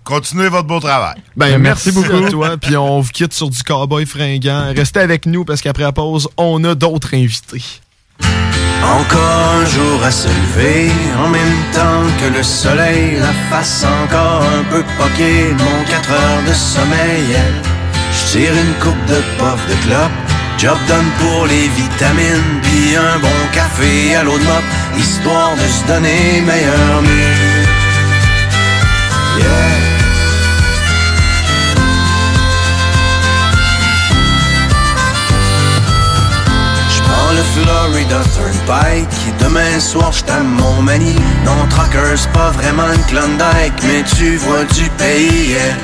continuez 0.04 0.50
votre 0.50 0.68
beau 0.68 0.80
travail. 0.80 1.16
Ben, 1.38 1.52
Ben, 1.52 1.58
merci, 1.60 1.92
merci 1.94 2.10
beaucoup 2.12 2.26
à 2.26 2.30
toi. 2.30 2.58
Puis 2.58 2.76
on 2.76 3.02
vous 3.02 3.10
quitte 3.12 3.34
sur 3.34 3.50
du 3.50 3.62
cowboy 3.64 4.06
fringant. 4.06 4.74
Restez 4.76 5.00
avec 5.00 5.26
nous 5.28 5.46
parce 5.46 5.62
qu'après 5.62 5.84
la 5.84 5.92
pause, 5.92 6.28
on 6.38 6.64
a 6.64 6.74
d'autres 6.76 7.14
invités. 7.14 7.64
Encore 8.84 9.54
un 9.62 9.66
jour 9.66 10.04
à 10.04 10.10
se 10.10 10.28
lever, 10.28 10.90
en 11.24 11.30
même 11.30 11.56
temps 11.72 12.02
que 12.20 12.36
le 12.36 12.42
soleil, 12.44 13.18
la 13.20 13.32
face 13.56 13.86
encore 14.04 14.42
un 14.42 14.64
peu 14.72 14.84
poquée, 14.98 15.52
mon 15.54 15.84
4 15.88 16.12
heures 16.12 16.44
de 16.48 16.54
sommeil. 16.54 17.38
Je 18.12 18.32
tire 18.32 18.52
une 18.52 18.74
coupe 18.84 19.06
de 19.06 19.22
puff 19.38 19.68
de 19.70 19.76
clope, 19.86 20.12
job 20.58 20.78
done 20.88 21.12
pour 21.20 21.46
les 21.48 21.68
vitamines, 21.70 22.60
puis 22.62 22.96
un 22.96 23.20
bon 23.20 23.42
café 23.52 24.16
à 24.16 24.24
l'eau 24.24 24.38
de 24.38 24.44
mop, 24.44 24.64
histoire 24.98 25.56
de 25.56 25.68
se 25.68 25.86
donner 25.88 26.42
meilleur 26.42 27.02
mieux. 27.02 27.66
Yeah. 29.40 29.92
Le 37.34 37.64
Florida 37.64 38.20
Turnpike 38.36 39.08
et 39.30 39.44
demain 39.44 39.80
soir 39.80 40.12
t'aime 40.26 40.50
mon 40.50 40.82
mani 40.82 41.16
Non 41.46 41.66
trucker 41.70 42.18
c'est 42.18 42.32
pas 42.34 42.52
vraiment 42.52 42.92
une 42.94 43.04
Klondike 43.06 43.82
mais 43.84 44.04
tu 44.04 44.36
vois 44.36 44.66
du 44.66 44.90
pays 44.98 45.52
yeah. 45.52 45.76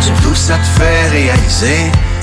Surtout 0.00 0.34
ça 0.36 0.54
te 0.54 0.80
fait 0.80 1.08
réaliser 1.08 1.90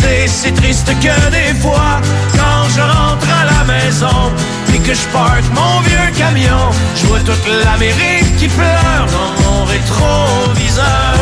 C'est 0.00 0.26
si 0.28 0.52
triste 0.52 0.86
que 0.86 1.30
des 1.30 1.54
fois, 1.60 2.00
quand 2.32 2.68
je 2.74 2.80
rentre 2.80 3.28
à 3.40 3.44
la 3.44 3.64
maison 3.64 4.32
et 4.74 4.78
que 4.78 4.94
je 4.94 5.06
parque 5.12 5.44
mon 5.52 5.80
vieux 5.80 6.10
camion, 6.16 6.70
je 6.96 7.06
vois 7.06 7.20
toute 7.20 7.46
l'Amérique 7.64 8.36
qui 8.38 8.48
pleure 8.48 9.06
dans 9.16 9.42
mon 9.42 9.64
rétroviseur. 9.64 11.16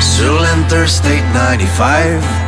Sur 0.00 0.40
l'Interstate 0.40 1.24
95, 1.34 2.41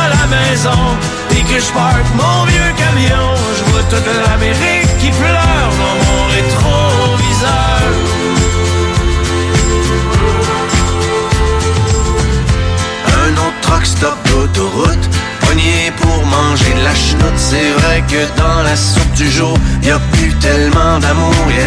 maison 0.31 0.81
et 1.31 1.43
que 1.43 1.59
je 1.59 1.71
parque 1.71 2.09
mon 2.15 2.45
vieux 2.45 2.71
camion, 2.81 3.27
je 3.57 3.63
vois 3.71 3.83
toute 3.91 4.09
l'Amérique 4.23 4.97
qui 4.99 5.09
pleure 5.11 5.71
dans 5.81 5.97
mon 6.05 6.21
rétroviseur. 6.35 7.81
Un 13.23 13.31
autre 13.45 13.61
truck 13.61 13.85
stop 13.85 14.17
d'autoroute 14.29 15.05
Pogné 15.41 15.91
pour 15.99 16.25
manger 16.25 16.73
de 16.79 16.83
la 16.83 16.95
chenoute 16.95 17.37
C'est 17.37 17.71
vrai 17.79 18.03
que 18.07 18.21
dans 18.39 18.61
la 18.63 18.75
soupe 18.75 19.13
du 19.13 19.29
jour 19.29 19.57
y 19.83 19.89
a 19.89 19.99
plus 20.13 20.33
tellement 20.39 20.99
d'amour 20.99 21.33
yeah. 21.49 21.65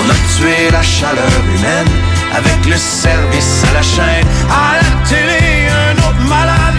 On 0.00 0.10
a 0.10 0.18
tué 0.34 0.70
la 0.70 0.82
chaleur 0.82 1.32
humaine 1.54 1.92
Avec 2.34 2.64
le 2.66 2.76
service 2.76 3.64
à 3.70 3.74
la 3.74 3.82
chaîne 3.82 4.26
À 4.50 4.82
la 4.82 5.08
télé, 5.08 5.68
un 5.68 5.96
autre 5.98 6.28
malade 6.28 6.71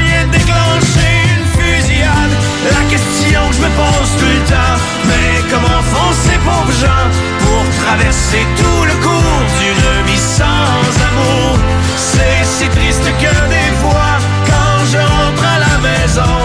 La 2.71 2.83
question 2.89 3.41
que 3.49 3.55
je 3.55 3.61
me 3.61 3.71
pose 3.75 4.11
tout 4.19 4.25
le 4.25 4.43
temps, 4.47 4.77
mais 5.05 5.43
comment 5.51 5.81
font 5.91 6.13
ces 6.25 6.37
pauvres 6.47 6.77
gens 6.79 7.07
pour 7.39 7.63
traverser 7.85 8.45
tout 8.55 8.83
le 8.85 8.95
cours 9.03 9.43
d'une 9.59 10.05
vie 10.07 10.17
sans 10.17 10.79
amour? 11.09 11.59
C'est 11.97 12.43
si 12.43 12.69
triste 12.69 13.03
que 13.03 13.33
des 13.55 13.71
fois, 13.81 14.17
quand 14.45 14.85
je 14.91 14.97
rentre 14.97 15.43
à 15.43 15.59
la 15.59 15.77
maison 15.89 16.35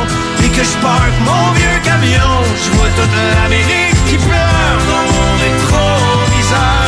et 0.45 0.49
que 0.49 0.65
je 0.65 0.77
parque 0.83 1.19
mon 1.25 1.53
vieux 1.53 1.79
camion, 1.85 2.35
je 2.63 2.71
vois 2.77 2.91
toute 2.97 3.15
l'Amérique 3.35 4.05
qui 4.09 4.17
pleure 4.17 4.81
dans 4.91 5.05
mon 5.13 5.29
rétroviseur. 5.45 6.88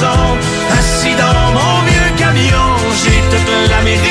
maison, 0.00 0.38
assis 0.78 1.14
dans 1.16 1.52
mon 1.52 1.82
vieux 1.88 2.16
camion, 2.16 2.76
j'ai 3.02 3.20
toute 3.30 3.70
l'Amérique 3.70 4.09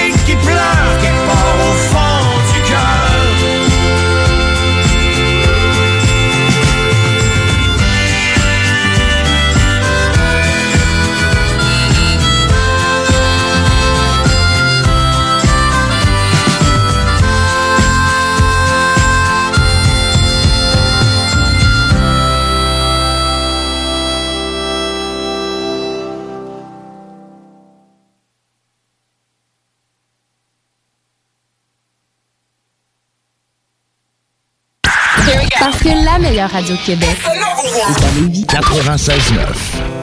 que 36.49 36.55
la 36.55 36.61
meilleure 36.61 36.67
radio 36.69 36.75
de 36.75 36.81
Québec 36.81 37.17
est 37.25 38.03
à 38.03 38.11
Lévis. 38.19 38.45
96.9. 38.45 39.98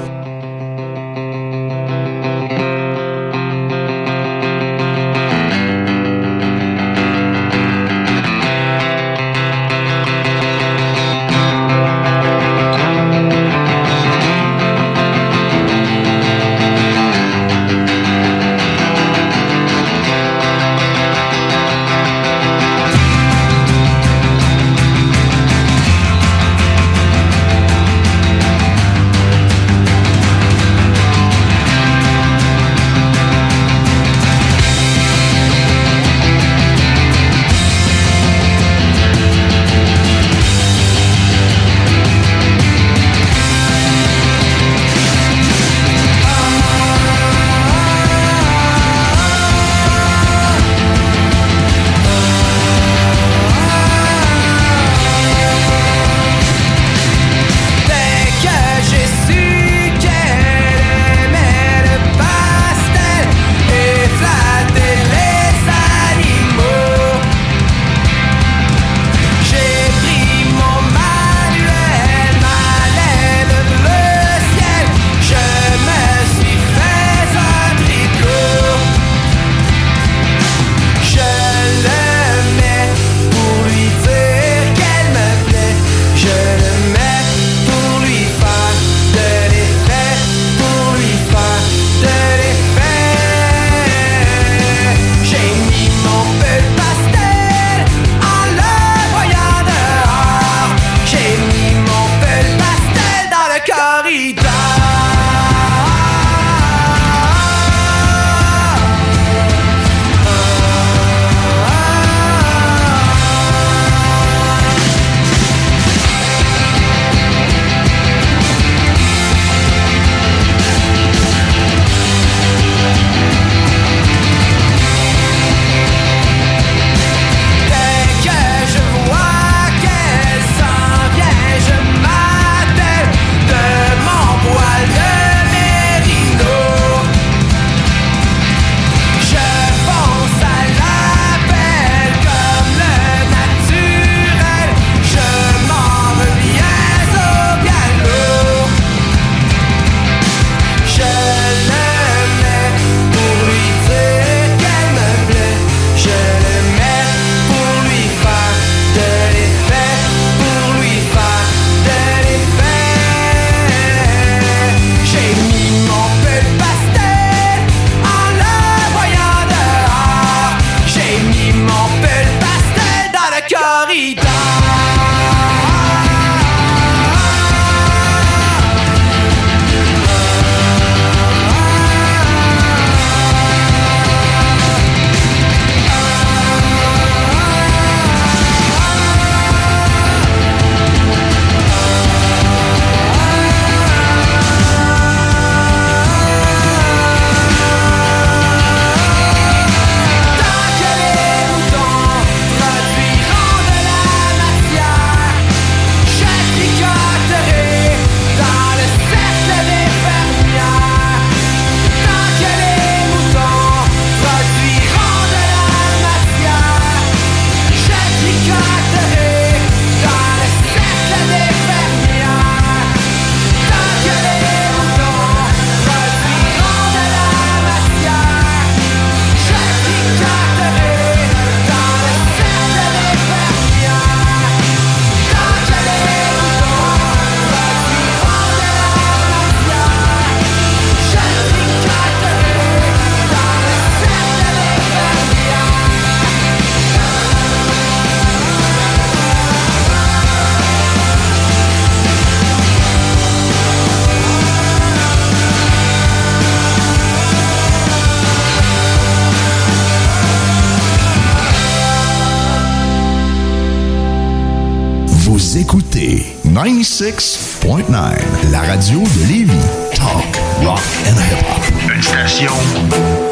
96.9, 266.87 268.53
la 268.53 268.61
radio 268.61 269.01
de 269.01 269.27
Lévis. 269.27 269.53
Talk, 269.97 270.25
rock 270.63 270.79
and 271.05 271.17
hip-hop. 271.19 271.93
Une 271.93 272.01
station 272.01 272.53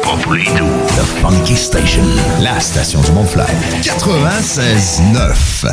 pas 0.03 0.17
pour 0.21 0.33
les 0.33 0.43
doux. 0.43 0.67
The 0.89 1.05
Funky 1.21 1.55
Station, 1.55 2.03
la 2.41 2.59
station 2.59 2.99
du 2.99 3.11
Mont-Flair. 3.13 3.47
96.9. 3.81 5.71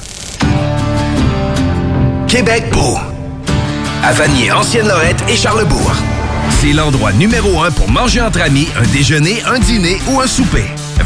Québec 2.28 2.70
beau. 2.72 2.96
À 4.04 4.12
Vanier, 4.12 4.52
Ancienne-Lorette 4.52 5.24
et 5.28 5.34
Charlebourg. 5.34 5.92
C'est 6.60 6.72
l'endroit 6.72 7.12
numéro 7.12 7.62
un 7.62 7.72
pour 7.72 7.90
manger 7.90 8.20
entre 8.20 8.42
amis, 8.42 8.68
un 8.80 8.86
déjeuner, 8.92 9.42
un 9.44 9.58
dîner 9.58 10.00
ou 10.08 10.20
un 10.20 10.28
souper. 10.28 10.66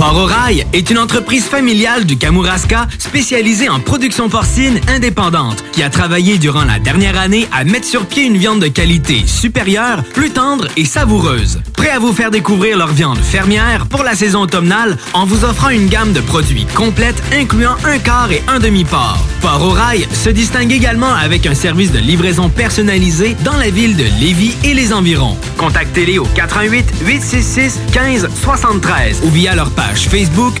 Port 0.00 0.16
au 0.16 0.24
Rail 0.24 0.64
est 0.72 0.88
une 0.88 0.96
entreprise 0.96 1.44
familiale 1.44 2.06
du 2.06 2.16
Kamouraska 2.16 2.88
spécialisée 2.98 3.68
en 3.68 3.80
production 3.80 4.30
porcine 4.30 4.80
indépendante 4.88 5.62
qui 5.72 5.82
a 5.82 5.90
travaillé 5.90 6.38
durant 6.38 6.64
la 6.64 6.78
dernière 6.78 7.20
année 7.20 7.46
à 7.52 7.64
mettre 7.64 7.86
sur 7.86 8.06
pied 8.06 8.24
une 8.24 8.38
viande 8.38 8.60
de 8.62 8.68
qualité 8.68 9.26
supérieure, 9.26 10.02
plus 10.14 10.30
tendre 10.30 10.68
et 10.78 10.86
savoureuse. 10.86 11.60
Prêt 11.80 11.88
à 11.88 11.98
vous 11.98 12.12
faire 12.12 12.30
découvrir 12.30 12.76
leur 12.76 12.88
viande 12.88 13.16
fermière 13.16 13.86
pour 13.86 14.02
la 14.02 14.14
saison 14.14 14.42
automnale 14.42 14.98
en 15.14 15.24
vous 15.24 15.46
offrant 15.46 15.70
une 15.70 15.86
gamme 15.86 16.12
de 16.12 16.20
produits 16.20 16.66
complète 16.74 17.22
incluant 17.32 17.74
un 17.84 17.98
quart 17.98 18.30
et 18.30 18.42
un 18.48 18.58
demi-port. 18.58 19.18
Port 19.40 19.64
au 19.64 19.70
Rail 19.70 20.06
se 20.12 20.28
distingue 20.28 20.72
également 20.72 21.14
avec 21.14 21.46
un 21.46 21.54
service 21.54 21.90
de 21.90 21.98
livraison 21.98 22.50
personnalisé 22.50 23.34
dans 23.44 23.56
la 23.56 23.70
ville 23.70 23.96
de 23.96 24.04
Lévis 24.20 24.54
et 24.62 24.74
les 24.74 24.92
environs. 24.92 25.38
Contactez-les 25.56 26.18
au 26.18 26.26
88 26.26 26.84
866 27.02 27.80
15 27.94 28.28
73 28.34 29.22
ou 29.24 29.30
via 29.30 29.54
leur 29.54 29.70
page 29.70 30.06
Facebook 30.06 30.60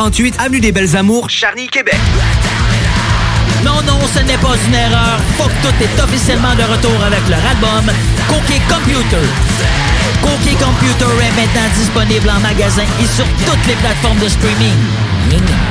3648 0.09 0.39
Avenue 0.39 0.59
des 0.61 0.71
Belles 0.71 0.95
Amours, 0.95 1.29
Charny, 1.29 1.67
Québec. 1.67 1.99
Non, 3.63 3.83
non, 3.85 3.99
ce 4.11 4.19
n'est 4.23 4.37
pas 4.37 4.55
une 4.67 4.73
erreur. 4.73 5.19
Que 5.37 5.67
tout 5.67 5.75
est 5.83 6.03
officiellement 6.03 6.55
de 6.55 6.63
retour 6.63 7.03
avec 7.03 7.21
leur 7.29 7.45
album 7.45 7.93
Cookie 8.27 8.61
Computer. 8.67 9.27
Cookie 10.23 10.55
Computer 10.55 11.05
est 11.05 11.35
maintenant 11.35 11.69
disponible 11.75 12.29
en 12.29 12.39
magasin 12.39 12.83
et 12.99 13.05
sur 13.05 13.25
toutes 13.45 13.67
les 13.67 13.75
plateformes 13.75 14.19
de 14.19 14.29
streaming. 14.29 15.70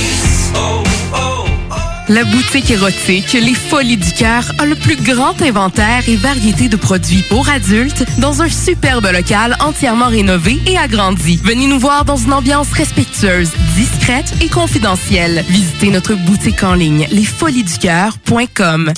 La 2.09 2.23
boutique 2.25 2.69
érotique 2.69 3.31
Les 3.33 3.53
Folies 3.53 3.97
du 3.97 4.11
Cœur 4.11 4.51
a 4.57 4.65
le 4.65 4.75
plus 4.75 4.95
grand 4.97 5.39
inventaire 5.41 6.03
et 6.07 6.15
variété 6.15 6.67
de 6.67 6.75
produits 6.75 7.23
pour 7.29 7.47
adultes 7.47 8.03
dans 8.19 8.41
un 8.41 8.49
superbe 8.49 9.05
local 9.05 9.55
entièrement 9.61 10.07
rénové 10.07 10.59
et 10.65 10.77
agrandi. 10.77 11.39
Venez 11.43 11.67
nous 11.67 11.79
voir 11.79 12.03
dans 12.03 12.17
une 12.17 12.33
ambiance 12.33 12.71
respectueuse, 12.73 13.51
discrète 13.75 14.33
et 14.41 14.49
confidentielle. 14.49 15.45
Visitez 15.47 15.89
notre 15.89 16.15
boutique 16.15 16.63
en 16.63 16.73
ligne 16.73 17.07
lesfoliesducoeur.com. 17.11 18.93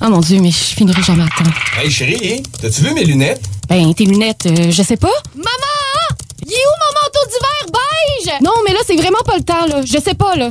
Oh 0.00 0.08
mon 0.08 0.20
Dieu, 0.20 0.40
mais 0.40 0.50
je 0.50 0.56
finirai 0.56 1.02
jamais 1.02 1.22
à 1.24 1.26
temps. 1.26 1.50
Hey 1.80 1.90
chérie, 1.90 2.42
t'as-tu 2.60 2.82
vu 2.82 2.94
mes 2.94 3.04
lunettes? 3.04 3.42
Ben, 3.68 3.92
tes 3.94 4.06
lunettes, 4.06 4.46
euh, 4.46 4.70
je 4.70 4.82
sais 4.82 4.96
pas. 4.96 5.12
Maman! 5.36 6.18
Il 6.46 6.52
est 6.52 6.56
où 6.56 6.74
mon 6.80 7.00
manteau 7.02 7.20
d'hiver 7.28 7.66
beige? 7.72 8.42
Non, 8.42 8.52
mais 8.66 8.72
là, 8.72 8.78
c'est 8.86 8.96
vraiment 8.96 9.18
pas 9.24 9.36
le 9.36 9.44
temps, 9.44 9.66
là. 9.66 9.82
Je 9.84 9.98
sais 10.02 10.14
pas, 10.14 10.34
là. 10.36 10.50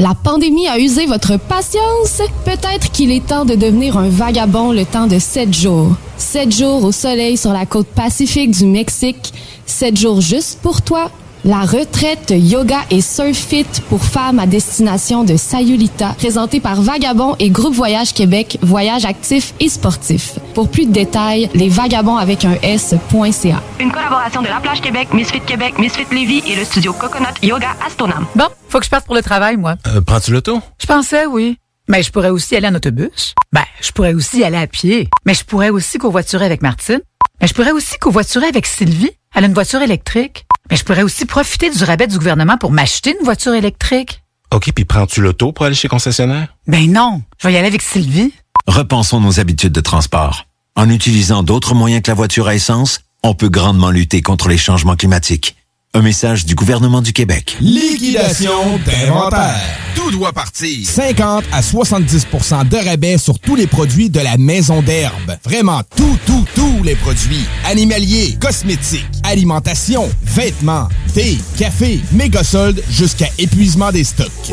La 0.00 0.14
pandémie 0.14 0.68
a 0.68 0.78
usé 0.78 1.06
votre 1.06 1.36
patience? 1.38 2.22
Peut-être 2.44 2.92
qu'il 2.92 3.10
est 3.10 3.26
temps 3.26 3.44
de 3.44 3.56
devenir 3.56 3.96
un 3.96 4.08
vagabond 4.08 4.70
le 4.70 4.84
temps 4.84 5.08
de 5.08 5.18
sept 5.18 5.52
jours. 5.52 5.96
Sept 6.16 6.56
jours 6.56 6.84
au 6.84 6.92
soleil 6.92 7.36
sur 7.36 7.52
la 7.52 7.66
côte 7.66 7.88
pacifique 7.88 8.52
du 8.52 8.64
Mexique. 8.66 9.34
Sept 9.66 9.98
jours 9.98 10.20
juste 10.20 10.60
pour 10.62 10.82
toi. 10.82 11.10
La 11.44 11.60
retraite 11.60 12.30
yoga 12.36 12.80
et 12.90 13.00
surf 13.00 13.36
fit 13.36 13.64
pour 13.88 14.02
femmes 14.04 14.38
à 14.38 14.46
destination 14.46 15.22
de 15.24 15.36
Sayulita, 15.36 16.14
présentée 16.18 16.60
par 16.60 16.82
Vagabond 16.82 17.36
et 17.38 17.48
Groupe 17.50 17.74
Voyage 17.74 18.12
Québec, 18.12 18.58
voyage 18.60 19.04
actif 19.04 19.54
et 19.60 19.68
sportif. 19.68 20.38
Pour 20.54 20.68
plus 20.68 20.86
de 20.86 20.92
détails, 20.92 21.48
les 21.54 21.68
vagabonds 21.68 22.16
avec 22.16 22.44
un 22.44 22.54
S.ca. 22.62 23.62
Une 23.80 23.92
collaboration 23.92 24.42
de 24.42 24.48
La 24.48 24.60
Plage 24.60 24.80
Québec, 24.80 25.08
Misfit 25.14 25.40
Québec, 25.40 25.78
Misfit 25.78 26.06
Lévis 26.12 26.42
et 26.46 26.56
le 26.56 26.64
studio 26.64 26.92
Coconut 26.92 27.26
Yoga 27.42 27.70
Astonam. 27.86 28.26
Bon, 28.34 28.48
faut 28.68 28.78
que 28.80 28.84
je 28.84 28.90
parte 28.90 29.06
pour 29.06 29.14
le 29.14 29.22
travail, 29.22 29.56
moi. 29.56 29.76
Euh, 29.86 30.00
Prends-tu 30.00 30.32
l'auto? 30.32 30.60
Je 30.80 30.86
pensais, 30.86 31.26
oui. 31.26 31.56
Mais 31.88 32.02
je 32.02 32.10
pourrais 32.10 32.30
aussi 32.30 32.56
aller 32.56 32.68
en 32.68 32.74
autobus. 32.74 33.34
Ben, 33.52 33.64
je 33.80 33.92
pourrais 33.92 34.12
aussi 34.12 34.42
aller 34.44 34.58
à 34.58 34.66
pied. 34.66 35.08
Mais 35.24 35.34
je 35.34 35.44
pourrais 35.44 35.70
aussi 35.70 35.98
covoiturer 35.98 36.44
avec 36.44 36.60
Martine. 36.62 37.00
Mais 37.40 37.46
je 37.46 37.54
pourrais 37.54 37.70
aussi 37.70 37.96
covoiturer 37.98 38.46
avec 38.46 38.66
Sylvie. 38.66 39.12
Elle 39.34 39.44
a 39.44 39.46
une 39.46 39.54
voiture 39.54 39.80
électrique. 39.80 40.44
Mais 40.70 40.76
je 40.76 40.84
pourrais 40.84 41.02
aussi 41.02 41.26
profiter 41.26 41.70
du 41.70 41.82
rabais 41.84 42.06
du 42.06 42.18
gouvernement 42.18 42.58
pour 42.58 42.70
m'acheter 42.70 43.14
une 43.18 43.24
voiture 43.24 43.54
électrique. 43.54 44.22
OK, 44.52 44.72
puis 44.72 44.84
prends-tu 44.84 45.20
l'auto 45.20 45.52
pour 45.52 45.66
aller 45.66 45.74
chez 45.74 45.88
concessionnaire? 45.88 46.56
Ben 46.66 46.90
non, 46.90 47.22
je 47.38 47.48
vais 47.48 47.54
y 47.54 47.56
aller 47.56 47.68
avec 47.68 47.82
Sylvie. 47.82 48.32
Repensons 48.66 49.20
nos 49.20 49.40
habitudes 49.40 49.72
de 49.72 49.80
transport. 49.80 50.46
En 50.76 50.88
utilisant 50.88 51.42
d'autres 51.42 51.74
moyens 51.74 52.02
que 52.02 52.10
la 52.10 52.14
voiture 52.14 52.48
à 52.48 52.54
essence, 52.54 53.00
on 53.22 53.34
peut 53.34 53.48
grandement 53.48 53.90
lutter 53.90 54.22
contre 54.22 54.48
les 54.48 54.58
changements 54.58 54.96
climatiques. 54.96 55.56
Un 55.94 56.02
message 56.02 56.44
du 56.44 56.54
gouvernement 56.54 57.00
du 57.00 57.14
Québec. 57.14 57.56
Liquidation 57.60 58.78
d'inventaire. 58.84 59.56
Tout 59.94 60.10
doit 60.10 60.34
partir. 60.34 60.86
50 60.86 61.44
à 61.50 61.62
70% 61.62 62.68
de 62.68 62.76
rabais 62.76 63.16
sur 63.16 63.38
tous 63.38 63.56
les 63.56 63.66
produits 63.66 64.10
de 64.10 64.20
la 64.20 64.36
maison 64.36 64.82
d'herbe. 64.82 65.38
Vraiment 65.44 65.80
tout, 65.96 66.18
tout, 66.26 66.44
tous 66.54 66.82
les 66.82 66.94
produits. 66.94 67.46
Animaliers, 67.64 68.36
cosmétiques, 68.38 69.06
alimentation, 69.24 70.10
vêtements, 70.22 70.88
thé, 71.14 71.38
café, 71.56 72.00
méga 72.12 72.44
soldes 72.44 72.82
jusqu'à 72.90 73.28
épuisement 73.38 73.90
des 73.90 74.04
stocks. 74.04 74.52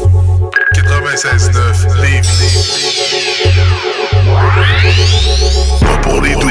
96.9 0.73 2.01
Lévis. 2.01 2.29
Pas 5.81 5.97
pour 5.97 6.21
les 6.21 6.35
doux. 6.35 6.45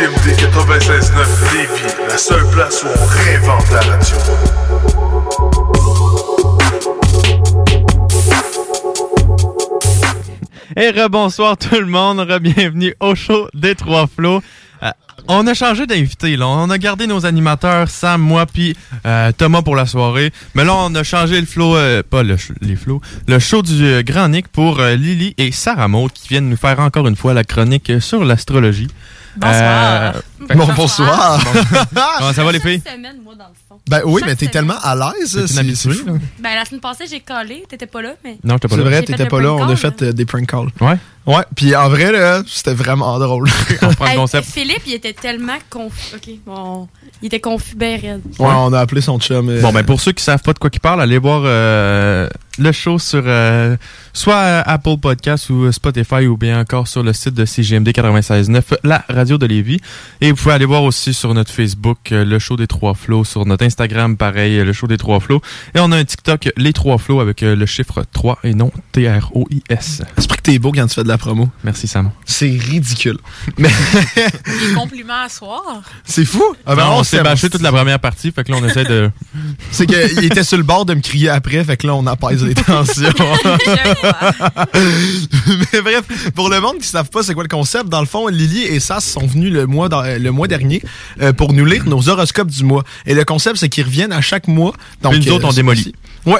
CGMD 0.00 0.34
96.9 0.38 1.52
Lévis, 1.52 1.94
la 2.08 2.16
seule 2.16 2.42
on 2.42 3.06
réinvente 3.06 3.70
la 3.70 3.80
radio. 3.80 4.16
Et 10.74 10.90
rebonsoir 10.90 11.58
tout 11.58 11.78
le 11.78 11.84
monde, 11.84 12.26
bienvenue 12.40 12.94
au 13.00 13.14
show 13.14 13.48
des 13.52 13.74
Trois 13.74 14.06
Flots. 14.06 14.40
Euh, 14.82 14.90
on 15.28 15.46
a 15.46 15.52
changé 15.52 15.86
d'invité. 15.86 16.34
On 16.40 16.70
a 16.70 16.78
gardé 16.78 17.06
nos 17.06 17.26
animateurs, 17.26 17.90
Sam, 17.90 18.22
moi, 18.22 18.46
puis 18.46 18.74
euh, 19.04 19.32
Thomas 19.32 19.60
pour 19.60 19.76
la 19.76 19.84
soirée. 19.84 20.32
Mais 20.54 20.64
là, 20.64 20.76
on 20.76 20.94
a 20.94 21.02
changé 21.02 21.38
le 21.38 21.46
flow, 21.46 21.76
euh, 21.76 22.02
pas 22.02 22.22
les 22.22 22.76
flows, 22.76 23.02
le 23.28 23.38
show 23.38 23.60
du 23.60 24.02
Grand 24.02 24.28
Nick 24.28 24.48
pour 24.48 24.80
Lily 24.80 25.34
et 25.36 25.52
Sarah 25.52 25.88
Maud 25.88 26.10
qui 26.10 26.28
viennent 26.28 26.48
nous 26.48 26.56
faire 26.56 26.80
encore 26.80 27.06
une 27.06 27.16
fois 27.16 27.34
la 27.34 27.44
chronique 27.44 27.92
sur 28.00 28.24
l'astrologie. 28.24 28.88
Bonsoir. 29.36 30.22
Bon, 30.54 30.66
bonsoir. 30.74 31.40
Comment 32.18 32.32
ça 32.32 32.44
va, 32.44 32.52
les 32.52 32.60
filles? 32.60 32.80
semaine, 32.80 33.18
moi, 33.22 33.34
dans 33.34 33.44
le 33.48 33.54
fond. 33.68 33.78
Ben 33.88 34.00
oui, 34.04 34.22
mais 34.24 34.34
t'es 34.36 34.46
tellement 34.48 34.78
à 34.82 34.94
l'aise. 34.94 35.46
C'est 35.46 35.46
c'est- 35.46 35.74
c'est. 35.74 36.04
Ben, 36.38 36.54
la 36.54 36.64
semaine 36.64 36.80
passée, 36.80 37.04
j'ai 37.10 37.20
collé. 37.20 37.64
T'étais 37.68 37.86
pas 37.86 38.00
là, 38.02 38.14
mais. 38.24 38.38
Non, 38.44 38.54
j'étais 38.54 38.68
pas 38.68 38.74
C'est 38.76 38.76
là. 38.78 38.84
vrai, 38.84 39.00
J'ai 39.00 39.06
fait 39.06 39.12
t'étais 39.12 39.26
pas 39.28 39.40
là. 39.40 39.52
On 39.54 39.68
a 39.68 39.76
fait 39.76 40.02
euh, 40.02 40.12
des 40.12 40.24
prank 40.24 40.46
calls. 40.46 40.68
Ouais. 40.80 40.96
Ouais, 41.26 41.42
puis 41.54 41.76
en 41.76 41.88
vrai, 41.90 42.10
là, 42.12 42.42
c'était 42.46 42.72
vraiment 42.72 43.18
drôle. 43.18 43.48
On 43.82 43.92
prend 43.92 44.06
le 44.06 44.10
Hey, 44.12 44.16
concept. 44.16 44.48
Philippe, 44.48 44.82
il 44.86 44.94
était 44.94 45.12
tellement 45.12 45.58
confus. 45.68 46.16
OK, 46.16 46.30
bon. 46.46 46.88
Il 47.22 47.26
était 47.26 47.40
confus, 47.40 47.76
ben 47.76 48.00
raide. 48.00 48.22
Ouais, 48.38 48.46
on 48.48 48.72
a 48.72 48.80
appelé 48.80 49.02
son 49.02 49.18
chum. 49.20 49.48
euh, 49.50 49.60
Bon, 49.60 49.70
ben 49.72 49.84
pour 49.84 50.00
ceux 50.00 50.12
qui 50.12 50.24
savent 50.24 50.40
pas 50.42 50.54
de 50.54 50.58
quoi 50.58 50.70
il 50.72 50.80
parle, 50.80 51.02
allez 51.02 51.18
voir 51.18 51.42
euh, 51.44 52.26
le 52.58 52.72
show 52.72 52.98
sur 52.98 53.22
euh, 53.26 53.76
soit 54.14 54.38
Apple 54.38 54.96
Podcast 54.96 55.50
ou 55.50 55.70
Spotify 55.70 56.26
ou 56.26 56.38
bien 56.38 56.58
encore 56.58 56.88
sur 56.88 57.02
le 57.02 57.12
site 57.12 57.34
de 57.34 57.44
CGMD 57.44 57.88
96.9, 57.90 58.62
la 58.82 59.04
radio 59.10 59.36
de 59.36 59.44
Lévis. 59.46 59.80
Et 60.22 60.29
vous 60.30 60.36
pouvez 60.36 60.54
aller 60.54 60.64
voir 60.64 60.82
aussi 60.82 61.14
sur 61.14 61.32
notre 61.34 61.50
Facebook 61.52 62.12
euh, 62.12 62.24
le 62.24 62.38
show 62.38 62.56
des 62.56 62.66
Trois 62.66 62.94
Flots, 62.94 63.24
sur 63.24 63.46
notre 63.46 63.64
Instagram 63.64 64.16
pareil, 64.16 64.58
euh, 64.58 64.64
le 64.64 64.72
show 64.72 64.86
des 64.86 64.96
Trois 64.98 65.20
Flots. 65.20 65.40
Et 65.74 65.80
on 65.80 65.90
a 65.92 65.96
un 65.96 66.04
TikTok 66.04 66.50
les 66.56 66.72
Trois 66.72 66.98
Flots 66.98 67.20
avec 67.20 67.42
euh, 67.42 67.54
le 67.56 67.66
chiffre 67.66 68.04
3 68.12 68.38
et 68.44 68.54
non 68.54 68.70
T-R-O-I-S. 68.92 70.02
J'espère 70.16 70.36
que 70.36 70.42
t'es 70.42 70.58
beau 70.58 70.72
quand 70.72 70.86
tu 70.86 70.94
fais 70.94 71.02
de 71.02 71.08
la 71.08 71.18
promo. 71.18 71.48
Merci 71.64 71.86
Sam. 71.86 72.10
C'est 72.24 72.48
ridicule. 72.50 73.18
Mais 73.58 73.68
Des 73.68 74.74
compliments 74.74 75.22
à 75.24 75.28
soir. 75.28 75.62
c'est 76.04 76.24
fou. 76.24 76.42
Ah 76.66 76.74
ben, 76.74 76.84
Non, 76.84 76.98
on 76.98 77.02
s'est 77.04 77.22
bâché 77.22 77.48
toute 77.50 77.62
la 77.62 77.72
première 77.72 77.98
partie, 78.00 78.32
fait 78.32 78.44
que 78.44 78.52
là 78.52 78.58
on 78.60 78.66
essaie 78.66 78.84
de... 78.84 79.10
C'est 79.70 79.86
qu'il 79.86 80.24
était 80.24 80.42
sur 80.44 80.56
le 80.56 80.62
bord 80.64 80.84
de 80.84 80.94
me 80.94 81.00
crier 81.00 81.28
après, 81.28 81.62
fait 81.64 81.76
que 81.76 81.86
là, 81.86 81.94
on 81.94 82.06
apaise 82.06 82.44
les 82.44 82.54
tensions. 82.54 83.04
Mais 85.72 85.80
bref, 85.82 86.30
pour 86.34 86.48
le 86.48 86.60
monde 86.60 86.74
qui 86.74 86.80
ne 86.80 86.84
savent 86.84 87.10
pas 87.10 87.22
c'est 87.22 87.34
quoi 87.34 87.42
le 87.44 87.48
concept, 87.48 87.88
dans 87.88 88.00
le 88.00 88.06
fond, 88.06 88.26
Lily 88.28 88.62
et 88.64 88.80
Sass 88.80 89.04
sont 89.04 89.26
venus 89.26 89.52
le 89.52 89.66
mois, 89.66 89.88
dans- 89.88 90.02
le 90.22 90.30
mois 90.30 90.48
dernier 90.48 90.82
euh, 91.20 91.32
pour 91.32 91.52
nous 91.52 91.64
lire 91.64 91.84
nos 91.86 92.08
horoscopes 92.08 92.48
du 92.48 92.64
mois. 92.64 92.84
Et 93.06 93.14
le 93.14 93.24
concept, 93.24 93.58
c'est 93.58 93.68
qu'ils 93.68 93.84
reviennent 93.84 94.12
à 94.12 94.20
chaque 94.20 94.48
mois. 94.48 94.72
Donc, 95.02 95.14
Puis 95.14 95.26
nous 95.26 95.32
autres, 95.32 95.46
on 95.46 95.50
ce 95.50 95.56
démolit. 95.56 95.94
Ouais, 96.26 96.38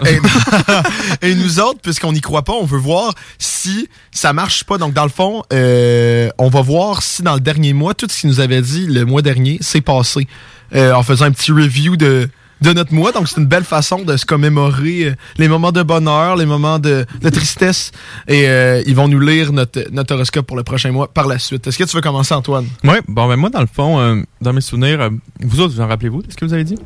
et, 1.22 1.26
et 1.30 1.34
nous 1.34 1.60
autres, 1.60 1.80
puisqu'on 1.82 2.12
n'y 2.12 2.20
croit 2.20 2.42
pas, 2.42 2.52
on 2.52 2.64
veut 2.64 2.78
voir 2.78 3.14
si 3.38 3.88
ça 4.10 4.32
marche 4.32 4.64
pas. 4.64 4.78
Donc, 4.78 4.92
dans 4.92 5.04
le 5.04 5.10
fond, 5.10 5.42
euh, 5.52 6.28
on 6.38 6.48
va 6.48 6.60
voir 6.62 7.02
si 7.02 7.22
dans 7.22 7.34
le 7.34 7.40
dernier 7.40 7.72
mois, 7.72 7.94
tout 7.94 8.06
ce 8.08 8.20
qu'il 8.20 8.30
nous 8.30 8.40
avait 8.40 8.62
dit 8.62 8.86
le 8.86 9.04
mois 9.04 9.22
dernier 9.22 9.58
s'est 9.60 9.80
passé. 9.80 10.26
Euh, 10.72 10.92
en 10.92 11.02
faisant 11.02 11.24
un 11.24 11.32
petit 11.32 11.50
review 11.50 11.96
de, 11.96 12.28
de 12.62 12.72
notre 12.72 12.92
mois. 12.94 13.12
Donc, 13.12 13.28
c'est 13.28 13.40
une 13.40 13.46
belle 13.46 13.64
façon 13.64 14.02
de 14.02 14.16
se 14.16 14.26
commémorer 14.26 15.04
euh, 15.04 15.14
les 15.38 15.48
moments 15.48 15.72
de 15.72 15.82
bonheur, 15.82 16.36
les 16.36 16.46
moments 16.46 16.78
de, 16.78 17.06
de 17.20 17.28
tristesse. 17.30 17.92
Et 18.28 18.48
euh, 18.48 18.82
ils 18.86 18.94
vont 18.94 19.08
nous 19.08 19.20
lire 19.20 19.52
notre, 19.52 19.80
notre 19.92 20.14
horoscope 20.14 20.46
pour 20.46 20.56
le 20.56 20.62
prochain 20.62 20.90
mois 20.92 21.08
par 21.12 21.26
la 21.26 21.38
suite. 21.38 21.66
Est-ce 21.66 21.78
que 21.78 21.84
tu 21.84 21.96
veux 21.96 22.02
commencer, 22.02 22.34
Antoine? 22.34 22.66
Ouais, 22.84 23.00
bon 23.08 23.28
ben 23.28 23.36
moi 23.36 23.50
dans 23.50 23.60
le 23.60 23.68
fond, 23.72 23.98
euh, 23.98 24.22
dans 24.40 24.52
mes 24.52 24.60
souvenirs, 24.60 25.00
euh, 25.00 25.10
vous 25.40 25.60
autres, 25.60 25.74
vous 25.74 25.80
en 25.80 25.86
rappelez-vous 25.88 26.22
de 26.22 26.30
ce 26.30 26.36
que 26.36 26.44
vous 26.44 26.52
avez 26.54 26.64
dit? 26.64 26.76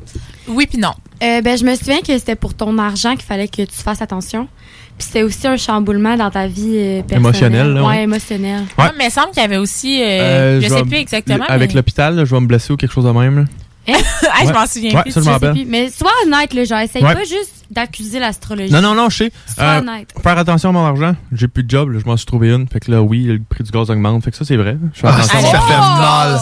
Oui, 0.49 0.67
puis 0.69 0.79
non. 0.79 0.93
Euh, 1.23 1.41
ben, 1.43 1.57
je 1.59 1.65
me 1.65 1.75
souviens 1.75 2.01
que 2.01 2.17
c'était 2.19 2.37
pour 2.37 2.55
ton 2.55 2.77
argent 2.79 3.13
qu'il 3.15 3.25
fallait 3.25 3.49
que 3.49 3.63
tu 3.63 3.77
fasses 3.83 4.03
attention. 4.03 4.49
Puis 4.97 5.07
c'était 5.09 5.23
aussi 5.25 5.45
un 5.49 5.57
chamboulement 5.57 6.17
dans 6.17 6.31
ta 6.31 6.47
vie 6.47 6.77
euh, 6.77 7.03
personnelle. 7.03 7.19
Émotionnel, 7.21 7.67
là, 7.75 7.83
ouais. 7.83 7.89
ouais. 7.89 8.03
émotionnel. 8.05 8.63
Ouais. 8.79 8.85
Ouais, 8.85 8.91
mais 8.97 9.07
il 9.07 9.11
semble 9.11 9.31
qu'il 9.33 9.43
y 9.43 9.45
avait 9.45 9.57
aussi. 9.57 10.01
euh, 10.01 10.07
Euh, 10.07 10.61
je 10.61 10.69
sais 10.69 10.83
plus 10.85 10.99
exactement. 10.99 11.45
Avec 11.49 11.71
mais... 11.71 11.77
l'hôpital, 11.77 12.15
là, 12.15 12.25
je 12.25 12.33
vais 12.33 12.41
me 12.41 12.47
blesser 12.47 12.73
ou 12.73 12.77
quelque 12.77 12.93
chose 12.93 13.05
de 13.05 13.11
même. 13.11 13.39
là. 13.41 13.45
Hein? 13.87 13.93
Ah, 14.33 14.39
je 14.43 14.47
Ouais. 14.47 14.53
m'en 14.53 14.67
souviens 14.67 14.95
Ouais, 14.97 15.03
plus. 15.03 15.13
ça, 15.13 15.21
je 15.21 15.51
plus. 15.53 15.65
Mais 15.67 15.91
sois 15.91 16.11
honnête, 16.25 16.55
là, 16.55 16.65
genre, 16.65 16.79
essaye 16.81 17.03
Ouais. 17.05 17.15
pas 17.15 17.25
juste 17.25 17.65
d'accuser 17.71 18.19
l'astrologie. 18.19 18.73
Non, 18.73 18.81
non, 18.81 18.95
non, 18.95 19.09
je 19.11 19.17
sais. 19.17 19.33
Sois 19.55 19.65
Euh, 19.65 19.79
honnête. 19.81 20.13
faire 20.23 20.39
attention 20.39 20.71
à 20.71 20.73
mon 20.73 20.85
argent. 20.87 21.15
J'ai 21.33 21.49
plus 21.49 21.65
de 21.65 21.71
job, 21.71 21.91
là, 21.91 21.99
je 22.03 22.07
m'en 22.09 22.17
suis 22.17 22.27
trouvé 22.27 22.51
une. 22.53 22.67
Fait 22.69 22.81
que 22.81 22.91
là, 22.91 23.03
oui, 23.03 23.25
le 23.25 23.41
prix 23.47 23.63
du 23.65 23.71
gaz 23.71 23.91
augmente. 23.91 24.25
Fait 24.25 24.31
que 24.31 24.37
ça, 24.37 24.45
c'est 24.45 24.57
vrai. 24.57 24.77
Je 24.95 25.01
fais 25.01 25.07
Ah, 25.09 25.17
attention. 25.17 25.41
ça, 25.41 25.51
ça 25.51 25.61
fait 25.61 25.77
mal. 25.77 26.33
là. 26.33 26.41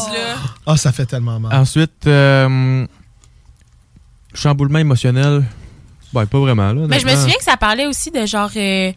Ah, 0.67 0.77
ça 0.77 0.93
fait 0.93 1.07
tellement 1.07 1.41
mal. 1.41 1.55
Ensuite, 1.59 2.07
euh, 2.07 2.87
chamboulement 4.35 4.79
émotionnel. 4.79 5.45
Ben, 6.13 6.27
pas 6.27 6.39
vraiment, 6.39 6.73
là. 6.73 6.87
Mais 6.89 7.01
je 7.01 7.07
me 7.07 7.15
souviens 7.15 7.37
que 7.39 7.45
ça 7.45 7.57
parlait 7.57 7.87
aussi 7.87 8.11
de 8.11 8.27
genre 8.27 8.51
euh, 8.57 8.93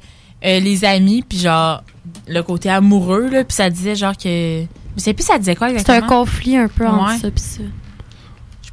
euh, 0.46 0.60
les 0.60 0.84
amis, 0.84 1.24
puis 1.28 1.38
genre 1.40 1.82
le 2.28 2.42
côté 2.42 2.70
amoureux, 2.70 3.30
là, 3.30 3.44
puis 3.44 3.56
ça 3.56 3.70
disait 3.70 3.96
genre 3.96 4.16
que. 4.18 4.64
Je 4.98 5.02
sais 5.02 5.14
plus 5.14 5.24
ça 5.26 5.38
disait 5.38 5.56
quoi 5.56 5.68
C'est 5.70 5.74
exactement. 5.76 6.06
un 6.06 6.10
conflit 6.10 6.58
un 6.58 6.68
peu 6.70 6.88
entre 6.88 7.20
ça 7.22 7.32
pis 7.32 7.42
ça. 7.42 7.62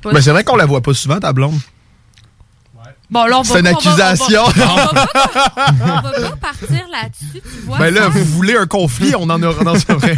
Pas. 0.02 0.12
Mais 0.12 0.20
c'est 0.20 0.30
vrai 0.32 0.42
qu'on 0.44 0.56
la 0.56 0.66
voit 0.66 0.80
pas 0.80 0.94
souvent, 0.94 1.20
ta 1.20 1.32
blonde. 1.32 1.58
Bon, 3.10 3.26
là, 3.26 3.40
on 3.40 3.42
va 3.42 3.52
C'est 3.52 3.60
une 3.60 3.66
pas- 3.66 3.72
on 3.72 3.80
va- 3.80 3.92
on 3.92 3.96
va- 3.96 4.06
accusation. 4.08 4.42
On 4.44 4.48
va, 4.48 5.06
pas, 5.06 5.74
on 5.80 6.20
va 6.22 6.30
pas 6.30 6.36
partir 6.36 6.86
là-dessus, 6.90 7.42
tu 7.42 7.60
vois. 7.66 7.78
Ben 7.78 7.90
là, 7.92 8.02
ça? 8.04 8.08
vous 8.08 8.24
voulez 8.24 8.56
un 8.56 8.66
conflit, 8.66 9.14
on 9.14 9.28
en 9.28 9.42
aura 9.42 9.62
dans 9.64 9.78
ce 9.78 9.92
vrai. 9.92 10.14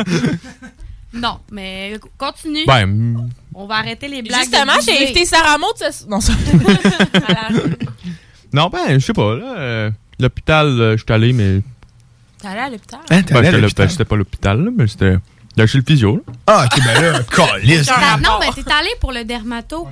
Non, 1.12 1.38
mais 1.50 1.98
continue. 2.16 2.64
Ben, 2.66 3.16
On 3.52 3.66
va 3.66 3.76
arrêter 3.76 4.06
les 4.08 4.22
blagues. 4.22 4.40
Justement, 4.42 4.72
j'ai 4.84 5.02
invité 5.04 5.24
Sarah 5.24 5.58
Maud. 5.58 5.74
ce- 5.78 6.06
Non, 6.08 6.20
ça. 6.20 6.32
non, 8.52 8.68
ben, 8.68 8.98
je 9.00 9.04
sais 9.06 9.12
pas, 9.12 9.34
là. 9.34 9.54
euh, 9.58 9.90
l'hôpital, 10.20 10.66
euh, 10.80 10.96
je 10.96 11.02
suis 11.04 11.12
allé, 11.12 11.32
mais. 11.32 11.60
T'es 12.40 12.46
allé 12.48 12.60
à 12.60 12.70
l'hôpital? 12.70 13.00
Hein, 13.10 13.22
Ben, 13.28 13.36
allé 13.36 13.48
à 13.48 13.50
j'étais 13.50 13.60
l'hôpital? 13.62 13.86
ben, 13.86 13.90
c'était 13.90 14.04
pas 14.04 14.16
l'hôpital, 14.16 14.64
là, 14.64 14.70
mais 14.76 14.86
c'était. 14.86 15.16
Là, 15.56 15.66
chez 15.66 15.78
le 15.78 15.84
physio, 15.86 16.16
là. 16.16 16.22
Ah, 16.46 16.66
ok, 16.66 16.82
ben 16.84 17.00
là, 17.02 17.18
calice. 17.30 17.88
Non, 18.22 18.38
mais 18.40 18.50
t'es 18.62 18.72
allé 18.72 18.88
pour 19.00 19.12
le 19.12 19.24
dermato. 19.24 19.86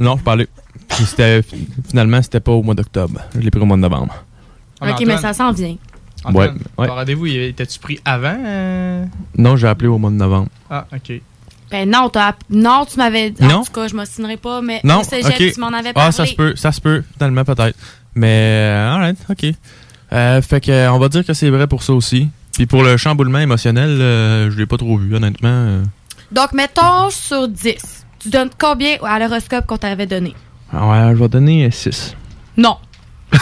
Non, 0.00 0.16
je 0.18 0.22
parlais. 0.22 0.48
Puis 0.88 1.04
c'était. 1.06 1.42
Finalement, 1.88 2.20
c'était 2.22 2.40
pas 2.40 2.52
au 2.52 2.62
mois 2.62 2.74
d'octobre. 2.74 3.20
Je 3.34 3.40
l'ai 3.40 3.50
pris 3.50 3.60
au 3.60 3.64
mois 3.66 3.76
de 3.76 3.82
novembre. 3.82 4.14
Ok, 4.80 5.02
mais 5.06 5.18
ça 5.18 5.32
s'en 5.32 5.52
vient. 5.52 5.76
Ouais, 6.32 6.50
ouais. 6.76 6.86
Ton 6.88 6.94
rendez-vous, 6.94 7.26
il- 7.26 7.36
étais-tu 7.42 7.78
pris 7.78 8.00
avant? 8.04 8.36
euh? 8.44 9.04
Non, 9.36 9.56
j'ai 9.56 9.68
appelé 9.68 9.88
au 9.88 9.98
mois 9.98 10.10
de 10.10 10.16
novembre. 10.16 10.48
Ah, 10.68 10.84
OK. 10.94 11.12
Ben 11.70 11.88
non, 11.88 12.08
t'as 12.08 12.28
app- 12.28 12.42
non, 12.50 12.84
tu 12.90 12.96
m'avais 12.98 13.30
dit. 13.30 13.42
Non. 13.42 13.56
En 13.56 13.64
tout 13.64 13.72
cas, 13.72 13.88
je 13.88 13.94
m'obstinerai 13.94 14.36
pas, 14.36 14.60
mais 14.60 14.80
Non, 14.84 15.00
au 15.00 15.04
cégep, 15.04 15.26
ok. 15.38 15.52
tu 15.54 15.60
m'en 15.60 15.68
avais 15.68 15.92
parlé. 15.92 16.08
Ah, 16.08 16.12
ça 16.12 16.26
se 16.26 16.34
peut, 16.34 16.56
ça 16.56 16.72
se 16.72 16.80
peut, 16.80 17.04
finalement, 17.14 17.44
peut-être. 17.44 17.76
Mais, 18.14 18.26
euh, 18.74 18.90
alright, 18.94 19.18
ok. 19.30 19.46
Euh, 20.12 20.42
fait 20.42 20.60
que, 20.60 20.70
euh, 20.72 20.92
on 20.92 20.98
va 20.98 21.08
dire 21.08 21.24
que 21.24 21.34
c'est 21.34 21.50
vrai 21.50 21.66
pour 21.66 21.82
ça 21.82 21.92
aussi. 21.92 22.28
Puis 22.58 22.66
pour 22.66 22.82
le 22.82 22.96
chamboulement 22.96 23.38
émotionnel, 23.38 23.88
euh, 24.00 24.50
je 24.50 24.56
l'ai 24.56 24.66
pas 24.66 24.76
trop 24.76 24.98
vu, 24.98 25.14
honnêtement. 25.14 25.48
euh. 25.48 25.84
Donc, 26.32 26.52
mettons 26.52 27.08
sur 27.08 27.46
10. 27.46 28.04
Tu 28.18 28.30
donnes 28.30 28.50
combien 28.58 28.96
à 29.04 29.20
l'horoscope 29.20 29.64
qu'on 29.66 29.76
t'avait 29.78 30.06
donné? 30.08 30.34
Ah 30.72 30.88
ouais, 30.88 31.14
je 31.16 31.22
vais 31.22 31.28
donner 31.28 31.70
6. 31.70 32.16
Non. 32.56 32.76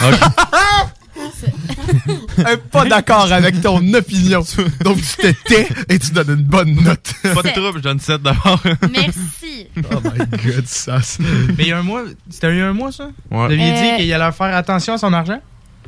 Euh, 2.39 2.57
pas 2.71 2.85
d'accord 2.85 3.31
avec 3.31 3.59
ton 3.61 3.77
opinion. 3.93 4.43
Donc, 4.83 4.97
tu 4.97 5.17
te 5.17 5.43
tais 5.47 5.67
et 5.89 5.97
tu 5.97 6.11
donnes 6.11 6.29
une 6.37 6.43
bonne 6.43 6.75
note. 6.75 7.11
Pas 7.23 7.41
de 7.41 7.49
trouble, 7.49 7.77
je 7.79 7.83
donne 7.83 7.99
7 7.99 8.21
d'abord. 8.21 8.61
Merci. 8.91 9.67
Oh 9.91 9.95
my 10.03 10.19
god, 10.45 10.67
ça. 10.67 11.01
c'est- 11.01 11.23
Mais 11.57 11.63
il 11.63 11.67
y 11.69 11.71
a 11.71 11.79
un 11.79 11.83
mois, 11.83 12.03
c'était 12.29 12.51
il 12.51 12.57
y 12.57 12.61
a 12.61 12.67
un 12.67 12.73
mois, 12.73 12.91
ça? 12.91 13.05
Ouais. 13.05 13.11
Vous 13.31 13.37
aviez 13.53 13.71
Euh, 13.71 13.97
dit 13.97 14.03
qu'il 14.03 14.13
allait 14.13 14.31
faire 14.31 14.55
attention 14.55 14.93
à 14.93 14.97
son 14.99 15.11
argent? 15.11 15.39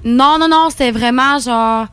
Non, 0.03 0.37
non, 0.39 0.47
non, 0.49 0.69
c'était 0.71 0.91
vraiment 0.91 1.37
genre 1.39 1.85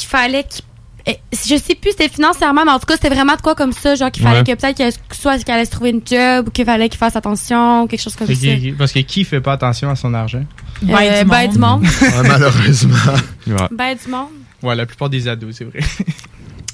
qu'il 0.00 0.08
fallait 0.08 0.44
qu'il. 0.44 0.64
eh, 1.06 1.16
Je 1.32 1.56
sais 1.56 1.74
plus, 1.74 1.90
c'était 1.92 2.08
financièrement, 2.08 2.64
mais 2.64 2.72
en 2.72 2.78
tout 2.78 2.86
cas, 2.86 2.94
c'était 2.94 3.08
vraiment 3.14 3.36
de 3.36 3.40
quoi 3.40 3.54
comme 3.54 3.72
ça, 3.72 3.94
genre 3.94 4.10
qu'il 4.10 4.22
fallait 4.22 4.38
Ouais. 4.38 4.44
que 4.44 4.52
peut-être 4.60 4.76
qu'il 4.76 5.16
soit 5.16 5.38
qu'il 5.38 5.50
allait 5.52 5.64
se 5.64 5.70
trouver 5.70 5.90
une 5.90 6.02
job 6.04 6.48
ou 6.48 6.50
qu'il 6.50 6.64
fallait 6.64 6.88
qu'il 6.88 6.98
fasse 6.98 7.16
attention 7.16 7.82
ou 7.82 7.86
quelque 7.86 8.00
chose 8.02 8.16
comme 8.16 8.26
ça. 8.26 8.32
Parce 8.78 8.92
que 8.92 8.98
qui 9.00 9.24
fait 9.24 9.40
pas 9.40 9.52
attention 9.52 9.88
à 9.90 9.96
son 9.96 10.12
argent? 10.14 10.44
Euh, 10.88 11.24
ben 11.24 11.48
du 11.48 11.58
monde. 11.58 11.84
Ouais, 12.02 12.28
malheureusement. 12.28 12.96
Ben 13.70 13.96
du 14.02 14.10
monde. 14.10 14.28
Ouais, 14.62 14.74
la 14.74 14.84
plupart 14.86 15.08
des 15.08 15.26
ados, 15.28 15.54
c'est 15.56 15.64
vrai. 15.64 15.80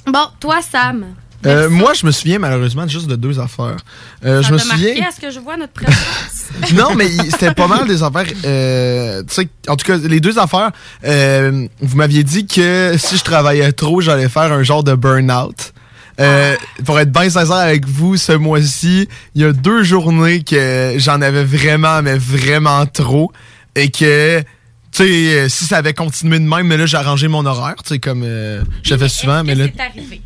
Bon, 0.06 0.26
toi, 0.40 0.60
Sam. 0.62 1.06
Euh, 1.46 1.70
moi, 1.70 1.92
je 1.94 2.04
me 2.06 2.10
souviens 2.10 2.38
malheureusement 2.38 2.86
juste 2.88 3.06
de 3.06 3.16
deux 3.16 3.38
affaires. 3.40 3.76
Euh, 4.24 4.42
ça 4.42 4.48
je 4.48 4.52
me 4.54 4.58
souviens. 4.58 5.06
à 5.08 5.12
ce 5.12 5.20
que 5.20 5.30
je 5.30 5.38
vois 5.40 5.56
notre 5.56 5.72
présence. 5.72 5.94
non, 6.74 6.94
mais 6.94 7.08
c'était 7.30 7.54
pas 7.54 7.66
mal 7.68 7.86
des 7.86 8.02
affaires. 8.02 8.26
euh, 8.44 9.22
en 9.68 9.76
tout 9.76 9.86
cas, 9.86 9.96
les 9.98 10.20
deux 10.20 10.38
affaires, 10.38 10.70
euh, 11.04 11.66
vous 11.80 11.96
m'aviez 11.96 12.24
dit 12.24 12.46
que 12.46 12.94
si 12.98 13.16
je 13.16 13.24
travaillais 13.24 13.70
trop, 13.72 14.00
j'allais 14.00 14.28
faire 14.28 14.52
un 14.52 14.62
genre 14.62 14.82
de 14.84 14.94
burn-out. 14.94 15.72
Euh, 16.18 16.56
Pour 16.86 16.98
être 16.98 17.12
bien 17.12 17.28
sincère 17.28 17.56
avec 17.56 17.86
vous, 17.86 18.16
ce 18.16 18.32
mois-ci, 18.32 19.06
il 19.34 19.42
y 19.42 19.44
a 19.44 19.52
deux 19.52 19.82
journées 19.82 20.42
que 20.42 20.94
j'en 20.96 21.20
avais 21.20 21.44
vraiment, 21.44 22.00
mais 22.02 22.16
vraiment 22.16 22.86
trop. 22.86 23.30
Et 23.74 23.90
que, 23.90 24.40
tu 24.40 25.04
sais, 25.04 25.48
si 25.50 25.66
ça 25.66 25.76
avait 25.76 25.92
continué 25.92 26.38
de 26.38 26.44
même, 26.44 26.66
mais 26.68 26.78
là, 26.78 26.86
j'ai 26.86 26.96
arrangé 26.96 27.28
mon 27.28 27.44
horaire, 27.44 27.74
tu 27.84 27.90
sais, 27.90 27.98
comme 27.98 28.22
euh, 28.24 28.62
je 28.82 28.96
fais 28.96 29.10
souvent. 29.10 29.44
Mais 29.44 29.54
là, 29.54 29.66
C'est 29.76 29.82
arrivé? 29.82 30.22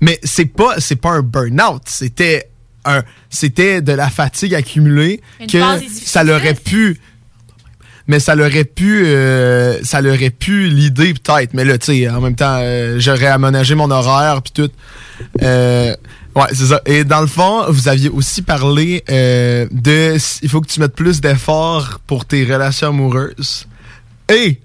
Mais 0.00 0.18
c'est 0.22 0.46
pas 0.46 0.74
c'est 0.78 0.96
pas 0.96 1.10
un 1.10 1.22
burn-out, 1.22 1.82
c'était 1.86 2.48
un 2.84 3.02
c'était 3.30 3.80
de 3.82 3.92
la 3.92 4.08
fatigue 4.10 4.54
accumulée 4.54 5.20
Une 5.40 5.46
que 5.46 5.58
ça 5.90 6.24
l'aurait 6.24 6.54
pu 6.54 7.00
mais 8.06 8.20
ça 8.20 8.34
l'aurait 8.34 8.64
pu 8.64 9.04
euh, 9.04 9.78
ça 9.82 10.00
l'aurait 10.00 10.30
pu 10.30 10.68
l'idée 10.68 11.14
peut-être. 11.14 11.52
Mais 11.54 11.64
là 11.64 11.76
tu 11.78 11.86
sais 11.86 12.08
en 12.08 12.20
même 12.20 12.36
temps 12.36 12.58
euh, 12.60 12.98
j'aurais 12.98 13.26
aménagé 13.26 13.74
mon 13.74 13.90
horaire 13.90 14.42
puis 14.42 14.52
tout. 14.52 14.70
Euh, 15.42 15.94
Ouais, 16.38 16.46
c'est 16.52 16.66
ça. 16.66 16.80
Et 16.86 17.02
dans 17.02 17.20
le 17.20 17.26
fond, 17.26 17.64
vous 17.68 17.88
aviez 17.88 18.08
aussi 18.08 18.42
parlé 18.42 19.02
euh, 19.10 19.66
de 19.72 20.16
il 20.42 20.48
faut 20.48 20.60
que 20.60 20.68
tu 20.68 20.78
mettes 20.78 20.94
plus 20.94 21.20
d'efforts 21.20 21.98
pour 22.06 22.26
tes 22.26 22.44
relations 22.44 22.88
amoureuses. 22.88 23.66
Et 24.28 24.60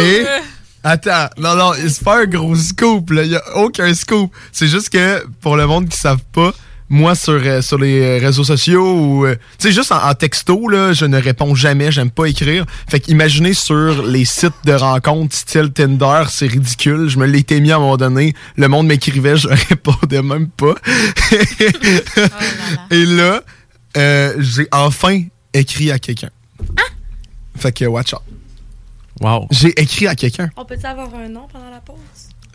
et 0.00 0.24
attends, 0.88 1.28
non 1.38 1.54
non, 1.54 1.72
c'est 1.74 2.02
pas 2.02 2.22
un 2.22 2.26
gros 2.26 2.54
scoop 2.56 3.10
là, 3.10 3.22
il 3.24 3.30
y 3.30 3.36
a 3.36 3.56
aucun 3.56 3.92
scoop. 3.94 4.32
C'est 4.52 4.68
juste 4.68 4.90
que 4.90 5.26
pour 5.40 5.56
le 5.56 5.66
monde 5.66 5.88
qui 5.88 5.96
savent 5.96 6.24
pas, 6.32 6.52
moi 6.88 7.14
sur 7.14 7.34
euh, 7.34 7.60
sur 7.60 7.78
les 7.78 8.00
euh, 8.00 8.18
réseaux 8.18 8.44
sociaux 8.44 8.94
ou 8.94 9.26
euh, 9.26 9.34
tu 9.58 9.68
sais 9.68 9.72
juste 9.72 9.92
en, 9.92 10.02
en 10.02 10.14
texto 10.14 10.68
là, 10.68 10.92
je 10.94 11.04
ne 11.04 11.20
réponds 11.20 11.54
jamais, 11.54 11.92
j'aime 11.92 12.10
pas 12.10 12.26
écrire. 12.26 12.64
Fait 12.88 13.00
qu'imaginez 13.00 13.52
sur 13.52 14.02
les 14.02 14.24
sites 14.24 14.52
de 14.64 14.72
rencontres 14.72 15.34
style 15.34 15.70
Tinder, 15.72 16.24
c'est 16.28 16.46
ridicule. 16.46 17.08
Je 17.08 17.18
me 17.18 17.26
l'étais 17.26 17.60
mis 17.60 17.72
à 17.72 17.76
un 17.76 17.80
moment 17.80 17.96
donné, 17.96 18.34
le 18.56 18.68
monde 18.68 18.86
m'écrivait, 18.86 19.36
je 19.36 19.48
répondais 19.68 20.22
même 20.22 20.48
pas. 20.48 20.74
Et 22.90 23.04
là, 23.04 23.42
euh, 23.96 24.34
j'ai 24.38 24.68
enfin 24.72 25.22
écrit 25.52 25.90
à 25.90 25.98
quelqu'un. 25.98 26.30
Fait 27.56 27.72
que 27.72 27.84
watch 27.84 28.14
out. 28.14 28.22
Wow. 29.20 29.46
J'ai 29.50 29.78
écrit 29.80 30.06
à 30.06 30.14
quelqu'un. 30.14 30.50
On 30.56 30.64
peut-tu 30.64 30.86
avoir 30.86 31.12
un 31.14 31.28
nom 31.28 31.46
pendant 31.52 31.70
la 31.70 31.80
pause? 31.80 31.96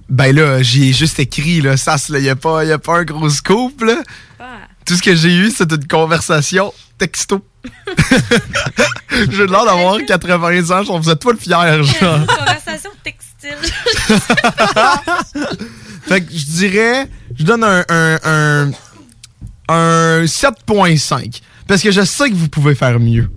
Ben 0.10 0.36
là, 0.36 0.62
j'y 0.62 0.90
ai 0.90 0.94
juste 0.94 1.20
écrit, 1.20 1.62
là. 1.62 1.78
Ça, 1.78 1.96
il 2.10 2.22
n'y 2.22 2.30
a, 2.30 2.36
pas- 2.36 2.64
y 2.66 2.72
a 2.72 2.80
pas 2.80 3.00
un 3.00 3.04
gros 3.04 3.30
scoop, 3.30 3.82
là. 3.82 4.02
Tout 4.86 4.96
ce 4.96 5.02
que 5.02 5.16
j'ai 5.16 5.34
eu, 5.34 5.50
c'est 5.50 5.72
une 5.72 5.88
conversation 5.88 6.74
texto. 6.98 7.44
j'ai 9.32 9.48
l'air 9.48 9.66
d'avoir 9.66 9.98
80 10.06 10.70
ans, 10.72 10.84
j'en 10.84 11.02
faisais 11.02 11.16
pas 11.16 11.32
le 11.32 11.38
fier, 11.38 11.84
genre. 11.84 12.26
Conversation 12.28 12.90
textile. 13.04 13.56
fait 16.08 16.22
que 16.22 16.32
je 16.32 16.46
dirais, 16.46 17.10
je 17.38 17.44
donne 17.46 17.64
un, 17.64 17.84
un, 17.90 18.20
un, 18.24 18.72
un 19.70 20.24
7.5. 20.26 21.42
Parce 21.68 21.82
que 21.82 21.92
je 21.92 22.02
sais 22.04 22.30
que 22.30 22.36
vous 22.36 22.50
pouvez 22.50 22.76
faire 22.76 23.00
mieux. 23.00 23.32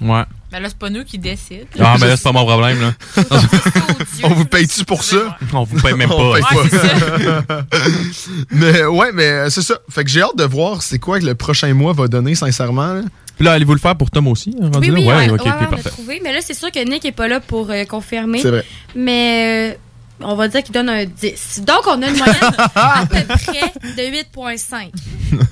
Ouais. 0.00 0.22
Ben 0.52 0.58
là, 0.60 0.68
c'est 0.68 0.78
pas 0.78 0.90
nous 0.90 1.04
qui 1.04 1.16
décident. 1.18 1.64
Ah, 1.78 1.96
mais 2.00 2.08
là, 2.08 2.16
c'est 2.16 2.24
pas 2.24 2.32
mon 2.32 2.44
problème, 2.44 2.80
là. 2.80 2.92
On 4.24 4.30
vous 4.30 4.44
paye-tu 4.46 4.84
pour 4.84 5.04
ça? 5.04 5.36
On 5.52 5.62
vous 5.64 5.80
paye 5.80 5.94
même 5.94 6.08
pas. 6.08 6.16
paye 6.16 6.42
Ouais, 6.56 7.42
pas. 7.46 7.64
mais 8.50 8.84
ouais, 8.84 9.12
mais 9.12 9.24
euh, 9.28 9.50
c'est 9.50 9.62
ça. 9.62 9.78
Fait 9.88 10.04
que 10.04 10.10
j'ai 10.10 10.22
hâte 10.22 10.36
de 10.36 10.44
voir 10.44 10.82
c'est 10.82 10.98
quoi 10.98 11.20
que 11.20 11.24
le 11.24 11.34
prochain 11.34 11.72
mois 11.74 11.92
va 11.92 12.08
donner, 12.08 12.34
sincèrement. 12.34 12.94
là. 12.94 13.02
Puis 13.36 13.44
là, 13.44 13.52
allez-vous 13.52 13.72
le 13.74 13.78
faire 13.78 13.96
pour 13.96 14.10
Tom 14.10 14.26
aussi? 14.28 14.54
hein, 14.60 14.70
rendu 14.74 14.90
Oui, 14.90 15.00
oui, 15.00 15.06
ouais, 15.08 15.14
ouais, 15.16 15.30
ok, 15.30 15.44
ouais, 15.44 15.50
ok, 15.50 15.56
on 15.60 15.64
a 15.64 15.66
parfait. 15.68 15.88
trouvé. 15.90 16.20
Mais 16.22 16.32
là, 16.32 16.40
c'est 16.42 16.54
sûr 16.54 16.70
que 16.70 16.84
Nick 16.86 17.04
est 17.04 17.12
pas 17.12 17.28
là 17.28 17.40
pour 17.40 17.70
euh, 17.70 17.84
confirmer. 17.84 18.40
C'est 18.42 18.50
vrai. 18.50 18.64
Mais 18.94 19.70
euh, 19.72 19.74
on 20.22 20.34
va 20.34 20.48
dire 20.48 20.62
qu'il 20.62 20.72
donne 20.74 20.88
un 20.88 21.04
10. 21.04 21.62
Donc, 21.66 21.86
on 21.86 22.00
a 22.02 22.08
une 22.08 22.16
moyenne 22.16 22.54
à 22.74 23.06
peu 23.06 23.24
près 23.26 23.72
de 23.96 24.22
8,5. 24.22 24.90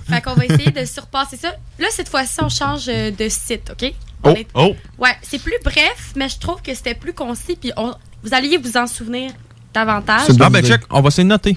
fait 0.09 0.21
qu'on 0.23 0.35
va 0.35 0.45
essayer 0.47 0.71
de 0.71 0.85
surpasser 0.85 1.37
ça. 1.37 1.53
Là, 1.79 1.87
cette 1.91 2.09
fois-ci, 2.09 2.37
on 2.43 2.49
change 2.49 2.85
euh, 2.89 3.11
de 3.11 3.29
site, 3.29 3.71
OK? 3.73 3.93
Oh, 4.25 4.31
est- 4.31 4.47
oh. 4.55 4.75
Ouais, 4.99 5.17
c'est 5.23 5.41
plus 5.43 5.57
bref, 5.65 6.13
mais 6.17 6.29
je 6.29 6.39
trouve 6.39 6.61
que 6.63 6.75
c'était 6.75 6.95
plus 6.95 7.13
concis. 7.15 7.57
Puis 7.57 7.73
on- 7.77 7.95
vous 8.23 8.35
alliez 8.35 8.57
vous 8.59 8.77
en 8.77 8.87
souvenir 8.87 9.31
davantage. 9.73 10.23
Ah, 10.41 10.51
ben 10.51 10.65
check, 10.65 10.83
on 10.91 11.01
va 11.01 11.11
se 11.11 11.23
noter. 11.23 11.57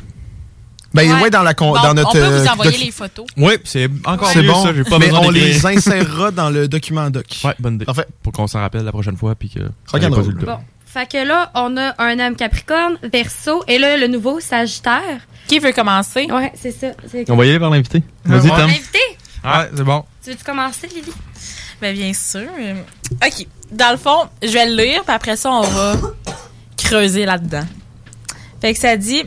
Ben 0.93 1.21
ouais, 1.21 1.29
dans, 1.29 1.41
la 1.41 1.53
con- 1.53 1.71
Bon, 1.73 1.81
dans 1.81 1.93
notre. 1.93 2.09
on 2.09 2.11
peut 2.11 2.19
vous 2.19 2.45
euh, 2.45 2.47
envoyer 2.47 2.77
les 2.85 2.91
photos. 2.91 3.25
Oui, 3.37 3.53
c'est 3.63 3.89
encore 4.03 4.27
C'est 4.27 4.41
mieux, 4.41 4.49
bon, 4.51 4.61
ça. 4.63 4.73
J'ai 4.73 4.83
pas 4.83 4.99
mais 4.99 5.05
besoin 5.07 5.21
on 5.25 5.29
les 5.29 5.65
insérera 5.65 6.31
dans 6.31 6.49
le 6.49 6.67
document 6.67 7.09
doc. 7.09 7.25
Ouais, 7.45 7.55
bonne 7.59 7.75
idée. 7.75 7.85
Parfait. 7.85 8.05
Pour 8.21 8.33
qu'on 8.33 8.45
s'en 8.47 8.59
rappelle 8.59 8.83
la 8.83 8.91
prochaine 8.91 9.15
fois, 9.15 9.33
puis 9.35 9.49
que. 9.49 9.59
Résultat. 9.93 10.45
Bon, 10.45 10.59
fait 10.93 11.09
que 11.09 11.25
là, 11.25 11.51
on 11.55 11.77
a 11.77 11.93
un 11.99 12.19
homme 12.19 12.35
Capricorne, 12.35 12.97
Verseau, 13.01 13.63
et 13.67 13.79
là, 13.79 13.95
le 13.95 14.07
nouveau 14.07 14.41
Sagittaire. 14.41 15.21
Qui 15.47 15.59
veut 15.59 15.71
commencer? 15.71 16.27
Ouais, 16.29 16.51
c'est 16.53 16.71
ça. 16.71 16.87
On 17.29 17.35
va 17.37 17.45
y 17.45 17.49
aller 17.49 17.59
vers 17.59 17.69
l'invité. 17.69 18.03
Vas-y, 18.25 18.49
Tom. 18.49 18.67
L'invité? 18.67 18.99
Ouais, 19.43 19.69
c'est 19.73 19.83
bon. 19.83 20.03
Tu 20.21 20.31
veux-tu 20.31 20.43
commencer, 20.43 20.87
Lily? 20.87 21.13
Ben, 21.81 21.95
bien 21.95 22.13
sûr. 22.13 22.49
OK. 23.25 23.47
Dans 23.71 23.91
le 23.91 23.97
fond, 23.97 24.27
je 24.43 24.49
vais 24.49 24.65
le 24.65 24.75
lire, 24.75 25.03
puis 25.05 25.15
après 25.15 25.37
ça, 25.37 25.49
on 25.49 25.61
va 25.61 25.95
creuser 26.75 27.25
là-dedans. 27.25 27.65
Fait 28.59 28.73
que 28.73 28.79
ça 28.79 28.97
dit 28.97 29.23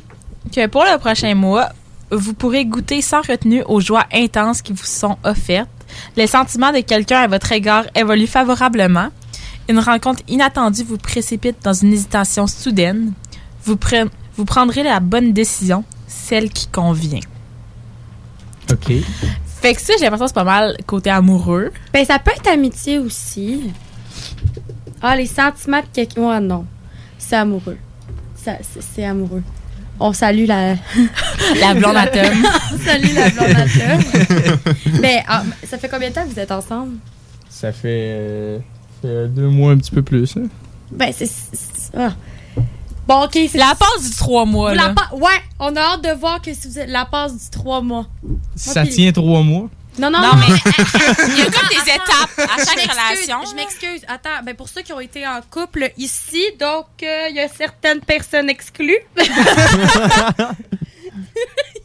que 0.55 0.67
pour 0.67 0.85
le 0.85 0.99
prochain 0.99 1.35
mois, 1.35 1.71
vous 2.11 2.35
pourrez 2.35 2.67
goûter 2.67 3.01
sans 3.01 3.23
retenue 3.23 3.63
aux 3.67 3.81
joies 3.81 4.05
intenses 4.13 4.61
qui 4.61 4.75
vous 4.75 4.85
sont 4.85 5.17
offertes. 5.25 5.71
Les 6.17 6.27
sentiments 6.27 6.73
de 6.73 6.81
quelqu'un 6.81 7.21
à 7.21 7.27
votre 7.27 7.53
égard 7.53 7.87
évoluent 7.95 8.27
favorablement. 8.27 9.09
Une 9.69 9.79
rencontre 9.79 10.23
inattendue 10.29 10.83
vous 10.85 10.99
précipite 10.99 11.57
dans 11.63 11.73
une 11.73 11.93
hésitation 11.93 12.47
soudaine. 12.47 13.13
Vous, 13.65 13.77
pre- 13.77 14.09
vous 14.37 14.45
prendrez 14.45 14.83
la 14.83 15.01
bonne 15.01 15.33
décision, 15.33 15.85
celle 16.07 16.51
qui 16.51 16.67
convient. 16.67 17.21
OK. 18.71 18.93
Fait 19.63 19.75
que 19.75 19.81
ça, 19.81 19.95
j'ai 19.99 20.05
l'impression 20.05 20.27
que 20.27 20.31
c'est 20.31 20.35
pas 20.35 20.45
mal 20.45 20.77
côté 20.87 21.09
amoureux. 21.11 21.73
Ben, 21.93 22.05
ça 22.05 22.19
peut 22.19 22.33
être 22.37 22.49
amitié 22.49 22.99
aussi. 22.99 23.71
Ah, 25.01 25.17
les 25.17 25.27
sentiments 25.27 25.81
de 25.81 25.87
quelqu'un. 25.93 26.23
Ouais, 26.29 26.41
non. 26.41 26.67
C'est 27.19 27.37
amoureux. 27.37 27.79
C'est, 28.35 29.05
amoureux. 29.05 29.43
On 29.99 30.13
salue 30.13 30.45
la. 30.47 30.75
La 31.61 31.73
blonde 31.75 31.97
à 31.97 32.07
Tom. 32.07 32.47
On 32.75 32.79
salue 32.79 33.15
la 33.15 33.31
blonde 33.31 33.57
à 33.57 33.65
Tom. 33.65 35.01
ben, 35.01 35.23
ah, 35.29 35.43
ça 35.67 35.79
fait 35.79 35.89
combien 35.89 36.11
de 36.11 36.15
temps 36.15 36.25
que 36.25 36.31
vous 36.33 36.39
êtes 36.39 36.53
ensemble? 36.53 36.97
Ça 37.49 37.73
fait, 37.73 38.11
euh, 38.13 38.59
deux 39.07 39.49
mois, 39.49 39.73
un 39.73 39.79
petit 39.79 39.91
peu 39.91 40.03
plus. 40.03 40.37
hein. 40.37 40.49
Ben, 40.91 41.13
c'est. 41.17 41.29
ah. 41.97 42.13
Bon, 43.07 43.25
ok. 43.25 43.33
C'est 43.51 43.59
La 43.59 43.75
passe 43.75 44.09
du 44.11 44.17
trois 44.17 44.45
mois, 44.47 44.71
Vous 44.73 44.77
là. 44.79 44.89
la 44.89 44.95
pa- 44.95 45.11
Ouais, 45.15 45.41
on 45.59 45.75
a 45.77 45.81
hâte 45.81 46.03
de 46.05 46.11
voir 46.19 46.41
que 46.41 46.55
si 46.55 46.69
vous 46.69 46.79
êtes 46.79 46.89
la 46.89 47.05
passe 47.05 47.35
du 47.35 47.51
trois 47.51 47.81
mois. 47.83 48.07
Ça 48.57 48.87
tient 48.87 49.13
trois 49.13 49.43
mois. 49.43 49.69
Non, 49.97 50.11
non, 50.11 50.21
Non, 50.21 50.29
non. 50.29 50.37
mais 50.39 50.47
il 51.29 51.39
y 51.39 51.43
a 51.43 51.45
comme 51.45 51.69
des 51.69 51.91
étapes 51.93 52.39
à 52.39 52.57
chaque 52.65 52.91
relation. 52.91 53.39
Je 53.49 53.55
m'excuse. 53.55 54.01
Attends, 54.09 54.43
ben 54.45 54.55
pour 54.57 54.69
ceux 54.69 54.83
qui 54.83 54.93
ont 54.93 54.99
été 55.01 55.25
en 55.27 55.41
couple 55.49 55.93
ici, 55.99 56.43
donc 56.59 56.87
euh, 57.05 57.27
il 57.31 57.37
y 57.37 57.41
a 57.41 57.47
certaines 57.49 58.01
personnes 58.01 58.49
exclues. 58.51 58.99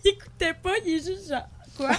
il 0.06 0.12
écoutait 0.12 0.54
pas, 0.64 0.72
il 0.86 0.94
est 0.96 1.06
juste 1.06 1.30
genre 1.30 1.48
quoi? 1.78 1.91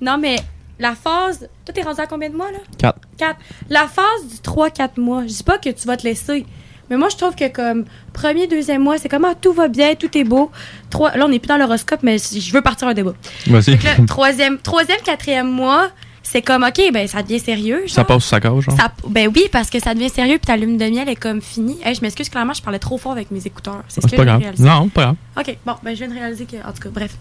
Non 0.00 0.18
mais 0.18 0.36
la 0.78 0.94
phase, 0.94 1.48
toi 1.64 1.74
t'es 1.74 1.82
rendu 1.82 2.00
à 2.00 2.06
combien 2.06 2.30
de 2.30 2.36
mois 2.36 2.50
là? 2.50 2.58
Quatre. 2.78 3.00
4. 3.18 3.36
La 3.70 3.86
phase 3.86 4.26
du 4.28 4.36
3-4 4.36 5.00
mois, 5.00 5.22
je 5.22 5.28
dis 5.28 5.42
pas 5.42 5.58
que 5.58 5.70
tu 5.70 5.86
vas 5.86 5.96
te 5.96 6.04
laisser. 6.04 6.46
Mais 6.88 6.96
moi, 6.96 7.08
je 7.08 7.16
trouve 7.16 7.34
que 7.34 7.48
comme 7.48 7.84
premier, 8.12 8.46
deuxième 8.46 8.82
mois, 8.82 8.96
c'est 8.98 9.08
comme 9.08 9.24
ah, 9.24 9.34
tout 9.34 9.52
va 9.52 9.66
bien, 9.68 9.94
tout 9.96 10.16
est 10.16 10.22
beau. 10.24 10.52
Trois, 10.90 11.16
là, 11.16 11.24
on 11.24 11.28
n'est 11.28 11.40
plus 11.40 11.48
dans 11.48 11.56
l'horoscope, 11.56 12.00
mais 12.02 12.18
je 12.18 12.52
veux 12.52 12.62
partir 12.62 12.86
un 12.86 12.94
débat. 12.94 13.14
Que 13.76 13.84
là, 13.84 14.06
troisième, 14.06 14.58
troisième, 14.58 15.00
quatrième 15.00 15.50
mois, 15.50 15.88
c'est 16.28 16.42
comme 16.42 16.64
OK, 16.64 16.80
ben 16.92 17.06
ça 17.06 17.22
devient 17.22 17.38
sérieux. 17.40 17.84
Ça 17.86 17.96
genre. 18.02 18.06
passe 18.06 18.22
sous 18.24 18.28
sa 18.30 18.40
cage, 18.40 18.60
genre. 18.64 18.76
Ça- 18.76 18.90
ben 19.08 19.30
oui, 19.34 19.44
parce 19.52 19.70
que 19.70 19.78
ça 19.80 19.94
devient 19.94 20.10
sérieux, 20.10 20.38
puis 20.38 20.46
ta 20.46 20.56
lune 20.56 20.76
de 20.76 20.84
miel 20.86 21.08
est 21.08 21.16
comme 21.16 21.40
finie. 21.40 21.78
Hey, 21.84 21.94
je 21.94 22.00
m'excuse, 22.00 22.28
clairement, 22.28 22.52
je 22.54 22.62
parlais 22.62 22.78
trop 22.78 22.98
fort 22.98 23.12
avec 23.12 23.30
mes 23.30 23.46
écouteurs. 23.46 23.82
C'est 23.88 24.00
ce 24.00 24.08
C'est 24.08 24.16
que 24.16 24.22
pas 24.22 24.36
réalisé. 24.36 24.64
Non, 24.64 24.88
pas 24.88 25.02
grave. 25.02 25.16
OK, 25.38 25.58
bon, 25.64 25.74
ben 25.82 25.94
je 25.94 26.04
viens 26.04 26.08
de 26.08 26.18
réaliser 26.18 26.44
que. 26.46 26.56
En 26.56 26.72
tout 26.72 26.82
cas, 26.82 26.88
bref. 26.90 27.14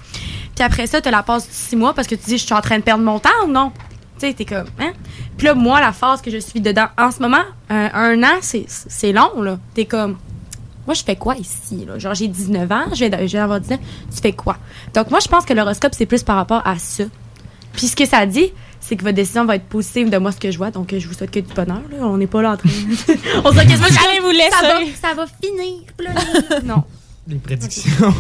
Puis 0.56 0.64
après 0.64 0.88
ça, 0.88 1.02
tu 1.02 1.10
la 1.12 1.22
passe 1.24 1.48
du 1.48 1.54
six 1.54 1.76
mois 1.76 1.94
parce 1.94 2.08
que 2.08 2.16
tu 2.16 2.26
dis, 2.26 2.38
je 2.38 2.46
suis 2.46 2.54
en 2.56 2.62
train 2.62 2.78
de 2.78 2.84
perdre 2.84 3.04
mon 3.04 3.20
temps 3.20 3.30
ou 3.46 3.52
non? 3.52 3.72
Tu 4.20 4.28
sais, 4.28 4.34
t'es 4.34 4.46
comme, 4.46 4.66
hein? 4.80 4.94
Puis 5.38 5.46
là, 5.48 5.54
moi, 5.54 5.80
la 5.82 5.92
phase 5.92 6.22
que 6.22 6.32
je 6.32 6.38
suis 6.38 6.62
dedans 6.62 6.88
en 6.98 7.12
ce 7.12 7.22
moment, 7.22 7.44
un, 7.70 7.90
un 7.94 8.24
an, 8.24 8.38
c'est 8.42 9.12
long, 9.12 9.42
là. 9.42 9.60
T'es 9.74 9.86
comme, 9.86 10.18
moi, 10.88 10.94
je 10.94 11.04
fais 11.04 11.16
quoi 11.18 11.36
ici, 11.36 11.84
là? 11.86 12.00
Genre, 12.00 12.14
j'ai 12.16 12.28
19 12.30 12.72
ans, 12.72 12.86
je 12.94 13.06
d'a- 13.06 13.28
je 13.28 13.34
d'avoir 13.38 13.60
19 13.60 13.80
tu 14.16 14.22
fais 14.22 14.32
quoi? 14.32 14.56
Donc, 14.94 15.10
moi, 15.12 15.20
je 15.22 15.28
pense 15.28 15.44
que 15.46 15.54
l'horoscope, 15.54 15.94
c'est 15.96 16.06
plus 16.06 16.24
par 16.24 16.38
rapport 16.38 16.66
à 16.66 16.78
ça. 16.80 17.04
Puis 17.74 17.88
ce 17.88 17.96
que 17.98 18.06
ça 18.06 18.26
dit, 18.26 18.54
c'est 18.88 18.96
que 18.96 19.04
votre 19.04 19.16
décision 19.16 19.46
va 19.46 19.56
être 19.56 19.66
positive 19.66 20.10
de 20.10 20.18
moi, 20.18 20.32
ce 20.32 20.38
que 20.40 20.52
je 20.52 20.58
vois. 20.58 20.72
Donc, 20.72 20.94
je 20.98 21.08
vous 21.08 21.14
souhaite 21.14 21.32
que 21.32 21.40
du 21.40 21.54
bonheur, 21.54 21.82
là. 21.92 21.98
On 22.06 22.18
n'est 22.18 22.28
pas 22.28 22.42
là 22.42 22.52
en 22.52 22.58
train. 22.58 22.70
On 23.44 23.52
se 23.52 23.56
quasiment 23.56 23.88
J'allais 23.90 24.20
vous 24.20 24.32
laisser. 24.32 24.52
Ça 24.52 24.62
va, 24.62 24.80
ça 25.10 25.14
va 25.16 25.26
finir. 25.44 25.82
Là, 26.00 26.12
non. 26.64 26.84
Les 27.28 27.38
prédictions. 27.38 27.90
Non, 28.00 28.14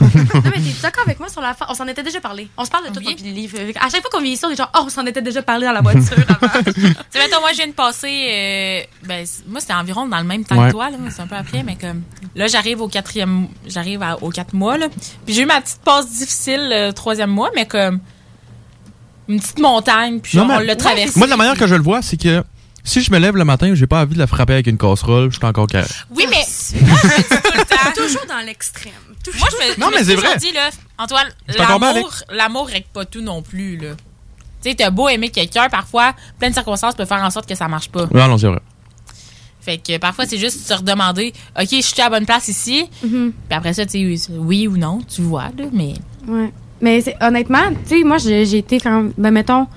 mais 0.45 0.51
t'es 0.53 0.59
d'accord 0.81 1.03
avec 1.05 1.19
moi 1.19 1.29
sur 1.29 1.39
la 1.39 1.53
fin? 1.53 1.67
On 1.69 1.75
s'en 1.75 1.85
était 1.87 2.01
déjà 2.01 2.19
parlé. 2.19 2.47
On 2.57 2.65
se 2.65 2.71
parle 2.71 2.85
de 2.85 2.89
tout 2.91 2.99
depuis 2.99 3.23
les 3.23 3.33
livres. 3.33 3.55
À 3.79 3.87
chaque 3.87 4.01
fois 4.01 4.09
qu'on 4.11 4.19
vit 4.21 4.31
ici, 4.31 4.43
on 4.45 4.49
est 4.49 4.55
genre, 4.55 4.71
oh, 4.75 4.81
on 4.85 4.89
s'en 4.89 5.05
était 5.05 5.21
déjà 5.21 5.43
parlé 5.43 5.67
dans 5.67 5.73
la 5.73 5.81
voiture 5.81 6.17
avant. 6.27 6.63
Tu 6.65 6.71
sais, 6.81 7.19
mettons, 7.19 7.39
moi, 7.39 7.51
je 7.51 7.57
viens 7.57 7.67
de 7.67 7.73
passer. 7.73 8.07
euh, 8.31 8.81
ben, 9.07 9.23
moi, 9.47 9.59
c'était 9.59 9.73
environ 9.75 10.07
dans 10.07 10.17
le 10.17 10.23
même 10.23 10.43
temps 10.43 10.57
Ouais. 10.59 10.69
que 10.69 10.71
toi, 10.71 10.89
là. 10.89 10.97
C'est 11.11 11.21
un 11.21 11.27
peu 11.27 11.35
après, 11.35 11.61
mais 11.61 11.75
comme. 11.75 12.01
Là, 12.35 12.47
j'arrive 12.47 12.81
au 12.81 12.87
quatrième. 12.87 13.47
J'arrive 13.67 14.01
à- 14.01 14.17
aux 14.23 14.29
quatre 14.31 14.55
mois, 14.55 14.79
là. 14.79 14.87
Puis 15.23 15.35
j'ai 15.35 15.43
eu 15.43 15.45
ma 15.45 15.61
petite 15.61 15.81
passe 15.85 16.09
difficile 16.11 16.67
le 16.71 16.91
troisième 16.91 17.29
mois, 17.29 17.51
mais 17.55 17.67
comme. 17.67 17.99
Une 19.27 19.39
petite 19.39 19.60
montagne, 19.60 20.19
puis 20.19 20.38
genre, 20.38 20.47
Non, 20.47 20.56
on 20.56 20.60
l'a 20.60 20.76
traversé. 20.76 21.18
Moi, 21.18 21.27
de 21.27 21.31
la 21.31 21.38
manière 21.38 21.57
que 21.57 21.68
je 21.68 21.76
le 21.76 21.81
vois, 21.81 22.02
c'est 22.02 22.18
que 22.18 22.43
si 22.84 23.02
je 23.02 23.11
me 23.11 23.18
lève 23.18 23.35
le 23.35 23.43
matin 23.45 23.73
j'ai 23.73 23.88
pas 23.88 24.02
envie 24.02 24.14
de 24.14 24.19
la 24.19 24.27
frapper 24.27 24.53
avec 24.53 24.68
une 24.68 24.77
casserole, 24.77 25.31
je 25.31 25.38
suis 25.38 25.45
encore 25.45 25.65
carré. 25.68 25.88
Oui, 26.15 26.26
mais. 26.30 26.35
moi, 26.81 26.97
je 27.03 27.07
me 27.07 27.18
dis 27.18 27.23
tout 27.30 27.57
le 27.57 27.65
temps. 27.65 27.91
Toujours 27.95 28.26
dans 28.27 28.45
l'extrême. 28.45 28.93
Moi, 29.39 29.47
je 29.52 29.56
me, 29.57 29.80
Non, 29.80 29.88
je 29.88 29.91
me 29.91 29.91
mais 29.91 29.97
suis 29.97 30.06
c'est 30.06 30.15
toujours 30.15 30.30
vrai. 30.30 30.38
dit, 30.39 30.52
là, 30.52 30.69
Antoine, 30.99 31.27
l'amour, 31.57 32.11
l'amour 32.31 32.68
règle 32.68 32.85
pas 32.93 33.06
tout 33.06 33.22
non 33.22 33.41
plus, 33.41 33.77
là. 33.77 33.95
Tu 34.64 34.69
sais, 34.69 34.76
t'as 34.76 34.89
beau 34.91 35.10
aimer 35.10 35.30
quelqu'un, 35.30 35.68
parfois, 35.69 36.14
plein 36.39 36.49
de 36.49 36.53
circonstances 36.53 36.93
peuvent 36.95 37.07
faire 37.07 37.23
en 37.23 37.30
sorte 37.31 37.47
que 37.49 37.56
ça 37.56 37.68
marche 37.68 37.89
pas. 37.89 38.06
Non, 38.14 38.27
non, 38.27 38.38
c'est 38.38 38.47
vrai. 38.47 38.60
Fait 39.61 39.80
que 39.80 39.97
parfois, 39.97 40.27
c'est 40.27 40.38
juste 40.38 40.68
se 40.68 40.73
redemander, 40.76 41.34
OK, 41.60 41.68
je 41.72 41.81
suis 41.81 41.99
à 42.02 42.03
la 42.06 42.10
bonne 42.11 42.26
place 42.27 42.47
ici. 42.49 42.88
Mhm. 43.03 43.34
Puis 43.49 43.57
après 43.57 43.73
ça, 43.73 43.85
tu 43.88 44.15
sais, 44.15 44.30
oui 44.31 44.68
ou 44.68 44.77
non, 44.77 45.02
tu 45.02 45.22
vois, 45.23 45.45
là, 45.57 45.65
mais. 45.73 45.93
Ouais. 46.27 46.52
Mais 46.81 47.03
honnêtement, 47.22 47.69
tu 47.88 47.97
sais, 47.99 48.03
moi, 48.03 48.18
j'ai 48.18 48.57
été 48.57 48.80
quand. 48.80 49.10
Ben, 49.18 49.31
mettons, 49.31 49.68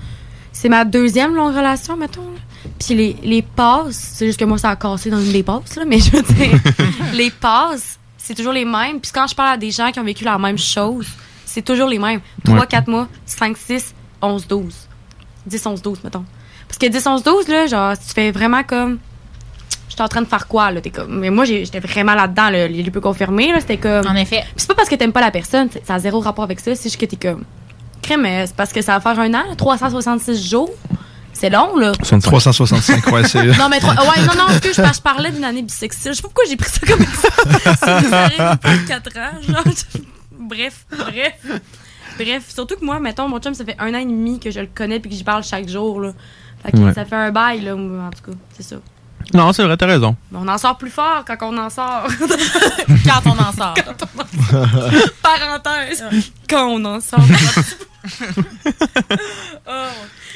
c'est 0.51 0.69
ma 0.69 0.83
deuxième 0.85 1.35
longue 1.35 1.55
relation, 1.55 1.95
mettons. 1.95 2.21
là. 2.21 2.39
Puis 2.77 2.93
les, 2.95 3.15
les 3.23 3.41
passes, 3.41 4.11
c'est 4.15 4.25
juste 4.25 4.39
que 4.39 4.45
moi, 4.45 4.57
ça 4.57 4.69
a 4.71 4.75
cassé 4.75 5.09
dans 5.09 5.19
une 5.19 5.31
des 5.31 5.43
passes, 5.43 5.75
là, 5.77 5.83
mais 5.85 5.99
je 5.99 6.11
veux 6.11 6.21
dire, 6.21 6.59
les 7.13 7.31
passes, 7.31 7.97
c'est 8.17 8.35
toujours 8.35 8.53
les 8.53 8.65
mêmes. 8.65 8.99
Puis 8.99 9.11
quand 9.13 9.27
je 9.27 9.35
parle 9.35 9.53
à 9.53 9.57
des 9.57 9.71
gens 9.71 9.91
qui 9.91 9.99
ont 9.99 10.03
vécu 10.03 10.23
la 10.25 10.37
même 10.37 10.57
chose, 10.57 11.07
c'est 11.45 11.61
toujours 11.63 11.87
les 11.87 11.99
mêmes. 11.99 12.19
3, 12.43 12.59
Ouais. 12.59 12.67
4 12.67 12.87
mois, 12.89 13.07
5, 13.25 13.57
6, 13.57 13.93
11, 14.21 14.47
12. 14.47 14.75
10, 15.45 15.65
11, 15.65 15.81
12, 15.81 15.99
mettons. 16.03 16.25
Parce 16.67 16.77
que 16.77 16.85
10, 16.87 17.07
11, 17.07 17.23
12, 17.23 17.47
là, 17.47 17.65
genre, 17.67 17.93
tu 17.97 18.13
fais 18.13 18.31
vraiment 18.31 18.63
comme. 18.63 18.99
J'étais 19.99 20.05
en 20.05 20.07
train 20.07 20.21
de 20.21 20.27
faire 20.27 20.47
quoi, 20.47 20.71
là? 20.71 20.79
T'es 20.79 20.91
comme. 20.91 21.19
Mais 21.19 21.29
moi, 21.29 21.43
j'étais 21.43 21.81
vraiment 21.81 22.15
là-dedans, 22.15 22.49
là, 22.51 22.67
les 22.69 22.89
peu 22.89 23.01
confirmés, 23.01 23.51
là. 23.51 23.59
C'était 23.59 23.75
comme. 23.75 24.07
En 24.07 24.15
effet. 24.15 24.43
Puis 24.45 24.53
c'est 24.55 24.67
pas 24.67 24.75
parce 24.75 24.87
que 24.87 24.95
t'aimes 24.95 25.11
pas 25.11 25.19
la 25.19 25.29
personne, 25.31 25.67
c'est- 25.73 25.85
ça 25.85 25.95
a 25.95 25.99
zéro 25.99 26.21
rapport 26.21 26.45
avec 26.45 26.61
ça, 26.61 26.73
c'est 26.73 26.83
juste 26.83 26.97
que 27.01 27.05
t'es 27.05 27.17
comme. 27.17 27.43
Crème, 28.01 28.21
mais 28.21 28.47
c'est 28.47 28.55
parce 28.55 28.71
que 28.71 28.81
ça 28.81 28.97
va 28.97 29.01
faire 29.01 29.19
un 29.19 29.27
an, 29.33 29.43
là, 29.49 29.55
366 29.57 30.49
jours. 30.49 30.69
C'est 31.33 31.49
long, 31.49 31.75
là. 31.77 31.91
365, 31.91 33.07
ouais, 33.11 33.23
c'est. 33.27 33.43
Non, 33.57 33.67
mais 33.69 33.79
trois- 33.79 33.93
ouais, 33.93 34.25
non, 34.25 34.33
non, 34.37 34.49
excuse, 34.49 34.73
je, 34.77 34.93
je 34.93 35.01
parlais 35.01 35.31
d'une 35.31 35.43
année 35.43 35.61
bisexuelle. 35.63 36.13
Je 36.13 36.17
sais 36.17 36.21
pas 36.21 36.29
pourquoi 36.29 36.45
j'ai 36.49 36.55
pris 36.55 36.69
ça 36.69 36.79
comme 36.87 37.05
ça. 37.05 38.57
Pas 38.57 38.77
4 38.87 39.17
ans, 39.17 39.41
genre. 39.47 39.63
Bref, 40.39 40.85
bref. 40.89 41.33
Bref, 42.17 42.43
surtout 42.49 42.75
que 42.77 42.85
moi, 42.85 42.99
mettons, 42.99 43.27
mon 43.27 43.39
chum, 43.39 43.53
ça 43.53 43.63
fait 43.65 43.75
un 43.79 43.93
an 43.93 43.97
et 43.99 44.05
demi 44.05 44.39
que 44.39 44.49
je 44.51 44.61
le 44.61 44.67
connais 44.73 44.99
puis 44.99 45.09
que 45.11 45.15
j'y 45.15 45.23
parle 45.23 45.43
chaque 45.43 45.67
jour, 45.69 45.99
là. 46.01 46.13
Fait 46.65 46.71
que 46.71 46.77
Ouais. 46.77 46.93
ça 46.93 47.05
fait 47.05 47.15
un 47.15 47.31
bail, 47.31 47.61
là, 47.61 47.75
en 47.75 48.09
tout 48.09 48.31
cas, 48.31 48.37
c'est 48.57 48.63
ça. 48.63 48.77
Non, 49.33 49.53
c'est 49.53 49.63
vrai, 49.63 49.77
t'as 49.77 49.85
raison. 49.85 50.15
Mais 50.31 50.39
on 50.41 50.47
en 50.47 50.57
sort 50.57 50.77
plus 50.77 50.89
fort 50.89 51.23
quand 51.25 51.37
on 51.41 51.57
en 51.57 51.69
sort. 51.69 52.07
Quand 53.05 53.21
on 53.25 53.37
en 53.37 53.51
sort. 53.51 53.73
Parenthèse. 55.21 56.03
Quand 56.49 56.67
on 56.67 56.85
en 56.85 56.99
sort. 56.99 57.19
Oh. 59.67 59.71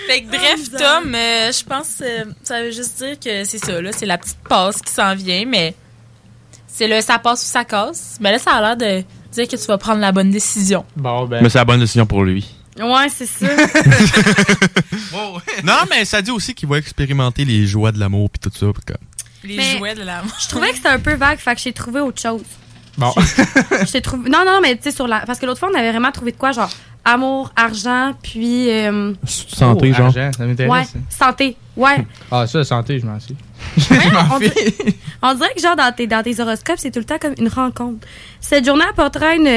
Fait 0.07 0.22
que 0.22 0.28
bref, 0.28 0.70
Tom, 0.78 1.15
euh, 1.15 1.52
je 1.52 1.64
pense 1.64 2.02
euh, 2.02 2.26
ça 2.44 2.61
veut 2.61 2.72
juste 2.72 2.98
dire 2.98 3.18
que 3.20 3.45
c'est 3.45 3.57
ça, 3.57 3.82
là, 3.82 3.91
c'est 3.91 4.06
la 4.06 4.18
petite 4.18 4.38
passe 4.48 4.82
qui 4.82 4.91
s'en 4.91 5.15
vient, 5.15 5.45
mais 5.48 5.74
c'est 6.68 6.88
le 6.88 7.02
ça 7.02 7.20
passe 7.20 7.41
ou 7.41 7.45
ça 7.45 7.64
casse. 7.64 8.18
Mais 8.20 8.32
là, 8.32 8.38
ça 8.38 8.52
a 8.52 8.61
l'air 8.61 8.78
de 8.78 9.03
dire 9.32 9.48
que 9.48 9.56
tu 9.56 9.65
vas 9.65 9.78
prendre 9.78 10.02
la 10.02 10.11
bonne 10.11 10.30
décision. 10.30 10.86
Bon, 10.95 11.26
ben. 11.26 11.41
Mais 11.41 11.49
c'est 11.49 11.57
la 11.57 11.65
bonne 11.65 11.80
décision 11.80 12.06
pour 12.06 12.24
lui. 12.24 12.53
Ouais, 12.79 13.07
c'est 13.09 13.25
ça. 13.27 13.45
non, 15.63 15.73
mais 15.89 16.05
ça 16.05 16.21
dit 16.21 16.31
aussi 16.31 16.53
qu'il 16.53 16.67
va 16.69 16.77
expérimenter 16.77 17.45
les 17.45 17.65
joies 17.67 17.91
de 17.91 17.99
l'amour 17.99 18.29
puis 18.29 18.39
tout 18.39 18.55
ça. 18.57 18.65
comme- 18.85 18.97
Les 19.43 19.57
Mais 19.57 19.77
jouets 19.77 19.95
de 19.95 20.03
la 20.03 20.23
Je 20.41 20.47
trouvais 20.47 20.69
que 20.69 20.77
c'était 20.77 20.89
un 20.89 20.99
peu 20.99 21.13
vague, 21.15 21.37
fait 21.39 21.53
que 21.55 21.61
j'ai 21.61 21.73
trouvé 21.73 21.99
autre 21.99 22.21
chose. 22.21 22.41
Bon. 22.97 23.13
J'ai 23.91 24.01
trouvé. 24.01 24.29
Non, 24.29 24.43
non, 24.45 24.59
mais 24.61 24.75
tu 24.77 24.83
sais, 24.83 24.91
sur 24.91 25.07
la. 25.07 25.21
Parce 25.21 25.39
que 25.39 25.45
l'autre 25.47 25.59
fois, 25.59 25.69
on 25.73 25.77
avait 25.77 25.89
vraiment 25.91 26.11
trouvé 26.11 26.31
de 26.31 26.37
quoi, 26.37 26.51
genre 26.51 26.69
amour, 27.03 27.51
argent, 27.55 28.13
puis. 28.21 28.69
euh, 28.69 29.13
Oh, 29.21 29.27
Santé, 29.27 29.91
genre. 29.93 30.05
argent, 30.07 30.31
ça 30.37 30.45
m'intéresse. 30.45 30.71
Ouais, 30.93 31.01
santé. 31.09 31.57
Ouais. 31.75 32.05
Ah, 32.31 32.45
ça, 32.47 32.63
santé, 32.63 32.99
je 32.99 33.05
m'en 33.05 33.19
suis. 33.19 33.35
on, 34.31 34.39
dirait, 34.39 34.73
on 35.23 35.33
dirait 35.33 35.53
que, 35.55 35.61
genre, 35.61 35.75
dans 35.75 35.91
tes, 35.93 36.05
dans 36.07 36.21
tes 36.23 36.39
horoscopes, 36.39 36.77
c'est 36.77 36.91
tout 36.91 36.99
le 36.99 37.05
temps 37.05 37.17
comme 37.19 37.33
une 37.39 37.47
rencontre. 37.47 38.05
Cette 38.39 38.63
journée 38.65 38.85
apportera 38.89 39.33
une, 39.35 39.47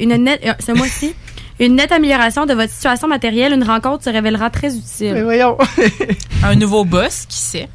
une 0.00 0.22
nette. 0.22 0.40
euh, 0.46 0.52
Ce 0.64 0.70
mois-ci. 0.72 1.14
Une 1.60 1.76
nette 1.76 1.92
amélioration 1.92 2.46
de 2.46 2.54
votre 2.54 2.72
situation 2.72 3.06
matérielle. 3.08 3.52
Une 3.52 3.62
rencontre 3.62 4.04
se 4.04 4.10
révélera 4.10 4.50
très 4.50 4.76
utile. 4.76 5.14
Mais 5.14 5.22
voyons. 5.22 5.56
Un 6.42 6.56
nouveau 6.56 6.84
boss, 6.84 7.26
qui 7.28 7.38
sait? 7.38 7.68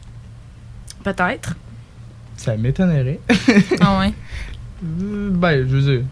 Peut-être. 1.04 1.56
Ça 2.36 2.56
m'étonnerait. 2.58 3.20
Ah 3.82 4.00
ouais. 4.00 4.14
Euh, 4.84 5.30
Ben, 5.32 5.68
je 5.68 5.76
veux 5.76 5.82
dire. 5.98 6.06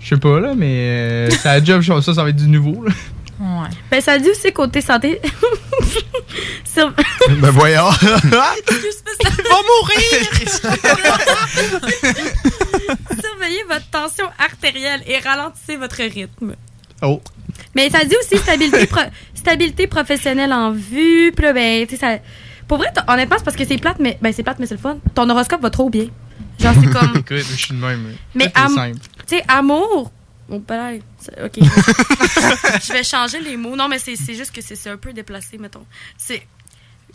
Je 0.00 0.08
sais 0.14 0.20
pas, 0.20 0.38
là, 0.38 0.54
mais 0.56 0.66
euh, 0.66 1.30
c'est 1.30 1.44
la 1.48 1.64
job, 1.64 1.82
ça, 1.82 2.14
ça 2.14 2.22
va 2.22 2.28
être 2.28 2.36
du 2.36 2.46
nouveau, 2.48 2.84
là. 2.84 2.92
Ouais. 3.38 3.68
Ben, 3.90 4.00
ça 4.00 4.18
dit 4.18 4.30
aussi 4.30 4.52
côté 4.52 4.80
santé. 4.80 5.20
Sur- 6.64 6.92
Ben 7.28 7.50
voyons. 7.50 7.90
Il 8.02 8.30
va 8.30 8.52
mourir! 9.62 10.26
Surveillez 13.22 13.62
votre 13.68 13.88
tension 13.90 14.26
artérielle 14.38 15.02
et 15.06 15.18
ralentissez 15.18 15.76
votre 15.76 15.96
rythme. 15.96 16.54
Oh. 17.02 17.20
Mais 17.74 17.90
ça 17.90 18.04
dit 18.04 18.14
aussi 18.16 18.38
stabilité, 18.38 18.86
pro- 18.86 19.00
stabilité 19.34 19.86
professionnelle 19.86 20.52
en 20.52 20.70
vue. 20.72 21.32
Puis 21.34 21.44
là, 21.44 21.52
ben, 21.52 21.86
tu 21.86 21.96
sais, 21.96 22.00
ça. 22.00 22.18
Pour 22.68 22.78
vrai, 22.78 22.88
honnêtement, 23.06 23.36
c'est 23.38 23.44
parce 23.44 23.56
que 23.56 23.64
c'est 23.64 23.78
plate, 23.78 23.98
mais 24.00 24.18
ben, 24.20 24.32
c'est 24.32 24.42
plate, 24.42 24.58
mais 24.58 24.66
c'est 24.66 24.74
le 24.74 24.80
fun. 24.80 24.98
Ton 25.14 25.28
horoscope 25.30 25.60
va 25.62 25.70
trop 25.70 25.88
bien. 25.90 26.06
Genre, 26.58 26.74
c'est 26.80 26.90
comme. 26.90 27.12
Écoute, 27.16 27.36
je 27.36 27.56
suis 27.56 27.74
de 27.74 27.80
même. 27.80 28.14
Mais 28.34 28.50
am- 28.54 28.74
simple. 28.74 28.98
Tu 29.26 29.36
sais, 29.36 29.44
amour. 29.48 30.10
Mon 30.48 30.60
père. 30.60 30.92
c'est- 31.18 31.42
Ok. 31.42 31.54
je 31.60 32.92
vais 32.92 33.02
changer 33.04 33.40
les 33.40 33.56
mots. 33.56 33.74
Non, 33.76 33.88
mais 33.88 33.98
c'est 33.98 34.16
c'est 34.16 34.34
juste 34.34 34.52
que 34.54 34.60
c'est 34.60 34.76
c'est 34.76 34.90
un 34.90 34.96
peu 34.96 35.12
déplacé, 35.12 35.58
mettons. 35.58 35.84
C'est. 36.16 36.46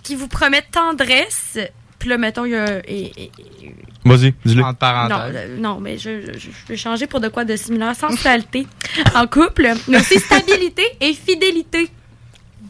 Qui 0.04 0.16
vous 0.16 0.28
promet 0.28 0.62
tendresse. 0.72 1.58
Puis 2.00 2.10
là, 2.10 2.18
mettons, 2.18 2.46
il 2.46 2.52
y 2.52 2.56
a. 2.56 2.80
et- 2.88 3.12
et- 3.16 3.32
et- 3.62 3.76
Vas-y, 4.04 4.34
dis-le. 4.44 4.62
Entre 4.64 4.70
non, 4.72 4.74
parenthèses. 4.74 5.36
euh, 5.36 5.58
non, 5.60 5.80
mais 5.80 5.98
je, 6.00 6.22
je, 6.34 6.40
je 6.40 6.50
vais 6.68 6.76
changer 6.78 7.06
pour 7.08 7.20
de 7.20 7.28
quoi 7.28 7.46
de 7.46 7.56
similaire. 7.56 7.96
Sensualité 7.96 8.66
en 9.16 9.28
couple, 9.28 9.72
mais 9.88 9.98
aussi 10.00 10.20
stabilité 10.20 10.84
et 11.00 11.14
fidélité. 11.14 11.90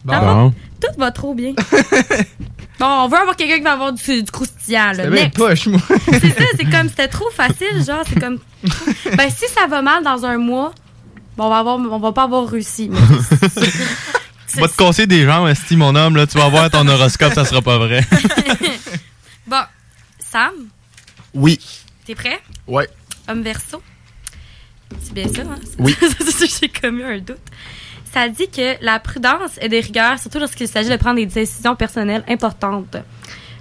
Bon. 0.03 0.51
Tout 0.81 0.99
va 0.99 1.11
trop 1.11 1.33
bien. 1.33 1.53
bon, 2.81 2.87
on 2.87 3.07
veut 3.07 3.17
avoir 3.17 3.35
quelqu'un 3.35 3.57
qui 3.57 3.61
va 3.63 3.73
avoir 3.73 3.93
du, 3.93 4.23
du 4.23 4.31
croustillant. 4.31 4.87
Là. 4.93 5.03
C'est 5.03 5.09
bien 5.09 5.29
poche, 5.29 5.67
moi. 5.67 5.79
C'est 5.87 6.37
ça, 6.37 6.43
c'est 6.57 6.69
comme, 6.69 6.89
c'était 6.89 7.07
trop 7.07 7.29
facile, 7.29 7.83
genre, 7.85 8.03
c'est 8.07 8.19
comme... 8.19 8.39
Ben, 9.17 9.29
si 9.29 9.47
ça 9.53 9.67
va 9.67 9.81
mal 9.81 10.03
dans 10.03 10.25
un 10.25 10.37
mois, 10.37 10.73
bon, 11.37 11.45
on 11.45 11.49
va, 11.49 11.59
avoir, 11.59 11.77
on 11.77 11.99
va 11.99 12.11
pas 12.11 12.23
avoir 12.23 12.47
réussi. 12.49 12.89
mais 12.89 14.61
Va 14.61 14.67
te 14.67 14.75
casser 14.75 15.07
des 15.07 15.23
jambes, 15.25 15.47
Esti, 15.47 15.77
mon 15.77 15.95
homme, 15.95 16.15
là, 16.15 16.27
tu 16.27 16.37
vas 16.37 16.49
voir 16.49 16.69
ton 16.69 16.87
horoscope, 16.87 17.33
ça 17.33 17.45
sera 17.45 17.61
pas 17.61 17.77
vrai. 17.77 18.05
bon, 19.47 19.61
Sam, 20.19 20.51
Oui. 21.33 21.59
t'es 22.05 22.15
prêt? 22.15 22.41
Ouais. 22.67 22.87
Homme 23.27 23.43
verso? 23.43 23.81
C'est 25.01 25.13
bien 25.13 25.27
ça, 25.27 25.41
hein? 25.43 25.59
Oui. 25.79 25.95
J'ai 26.59 26.67
commis 26.69 27.03
un 27.03 27.19
doute. 27.19 27.37
Ça 28.13 28.27
dit 28.27 28.49
que 28.49 28.83
la 28.83 28.99
prudence 28.99 29.51
est 29.59 29.69
de 29.69 29.77
rigueur, 29.77 30.19
surtout 30.19 30.39
lorsqu'il 30.39 30.67
s'agit 30.67 30.89
de 30.89 30.95
prendre 30.97 31.15
des 31.15 31.25
décisions 31.25 31.75
personnelles 31.75 32.23
importantes. 32.27 32.97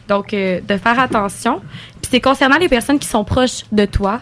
Donc, 0.09 0.35
euh, 0.35 0.61
de 0.67 0.77
faire 0.77 0.99
attention. 0.99 1.61
Puis 2.03 2.11
c'est 2.11 2.21
concernant 2.21 2.59
les 2.59 2.69
personnes 2.69 2.99
qui 2.99 3.07
sont 3.07 3.23
proches 3.25 3.63
de 3.71 3.85
toi. 3.85 4.21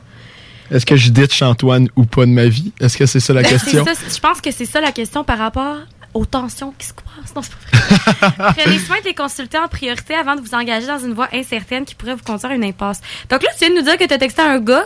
Est-ce 0.71 0.85
que 0.85 0.97
je 0.97 1.09
ditch 1.11 1.41
Antoine 1.41 1.89
ou 1.97 2.05
pas 2.05 2.27
de 2.27 2.31
ma 2.31 2.47
vie? 2.47 2.73
Est-ce 2.79 2.99
que 2.99 3.07
c'est 3.07 3.21
ça 3.21 3.33
la 3.33 3.43
question? 3.45 3.85
ça, 3.87 3.93
je 3.95 4.19
pense 4.21 4.43
que 4.43 4.51
c'est 4.51 4.67
ça 4.67 4.83
la 4.83 4.93
question 4.93 5.25
par 5.25 5.39
rapport 5.39 5.77
aux 6.13 6.27
tensions 6.27 6.75
qui 6.77 6.87
se 6.89 6.93
passent. 6.93 7.35
Non, 7.35 7.41
c'est 7.41 7.53
pas 7.55 8.29
vrai. 8.29 8.53
Prenez 8.63 8.79
soin 8.81 8.97
de 9.01 9.05
les 9.07 9.15
consulter 9.15 9.57
en 9.59 9.69
priorité 9.69 10.15
avant 10.15 10.37
de 10.37 10.43
vous 10.43 10.55
engager 10.55 10.87
dans 10.87 10.99
une 10.99 11.15
voie 11.15 11.29
incertaine 11.33 11.87
qui 11.87 11.95
pourrait 11.95 12.15
vous 12.17 12.23
conduire 12.25 12.51
à 12.51 12.55
une 12.55 12.65
impasse. 12.65 13.01
Donc 13.31 13.43
là, 13.43 13.49
tu 13.59 13.65
viens 13.65 13.71
de 13.71 13.77
nous 13.81 13.85
dire 13.85 13.97
que 13.97 14.05
tu 14.05 14.13
as 14.13 14.19
texté 14.19 14.43
à 14.43 14.51
un 14.51 14.61
gars. 14.61 14.85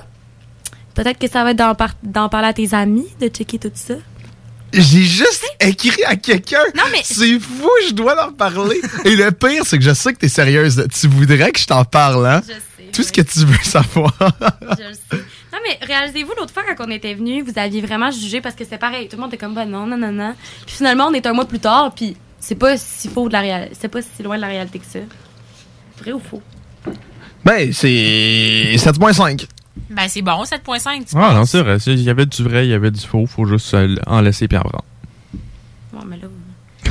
Peut-être 0.94 1.18
que 1.18 1.28
ça 1.28 1.42
va 1.42 1.50
être 1.50 1.56
d'en, 1.56 1.74
par- 1.74 1.94
d'en 2.04 2.28
parler 2.28 2.48
à 2.48 2.52
tes 2.52 2.74
amis, 2.74 3.06
de 3.20 3.26
checker 3.26 3.58
tout 3.58 3.70
ça. 3.74 3.94
J'ai 4.72 5.02
juste 5.04 5.44
écrit 5.60 6.04
à 6.04 6.16
quelqu'un. 6.16 6.62
Non, 6.74 6.84
mais- 6.90 7.02
C'est 7.04 7.38
fou, 7.38 7.68
je 7.88 7.92
dois 7.92 8.14
leur 8.14 8.34
parler. 8.34 8.80
Et 9.04 9.14
le 9.16 9.30
pire, 9.30 9.64
c'est 9.66 9.78
que 9.78 9.84
je 9.84 9.92
sais 9.92 10.12
que 10.12 10.18
t'es 10.18 10.28
sérieuse. 10.28 10.86
Tu 10.98 11.08
voudrais 11.08 11.50
que 11.52 11.58
je 11.60 11.66
t'en 11.66 11.84
parle, 11.84 12.26
hein? 12.26 12.42
Je 12.46 12.52
sais, 12.52 12.90
Tout 12.92 13.02
ce 13.02 13.12
que 13.12 13.20
tu 13.22 13.40
veux 13.40 13.62
savoir. 13.62 14.12
Je 14.20 14.84
le 14.88 14.94
sais. 14.94 15.24
Non, 15.52 15.58
mais 15.66 15.78
réalisez-vous, 15.86 16.32
l'autre 16.38 16.52
fois, 16.54 16.62
quand 16.76 16.86
on 16.86 16.90
était 16.90 17.12
venu, 17.14 17.42
vous 17.42 17.52
aviez 17.56 17.82
vraiment 17.82 18.10
jugé 18.10 18.40
parce 18.40 18.54
que 18.54 18.64
c'est 18.68 18.78
pareil. 18.78 19.08
Tout 19.08 19.16
le 19.16 19.22
monde 19.22 19.32
était 19.34 19.44
comme, 19.44 19.54
bah 19.54 19.66
non, 19.66 19.86
non, 19.86 19.98
non, 19.98 20.10
non. 20.12 20.34
Puis 20.66 20.76
finalement, 20.76 21.08
on 21.08 21.12
est 21.12 21.26
un 21.26 21.32
mois 21.34 21.44
plus 21.46 21.60
tard, 21.60 21.92
puis 21.94 22.16
c'est 22.40 22.54
pas 22.54 22.76
si 22.78 23.08
faux 23.08 23.28
de 23.28 23.32
la 23.34 23.40
réalité. 23.40 23.76
C'est 23.78 23.88
pas 23.88 24.00
si 24.00 24.22
loin 24.22 24.36
de 24.36 24.40
la 24.40 24.46
réalité 24.48 24.78
que 24.78 24.86
ça. 24.86 24.98
Vrai 25.98 26.12
ou 26.12 26.20
faux? 26.20 26.42
ben, 27.44 27.72
c'est 27.72 28.76
7.5. 28.76 29.46
Ben, 29.90 30.06
c'est 30.08 30.22
bon, 30.22 30.42
7.5. 30.44 31.04
tu 31.04 31.16
Ah 31.16 31.20
penses? 31.20 31.34
non, 31.34 31.44
c'est 31.46 31.62
vrai. 31.62 31.76
Il 31.86 32.00
y 32.02 32.10
avait 32.10 32.26
du 32.26 32.42
vrai, 32.42 32.66
il 32.66 32.70
y 32.70 32.74
avait 32.74 32.90
du 32.90 33.00
faux. 33.00 33.26
Faut 33.26 33.46
juste 33.46 33.72
euh, 33.74 33.94
en 34.06 34.20
laisser 34.20 34.48
puis 34.48 34.56
en 34.58 34.62
prendre. 34.62 34.84
Bon, 35.92 36.00
mais 36.06 36.16
là. 36.16 36.28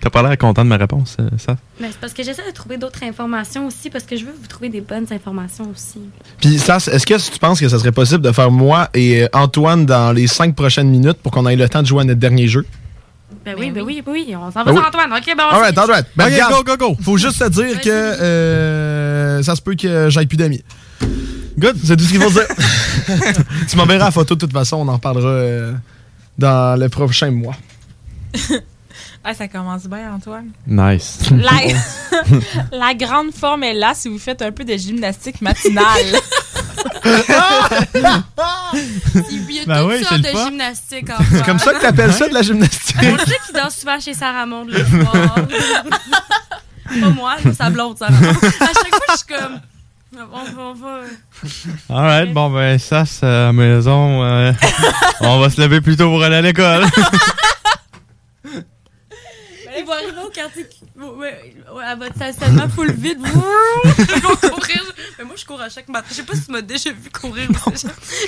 T'as 0.00 0.10
pas 0.10 0.22
l'air 0.22 0.38
content 0.38 0.62
de 0.64 0.68
ma 0.68 0.76
réponse, 0.76 1.16
euh, 1.18 1.28
ça? 1.36 1.56
Mais 1.80 1.88
c'est 1.90 1.98
parce 1.98 2.12
que 2.12 2.22
j'essaie 2.22 2.46
de 2.46 2.52
trouver 2.54 2.76
d'autres 2.78 3.02
informations 3.02 3.66
aussi, 3.66 3.90
parce 3.90 4.04
que 4.04 4.16
je 4.16 4.24
veux 4.24 4.34
vous 4.40 4.46
trouver 4.46 4.68
des 4.68 4.80
bonnes 4.80 5.06
informations 5.10 5.68
aussi. 5.70 5.98
Puis, 6.40 6.58
ça, 6.58 6.76
est-ce 6.76 7.04
que 7.04 7.32
tu 7.32 7.38
penses 7.40 7.58
que 7.60 7.68
ça 7.68 7.78
serait 7.78 7.92
possible 7.92 8.22
de 8.22 8.30
faire 8.32 8.50
moi 8.50 8.88
et 8.94 9.24
euh, 9.24 9.28
Antoine 9.32 9.84
dans 9.84 10.12
les 10.12 10.26
5 10.28 10.54
prochaines 10.54 10.88
minutes 10.88 11.18
pour 11.22 11.32
qu'on 11.32 11.46
ait 11.48 11.56
le 11.56 11.68
temps 11.68 11.82
de 11.82 11.86
jouer 11.86 12.02
à 12.02 12.04
notre 12.04 12.20
dernier 12.20 12.46
jeu? 12.46 12.64
Ben 13.44 13.56
oui, 13.58 13.70
ben 13.72 13.82
oui, 13.82 14.02
ben 14.04 14.12
oui, 14.12 14.34
on 14.36 14.50
s'en 14.52 14.62
va 14.62 14.64
Ben 14.64 14.72
sur 14.72 14.80
oui. 14.80 14.86
Antoine. 14.88 15.12
Ok, 15.12 15.24
ben 15.36 15.44
on 15.50 15.54
Alright, 15.54 15.74
s'y- 15.74 15.80
alright. 15.80 16.06
Ben, 16.16 16.30
go, 16.50 16.62
go, 16.64 16.76
go. 16.76 16.96
Faut 17.02 17.16
juste 17.16 17.38
te 17.40 17.48
dire 17.48 17.80
que 17.80 17.90
euh, 17.90 19.42
ça 19.42 19.54
se 19.56 19.62
peut 19.62 19.74
que 19.74 20.08
j'aille 20.08 20.26
plus 20.26 20.36
d'amis. 20.36 20.62
Good, 21.58 21.76
c'est 21.84 21.96
tout 21.96 22.04
ce 22.04 22.10
qu'il 22.10 22.20
faut 22.20 22.30
dire. 22.30 22.46
tu 23.68 23.76
m'enverras 23.76 24.06
la 24.06 24.10
photo 24.10 24.34
de 24.34 24.40
toute 24.40 24.52
façon, 24.52 24.76
on 24.76 24.88
en 24.88 24.98
parlera 24.98 25.28
euh, 25.28 25.72
dans 26.38 26.78
le 26.78 26.88
prochain 26.88 27.30
mois. 27.30 27.56
Ah, 29.28 29.34
ça 29.34 29.48
commence 29.48 29.86
bien, 29.88 30.14
Antoine. 30.14 30.50
Nice. 30.68 31.18
La, 31.32 31.50
la 32.78 32.94
grande 32.94 33.32
forme 33.34 33.64
est 33.64 33.74
là 33.74 33.90
si 33.92 34.08
vous 34.08 34.20
faites 34.20 34.40
un 34.40 34.52
peu 34.52 34.62
de 34.64 34.76
gymnastique 34.76 35.40
matinale. 35.40 35.82
Il 37.04 37.10
y 39.56 39.58
a 39.58 39.64
Ben 39.66 39.80
toutes 39.80 39.88
oui, 39.90 40.04
sortes 40.04 40.20
de 40.20 40.28
fun. 40.28 40.44
gymnastique 40.46 41.10
en 41.10 41.14
C'est 41.28 41.44
comme 41.44 41.58
ça 41.58 41.74
que 41.74 41.80
t'appelles 41.82 42.12
ça 42.12 42.28
de 42.28 42.34
la 42.34 42.42
gymnastique? 42.42 42.96
On 43.02 43.18
sait 43.18 43.38
qu'il 43.46 43.54
danse 43.60 43.74
souvent 43.76 43.98
chez 43.98 44.14
Sarah 44.14 44.46
Monde 44.46 44.70
le 44.70 44.84
soir. 44.84 45.34
Pas 47.00 47.10
moi, 47.10 47.34
sa 47.56 47.68
blonde, 47.70 47.98
Sarah 47.98 48.12
Monde. 48.12 48.36
À 48.60 48.66
chaque 48.66 48.94
fois, 48.94 49.06
je 49.10 49.16
suis 49.16 49.26
comme. 49.26 49.60
On 50.18 50.24
va, 50.26 50.44
on 50.58 50.72
va. 50.74 51.00
Alright, 51.90 52.32
bon 52.32 52.48
ben 52.50 52.78
ça 52.78 53.04
c'est 53.04 53.26
à 53.26 53.46
la 53.46 53.52
maison. 53.52 54.24
euh, 54.24 54.52
on 55.20 55.38
va 55.40 55.50
se 55.50 55.60
lever 55.60 55.80
plus 55.82 55.96
tôt 55.96 56.08
pour 56.08 56.22
aller 56.22 56.36
à 56.36 56.42
l'école. 56.42 56.86
Il 59.78 59.84
va 59.84 59.92
arriver 59.96 60.22
au 60.24 60.30
quartier. 60.30 60.66
à 61.84 61.94
votre 61.96 62.14
stationnement 62.14 62.66
full 62.68 62.92
vide. 62.92 63.18
Ils 63.22 64.22
vont 64.22 64.36
courir. 64.36 64.82
Mais 65.18 65.24
moi, 65.24 65.34
je 65.36 65.44
cours 65.44 65.60
à 65.60 65.68
chaque 65.68 65.88
matin. 65.88 66.06
Je 66.10 66.14
sais 66.14 66.22
pas 66.22 66.34
si 66.34 66.46
tu 66.46 66.52
m'as 66.52 66.62
déjà 66.62 66.90
vu 66.90 67.10
courir. 67.10 67.46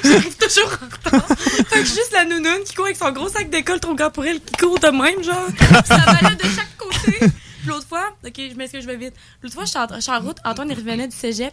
J'arrive 0.04 0.36
toujours 0.36 0.70
en 0.82 1.10
retard. 1.10 1.26
Fait 1.38 1.80
que 1.80 1.86
juste 1.86 2.12
la 2.12 2.24
nounoune 2.26 2.62
qui 2.66 2.74
court 2.74 2.84
avec 2.84 2.98
son 2.98 3.10
gros 3.12 3.28
sac 3.30 3.48
d'école 3.48 3.80
trop 3.80 3.94
grand 3.94 4.10
pour 4.10 4.26
elle, 4.26 4.40
qui 4.40 4.52
court 4.56 4.78
de 4.78 4.88
même, 4.88 5.22
genre. 5.24 5.46
Puis 5.56 5.66
ça 5.86 5.96
va 5.96 6.20
là 6.20 6.34
de 6.34 6.42
chaque 6.48 6.76
côté. 6.76 7.18
Puis 7.18 7.66
l'autre 7.66 7.86
fois, 7.88 8.10
ok, 8.24 8.34
je 8.36 8.54
m'excuse, 8.54 8.82
je 8.82 8.86
vais 8.86 8.96
vite. 8.96 9.14
L'autre 9.42 9.54
fois, 9.54 9.64
je 9.64 9.70
suis 9.70 9.78
en, 9.78 9.86
je 9.94 10.00
suis 10.00 10.12
en 10.12 10.20
route. 10.20 10.36
Antoine, 10.44 10.68
il 10.70 10.76
revenait 10.76 11.08
du 11.08 11.16
cégep. 11.16 11.52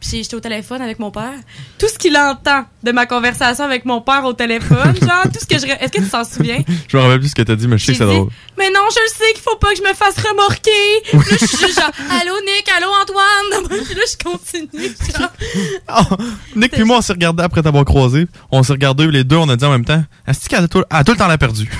Puis 0.00 0.22
j'étais 0.22 0.34
au 0.34 0.40
téléphone 0.40 0.80
avec 0.80 0.98
mon 0.98 1.10
père. 1.10 1.34
Tout 1.78 1.88
ce 1.88 1.98
qu'il 1.98 2.16
entend 2.16 2.64
de 2.82 2.92
ma 2.92 3.04
conversation 3.04 3.64
avec 3.64 3.84
mon 3.84 4.00
père 4.00 4.24
au 4.24 4.32
téléphone, 4.32 4.96
genre, 5.00 5.24
tout 5.24 5.40
ce 5.40 5.46
que 5.46 5.58
je. 5.58 5.66
Est-ce 5.66 5.92
que 5.92 6.00
tu 6.00 6.08
t'en 6.08 6.24
souviens? 6.24 6.62
je 6.88 6.96
me 6.96 7.02
rappelle 7.02 7.20
plus 7.20 7.28
ce 7.28 7.34
que 7.34 7.42
t'as 7.42 7.54
dit, 7.54 7.68
mais 7.68 7.76
je 7.76 7.84
sais 7.84 7.92
que 7.92 7.98
c'est 7.98 8.04
drôle. 8.04 8.30
Mais 8.56 8.70
non, 8.70 8.80
je 8.90 9.00
le 9.00 9.08
sais 9.08 9.32
qu'il 9.34 9.42
faut 9.42 9.56
pas 9.56 9.72
que 9.72 9.78
je 9.78 9.82
me 9.82 9.94
fasse 9.94 10.16
remorquer. 10.18 10.70
Là, 11.12 11.36
je 11.38 11.46
suis 11.46 11.58
juste 11.58 11.78
genre, 11.78 11.90
allô 12.20 12.34
Nick, 12.46 12.68
allô 12.76 12.88
Antoine. 13.02 13.80
Puis 13.84 13.94
là, 13.94 14.02
je 14.10 14.16
continue. 14.24 14.96
Genre. 15.18 16.16
Nick 16.56 16.72
puis 16.72 16.84
moi 16.84 16.98
on 16.98 17.00
s'est 17.00 17.12
regardé 17.12 17.42
après 17.42 17.62
t'avoir 17.62 17.84
croisé. 17.84 18.26
On 18.50 18.62
s'est 18.62 18.72
regardé 18.72 19.06
les 19.06 19.24
deux, 19.24 19.36
on 19.36 19.48
a 19.48 19.56
dit 19.56 19.64
en 19.64 19.70
même 19.70 19.84
temps. 19.84 20.02
Est-ce 20.26 20.48
qu'elle 20.48 20.64
a 20.64 20.68
tout, 20.68 20.82
elle 20.90 20.96
a 20.96 21.04
tout 21.04 21.12
le 21.12 21.18
temps 21.18 21.26
l'a 21.26 21.38
perdu? 21.38 21.70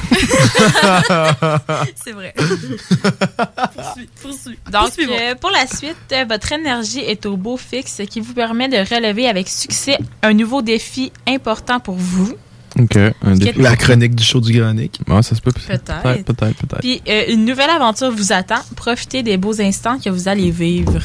C'est 1.94 2.12
vrai. 2.12 2.34
poursuis, 2.36 4.08
poursuis. 4.22 4.58
Donc, 4.70 4.90
euh, 4.98 5.34
pour 5.36 5.50
la 5.50 5.66
suite, 5.66 5.96
euh, 6.12 6.24
votre 6.28 6.52
énergie 6.52 7.00
est 7.00 7.26
au 7.26 7.36
beau 7.36 7.56
fixe 7.56 8.00
qui 8.10 8.20
vous 8.20 8.34
permet 8.34 8.68
de 8.68 8.76
relever 8.76 9.26
avec 9.28 9.48
succès 9.48 9.96
un 10.22 10.34
nouveau 10.34 10.60
défi 10.62 11.10
important 11.26 11.80
pour 11.80 11.94
vous. 11.94 12.34
Ok, 12.78 12.96
un 13.22 13.34
défi. 13.34 13.58
La 13.60 13.74
chronique 13.76 14.14
du 14.14 14.22
show 14.22 14.40
du 14.40 14.52
Granic. 14.52 15.00
Ouais, 15.08 15.22
ça 15.22 15.34
se 15.34 15.40
peut. 15.40 15.50
Peut-être. 15.52 15.84
Peut-être, 16.02 16.24
peut-être, 16.24 16.56
peut-être. 16.66 16.80
Puis, 16.80 17.02
euh, 17.08 17.24
une 17.28 17.44
nouvelle 17.44 17.70
aventure 17.70 18.10
vous 18.12 18.32
attend. 18.32 18.60
Profitez 18.76 19.22
des 19.22 19.36
beaux 19.36 19.60
instants 19.60 19.98
que 19.98 20.08
vous 20.10 20.28
allez 20.28 20.50
vivre. 20.50 20.98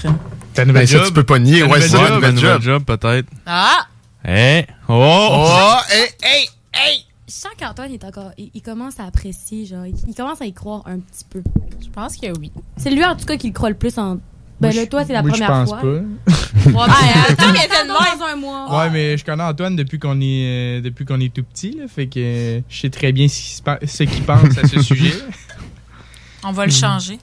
Ta 0.53 0.63
Ben, 0.65 0.85
ça, 0.85 0.99
tu 1.05 1.11
peux 1.13 1.23
pas 1.23 1.39
nier. 1.39 1.63
Ouais, 1.63 1.81
c'est 1.81 1.89
job, 1.89 2.01
un 2.01 2.05
un 2.05 2.15
nouvel 2.15 2.33
nouvel 2.35 2.53
job. 2.53 2.61
job, 2.61 2.83
peut-être. 2.83 3.27
Ah! 3.45 3.87
Eh! 4.27 4.63
Oh! 4.87 4.93
Oh! 5.31 5.75
Hey, 5.91 6.07
hey, 6.23 6.45
hey! 6.73 6.99
Je 7.27 7.33
sens 7.33 7.51
qu'Antoine 7.59 7.89
il 7.89 7.95
est 7.95 8.03
encore. 8.05 8.31
Il, 8.37 8.51
il 8.53 8.61
commence 8.61 8.99
à 8.99 9.05
apprécier, 9.05 9.65
genre. 9.65 9.85
Il, 9.87 9.95
il 10.07 10.13
commence 10.15 10.41
à 10.41 10.45
y 10.45 10.53
croire 10.53 10.83
un 10.85 10.99
petit 10.99 11.25
peu. 11.29 11.41
Je 11.83 11.89
pense 11.89 12.15
que 12.15 12.27
oui. 12.39 12.51
C'est 12.77 12.91
lui, 12.91 13.03
en 13.03 13.15
tout 13.15 13.25
cas, 13.25 13.37
qui 13.37 13.47
le 13.47 13.53
croit 13.53 13.69
le 13.69 13.75
plus 13.75 13.97
en. 13.97 14.15
Ben 14.61 14.69
Moi, 14.69 14.71
là, 14.71 14.83
je- 14.83 14.87
toi, 14.89 15.03
c'est 15.05 15.13
la 15.13 15.21
moi, 15.23 15.31
je 15.33 15.43
première 15.43 15.65
pense 15.65 15.69
fois. 15.69 15.81
pas. 15.81 16.31
Ouais, 16.65 16.71
ben, 16.73 17.53
mais 17.53 17.87
dans 17.87 18.25
un 18.25 18.35
mois. 18.35 18.79
Ouais, 18.79 18.89
mais 18.89 19.17
je 19.17 19.25
connais 19.25 19.43
Antoine 19.43 19.75
depuis 19.75 19.99
qu'on 19.99 20.19
est, 20.21 20.77
euh, 20.77 20.81
depuis 20.81 21.05
qu'on 21.05 21.19
est 21.19 21.33
tout 21.33 21.43
petit, 21.43 21.77
là, 21.79 21.85
fait 21.93 22.07
que 22.07 22.13
euh, 22.19 22.59
je 22.69 22.79
sais 22.79 22.89
très 22.89 23.11
bien 23.11 23.27
ce 23.27 23.35
qu'il 23.35 23.55
se 23.57 23.61
pa- 23.61 23.79
ce 23.85 24.03
qu'il 24.03 24.23
pense 24.23 24.57
à 24.57 24.67
ce 24.67 24.81
sujet. 24.83 25.13
On 26.47 26.51
va 26.51 26.65
le 26.67 26.71
changer. 26.71 27.17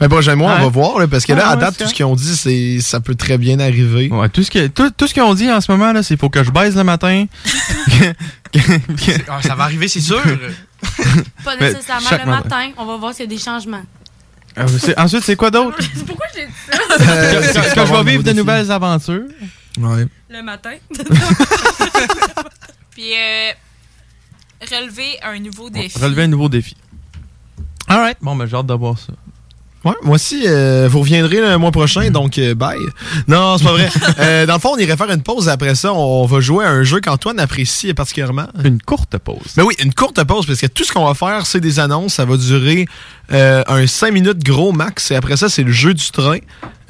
Ben, 0.00 0.08
prochainement, 0.08 0.46
on 0.46 0.54
Ouais. 0.54 0.60
va 0.60 0.68
voir, 0.68 0.98
là, 0.98 1.06
parce 1.06 1.26
que 1.26 1.32
là, 1.34 1.38
Ouais, 1.40 1.44
à 1.52 1.54
ouais, 1.56 1.60
date, 1.60 1.76
tout 1.78 1.86
ce 1.86 1.92
qu'ils 1.94 2.06
ont 2.06 2.16
dit, 2.16 2.34
c'est 2.36 2.80
ça 2.80 2.98
peut 3.00 3.14
très 3.14 3.36
bien 3.36 3.60
arriver. 3.60 4.08
Ouais, 4.10 4.28
tout 4.30 4.42
ce 4.42 4.50
que- 4.50 4.66
tout, 4.66 4.90
tout 4.90 5.06
ce 5.06 5.12
qu'ils 5.14 5.22
ont 5.22 5.34
dit 5.34 5.50
en 5.52 5.60
ce 5.60 5.70
moment, 5.70 5.92
là, 5.92 6.02
c'est 6.02 6.14
qu'il 6.14 6.18
faut 6.20 6.30
que 6.30 6.42
je 6.42 6.50
baise 6.50 6.74
le 6.76 6.84
matin. 6.84 7.26
Ah, 9.28 9.42
ça 9.42 9.54
va 9.56 9.64
arriver, 9.64 9.88
c'est 9.88 10.00
sûr. 10.00 10.22
Pas 11.44 11.56
Mais 11.60 11.72
nécessairement 11.72 12.08
chaque 12.08 12.24
le 12.24 12.30
matin. 12.30 12.48
matin. 12.48 12.70
On 12.78 12.84
va 12.86 12.96
voir 12.96 13.12
s'il 13.12 13.24
y 13.24 13.26
a 13.26 13.30
des 13.30 13.38
changements. 13.42 13.82
Euh, 14.58 14.66
c'est- 14.78 14.98
ensuite, 14.98 15.24
c'est 15.24 15.36
quoi 15.36 15.50
d'autre? 15.50 15.76
Pourquoi 16.06 16.26
je 16.34 16.40
l'ai 16.40 16.46
dit 16.46 16.52
que, 16.70 17.52
ça? 17.52 17.60
que- 17.70 17.74
que 17.74 17.86
je 17.86 17.92
vais 17.92 18.10
vivre 18.10 18.22
de 18.22 18.32
nouvelles 18.32 18.70
aventures. 18.70 19.24
Ouais. 19.80 20.06
Le 20.30 20.42
matin. 20.42 20.74
Puis, 22.90 23.12
euh, 23.14 23.50
relever 24.70 25.18
un 25.22 25.38
nouveau 25.40 25.70
défi. 25.70 25.98
Relever 25.98 26.22
un 26.24 26.28
nouveau 26.28 26.48
défi. 26.48 26.76
Alright, 27.88 28.16
bon, 28.22 28.34
ben 28.36 28.46
j'ai 28.46 28.56
hâte 28.56 28.66
de 28.66 28.74
voir 28.74 28.98
ça. 28.98 29.12
Ouais, 29.84 29.92
moi 30.02 30.14
aussi, 30.14 30.44
euh, 30.46 30.88
vous 30.90 31.00
reviendrez 31.00 31.40
le 31.42 31.58
mois 31.58 31.70
prochain, 31.70 32.10
donc 32.10 32.38
euh, 32.38 32.54
bye. 32.54 32.78
Non, 33.28 33.58
c'est 33.58 33.64
pas 33.64 33.72
vrai. 33.72 33.90
Euh, 34.18 34.46
dans 34.46 34.54
le 34.54 34.58
fond, 34.60 34.70
on 34.74 34.78
irait 34.78 34.96
faire 34.96 35.10
une 35.10 35.22
pause. 35.22 35.50
Après 35.50 35.74
ça, 35.74 35.92
on 35.92 36.24
va 36.24 36.40
jouer 36.40 36.64
à 36.64 36.70
un 36.70 36.84
jeu 36.84 37.00
qu'Antoine 37.00 37.38
apprécie 37.38 37.92
particulièrement. 37.92 38.46
Une 38.64 38.80
courte 38.80 39.18
pause. 39.18 39.52
Mais 39.58 39.62
oui, 39.62 39.74
une 39.82 39.92
courte 39.92 40.22
pause, 40.24 40.46
parce 40.46 40.60
que 40.60 40.66
tout 40.68 40.84
ce 40.84 40.92
qu'on 40.92 41.04
va 41.04 41.12
faire, 41.12 41.44
c'est 41.44 41.60
des 41.60 41.80
annonces. 41.80 42.14
Ça 42.14 42.24
va 42.24 42.38
durer 42.38 42.86
euh, 43.32 43.62
un 43.66 43.86
5 43.86 44.12
minutes 44.12 44.44
gros 44.44 44.72
max. 44.72 45.10
Et 45.10 45.16
après 45.16 45.36
ça, 45.36 45.48
c'est 45.48 45.62
le 45.62 45.72
jeu 45.72 45.94
du 45.94 46.10
train. 46.10 46.38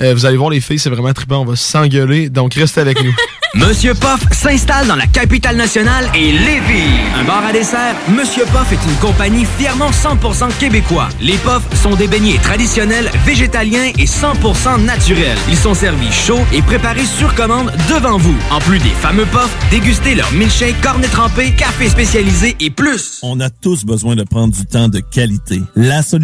Euh, 0.00 0.12
vous 0.14 0.26
allez 0.26 0.36
voir, 0.36 0.50
les 0.50 0.60
filles, 0.60 0.78
c'est 0.78 0.90
vraiment 0.90 1.12
trippant. 1.12 1.38
On 1.38 1.44
va 1.44 1.56
s'engueuler. 1.56 2.28
Donc, 2.28 2.54
restez 2.54 2.80
avec 2.80 3.02
nous. 3.02 3.14
Monsieur 3.54 3.94
Poff 3.94 4.20
s'installe 4.32 4.88
dans 4.88 4.96
la 4.96 5.06
capitale 5.06 5.56
nationale 5.56 6.10
et 6.12 6.32
Lévis. 6.32 6.90
Un 7.16 7.22
bar 7.22 7.44
à 7.46 7.52
dessert, 7.52 7.94
Monsieur 8.08 8.44
Poff 8.46 8.72
est 8.72 8.84
une 8.84 8.96
compagnie 8.96 9.46
fièrement 9.56 9.90
100% 9.90 10.48
québécois. 10.58 11.08
Les 11.20 11.36
Poffs 11.36 11.62
sont 11.80 11.94
des 11.94 12.08
beignets 12.08 12.38
traditionnels, 12.38 13.08
végétaliens 13.24 13.92
et 13.96 14.06
100% 14.06 14.84
naturels. 14.84 15.38
Ils 15.48 15.56
sont 15.56 15.74
servis 15.74 16.10
chauds 16.10 16.44
et 16.52 16.62
préparés 16.62 17.04
sur 17.04 17.32
commande 17.36 17.70
devant 17.88 18.18
vous. 18.18 18.36
En 18.50 18.58
plus 18.58 18.80
des 18.80 18.88
fameux 18.88 19.26
Poffs, 19.26 19.56
dégustez 19.70 20.16
leur 20.16 20.32
milkshake, 20.32 20.80
cornet 20.80 21.06
trempé, 21.06 21.52
café 21.52 21.88
spécialisé 21.88 22.56
et 22.58 22.70
plus. 22.70 23.20
On 23.22 23.38
a 23.38 23.50
tous 23.50 23.84
besoin 23.84 24.16
de 24.16 24.24
prendre 24.24 24.52
du 24.52 24.66
temps 24.66 24.88
de 24.88 24.98
qualité. 24.98 25.62
La 25.76 26.02
solution, 26.02 26.23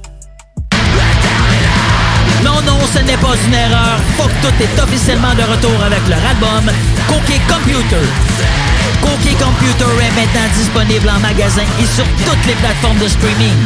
Non, 2.51 2.61
non, 2.65 2.79
ce 2.93 2.99
n'est 2.99 3.17
pas 3.17 3.35
une 3.47 3.53
erreur. 3.53 3.97
Fuck 4.17 4.31
tout 4.41 4.63
est 4.63 4.81
officiellement 4.81 5.33
de 5.35 5.43
retour 5.43 5.83
avec 5.83 6.05
leur 6.09 6.19
album 6.19 6.73
Cookie 7.07 7.39
Computer. 7.47 8.05
Cookie 9.01 9.35
Computer 9.35 9.91
est 10.01 10.15
maintenant 10.15 10.49
disponible 10.57 11.09
en 11.09 11.19
magasin 11.19 11.63
et 11.81 11.85
sur 11.85 12.03
toutes 12.25 12.45
les 12.47 12.53
plateformes 12.55 12.97
de 12.99 13.07
streaming. 13.07 13.57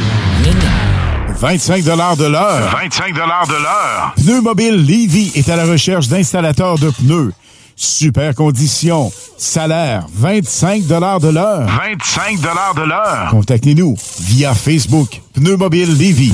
25 1.39 1.83
de 1.83 2.25
l'heure. 2.25 2.71
25 2.71 3.13
de 3.13 3.19
l'heure. 3.19 4.13
Pneu 4.17 4.41
Mobile 4.41 4.75
Levy 4.85 5.31
est 5.35 5.49
à 5.49 5.55
la 5.55 5.65
recherche 5.65 6.07
d'installateurs 6.07 6.77
de 6.77 6.89
pneus. 6.91 7.33
Super 7.75 8.35
conditions. 8.35 9.11
Salaire 9.37 10.05
25 10.13 10.85
de 10.85 10.95
l'heure. 10.95 11.67
25 11.67 12.39
de 12.39 12.87
l'heure. 12.87 13.27
Contactez-nous 13.31 13.97
via 14.21 14.53
Facebook. 14.53 15.21
Pneu 15.33 15.57
Mobile 15.57 15.97
Levy. 15.97 16.33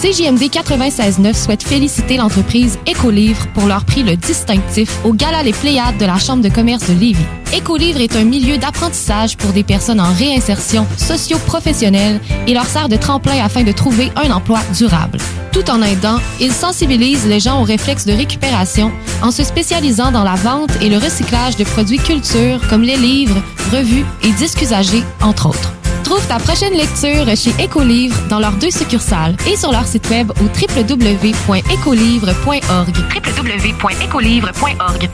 CJMD 0.00 0.44
96.9 0.44 1.34
souhaite 1.34 1.62
féliciter 1.62 2.16
l'entreprise 2.16 2.78
Écolivre 2.86 3.46
pour 3.48 3.66
leur 3.66 3.84
prix 3.84 4.02
le 4.02 4.16
distinctif 4.16 4.98
au 5.04 5.12
Gala 5.12 5.42
Les 5.42 5.52
Pléiades 5.52 5.98
de 5.98 6.06
la 6.06 6.18
Chambre 6.18 6.42
de 6.42 6.48
commerce 6.48 6.88
de 6.88 6.94
Lévis. 6.94 7.26
Écolivre 7.52 8.00
est 8.00 8.16
un 8.16 8.24
milieu 8.24 8.56
d'apprentissage 8.56 9.36
pour 9.36 9.52
des 9.52 9.62
personnes 9.62 10.00
en 10.00 10.10
réinsertion 10.14 10.86
socio-professionnelle 10.96 12.18
et 12.46 12.54
leur 12.54 12.64
sert 12.64 12.88
de 12.88 12.96
tremplin 12.96 13.44
afin 13.44 13.62
de 13.62 13.72
trouver 13.72 14.10
un 14.16 14.30
emploi 14.30 14.60
durable. 14.74 15.18
Tout 15.52 15.70
en 15.70 15.82
aidant, 15.82 16.16
il 16.40 16.50
sensibilise 16.50 17.26
les 17.26 17.40
gens 17.40 17.60
aux 17.60 17.64
réflexes 17.64 18.06
de 18.06 18.14
récupération 18.14 18.90
en 19.22 19.30
se 19.30 19.44
spécialisant 19.44 20.12
dans 20.12 20.24
la 20.24 20.36
vente 20.36 20.70
et 20.80 20.88
le 20.88 20.96
recyclage 20.96 21.56
de 21.56 21.64
produits 21.64 21.98
culture 21.98 22.66
comme 22.70 22.82
les 22.82 22.96
livres, 22.96 23.42
revues 23.70 24.06
et 24.24 24.32
disques 24.32 24.62
usagés, 24.62 25.02
entre 25.20 25.50
autres. 25.50 25.74
Trouve 26.10 26.26
ta 26.26 26.40
prochaine 26.40 26.72
lecture 26.72 27.24
chez 27.36 27.54
Écolivre 27.62 28.16
dans 28.28 28.40
leurs 28.40 28.54
deux 28.54 28.72
succursales 28.72 29.36
et 29.46 29.56
sur 29.56 29.70
leur 29.70 29.86
site 29.86 30.10
web 30.10 30.32
au 30.40 30.42
www.écolivre.org. 30.42 32.96
www.écolivre.org. 33.38 35.08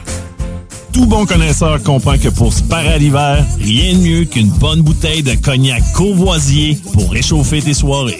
Tout 0.91 1.05
bon 1.05 1.27
connaisseur 1.27 1.83
comprend 1.83 2.17
que 2.17 2.29
pour 2.29 2.51
se 2.51 2.63
parer 2.63 2.93
à 2.93 2.97
l'hiver, 2.97 3.45
rien 3.59 3.93
de 3.93 3.99
mieux 3.99 4.25
qu'une 4.25 4.49
bonne 4.49 4.81
bouteille 4.81 5.21
de 5.21 5.35
cognac 5.35 5.83
courvoisier 5.93 6.79
pour 6.93 7.11
réchauffer 7.11 7.61
tes 7.61 7.75
soirées. 7.75 8.19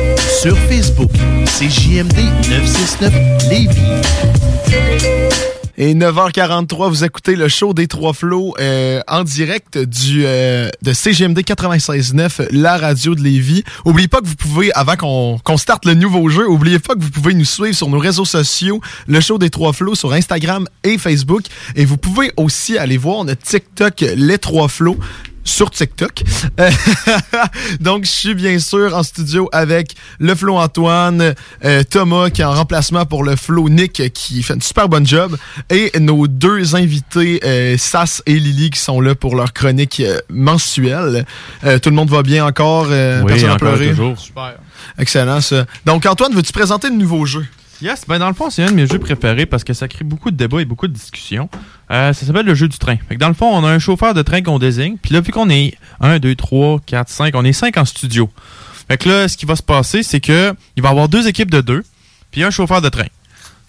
Sur 0.41 0.57
Facebook, 0.57 1.11
c'est 1.45 1.69
JMD 1.69 2.17
969 2.49 3.13
Lévis. 3.51 3.77
Et 5.77 5.93
9h43, 5.93 6.89
vous 6.89 7.03
écoutez 7.03 7.35
le 7.35 7.47
show 7.47 7.75
des 7.75 7.85
Trois 7.87 8.13
Flots 8.13 8.55
euh, 8.59 9.01
en 9.07 9.23
direct 9.23 9.77
du 9.77 10.25
euh, 10.25 10.69
de 10.81 10.93
CGMD 10.93 11.41
96.9, 11.41 12.47
la 12.49 12.77
radio 12.77 13.13
de 13.13 13.21
Lévis. 13.21 13.63
Oubliez 13.85 14.07
pas 14.07 14.21
que 14.21 14.25
vous 14.25 14.35
pouvez, 14.35 14.73
avant 14.73 14.95
qu'on 14.95 15.37
qu'on 15.43 15.57
starte 15.57 15.85
le 15.85 15.93
nouveau 15.93 16.27
jeu, 16.29 16.49
oubliez 16.49 16.79
pas 16.79 16.95
que 16.95 17.01
vous 17.01 17.11
pouvez 17.11 17.35
nous 17.35 17.45
suivre 17.45 17.75
sur 17.75 17.89
nos 17.89 17.99
réseaux 17.99 18.25
sociaux, 18.25 18.81
le 19.05 19.21
show 19.21 19.37
des 19.37 19.51
Trois 19.51 19.73
Flots 19.73 19.93
sur 19.93 20.11
Instagram 20.11 20.67
et 20.83 20.97
Facebook. 20.97 21.43
Et 21.75 21.85
vous 21.85 21.97
pouvez 21.97 22.31
aussi 22.37 22.79
aller 22.79 22.97
voir 22.97 23.25
notre 23.25 23.43
TikTok, 23.43 24.05
les 24.15 24.39
Trois 24.39 24.69
Flots 24.69 24.97
sur 25.43 25.69
TikTok. 25.71 26.23
Euh, 26.59 26.69
Donc, 27.79 28.05
je 28.05 28.11
suis 28.11 28.35
bien 28.35 28.59
sûr 28.59 28.95
en 28.95 29.03
studio 29.03 29.49
avec 29.51 29.95
le 30.19 30.35
Flo 30.35 30.57
Antoine, 30.57 31.33
euh, 31.65 31.83
Thomas 31.83 32.29
qui 32.29 32.41
est 32.41 32.45
en 32.45 32.53
remplacement 32.53 33.05
pour 33.05 33.23
le 33.23 33.35
Flo 33.35 33.69
Nick 33.69 34.11
qui 34.13 34.43
fait 34.43 34.53
une 34.53 34.61
super 34.61 34.87
bonne 34.89 35.05
job 35.05 35.37
et 35.69 35.91
nos 35.99 36.27
deux 36.27 36.75
invités, 36.75 37.39
euh, 37.43 37.75
Sas 37.77 38.21
et 38.25 38.33
Lily 38.39 38.69
qui 38.71 38.79
sont 38.79 39.01
là 39.01 39.15
pour 39.15 39.35
leur 39.35 39.53
chronique 39.53 39.99
euh, 40.01 40.19
mensuelle. 40.29 41.25
Euh, 41.63 41.79
tout 41.79 41.89
le 41.89 41.95
monde 41.95 42.09
va 42.09 42.23
bien 42.23 42.45
encore? 42.45 42.87
Euh, 42.89 43.21
Oui, 43.21 43.27
personne 43.27 43.49
n'a 43.49 43.55
pleuré? 43.57 43.89
toujours. 43.89 44.19
Super. 44.19 44.55
Excellent 44.97 45.41
ça. 45.41 45.65
Donc, 45.85 46.05
Antoine, 46.05 46.33
veux-tu 46.33 46.51
présenter 46.53 46.89
le 46.89 46.95
nouveau 46.95 47.25
jeu? 47.25 47.45
Yes, 47.81 48.05
ben 48.07 48.19
dans 48.19 48.27
le 48.27 48.35
fond, 48.35 48.51
c'est 48.51 48.63
un 48.63 48.69
de 48.69 48.75
mes 48.75 48.85
jeux 48.85 48.99
préférés 48.99 49.47
parce 49.47 49.63
que 49.63 49.73
ça 49.73 49.87
crée 49.87 50.03
beaucoup 50.03 50.29
de 50.29 50.35
débats 50.35 50.61
et 50.61 50.65
beaucoup 50.65 50.87
de 50.87 50.93
discussions. 50.93 51.49
Euh, 51.89 52.13
ça 52.13 52.25
s'appelle 52.25 52.45
le 52.45 52.53
jeu 52.53 52.67
du 52.67 52.77
train. 52.77 52.95
Fait 53.09 53.15
que 53.15 53.19
dans 53.19 53.27
le 53.27 53.33
fond, 53.33 53.49
on 53.51 53.65
a 53.65 53.69
un 53.69 53.79
chauffeur 53.79 54.13
de 54.13 54.21
train 54.21 54.41
qu'on 54.43 54.59
désigne. 54.59 54.97
Puis 55.01 55.13
là, 55.13 55.21
vu 55.21 55.31
qu'on 55.31 55.49
est 55.49 55.73
1, 55.99 56.19
2, 56.19 56.35
3, 56.35 56.79
4, 56.85 57.09
5, 57.09 57.35
on 57.35 57.43
est 57.43 57.53
5 57.53 57.77
en 57.77 57.85
studio. 57.85 58.29
Fait 58.87 58.97
que 58.97 59.09
là, 59.09 59.27
ce 59.27 59.35
qui 59.35 59.47
va 59.47 59.55
se 59.55 59.63
passer, 59.63 60.03
c'est 60.03 60.19
que 60.19 60.53
il 60.75 60.83
va 60.83 60.89
y 60.89 60.91
avoir 60.91 61.09
deux 61.09 61.27
équipes 61.27 61.49
de 61.49 61.61
deux, 61.61 61.83
puis 62.29 62.43
un 62.43 62.51
chauffeur 62.51 62.81
de 62.81 62.89
train. 62.89 63.07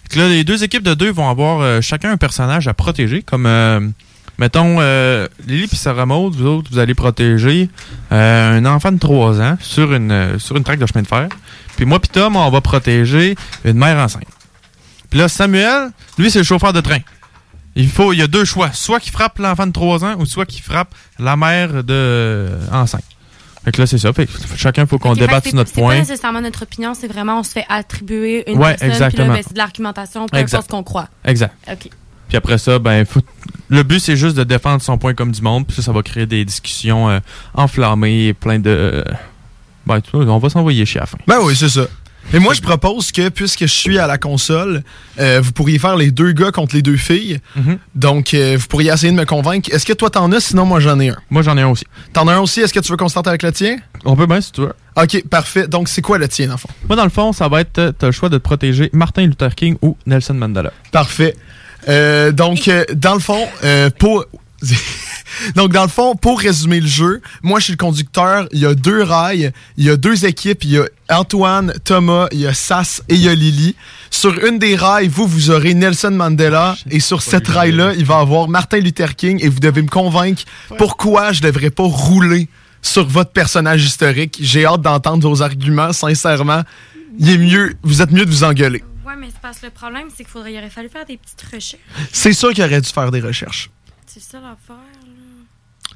Fait 0.03 0.09
que 0.15 0.19
là, 0.19 0.27
les 0.27 0.43
deux 0.43 0.63
équipes 0.63 0.83
de 0.83 0.93
deux 0.93 1.11
vont 1.11 1.29
avoir 1.29 1.61
euh, 1.61 1.81
chacun 1.81 2.11
un 2.11 2.17
personnage 2.17 2.67
à 2.67 2.73
protéger, 2.75 3.23
comme 3.23 3.47
euh, 3.47 3.79
mettons 4.37 4.77
euh, 4.79 5.27
Lily 5.47 5.67
puis 5.67 5.77
Sarah 5.77 6.05
Maud, 6.05 6.35
vous 6.35 6.45
autres, 6.45 6.69
vous 6.71 6.79
allez 6.79 6.93
protéger 6.93 7.69
euh, 8.11 8.57
un 8.57 8.65
enfant 8.65 8.91
de 8.91 8.99
3 8.99 9.41
ans 9.41 9.57
sur 9.59 9.93
une 9.93 10.11
euh, 10.11 10.39
sur 10.39 10.57
une 10.57 10.63
traque 10.63 10.79
de 10.79 10.85
chemin 10.85 11.01
de 11.01 11.07
fer. 11.07 11.29
Puis 11.75 11.85
moi 11.85 11.99
puis 11.99 12.09
Tom, 12.09 12.35
on 12.35 12.49
va 12.49 12.61
protéger 12.61 13.35
une 13.65 13.77
mère 13.77 13.97
enceinte. 13.97 14.23
Puis 15.09 15.19
là, 15.19 15.27
Samuel, 15.27 15.91
lui, 16.17 16.31
c'est 16.31 16.39
le 16.39 16.43
chauffeur 16.45 16.73
de 16.73 16.81
train. 16.81 16.99
Il 17.75 17.89
faut, 17.89 18.13
il 18.13 18.19
y 18.19 18.21
a 18.21 18.27
deux 18.27 18.45
choix. 18.45 18.71
Soit 18.71 18.99
qu'il 18.99 19.11
frappe 19.11 19.39
l'enfant 19.39 19.65
de 19.67 19.71
3 19.71 20.05
ans 20.05 20.15
ou 20.19 20.25
soit 20.25 20.45
qu'il 20.45 20.61
frappe 20.61 20.93
la 21.19 21.35
mère 21.35 21.83
de 21.83 21.93
euh, 21.93 22.59
enceinte. 22.71 23.03
Fait 23.65 23.71
que 23.71 23.81
là, 23.81 23.87
c'est 23.87 23.97
ça. 23.97 24.11
Fait 24.13 24.25
que 24.27 24.31
chacun, 24.57 24.85
faut 24.85 24.99
qu'on 24.99 25.13
débatte 25.13 25.45
sur 25.47 25.55
notre 25.55 25.69
c'est 25.69 25.75
pas 25.75 25.87
point. 25.87 25.95
nécessairement 25.99 26.41
notre 26.41 26.63
opinion, 26.63 26.93
c'est 26.93 27.07
vraiment 27.07 27.39
on 27.39 27.43
se 27.43 27.51
fait 27.51 27.65
attribuer 27.69 28.43
une 28.51 28.57
Ouais, 28.57 28.71
personne, 28.71 28.87
puis 28.89 28.91
exactement. 28.91 29.33
ben, 29.33 29.41
c'est 29.47 29.53
de 29.53 29.57
l'argumentation, 29.57 30.25
peu 30.27 30.37
importe 30.37 30.63
ce 30.65 30.69
qu'on 30.69 30.83
croit. 30.83 31.07
Exact. 31.23 31.53
OK. 31.71 31.89
Puis 32.27 32.37
après 32.37 32.57
ça, 32.57 32.77
ben, 32.79 33.05
faut- 33.05 33.21
le 33.69 33.83
but, 33.83 33.99
c'est 33.99 34.17
juste 34.17 34.35
de 34.35 34.43
défendre 34.43 34.81
son 34.81 34.97
point 34.97 35.13
comme 35.13 35.31
du 35.31 35.41
monde. 35.41 35.65
Puis 35.65 35.75
ça, 35.77 35.81
ça 35.81 35.91
va 35.93 36.03
créer 36.03 36.25
des 36.25 36.43
discussions 36.45 37.09
euh, 37.09 37.19
enflammées 37.53 38.27
et 38.27 38.33
plein 38.33 38.59
de... 38.59 38.69
euh, 38.69 39.03
ben, 39.85 40.01
tu 40.01 40.11
vois, 40.11 40.25
on 40.25 40.39
va 40.39 40.49
s'envoyer 40.49 40.85
chier 40.85 40.99
à 40.99 41.03
la 41.03 41.07
fin. 41.07 41.17
Ben 41.27 41.39
oui, 41.41 41.55
c'est 41.55 41.69
ça. 41.69 41.87
Et 42.31 42.39
moi, 42.39 42.53
je 42.53 42.61
propose 42.61 43.11
que, 43.11 43.29
puisque 43.29 43.61
je 43.61 43.73
suis 43.73 43.99
à 43.99 44.07
la 44.07 44.17
console, 44.17 44.83
euh, 45.19 45.41
vous 45.43 45.51
pourriez 45.51 45.77
faire 45.77 45.97
les 45.97 46.09
deux 46.09 46.31
gars 46.31 46.51
contre 46.51 46.73
les 46.75 46.81
deux 46.81 46.95
filles. 46.95 47.39
Mhm. 47.55 47.77
Donc, 47.95 48.33
euh, 48.33 48.55
vous 48.57 48.67
pourriez 48.67 48.91
essayer 48.91 49.11
de 49.11 49.17
me 49.17 49.25
convaincre. 49.25 49.69
Est-ce 49.73 49.85
que 49.85 49.93
toi, 49.93 50.09
t'en 50.09 50.31
as? 50.31 50.39
Sinon, 50.39 50.65
moi, 50.65 50.79
j'en 50.79 50.99
ai 50.99 51.09
un. 51.09 51.17
Moi, 51.29 51.41
j'en 51.41 51.57
ai 51.57 51.61
un 51.61 51.67
aussi. 51.67 51.85
T'en 52.13 52.27
as 52.27 52.33
un 52.33 52.39
aussi? 52.39 52.61
Est-ce 52.61 52.73
que 52.73 52.79
tu 52.79 52.91
veux 52.91 52.97
qu'on 52.97 53.09
starte 53.09 53.27
avec 53.27 53.43
le 53.43 53.51
tien? 53.51 53.75
On 54.05 54.15
peut 54.15 54.25
bien, 54.25 54.39
si 54.41 54.51
tu 54.51 54.61
veux. 54.61 54.73
OK, 54.95 55.27
parfait. 55.29 55.67
Donc, 55.67 55.89
c'est 55.89 56.01
quoi 56.01 56.17
le 56.17 56.27
tien, 56.27 56.47
dans 56.47 56.53
le 56.53 56.59
fond? 56.59 56.69
Moi, 56.87 56.95
dans 56.95 57.03
le 57.03 57.09
fond, 57.09 57.33
ça 57.33 57.49
va 57.49 57.61
être, 57.61 57.93
t'as 57.97 58.05
le 58.07 58.11
choix 58.11 58.29
de 58.29 58.37
te 58.37 58.43
protéger 58.43 58.89
Martin 58.93 59.25
Luther 59.25 59.53
King 59.53 59.75
ou 59.81 59.97
Nelson 60.05 60.33
Mandela. 60.33 60.71
Parfait. 60.91 61.35
Euh, 61.89 62.31
donc, 62.31 62.67
euh, 62.67 62.85
dans 62.93 63.13
le 63.13 63.19
fond, 63.19 63.45
euh, 63.63 63.89
pour... 63.99 64.25
Donc, 65.55 65.73
dans 65.73 65.83
le 65.83 65.89
fond, 65.89 66.15
pour 66.15 66.39
résumer 66.39 66.79
le 66.79 66.87
jeu, 66.87 67.21
moi, 67.41 67.59
je 67.59 67.65
suis 67.65 67.73
le 67.73 67.77
conducteur. 67.77 68.47
Il 68.51 68.59
y 68.59 68.65
a 68.65 68.75
deux 68.75 69.03
rails, 69.03 69.51
il 69.77 69.85
y 69.85 69.89
a 69.89 69.97
deux 69.97 70.25
équipes. 70.25 70.63
Il 70.63 70.71
y 70.71 70.77
a 70.77 70.85
Antoine, 71.09 71.73
Thomas, 71.83 72.27
il 72.31 72.39
y 72.39 72.47
a 72.47 72.53
Sass 72.53 73.03
et 73.09 73.15
il 73.15 73.21
y 73.21 73.29
a 73.29 73.35
Lily. 73.35 73.75
Sur 74.09 74.43
une 74.45 74.59
des 74.59 74.75
rails, 74.75 75.07
vous, 75.07 75.27
vous 75.27 75.51
aurez 75.51 75.73
Nelson 75.73 76.11
Mandela. 76.11 76.75
Et 76.91 76.99
sur 76.99 77.21
cette 77.21 77.47
rail-là, 77.47 77.93
il 77.97 78.05
va 78.05 78.19
avoir 78.19 78.47
Martin 78.47 78.79
Luther 78.79 79.15
King. 79.15 79.39
Et 79.43 79.49
vous 79.49 79.59
devez 79.59 79.81
me 79.81 79.89
convaincre 79.89 80.43
pourquoi 80.77 81.31
je 81.31 81.41
devrais 81.41 81.71
pas 81.71 81.83
rouler 81.83 82.47
sur 82.81 83.05
votre 83.07 83.31
personnage 83.31 83.83
historique. 83.83 84.37
J'ai 84.41 84.65
hâte 84.65 84.81
d'entendre 84.81 85.27
vos 85.27 85.41
arguments, 85.41 85.93
sincèrement. 85.93 86.63
Il 87.19 87.29
est 87.29 87.37
mieux, 87.37 87.75
vous 87.83 88.01
êtes 88.01 88.11
mieux 88.11 88.25
de 88.25 88.31
vous 88.31 88.43
engueuler. 88.43 88.83
Ouais, 89.05 89.13
mais 89.19 89.27
c'est 89.27 89.41
parce 89.41 89.59
que 89.59 89.67
le 89.67 89.71
problème, 89.71 90.07
c'est 90.09 90.23
qu'il 90.23 90.31
faudrait, 90.31 90.53
il 90.53 90.57
aurait 90.57 90.69
fallu 90.69 90.89
faire 90.89 91.05
des 91.05 91.17
petites 91.17 91.41
recherches. 91.41 91.81
C'est 92.11 92.33
sûr 92.33 92.53
qu'il 92.53 92.63
aurait 92.63 92.81
dû 92.81 92.89
faire 92.89 93.11
des 93.11 93.21
recherches. 93.21 93.69
C'est 94.13 94.19
ça 94.19 94.39
l'affaire. 94.39 94.77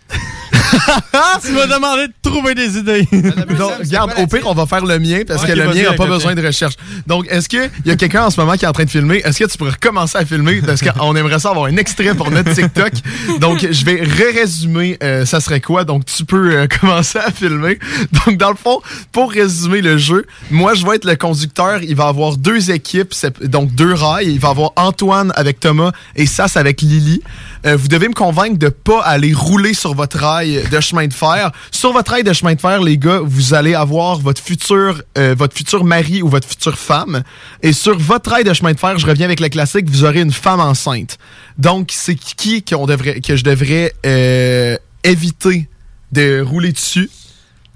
tu 1.46 1.52
m'as 1.52 1.68
demandé 1.68 2.08
de 2.08 2.14
trouver 2.22 2.56
des 2.56 2.78
idées. 2.78 3.08
Donc, 3.58 3.72
regarde, 3.80 4.14
au 4.18 4.28
pire, 4.28 4.44
on 4.46 4.54
va 4.54 4.66
faire 4.66 4.86
le 4.86 5.00
mien 5.00 5.22
parce 5.28 5.46
que 5.46 5.52
le 5.52 5.68
mien 5.68 5.84
n'a 5.84 5.94
pas 5.94 6.06
besoin 6.06 6.36
de 6.36 6.46
recherche. 6.46 6.76
Donc, 7.06 7.28
est-ce 7.30 7.50
qu'il 7.50 7.70
y 7.86 7.92
a 7.92 7.96
quelqu'un 7.96 8.26
en 8.26 8.30
ce 8.30 8.40
moment 8.40 8.54
qui 8.54 8.66
est 8.66 8.68
en 8.68 8.74
train 8.74 8.86
de 8.86 8.90
filmer? 8.90 9.22
Est-ce 9.24 9.40
que 9.40 9.50
tu 9.50 9.58
pourrais 9.58 9.72
recommencer 9.72 10.18
à 10.18 10.26
filmer? 10.26 10.62
Parce 10.62 10.82
qu'on 10.82 11.16
aimerait 11.16 11.40
ça 11.40 11.50
avoir 11.50 11.66
un 11.66 11.78
extrait 11.78 12.14
pour 12.16 12.32
notre 12.32 12.54
TikTok. 12.54 12.92
Donc, 13.40 13.66
je 13.70 13.86
vais 13.86 14.02
ré-résumer 14.02 14.98
euh, 15.04 15.26
ça 15.26 15.40
serait 15.40 15.62
quoi? 15.62 15.84
Donc, 15.84 16.06
tu 16.06 16.26
peux 16.26 16.56
euh, 16.56 16.68
commencer 16.82 17.20
à 17.20 17.32
filmer. 17.32 17.80
Donc, 18.26 18.38
dans 18.38 18.50
le 18.50 18.56
fond, 18.56 18.82
pour 19.12 19.32
résumer 19.32 19.82
le 19.82 19.98
jeu, 19.98 20.26
moi, 20.52 20.74
je 20.74 20.86
vais 20.86 20.96
être 20.96 21.06
le 21.06 21.16
conducteur. 21.16 21.82
Il 21.84 21.96
va 21.96 22.08
avoir 22.08 22.38
deux 22.38 22.72
équipes, 22.72 23.14
donc 23.44 23.74
deux 23.74 23.94
rails. 23.94 24.32
Il 24.32 24.40
va 24.40 24.50
avoir 24.50 24.72
Antoine 24.76 25.32
avec 25.36 25.60
Thomas 25.60 25.92
et 26.16 26.26
Sass 26.26 26.58
avec 26.58 26.82
Lily. 26.82 27.22
Euh, 27.66 27.76
vous 27.76 27.88
devez 27.88 28.08
me 28.08 28.14
convaincre 28.14 28.58
de 28.58 28.70
pas 28.70 29.02
aller 29.02 29.34
rouler 29.34 29.74
sur 29.74 29.94
votre 29.94 30.18
rail 30.18 30.57
de 30.64 30.80
chemin 30.80 31.08
de 31.08 31.14
fer. 31.14 31.52
Sur 31.72 31.94
votre 31.94 32.12
rail 32.12 32.24
de 32.24 32.34
chemin 32.34 32.56
de 32.56 32.62
fer, 32.62 32.82
les 32.82 32.98
gars, 32.98 33.20
vous 33.24 33.54
allez 33.54 33.74
avoir 33.76 34.20
votre 34.20 34.42
futur, 34.42 35.02
euh, 35.18 35.36
votre 35.38 35.56
futur 35.56 35.84
mari 35.84 36.22
ou 36.22 36.30
votre 36.30 36.48
future 36.48 36.78
femme. 36.78 37.24
Et 37.62 37.74
sur 37.74 37.98
votre 37.98 38.30
rail 38.30 38.44
de 38.44 38.54
chemin 38.54 38.74
de 38.74 38.80
fer, 38.80 38.98
je 38.98 39.06
reviens 39.06 39.26
avec 39.26 39.40
le 39.40 39.50
classique, 39.50 39.90
vous 39.90 40.04
aurez 40.04 40.22
une 40.22 40.32
femme 40.32 40.60
enceinte. 40.60 41.18
Donc, 41.58 41.90
c'est 41.92 42.16
qui 42.16 42.64
qu'on 42.64 42.86
devrait, 42.86 43.20
que 43.22 43.36
je 43.36 43.44
devrais 43.44 43.94
euh, 44.06 44.78
éviter 45.04 45.70
de 46.12 46.42
rouler 46.42 46.72
dessus? 46.72 47.10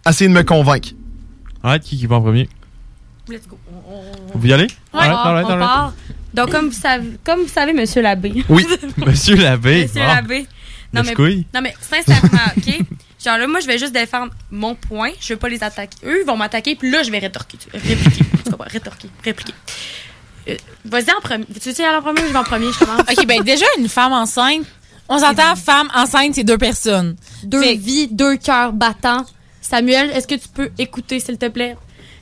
Essayez 0.07 0.29
de 0.29 0.33
me 0.33 0.43
convaincre. 0.43 0.89
Arrête, 1.63 1.83
qui, 1.83 1.97
qui 1.97 2.07
va 2.07 2.15
en 2.17 2.21
premier? 2.21 2.49
Let's 3.29 3.47
go. 3.47 3.57
Vous 4.33 4.47
y 4.47 4.53
allez? 4.53 4.63
Ouais, 4.93 5.01
Alright, 5.01 5.45
on, 5.45 5.49
alright. 5.49 5.59
part. 5.59 5.93
Donc, 6.33 6.49
comme 6.49 6.67
vous 6.69 6.71
savez, 6.79 7.09
comme 7.23 7.41
vous 7.41 7.47
savez 7.47 7.73
Monsieur 7.73 8.01
Labbé. 8.01 8.43
Oui, 8.49 8.65
Monsieur 9.05 9.35
Labbé. 9.35 9.83
Monsieur 9.83 10.01
bon. 10.01 10.07
Labbé. 10.07 10.47
Non, 10.93 11.03
mais, 11.05 11.13
couille. 11.13 11.45
non, 11.53 11.61
mais 11.61 11.73
sincèrement, 11.79 12.39
OK? 12.57 12.79
Genre 13.23 13.37
là, 13.37 13.47
moi, 13.47 13.59
je 13.59 13.67
vais 13.67 13.77
juste 13.77 13.93
défendre 13.93 14.33
mon 14.49 14.75
point. 14.75 15.11
Je 15.19 15.33
veux 15.33 15.39
pas 15.39 15.47
les 15.47 15.63
attaquer. 15.63 15.97
Eux, 16.05 16.21
ils 16.21 16.25
vont 16.25 16.35
m'attaquer, 16.37 16.75
puis 16.75 16.89
là, 16.89 17.03
je 17.03 17.11
vais 17.11 17.19
rétorquer. 17.19 17.57
Répliquer. 17.73 18.25
tu 18.43 18.51
comprends? 18.51 18.65
Rétorquer. 18.67 19.09
Répliquer. 19.23 19.53
Euh, 20.49 20.55
Vas-y 20.85 21.11
en 21.11 21.21
premier. 21.21 21.45
Tu 21.45 21.69
veux 21.69 21.85
aller 21.85 21.97
en 21.97 22.01
premier 22.01 22.21
ou 22.21 22.27
je 22.27 22.31
vais 22.31 22.37
en 22.39 22.43
premier? 22.43 22.71
Je 22.71 22.79
commence? 22.79 23.01
OK, 23.01 23.25
ben 23.27 23.43
déjà, 23.43 23.65
une 23.77 23.87
femme 23.87 24.11
enceinte, 24.11 24.65
on 25.07 25.19
s'entend, 25.19 25.55
femme 25.55 25.89
enceinte, 25.93 26.35
c'est 26.35 26.43
deux 26.43 26.57
personnes. 26.57 27.15
Deux 27.43 27.73
vies, 27.75 28.07
deux 28.07 28.37
cœurs 28.37 28.73
battants. 28.73 29.25
Samuel, 29.61 30.09
est-ce 30.11 30.27
que 30.27 30.35
tu 30.35 30.47
peux 30.47 30.71
écouter, 30.79 31.19
s'il 31.19 31.37
te 31.37 31.47
plaît? 31.47 31.77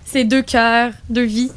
C'est 0.05 0.25
deux 0.25 0.41
cœurs, 0.41 0.91
deux 1.09 1.23
vies. 1.23 1.51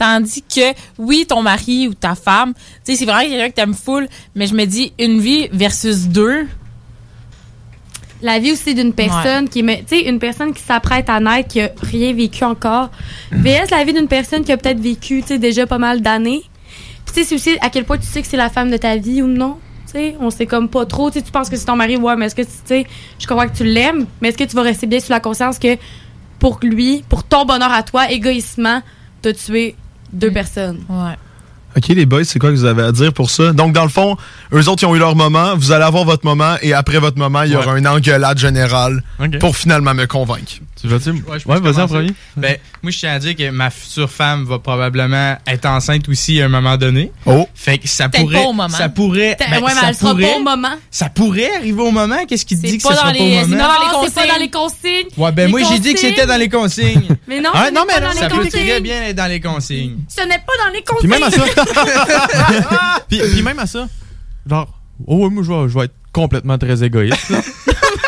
Tandis 0.00 0.42
que, 0.42 0.72
oui, 0.98 1.26
ton 1.28 1.42
mari 1.42 1.86
ou 1.86 1.92
ta 1.94 2.14
femme, 2.14 2.54
tu 2.54 2.60
sais, 2.92 2.96
c'est 2.96 3.04
vraiment 3.04 3.28
quelqu'un 3.28 3.50
que 3.50 3.54
t'aimes 3.54 3.74
full, 3.74 4.08
mais 4.34 4.46
je 4.46 4.54
me 4.54 4.64
dis, 4.64 4.94
une 4.98 5.20
vie 5.20 5.48
versus 5.52 6.08
deux. 6.08 6.46
La 8.22 8.38
vie 8.38 8.52
aussi 8.52 8.74
d'une 8.74 8.92
personne 8.92 9.48
qui 9.48 9.62
me- 9.62 9.76
tu 9.76 9.84
sais 9.88 10.00
une 10.08 10.18
personne 10.18 10.52
qui 10.52 10.62
s'apprête 10.62 11.08
à 11.08 11.20
naître 11.20 11.48
qui 11.48 11.60
a 11.60 11.70
rien 11.82 12.12
vécu 12.14 12.44
encore. 12.44 12.90
Vs 13.32 13.70
la 13.70 13.84
vie 13.84 13.92
d'une 13.94 14.08
personne 14.08 14.42
qui 14.44 14.52
a 14.52 14.56
peut-être 14.58 14.80
vécu 14.80 15.22
tu 15.22 15.28
sais 15.28 15.38
déjà 15.38 15.66
pas 15.66 15.78
mal 15.78 16.02
d'années. 16.02 16.42
Puis 17.04 17.14
tu 17.14 17.20
sais 17.20 17.24
c'est 17.24 17.34
aussi 17.34 17.58
à 17.62 17.70
quel 17.70 17.84
point 17.84 17.96
tu 17.98 18.06
sais 18.06 18.20
que 18.20 18.28
c'est 18.28 18.36
la 18.36 18.50
femme 18.50 18.70
de 18.70 18.76
ta 18.76 18.96
vie 18.96 19.22
ou 19.22 19.26
non 19.26 19.58
tu 19.86 19.92
sais. 19.92 20.16
On 20.20 20.28
sait 20.30 20.44
comme 20.46 20.68
pas 20.68 20.84
trop 20.84 21.10
tu 21.10 21.18
sais 21.18 21.24
tu 21.24 21.32
penses 21.32 21.48
que 21.48 21.56
c'est 21.56 21.64
ton 21.64 21.76
mari 21.76 21.96
ouais 21.96 22.14
mais 22.16 22.26
est-ce 22.26 22.34
que 22.34 22.42
tu 22.42 22.48
sais 22.66 22.86
je 23.18 23.26
crois 23.26 23.46
que 23.48 23.56
tu 23.56 23.64
l'aimes 23.64 24.04
mais 24.20 24.28
est-ce 24.28 24.38
que 24.38 24.44
tu 24.44 24.54
vas 24.54 24.62
rester 24.62 24.86
bien 24.86 25.00
sur 25.00 25.12
la 25.14 25.20
conscience 25.20 25.58
que 25.58 25.76
pour 26.38 26.58
lui 26.62 27.02
pour 27.08 27.24
ton 27.24 27.46
bonheur 27.46 27.72
à 27.72 27.82
toi 27.82 28.10
égoïstement 28.10 28.82
t'as 29.22 29.32
tué 29.32 29.76
deux 30.12 30.30
personnes 30.30 30.78
ouais 30.88 31.16
OK, 31.76 31.86
les 31.88 32.04
boys, 32.06 32.24
c'est 32.24 32.40
quoi 32.40 32.50
que 32.50 32.56
vous 32.56 32.64
avez 32.64 32.82
à 32.82 32.90
dire 32.90 33.12
pour 33.12 33.30
ça? 33.30 33.52
Donc, 33.52 33.72
dans 33.72 33.84
le 33.84 33.88
fond, 33.90 34.16
eux 34.52 34.68
autres, 34.68 34.82
ils 34.82 34.86
ont 34.86 34.96
eu 34.96 34.98
leur 34.98 35.14
moment. 35.14 35.54
Vous 35.56 35.70
allez 35.70 35.84
avoir 35.84 36.04
votre 36.04 36.24
moment. 36.24 36.56
Et 36.62 36.72
après 36.72 36.98
votre 36.98 37.16
moment, 37.16 37.42
il 37.42 37.52
y 37.52 37.56
aura 37.56 37.78
une 37.78 37.86
engueulade 37.86 38.38
générale 38.38 39.04
pour 39.38 39.56
finalement 39.56 39.94
me 39.94 40.06
convaincre. 40.06 40.54
Tu 40.80 40.88
vas-tu? 40.88 41.10
Ouais, 41.10 41.60
vas-y 41.60 41.80
en 41.82 41.86
premier. 41.88 42.12
Ben, 42.36 42.56
moi, 42.82 42.90
je 42.90 42.98
tiens 42.98 43.12
à 43.12 43.18
dire 43.18 43.36
que 43.36 43.50
ma 43.50 43.68
future 43.70 44.08
femme 44.10 44.44
va 44.44 44.58
probablement 44.58 45.36
être 45.46 45.66
enceinte 45.66 46.08
aussi 46.08 46.40
à 46.40 46.46
un 46.46 46.48
moment 46.48 46.76
donné. 46.78 47.12
Oh. 47.26 47.46
Fait 47.54 47.76
que 47.78 47.86
ça 47.88 48.08
pourrait. 48.08 48.42
pas 48.42 48.48
au 48.48 48.52
moment. 48.54 48.68
Ça 48.68 48.88
pourrait. 48.88 49.36
Ben, 49.38 49.56
ouais, 49.56 49.60
mais 49.66 49.80
ça 49.80 49.88
elle 49.88 49.94
sera 49.94 50.10
pourrait- 50.12 50.30
pas 50.32 50.36
au 50.38 50.42
moment. 50.42 50.74
Ça 50.90 51.08
pourrait 51.10 51.54
arriver 51.56 51.82
au 51.82 51.90
moment. 51.90 52.24
Qu'est-ce 52.26 52.46
qui 52.46 52.58
te 52.58 52.66
dit 52.66 52.76
que 52.78 52.82
ça 52.82 52.90
dans 52.90 52.96
sera 52.96 53.12
les- 53.12 53.18
pas 53.18 53.24
au 53.24 53.28
c'est 53.28 53.46
moment? 53.48 53.58
pas 53.58 53.74
dans 53.74 53.80
les 53.80 53.92
Non, 53.92 54.02
c'est 54.06 54.14
pas 54.14 54.26
dans 54.34 54.40
les 54.40 54.50
consignes 54.50 55.06
Ouais, 55.18 55.32
ben 55.32 55.46
Les 55.46 55.50
moi, 55.50 55.60
j'ai 55.70 55.78
dit 55.80 55.92
que 55.94 56.00
c'était 56.00 56.26
dans 56.26 56.36
les 56.38 56.48
consignes. 56.48 57.08
mais 57.28 57.40
non 57.40 57.50
Ah, 57.52 57.70
non, 57.70 57.82
mais 57.86 57.94
pas 57.94 58.00
non, 58.00 58.06
dans 58.08 58.12
ça 58.14 58.28
les 58.28 58.34
peut 58.34 58.42
consignes. 58.44 58.66
très 58.66 58.80
bien 58.80 59.02
être 59.02 59.16
dans 59.16 59.26
les 59.30 59.40
consignes. 59.40 59.96
ce 60.08 60.22
n'est 60.22 60.38
pas 60.38 60.52
dans 60.64 60.72
les 60.72 60.80
Puis 60.80 60.84
consignes 60.84 61.10
même 61.10 61.22
à 61.24 61.30
ça. 61.30 63.00
puis, 63.08 63.20
puis 63.32 63.42
même 63.42 63.58
à 63.58 63.66
ça. 63.66 63.86
Genre, 64.48 64.68
oh 65.06 65.16
ouais, 65.24 65.28
moi, 65.30 65.42
je 65.46 65.52
vais, 65.52 65.68
je 65.68 65.78
vais 65.78 65.84
être 65.86 65.94
complètement 66.12 66.58
très 66.58 66.82
égoïste. 66.82 67.28
là. 67.30 67.40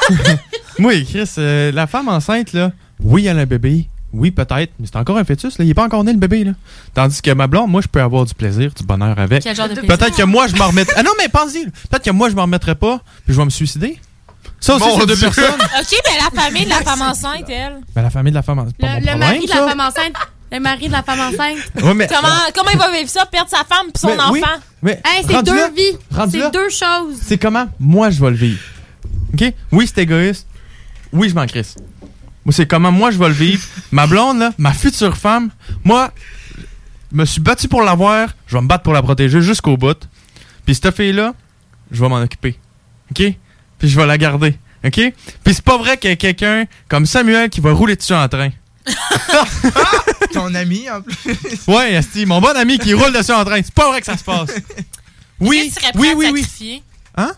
moi, 0.79 0.93
Chris, 1.09 1.29
euh, 1.39 1.73
la 1.73 1.87
femme 1.87 2.09
enceinte, 2.09 2.53
là, 2.53 2.73
oui, 3.01 3.27
elle 3.27 3.39
a 3.39 3.43
un 3.43 3.47
bébé. 3.47 3.89
Oui, 4.13 4.31
peut-être, 4.31 4.73
mais 4.79 4.87
c'est 4.87 4.97
encore 4.97 5.17
un 5.17 5.25
fœtus, 5.25 5.57
là. 5.59 5.65
Il 5.65 5.71
est 5.71 5.75
pas 5.75 5.85
encore 5.85 6.05
né, 6.05 6.13
le 6.13 6.19
bébé, 6.19 6.45
là. 6.45 6.53
Tandis 6.93 7.23
que 7.23 7.31
ma 7.31 7.47
blonde, 7.47 7.71
moi, 7.71 7.81
je 7.81 7.89
peux 7.89 8.01
avoir 8.03 8.27
du 8.27 8.35
plaisir, 8.35 8.71
du 8.75 8.85
bonheur 8.85 9.19
avec. 9.19 9.43
Quel 9.43 9.57
genre 9.57 9.69
de 9.69 9.75
plaisir? 9.75 9.97
Peut-être 9.97 10.15
que 10.17 10.23
moi, 10.25 10.47
je 10.49 10.57
m'en 10.57 10.67
remettrai. 10.69 10.97
Ah 10.99 11.03
non, 11.03 11.13
mais 11.19 11.29
pensez, 11.29 11.65
peut-être 11.65 12.05
que 12.05 12.11
moi, 12.11 12.29
je 12.29 12.35
m'en 12.35 12.43
remettrai 12.43 12.75
pas, 12.75 13.01
puis 13.25 13.33
je 13.33 13.39
vais 13.39 13.45
me 13.47 13.51
suicider. 13.51 13.99
Ça 14.61 14.77
aussi, 14.77 14.85
c'est 15.01 15.07
deux 15.07 15.17
personnes. 15.17 15.45
OK, 15.55 15.99
ben 16.05 16.13
la 16.35 16.43
famille 16.43 16.65
de 16.65 16.71
la 16.71 16.83
femme 16.83 17.01
enceinte, 17.03 17.45
elle. 17.49 17.81
Ben, 17.95 18.03
la 18.03 18.11
famille 18.11 18.33
de 18.33 18.37
la 18.37 18.43
femme 18.43 18.59
enceinte, 18.59 18.75
Le, 18.81 19.17
mari 19.19 19.41
de 19.45 19.49
la 19.49 19.57
ça. 19.57 19.69
femme 19.69 19.81
enceinte. 19.81 20.15
Le 20.53 20.61
mari 20.61 20.87
de 20.89 20.93
la 20.93 21.03
femme 21.03 21.21
enceinte. 21.21 21.57
Ouais, 21.83 21.95
mais- 21.95 22.07
Comment, 22.07 22.29
comment 22.55 22.71
il 22.71 22.79
va 22.79 22.93
vivre 22.93 23.09
ça, 23.09 23.25
perdre 23.25 23.49
sa 23.49 23.65
femme 23.65 23.87
puis 23.93 23.99
son 23.99 24.09
Mais 24.09 24.21
enfant? 24.21 24.31
oui, 24.33 24.43
mais 24.83 25.01
Hey, 25.07 25.25
c'est 25.27 25.43
deux 25.43 25.55
là- 25.57 25.71
vies. 25.75 25.97
C'est 26.31 26.53
deux 26.53 26.69
choses. 26.69 27.17
C'est 27.23 27.39
comment 27.39 27.67
moi 27.81 28.11
je 28.11 28.21
vais 28.23 28.31
le 28.31 28.37
vivre. 28.37 28.61
OK? 29.35 29.53
Oui, 29.71 29.87
c'est 29.87 30.03
égoïste. 30.03 30.47
Oui, 31.13 31.29
je 31.29 31.35
m'en 31.35 31.47
crisse. 31.47 31.77
Moi, 32.45 32.53
c'est 32.53 32.67
comment 32.67 32.91
moi 32.91 33.11
je 33.11 33.19
vais 33.19 33.29
le 33.29 33.35
vivre. 33.35 33.63
Ma 33.93 34.07
blonde, 34.07 34.39
là, 34.39 34.53
ma 34.59 34.73
future 34.73 35.17
femme, 35.17 35.51
moi, 35.85 36.13
je 37.13 37.17
me 37.17 37.25
suis 37.25 37.41
battu 37.41 37.69
pour 37.69 37.83
l'avoir. 37.83 38.31
Je 38.47 38.57
vais 38.57 38.63
me 38.63 38.69
battre 38.69 38.83
pour 38.83 38.93
la 38.93 39.03
protéger 39.03 39.41
jusqu'au 39.41 39.77
bout. 39.77 40.09
Puis 40.65 40.75
cette 40.75 40.95
fille-là, 40.95 41.35
je 41.91 42.01
vais 42.01 42.09
m'en 42.09 42.21
occuper. 42.21 42.59
OK? 43.11 43.35
Puis 43.79 43.89
je 43.89 43.97
vais 43.99 44.07
la 44.07 44.19
garder. 44.19 44.57
OK? 44.85 45.01
Puis 45.45 45.55
c'est 45.55 45.65
pas 45.65 45.79
vrai 45.79 45.97
qu'il 45.97 46.11
y 46.11 46.13
a 46.13 46.17
quelqu'un 46.17 46.65
comme 46.89 47.07
Samuel 47.07 47.51
qui 47.51 47.61
va 47.61 47.73
rouler 47.73 47.97
dessus 47.97 48.15
en 48.15 48.29
train. 48.29 48.51
Ton 50.33 50.53
ami, 50.55 50.91
en 50.91 51.03
plus. 51.03 51.17
Ouais, 51.69 52.01
mon 52.27 52.41
bon 52.41 52.57
ami 52.57 52.79
qui 52.79 52.95
roule 52.95 53.13
dessus 53.13 53.33
en 53.33 53.45
train. 53.45 53.61
C'est 53.63 53.75
pas 53.75 53.89
vrai 53.89 54.01
que 54.01 54.07
ça 54.07 54.17
se 54.17 54.25
passe. 54.25 54.51
Oui, 55.39 55.73
oui, 55.97 56.15
oui, 56.17 56.31
oui. 56.33 56.83
Hein? 57.17 57.33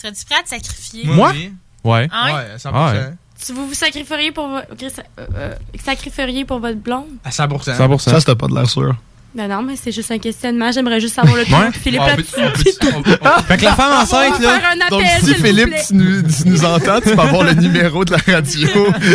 Serais-tu 0.00 0.24
prêt 0.24 0.36
à 0.40 0.42
te 0.42 0.48
sacrifier? 0.50 1.04
Moi? 1.04 1.32
oui. 1.34 1.52
Ouais. 1.84 2.08
Ah 2.12 2.26
ouais? 2.26 2.32
Ouais, 2.32 2.56
100%. 2.56 2.70
Ah 2.74 2.92
ouais. 2.92 3.10
Si 3.40 3.52
vous 3.52 3.68
vous 3.68 3.74
sacrifieriez 3.74 4.32
pour 4.32 4.48
votre, 4.48 4.66
euh, 4.82 5.26
euh, 5.36 5.54
sacrifieriez 5.84 6.44
pour 6.44 6.58
votre 6.58 6.78
blonde? 6.78 7.06
À 7.24 7.30
100%. 7.30 7.76
100%. 7.76 7.98
Ça, 7.98 8.20
c'était 8.20 8.34
pas 8.34 8.46
de 8.48 8.54
l'air 8.54 8.68
sûr. 8.68 8.96
Ben 9.34 9.46
non, 9.46 9.62
mais 9.62 9.76
c'est 9.76 9.92
juste 9.92 10.10
un 10.10 10.18
questionnement. 10.18 10.72
J'aimerais 10.72 11.00
juste 11.00 11.14
savoir 11.14 11.36
le 11.36 11.42
Ouais. 11.42 11.70
truc. 11.70 11.76
Philippe 11.82 12.00
on 12.02 13.02
peut- 13.02 13.18
on- 13.22 13.42
Fait 13.42 13.56
que 13.58 13.64
la 13.64 13.74
femme 13.76 13.92
enceinte, 14.02 14.40
là. 14.40 14.58
faire 14.58 14.70
un 14.70 14.80
appel, 14.80 14.90
Donc, 14.90 15.02
si 15.20 15.26
s'il 15.26 15.36
vous 15.36 15.44
Philippe, 15.44 15.68
plaît. 15.68 15.82
tu 15.86 15.94
nous, 15.94 16.22
tu 16.22 16.48
nous 16.48 16.64
entends, 16.64 17.00
tu 17.00 17.14
peux 17.14 17.20
avoir 17.20 17.44
le 17.44 17.52
numéro 17.66 18.04
de 18.04 18.12
la 18.12 18.18
radio 18.34 18.68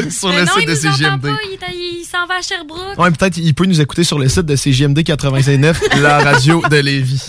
sur 0.10 0.30
Mais 0.30 0.38
le 0.40 0.46
non, 0.46 0.52
site 0.54 0.62
il 0.62 0.66
de 0.68 0.72
nous 0.72 0.86
entend 0.86 0.94
CGMD. 0.98 1.22
pas. 1.22 1.38
Il, 1.46 1.54
est 1.54 1.64
à- 1.64 1.72
il 1.74 2.06
s'en 2.06 2.26
va 2.28 2.36
à 2.36 2.42
Sherbrooke. 2.42 2.98
Ouais, 3.00 3.12
peut-être 3.12 3.38
il 3.38 3.54
peut 3.56 3.66
nous 3.66 3.82
écouter 3.82 4.04
sur 4.04 4.20
le 4.20 4.30
site 4.30 4.46
de 4.46 4.56
CGMD 4.56 5.00
96.9, 5.04 5.82
la 6.02 6.20
radio 6.20 6.62
de 6.70 6.78
Lévis. 6.78 7.24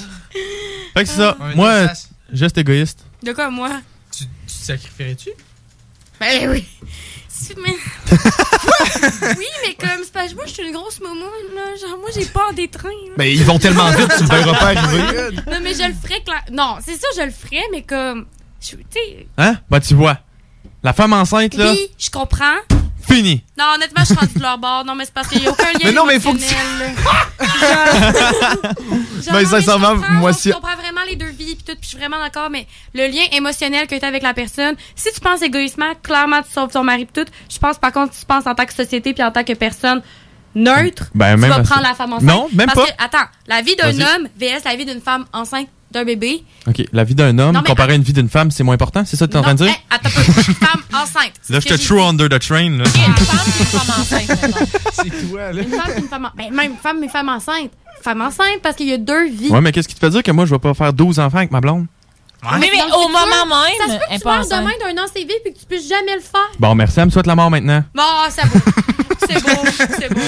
Fait 0.94 1.02
que 1.04 1.08
c'est 1.08 1.16
ça. 1.16 1.36
Moi, 1.56 1.86
juste 2.32 2.56
égoïste. 2.58 3.00
De 3.24 3.32
quoi, 3.32 3.50
moi? 3.50 3.70
Tu, 4.16 4.24
tu 4.24 4.28
te 4.46 4.64
sacrifierais-tu? 4.64 5.30
Ben 6.20 6.50
oui. 6.50 6.64
Si, 7.28 7.52
mais... 7.56 7.74
oui, 9.38 9.46
mais 9.66 9.74
comme, 9.74 10.02
c'est 10.04 10.30
que 10.30 10.34
moi, 10.34 10.44
je 10.46 10.52
suis 10.52 10.62
une 10.66 10.72
grosse 10.72 11.00
momo, 11.00 11.26
là. 11.54 11.74
Genre, 11.80 11.98
moi, 11.98 12.08
j'ai 12.14 12.26
peur 12.26 12.52
des 12.54 12.68
trains. 12.68 12.88
là. 12.88 13.14
Mais 13.18 13.34
ils 13.34 13.44
vont 13.44 13.58
tellement 13.58 13.90
vite, 13.90 14.08
tu 14.16 14.22
ne 14.22 14.28
verras 14.28 14.58
pas 14.58 14.66
arriver. 14.80 15.36
Non, 15.50 15.58
mais 15.62 15.74
je 15.74 15.88
le 15.88 15.94
ferais, 15.94 16.20
cla- 16.24 16.52
Non, 16.52 16.76
c'est 16.84 16.94
ça, 16.94 17.06
je 17.16 17.22
le 17.22 17.30
ferais, 17.30 17.62
mais 17.72 17.82
comme. 17.82 18.26
je- 18.60 18.76
Tu 18.76 18.82
sais. 18.92 19.26
Hein? 19.38 19.56
Bah, 19.68 19.80
tu 19.80 19.94
vois. 19.94 20.18
La 20.82 20.92
femme 20.92 21.12
enceinte, 21.14 21.54
là, 21.54 21.72
Oui, 21.72 21.88
je 21.98 22.10
comprends. 22.10 22.56
Fini. 23.08 23.42
Non, 23.58 23.64
honnêtement, 23.74 24.00
je 24.00 24.06
suis 24.06 24.14
rendue 24.14 24.34
de 24.34 24.42
leur 24.42 24.58
bord. 24.58 24.84
Non, 24.84 24.94
mais 24.94 25.04
c'est 25.04 25.14
parce 25.14 25.28
qu'il 25.28 25.40
n'y 25.40 25.46
a 25.46 25.50
aucun 25.50 25.72
lien 25.72 25.78
Mais 25.84 25.92
non, 25.92 26.04
mais 26.06 26.18
faut 26.20 26.32
que 26.32 26.38
tu-. 26.38 26.44
Genre, 26.48 26.64
Ben, 29.32 29.40
je 29.40 29.46
sincèrement, 29.46 29.94
comprends, 29.96 30.12
moi, 30.14 30.32
si- 30.32 30.50
comprend 30.52 30.76
vraiment 30.76 31.00
les 31.08 31.16
deux 31.16 31.26
vies, 31.30 31.54
puis 31.56 31.64
tout 31.64 31.72
puis 31.72 31.78
je 31.82 31.88
suis 31.88 31.98
vraiment 31.98 32.18
d'accord, 32.18 32.50
mais 32.50 32.66
le 32.94 33.06
lien 33.06 33.22
émotionnel 33.32 33.86
que 33.86 33.94
tu 33.98 34.04
as 34.04 34.08
avec 34.08 34.22
la 34.22 34.34
personne, 34.34 34.74
si 34.96 35.12
tu 35.12 35.20
penses 35.20 35.42
égoïstement, 35.42 35.94
clairement, 36.02 36.42
tu 36.42 36.50
sauves 36.52 36.70
ton 36.72 36.84
mari 36.84 37.06
pis 37.06 37.24
tout. 37.24 37.30
Je 37.50 37.58
pense, 37.58 37.78
par 37.78 37.92
contre, 37.92 38.14
si 38.14 38.20
tu 38.20 38.26
penses 38.26 38.46
en 38.46 38.54
tant 38.54 38.66
que 38.66 38.74
société 38.74 39.12
puis 39.14 39.22
en 39.22 39.30
tant 39.30 39.44
que 39.44 39.52
personne 39.54 40.02
neutre, 40.54 41.10
Ben, 41.14 41.34
tu 41.34 41.40
même 41.40 41.50
vas 41.50 41.62
prendre 41.62 41.82
la 41.82 41.94
femme 41.94 42.12
enceinte. 42.12 42.28
Non, 42.28 42.48
même 42.52 42.68
Parce 42.72 42.86
pas. 42.88 42.92
Que, 42.94 43.04
attends, 43.04 43.28
la 43.46 43.60
vie 43.62 43.74
d'un 43.76 43.88
homme 43.90 44.28
vs 44.38 44.62
la 44.64 44.76
vie 44.76 44.84
d'une 44.84 45.00
femme 45.00 45.24
enceinte 45.32 45.68
d'un 45.94 46.04
bébé. 46.04 46.44
OK. 46.66 46.82
La 46.92 47.04
vie 47.04 47.14
d'un 47.14 47.38
homme 47.38 47.54
Non, 47.54 47.60
mais 47.62 47.68
comparé 47.68 47.92
à 47.92 47.96
une 47.96 48.02
vie 48.02 48.12
d'une 48.12 48.28
femme, 48.28 48.50
c'est 48.50 48.62
moins 48.62 48.74
important? 48.74 49.04
C'est 49.06 49.16
ça 49.16 49.26
que 49.26 49.30
tu 49.32 49.36
es 49.36 49.40
en 49.40 49.42
train 49.42 49.54
de 49.54 49.58
dire? 49.64 49.68
hey, 49.68 49.76
attends 49.90 50.08
femme 50.10 50.82
enceinte. 50.92 51.32
Là, 51.48 51.60
je 51.60 51.68
te 51.68 51.74
throw 51.74 52.02
under 52.02 52.28
the 52.28 52.38
train. 52.38 52.70
Là. 52.78 52.84
C'est 54.92 55.28
toi, 55.30 55.52
là. 55.52 55.62
Une 55.62 55.68
femme 55.70 55.90
et 55.96 56.00
une 56.00 56.08
femme 56.08 56.24
en- 56.26 56.36
ben, 56.36 56.52
même 56.52 56.72
femme 56.82 57.02
et 57.02 57.08
femme 57.08 57.28
enceinte. 57.28 57.70
Femme 58.02 58.20
enceinte 58.20 58.60
parce 58.62 58.76
qu'il 58.76 58.88
y 58.88 58.92
a 58.92 58.98
deux 58.98 59.28
vies. 59.30 59.48
Ouais, 59.48 59.60
mais 59.60 59.72
qu'est-ce 59.72 59.88
qui 59.88 59.94
te 59.94 60.00
fait 60.00 60.10
dire 60.10 60.22
que 60.22 60.30
moi, 60.30 60.44
je 60.46 60.50
vais 60.50 60.58
pas 60.58 60.74
faire 60.74 60.92
12 60.92 61.18
enfants 61.20 61.38
avec 61.38 61.50
ma 61.50 61.60
blonde? 61.60 61.86
Mais, 62.60 62.68
mais 62.72 62.78
Donc, 62.78 62.92
au 62.98 63.08
moment 63.08 63.46
même, 63.46 63.88
Ça 63.88 63.94
se 63.94 63.98
peut 63.98 64.04
que 64.16 64.20
tu 64.20 64.26
meurs 64.28 64.40
enceinte. 64.40 64.60
demain 64.60 64.94
d'un 64.94 65.02
an 65.02 65.06
CV 65.06 65.32
puis 65.42 65.54
que 65.54 65.58
tu 65.60 65.64
puisses 65.64 65.88
jamais 65.88 66.14
le 66.14 66.20
faire. 66.20 66.50
Bon, 66.58 66.74
merci, 66.74 67.00
elle 67.00 67.06
me 67.06 67.10
souhaite 67.10 67.26
la 67.26 67.34
mort 67.34 67.50
maintenant. 67.50 67.82
Bon, 67.94 68.02
c'est 68.28 68.44
beau. 68.46 68.58
C'est 69.26 69.42
beau, 69.42 69.62
c'est 69.98 70.12
beau. 70.12 70.20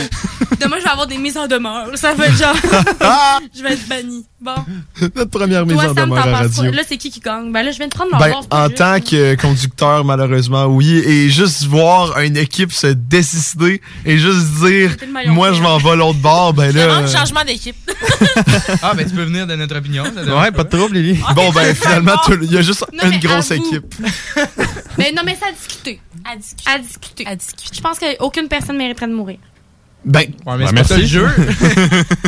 Demain, 0.58 0.76
je 0.78 0.84
vais 0.84 0.90
avoir 0.90 1.06
des 1.06 1.18
mises 1.18 1.36
en 1.36 1.46
demeure. 1.46 1.88
Ça 1.96 2.14
fait 2.14 2.32
genre. 2.32 2.56
je 3.54 3.62
vais 3.62 3.74
être 3.74 3.86
banni. 3.86 4.24
Bon. 4.38 4.54
Notre 5.00 5.30
première 5.30 5.64
mise 5.64 5.76
Toi, 5.76 5.84
en 5.90 5.94
Sam, 5.94 6.10
demeure 6.10 6.22
t'en 6.24 6.28
à 6.34 6.42
penses 6.42 6.54
quoi? 6.56 6.64
radio. 6.64 6.76
Là, 6.76 6.82
c'est 6.86 6.98
qui 6.98 7.10
qui 7.10 7.20
gagne? 7.20 7.50
Ben 7.52 7.62
là, 7.62 7.70
je 7.70 7.78
viens 7.78 7.86
de 7.88 7.92
prendre 7.94 8.10
leur 8.10 8.20
Ben, 8.20 8.32
en 8.50 8.66
juste. 8.66 8.76
tant 8.78 9.00
que 9.00 9.34
conducteur, 9.36 10.04
malheureusement, 10.04 10.66
oui. 10.66 10.98
Et 11.06 11.30
juste 11.30 11.64
voir 11.64 12.20
une 12.20 12.36
équipe 12.36 12.70
se 12.72 12.88
décider 12.88 13.80
et 14.04 14.18
juste 14.18 14.46
dire, 14.62 14.94
moi, 15.28 15.52
je 15.54 15.62
m'en 15.62 15.78
vais 15.78 15.96
l'autre 15.96 16.18
bord, 16.18 16.52
ben 16.52 16.70
là. 16.74 16.86
demande 16.86 17.04
euh, 17.04 17.12
changement 17.16 17.44
d'équipe. 17.44 17.76
Ah, 18.82 18.92
ben 18.94 19.08
tu 19.08 19.14
peux 19.14 19.24
venir 19.24 19.46
de 19.46 19.54
notre 19.56 19.76
opinion. 19.76 20.04
ça 20.14 20.22
Ouais, 20.38 20.50
pas 20.50 20.64
de 20.64 20.68
trouble, 20.76 20.96
Lily. 20.96 21.18
Bon, 21.34 21.50
ben 21.52 21.74
finalement, 21.74 22.14
il 22.42 22.52
y 22.52 22.56
a 22.58 22.62
juste 22.62 22.84
Non, 22.92 23.10
une 23.10 23.18
grosse 23.20 23.50
équipe. 23.50 23.94
Mais 24.98 25.12
non, 25.12 25.22
mais 25.24 25.34
ça 25.36 25.46
a 25.48 25.52
discuté. 25.52 26.00
À 26.24 26.36
discuter. 26.36 26.70
À 26.70 26.78
discuter. 26.78 27.26
À 27.26 27.36
discuter. 27.36 27.70
Je 27.74 27.80
pense 27.80 27.98
qu'aucune 27.98 28.48
personne 28.48 28.76
mériterait 28.76 29.08
de 29.08 29.14
mourir. 29.14 29.38
Ben, 30.06 30.20
Ouais, 30.46 30.56
mais 30.56 30.64
Ouais, 30.64 30.66
c'est 30.68 30.72
merci. 30.74 30.88
pas 30.94 30.98
le 31.00 31.06
jeu. 31.06 31.28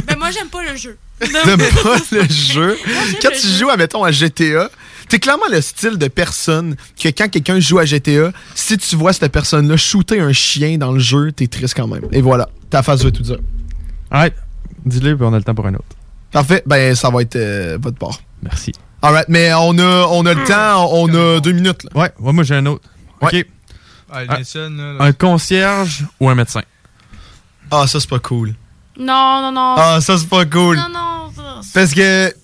Mais 0.09 0.17
moi, 0.19 0.31
j'aime 0.31 0.49
pas 0.49 0.63
le 0.65 0.77
jeu. 0.77 0.99
T'aimes 1.21 1.59
pas 1.83 1.97
le 2.13 2.23
jeu. 2.29 2.77
Quand 3.23 3.31
le 3.31 3.41
tu 3.41 3.47
jeu. 3.49 3.59
joues, 3.59 3.71
admettons, 3.71 4.03
à 4.05 4.11
GTA, 4.11 4.69
t'es 5.09 5.19
clairement 5.19 5.47
le 5.51 5.61
style 5.61 5.97
de 5.97 6.09
personne 6.09 6.77
que 7.01 7.09
quand 7.09 7.29
quelqu'un 7.31 7.59
joue 7.61 7.79
à 7.79 7.85
GTA, 7.85 8.33
si 8.55 8.77
tu 8.79 8.97
vois 8.97 9.13
cette 9.13 9.31
personne-là 9.33 9.77
shooter 9.77 10.21
un 10.21 10.33
chien 10.33 10.77
dans 10.77 10.93
le 10.93 10.99
jeu, 11.01 11.33
t'es 11.33 11.47
triste 11.47 11.75
quand 11.77 11.87
même. 11.87 12.03
Et 12.13 12.21
voilà, 12.21 12.49
ta 12.71 12.83
face 12.83 13.03
veut 13.05 13.13
tout 13.13 13.23
dire. 13.23 13.39
Alright. 14.11 14.35
Dis-le, 14.85 15.17
puis 15.17 15.25
on 15.27 15.33
a 15.33 15.39
le 15.39 15.45
temps 15.45 15.55
pour 15.55 15.67
un 15.67 15.75
autre. 15.75 15.85
Parfait, 16.33 16.63
ben 16.67 16.95
ça 16.95 17.11
va 17.11 17.23
être 17.23 17.37
euh, 17.37 17.79
votre 17.81 17.97
part. 17.99 18.21
Merci. 18.43 18.73
Alright, 19.03 19.27
mais 19.29 19.53
on 19.55 19.79
a, 19.79 20.07
on 20.11 20.27
a 20.27 20.35
le 20.35 20.45
temps, 20.45 20.89
on 20.93 21.09
a 21.15 21.41
deux 21.41 21.53
minutes. 21.53 21.85
Là. 21.85 21.91
Ouais, 22.03 22.13
ouais, 22.21 22.33
moi, 22.33 22.43
j'ai 22.45 22.55
un 22.57 22.67
autre. 22.67 22.89
OK. 23.21 23.47
Ah, 24.11 24.21
Ah, 24.29 24.37
Nelson, 24.39 24.73
là, 24.77 24.93
là. 24.95 25.05
Un 25.05 25.13
concierge 25.13 26.05
ou 26.21 26.29
un 26.29 26.35
médecin? 26.35 26.63
Ah, 27.71 27.87
ça 27.87 28.01
c'est 28.01 28.09
pas 28.09 28.19
cool. 28.19 28.55
Non, 28.99 29.41
non, 29.43 29.53
non. 29.53 29.75
Ah, 29.79 29.99
ça 30.01 30.19
c'est 30.19 30.29
pas 30.29 30.45
cool. 30.45 30.77
Non, 30.77 30.89
non. 30.93 31.31
ça- 31.35 31.61
Parce 31.75 31.93
que. 31.95 32.35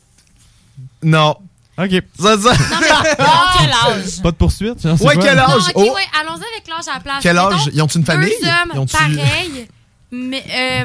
Non. 1.02 1.36
OK. 1.76 1.90
Ça, 2.20 2.38
ça... 2.38 2.52
À 2.52 2.54
quel 3.58 3.70
âge? 3.70 4.22
Pas 4.22 4.30
de 4.30 4.36
poursuite? 4.36 4.80
genre, 4.80 5.02
Ouais, 5.02 5.16
quel 5.20 5.36
âge? 5.38 5.48
Non, 5.50 5.56
ok, 5.56 5.72
Oh. 5.74 5.80
ouais, 5.94 6.02
allons-y 6.20 6.44
avec 6.54 6.68
l'âge 6.68 6.86
à 6.88 6.94
la 6.94 7.00
place. 7.00 7.16
Quel 7.20 7.36
âge? 7.36 7.68
Ils 7.72 7.82
ont-tu 7.82 7.98
une 7.98 8.04
famille? 8.04 8.32
Deux 8.40 8.46
hommes 8.48 8.86
Ils 8.88 8.92
pareils, 8.96 9.68
mais... 10.12 10.44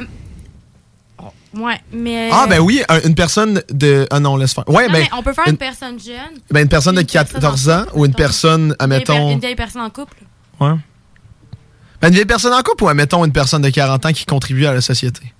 oh, 1.22 1.60
ouais, 1.60 1.80
mais... 1.92 2.30
Ah, 2.32 2.46
ben 2.48 2.58
oui, 2.58 2.82
un- 2.88 3.00
une 3.02 3.14
personne 3.14 3.62
de. 3.70 4.08
Ah 4.10 4.18
non, 4.18 4.36
laisse 4.36 4.52
faire. 4.52 4.68
Ouais, 4.68 4.88
Non, 4.88 4.92
ben. 4.92 5.02
mais 5.04 5.10
on 5.16 5.22
peut 5.22 5.32
faire 5.32 5.44
une, 5.46 5.52
une 5.52 5.58
personne 5.58 6.00
jeune, 6.00 6.40
ben, 6.50 6.62
une 6.62 6.68
personne 6.68 6.96
de 6.96 7.02
une 7.02 7.06
personne 7.06 7.40
14 7.40 7.68
en 7.68 7.72
ans 7.72 7.84
ou 7.94 8.04
une 8.04 8.14
personne, 8.14 8.74
admettons. 8.80 9.30
une 9.30 9.38
vieille 9.38 9.54
personne 9.54 9.82
en 9.82 9.90
couple. 9.90 10.16
Ouais. 10.58 10.74
Ben, 12.00 12.08
une 12.08 12.14
vieille 12.14 12.24
personne 12.26 12.52
en 12.52 12.62
couple 12.62 12.84
ou, 12.84 12.88
admettons, 12.88 13.24
une 13.24 13.32
personne 13.32 13.62
de 13.62 13.70
40 13.70 14.06
ans 14.06 14.12
qui 14.12 14.24
contribue 14.24 14.66
à 14.66 14.72
la 14.74 14.80
société? 14.80 15.32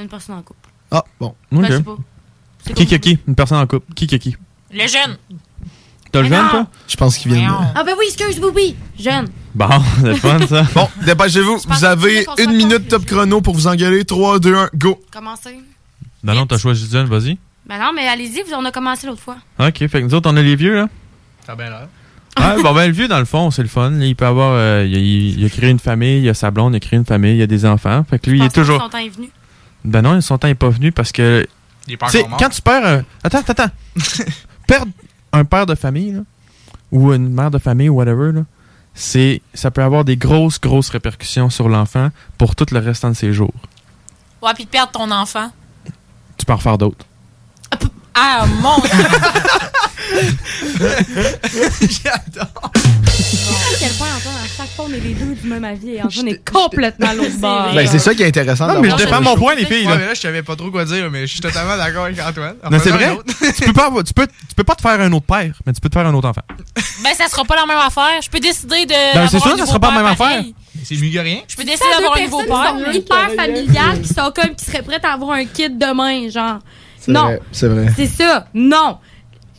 Une 0.00 0.08
personne 0.08 0.36
en 0.36 0.42
couple. 0.42 0.68
Ah, 0.90 1.04
bon. 1.20 1.34
Ben, 1.50 1.58
OK. 1.58 1.66
je 1.70 1.76
sais 1.76 1.82
pas. 1.82 1.96
C'est 2.64 2.74
Qui, 2.74 2.86
qui, 2.86 3.00
qui? 3.00 3.18
Une 3.26 3.34
personne 3.34 3.58
en 3.58 3.66
couple. 3.66 3.92
Qui, 3.94 4.06
qui, 4.06 4.18
qui? 4.18 4.36
Le 4.72 4.86
jeune. 4.86 5.16
T'as 6.10 6.22
le 6.22 6.28
jeune, 6.28 6.48
toi? 6.48 6.66
Je 6.86 6.96
pense 6.96 7.18
qu'il 7.18 7.32
vient 7.34 7.46
de. 7.48 7.54
Ah 7.74 7.84
ben 7.84 7.94
oui, 7.98 8.06
excuse, 8.06 8.40
oui, 8.42 8.50
oui, 8.54 8.76
jeune. 8.98 9.28
Bon, 9.54 9.68
c'est 10.00 10.14
fun, 10.16 10.38
ça. 10.46 10.62
Bon, 10.74 10.88
dépêchez-vous. 11.04 11.58
Vous 11.68 11.84
avez 11.84 12.26
une 12.38 12.52
minute 12.56 12.88
top 12.88 13.04
chrono 13.04 13.40
pour 13.42 13.54
vous 13.54 13.66
engueuler. 13.66 14.04
3, 14.04 14.38
2, 14.38 14.54
1, 14.54 14.70
go. 14.74 14.98
Commencez. 15.12 15.58
Non, 16.22 16.34
non, 16.34 16.46
t'as 16.46 16.56
choisi 16.58 16.88
jeune, 16.90 17.06
vas-y. 17.06 17.38
Ben 17.66 17.78
non, 17.78 17.92
mais 17.94 18.08
allez-y, 18.08 18.42
vous- 18.42 18.54
on 18.56 18.64
a 18.64 18.72
commencé 18.72 19.06
l'autre 19.06 19.20
fois. 19.20 19.36
OK, 19.58 19.78
fait 19.78 19.88
que 19.88 19.98
nous 19.98 20.14
autres, 20.14 20.30
on 20.30 20.36
a 20.36 20.42
les 20.42 20.56
vieux, 20.56 20.74
là. 20.74 20.88
Ça 21.44 21.52
a 21.52 21.56
bien 21.56 21.68
l'air. 21.68 21.88
Ah, 22.40 22.56
bon, 22.62 22.72
ben, 22.74 22.86
le 22.86 22.92
vieux, 22.92 23.08
dans 23.08 23.18
le 23.18 23.24
fond, 23.24 23.50
c'est 23.50 23.62
le 23.62 23.68
fun. 23.68 23.92
Il 24.00 24.14
peut 24.16 24.26
avoir. 24.26 24.52
euh, 24.54 24.84
il, 24.88 24.94
a, 24.94 24.98
il 24.98 25.44
a 25.44 25.48
créé 25.48 25.70
une 25.70 25.78
famille, 25.78 26.22
il 26.22 26.28
a 26.28 26.34
sa 26.34 26.50
blonde, 26.50 26.74
il 26.74 26.76
a 26.76 26.80
créé 26.80 26.98
une 26.98 27.04
famille, 27.04 27.36
il 27.36 27.42
a 27.42 27.46
des 27.46 27.64
enfants. 27.66 28.04
Fait 28.08 28.18
que 28.18 28.30
lui, 28.30 28.38
il 28.38 28.44
est 28.44 28.48
que 28.48 28.54
toujours. 28.54 28.80
Son 28.80 28.88
temps 28.88 28.98
est 28.98 29.08
venu. 29.08 29.28
Ben 29.84 30.02
non, 30.02 30.20
son 30.20 30.38
temps 30.38 30.48
n'est 30.48 30.54
pas 30.54 30.68
venu 30.70 30.92
parce 30.92 31.12
que. 31.12 31.46
Il 31.86 31.94
est 31.94 31.96
pas 31.96 32.10
mort. 32.12 32.36
quand 32.38 32.48
tu 32.50 32.62
perds 32.62 32.86
un. 32.86 33.02
Attends, 33.24 33.38
attends, 33.38 33.52
attends. 33.64 33.72
Perdre 34.66 34.92
un 35.32 35.44
père 35.44 35.66
de 35.66 35.74
famille, 35.74 36.12
là, 36.12 36.20
ou 36.92 37.12
une 37.12 37.28
mère 37.32 37.50
de 37.50 37.58
famille, 37.58 37.88
ou 37.88 37.94
whatever, 37.96 38.32
là, 38.32 38.42
c'est, 38.94 39.40
ça 39.54 39.70
peut 39.70 39.82
avoir 39.82 40.04
des 40.04 40.16
grosses, 40.16 40.60
grosses 40.60 40.90
répercussions 40.90 41.50
sur 41.50 41.68
l'enfant 41.68 42.10
pour 42.36 42.54
tout 42.56 42.66
le 42.72 42.78
restant 42.78 43.10
de 43.10 43.14
ses 43.14 43.32
jours. 43.32 43.54
Ouais, 44.42 44.52
puis 44.54 44.64
de 44.64 44.70
perdre 44.70 44.92
ton 44.92 45.10
enfant. 45.10 45.50
Tu 46.36 46.44
peux 46.44 46.52
en 46.52 46.56
refaire 46.56 46.78
d'autres. 46.78 47.06
Ah, 48.20 48.46
mon 48.46 48.78
Dieu. 48.80 48.90
J'adore. 51.80 52.48
À 52.64 53.78
quel 53.78 53.90
point, 53.92 54.06
Antoine, 54.16 54.34
à 54.34 54.48
chaque 54.56 54.68
fois, 54.74 54.86
on 54.88 54.92
est 54.92 54.98
les 55.00 55.14
deux 55.14 55.34
du 55.34 55.46
même 55.48 55.64
avis 55.64 55.90
et 55.94 56.02
Antoine 56.02 56.28
est 56.28 56.50
complètement 56.50 57.08
à 57.10 57.14
l'autre 57.14 57.38
bord. 57.38 57.72
Ben, 57.74 57.86
c'est 57.86 57.98
ça 57.98 58.14
qui 58.14 58.22
est 58.22 58.26
intéressant. 58.26 58.66
Non, 58.66 58.80
mais 58.80 58.90
je 58.90 58.96
défends 58.96 59.20
mon 59.20 59.36
point, 59.36 59.54
les 59.54 59.64
filles. 59.66 59.84
Ouais, 59.86 59.92
Là. 59.92 59.98
mais 59.98 60.06
là, 60.06 60.14
je 60.14 60.20
savais 60.20 60.42
pas 60.42 60.56
trop 60.56 60.70
quoi 60.70 60.84
dire, 60.84 61.08
mais 61.10 61.22
je 61.26 61.32
suis 61.32 61.40
totalement 61.40 61.76
d'accord 61.76 62.04
avec 62.06 62.18
Antoine. 62.20 62.56
En 62.64 62.70
Non, 62.70 62.78
c'est 62.82 62.90
vrai. 62.90 63.16
tu 63.56 63.64
peux 63.66 63.72
pas, 63.72 63.90
tu 64.04 64.12
peux, 64.14 64.26
tu 64.26 64.54
peux 64.56 64.64
pas 64.64 64.74
te 64.74 64.82
faire 64.82 65.00
un 65.00 65.12
autre 65.12 65.26
père, 65.26 65.52
mais 65.66 65.72
tu 65.72 65.80
peux 65.80 65.88
te 65.88 65.94
faire 65.98 66.06
un 66.06 66.14
autre 66.14 66.28
enfant. 66.28 66.42
Ben, 67.04 67.10
ça 67.16 67.28
sera 67.28 67.44
pas 67.44 67.56
la 67.56 67.66
même 67.66 67.78
affaire. 67.78 68.20
Je 68.22 68.28
peux 68.30 68.40
décider 68.40 68.84
de. 68.86 69.14
Ben, 69.14 69.28
c'est 69.28 69.38
sûr, 69.40 69.56
ça 69.56 69.66
sera 69.66 69.78
pas 69.78 69.90
la 69.92 69.96
même 70.02 70.06
affaire. 70.06 70.42
C'est 70.84 70.96
mieux 70.96 71.10
que 71.12 71.18
rien. 71.18 71.40
Je 71.48 71.56
peux 71.56 71.64
décider 71.64 71.84
d'avoir 71.94 72.16
un 72.16 72.22
nouveau 72.22 72.42
père. 72.44 72.74
qui 72.76 72.84
sont 72.84 72.90
hyper 72.92 73.30
familiales, 73.36 74.00
qui 74.00 74.08
sont 74.08 74.32
comme, 74.34 74.54
qui 74.56 74.64
seraient 74.64 74.82
prêtes 74.82 75.04
à 75.04 75.12
avoir 75.12 75.32
un 75.32 75.44
kid 75.44 75.76
demain, 75.78 76.28
genre. 76.30 76.58
C'est 77.08 77.12
Non. 77.14 77.38
C'est 77.52 77.68
vrai. 77.68 77.86
C'est 77.96 78.06
ça. 78.06 78.46
Non. 78.54 78.98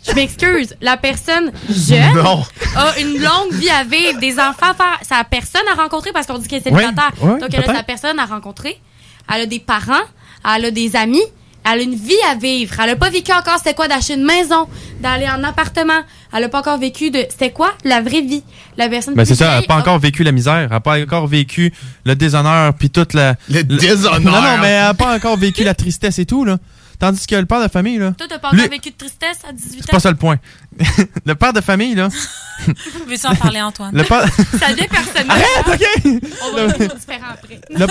Je 0.07 0.13
m'excuse. 0.13 0.75
La 0.81 0.95
personne 0.95 1.51
jeune 1.69 2.13
Non. 2.23 2.43
a 2.77 2.99
une 2.99 3.21
longue 3.21 3.51
vie 3.53 3.69
à 3.69 3.83
vivre, 3.83 4.19
des 4.19 4.33
enfants 4.39 4.71
à 4.71 4.73
faire. 4.73 4.97
Sa 5.01 5.23
personne 5.25 5.61
à 5.75 5.81
rencontrer 5.81 6.11
parce 6.13 6.25
qu'on 6.25 6.37
dit 6.37 6.47
qu'elle 6.47 6.59
est 6.59 6.63
célibataire. 6.63 7.11
ouais, 7.21 7.39
Donc, 7.39 7.49
elle 7.51 7.69
a 7.69 7.73
sa 7.75 7.83
personne 7.83 8.17
à 8.17 8.25
rencontrer. 8.25 8.79
Elle 9.33 9.41
a 9.41 9.45
des 9.45 9.59
parents. 9.59 10.05
Elle 10.55 10.65
a 10.65 10.71
des 10.71 10.95
amis. 10.95 11.21
Elle 11.65 11.79
a 11.81 11.83
une 11.83 11.95
vie 11.95 12.13
à 12.31 12.35
vivre. 12.35 12.73
Elle 12.81 12.91
a 12.91 12.95
pas 12.95 13.09
vécu 13.09 13.33
encore 13.33 13.57
c'était 13.57 13.73
quoi 13.73 13.89
d'acheter 13.89 14.13
une 14.13 14.23
maison, 14.23 14.69
d'aller 15.01 15.27
en 15.27 15.43
appartement. 15.43 15.99
Elle 16.33 16.45
a 16.45 16.49
pas 16.49 16.59
encore 16.59 16.77
vécu 16.79 17.11
de 17.11 17.19
c'était 17.29 17.51
quoi 17.51 17.73
la 17.83 17.99
vraie 18.01 18.21
vie. 18.21 18.43
La 18.77 18.87
personne 18.87 19.13
Ben, 19.13 19.25
c'est 19.25 19.35
ça, 19.35 19.55
elle 19.55 19.61
n'a 19.61 19.67
pas 19.67 19.75
a- 19.75 19.79
encore 19.79 19.99
vécu 19.99 20.23
la 20.23 20.31
misère, 20.31 20.55
elle 20.55 20.69
n'a 20.69 20.79
pas 20.79 20.97
encore 21.01 21.27
vécu 21.27 21.73
le 22.05 22.15
déshonneur, 22.15 22.73
puis 22.75 22.89
toute 22.89 23.13
la. 23.13 23.35
Le 23.49 23.61
déshonneur. 23.63 24.21
Non, 24.21 24.31
non, 24.31 24.57
mais 24.61 24.69
elle 24.69 24.83
n'a 24.83 24.93
pas 24.93 25.13
encore 25.13 25.35
vécu 25.35 25.65
la 25.65 25.73
tristesse 25.73 26.17
et 26.17 26.25
tout, 26.25 26.45
là. 26.45 26.57
Tandis 26.99 27.25
que 27.25 27.35
le 27.35 27.45
père 27.45 27.61
de 27.63 27.69
famille, 27.69 27.97
là. 27.97 28.11
Toi, 28.11 28.27
t'as 28.29 28.39
pas 28.39 28.49
encore 28.49 28.69
vécu 28.69 28.91
de 28.91 28.95
tristesse 28.97 29.39
à 29.47 29.53
18 29.53 29.77
ans. 29.79 29.83
C'est 29.85 29.91
pas 29.91 29.99
ça 30.01 30.11
le 30.11 30.17
point. 30.17 30.37
le 31.25 31.33
père 31.35 31.53
de 31.53 31.61
famille, 31.61 31.95
là. 31.95 32.09
Veux-tu 33.07 33.25
en 33.25 33.35
parler, 33.35 33.61
Antoine? 33.61 33.95
Le 33.95 34.03
père, 34.03 34.25
Ça 34.59 34.73
devient 34.73 34.87
personnel. 34.89 35.25
Arrête, 35.29 35.65
OK! 35.67 36.21
On 36.43 36.55
va 36.55 36.61
être 36.63 36.95
différent 36.97 37.27
après. 37.33 37.61
le, 37.69 37.87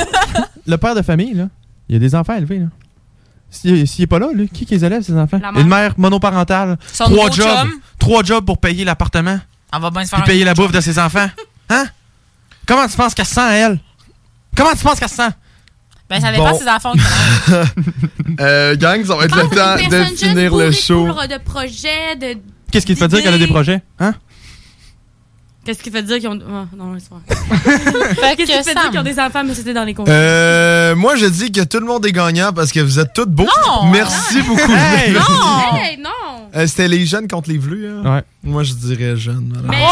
le 0.67 0.77
père 0.77 0.95
de 0.95 1.01
famille, 1.03 1.33
là, 1.35 1.49
il 1.89 1.95
y 1.95 1.97
a 1.97 1.99
des 1.99 2.15
enfants 2.15 2.35
à 2.35 2.39
élever, 2.39 2.59
là. 2.59 2.67
S'il 3.51 3.89
s'il 3.89 4.05
est 4.05 4.07
pas 4.07 4.19
là, 4.19 4.29
lui, 4.35 4.47
qui 4.51 4.67
qui 4.67 4.75
les 4.75 4.85
élève, 4.85 5.03
ces 5.03 5.17
enfants? 5.17 5.39
La 5.41 5.53
mère. 5.53 5.63
Une 5.63 5.69
mère 5.69 5.95
monoparentale. 5.97 6.77
Son 6.93 7.05
trois 7.05 7.31
jobs. 7.31 7.69
Trois 7.99 8.23
jobs 8.23 8.45
pour 8.45 8.59
payer 8.59 8.85
l'appartement. 8.85 9.41
On 9.73 9.79
va 9.79 9.91
bien 9.91 10.05
se 10.05 10.11
faire 10.11 10.23
payer 10.25 10.45
la 10.45 10.53
bouffe 10.53 10.73
de 10.73 10.81
ses 10.83 10.99
enfants. 10.99 11.29
Hein? 11.71 11.87
Comment 12.67 12.87
tu 12.87 12.97
penses 12.97 13.15
qu'elle 13.15 13.25
se 13.25 13.35
sent, 13.35 13.51
elle? 13.59 13.79
Comment 14.55 14.73
tu 14.73 14.85
penses 14.85 14.99
qu'elle 15.01 15.09
se 15.09 15.15
sent? 15.17 15.31
Ben, 16.11 16.21
ça 16.21 16.31
dépend 16.33 16.51
Bon. 16.53 16.59
ses 16.59 16.69
enfants. 16.69 16.95
Euh, 18.41 18.77
gang, 18.77 19.05
ça 19.05 19.17
va 19.17 19.25
être 19.25 19.37
le 19.37 19.49
temps 19.49 19.77
de 19.91 20.05
finir 20.17 20.55
le 20.55 20.71
show. 20.71 21.07
de 21.09 21.39
projets, 21.43 22.15
de. 22.21 22.39
Qu'est-ce 22.71 22.87
qui 22.87 22.95
te 22.95 22.99
fait 23.01 23.09
dire 23.09 23.23
qu'elle 23.23 23.35
a 23.35 23.39
des 23.39 23.47
projets? 23.49 23.83
Hein? 23.99 24.15
Qu'est-ce 25.65 25.83
qui 25.83 25.91
fait 25.91 26.03
dire 26.03 26.19
qu'ils 26.19 26.29
ont. 26.29 26.39
Oh, 26.41 26.77
non, 26.77 26.97
c'est. 26.99 27.35
Fait 28.15 28.37
Qu'est-ce 28.37 28.53
que 28.53 28.59
qui 28.59 28.65
fait 28.65 28.75
dire 28.75 28.91
qu'ils 28.91 29.01
ont 29.01 29.03
des 29.03 29.19
enfants, 29.19 29.43
mais 29.45 29.55
c'était 29.55 29.75
dans 29.75 29.85
les 29.85 29.93
concours? 29.93 30.13
Euh, 30.15 30.95
moi, 30.95 31.17
je 31.17 31.27
dis 31.27 31.51
que 31.53 31.63
tout 31.65 31.81
le 31.81 31.87
monde 31.87 32.07
est 32.07 32.13
gagnant 32.13 32.53
parce 32.55 32.71
que 32.73 32.81
vous 32.81 32.99
êtes 33.01 33.13
tous 33.13 33.27
beaux. 33.27 33.45
Non! 33.67 33.87
Merci 33.91 34.41
beaucoup. 34.43 34.73
Hey! 34.73 35.13
Non! 35.13 35.77
Hey, 35.77 35.99
non! 35.99 36.49
Euh, 36.55 36.67
C'était 36.67 36.89
les 36.89 37.05
jeunes 37.07 37.27
contre 37.29 37.51
les 37.51 37.59
vlus. 37.59 37.87
Hein? 37.89 38.15
Ouais. 38.15 38.23
Moi, 38.45 38.63
je 38.63 38.73
dirais 38.75 39.17
jeunes. 39.17 39.53
Mais- 39.69 39.77
Ouais! 39.77 39.85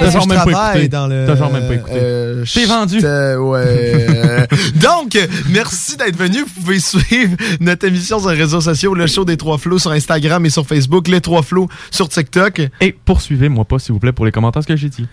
T'as 0.00 0.10
genre 0.10 0.26
même 0.28 0.44
pas 0.44 0.70
écouté. 0.72 0.88
dans 0.88 1.06
le. 1.06 1.24
T'as 1.26 1.36
genre 1.36 1.52
même 1.52 1.66
pas 1.68 1.74
écouté. 1.74 1.94
euh, 1.96 2.44
T'es 2.52 2.64
vendu. 2.64 2.98
ouais. 3.00 4.46
Donc, 4.76 5.18
merci 5.50 5.96
d'être 5.96 6.16
venu. 6.16 6.38
Vous 6.40 6.60
pouvez 6.62 6.80
suivre 6.80 7.36
notre 7.60 7.86
émission 7.86 8.18
sur 8.18 8.30
les 8.30 8.36
réseaux 8.36 8.60
sociaux, 8.60 8.94
le 8.94 9.06
show 9.06 9.24
des 9.24 9.36
Trois 9.36 9.58
Flots 9.58 9.78
sur 9.78 9.90
Instagram 9.92 10.44
et 10.46 10.50
sur 10.50 10.66
Facebook, 10.66 11.08
les 11.08 11.20
Trois 11.20 11.42
Flots 11.42 11.68
sur 11.90 12.08
TikTok. 12.08 12.62
Et 12.80 12.92
poursuivez-moi 13.04 13.64
pas, 13.64 13.78
s'il 13.78 13.92
vous 13.92 13.98
plaît, 14.00 14.12
pour 14.12 14.24
les 14.26 14.32
commentaires, 14.32 14.62
ce 14.62 14.68
que 14.68 14.76
j'ai 14.76 14.88
dit. 14.88 15.06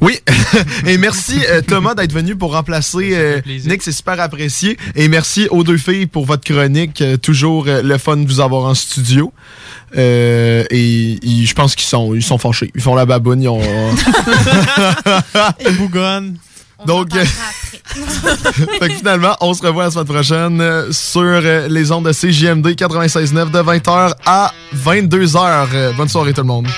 Oui, 0.00 0.18
et 0.86 0.98
merci 0.98 1.40
euh, 1.48 1.62
Thomas 1.62 1.94
d'être 1.94 2.12
venu 2.12 2.36
pour 2.36 2.52
remplacer 2.52 3.10
euh, 3.12 3.40
Nick, 3.46 3.82
c'est 3.82 3.92
super 3.92 4.20
apprécié. 4.20 4.76
Et 4.94 5.08
merci 5.08 5.48
aux 5.50 5.64
deux 5.64 5.78
filles 5.78 6.06
pour 6.06 6.26
votre 6.26 6.44
chronique, 6.44 7.00
euh, 7.00 7.16
toujours 7.16 7.66
euh, 7.66 7.82
le 7.82 7.96
fun 7.96 8.18
de 8.18 8.26
vous 8.26 8.40
avoir 8.40 8.64
en 8.64 8.74
studio. 8.74 9.32
Euh, 9.96 10.64
et 10.70 11.18
je 11.22 11.54
pense 11.54 11.74
qu'ils 11.74 11.86
sont, 11.88 12.14
ils 12.14 12.22
sont 12.22 12.38
fâchés, 12.38 12.70
ils 12.74 12.82
font 12.82 12.94
la 12.94 13.06
baboune, 13.06 13.42
ils 13.42 13.48
ont. 13.48 13.60
ils 15.66 15.76
bougonnent. 15.76 16.36
Donc, 16.84 17.14
euh, 17.16 17.24
fait 18.78 18.88
que 18.88 18.94
finalement, 18.94 19.34
on 19.40 19.54
se 19.54 19.62
revoit 19.66 19.84
la 19.84 19.90
semaine 19.90 20.04
prochaine 20.04 20.92
sur 20.92 21.40
les 21.68 21.92
ondes 21.92 22.04
de 22.04 22.12
CJMD 22.12 22.66
96.9 22.68 23.50
de 23.50 23.58
20h 23.60 24.12
à 24.26 24.52
22h. 24.76 25.68
Euh, 25.72 25.92
bonne 25.92 26.08
soirée 26.08 26.34
tout 26.34 26.42
le 26.42 26.48
monde. 26.48 26.68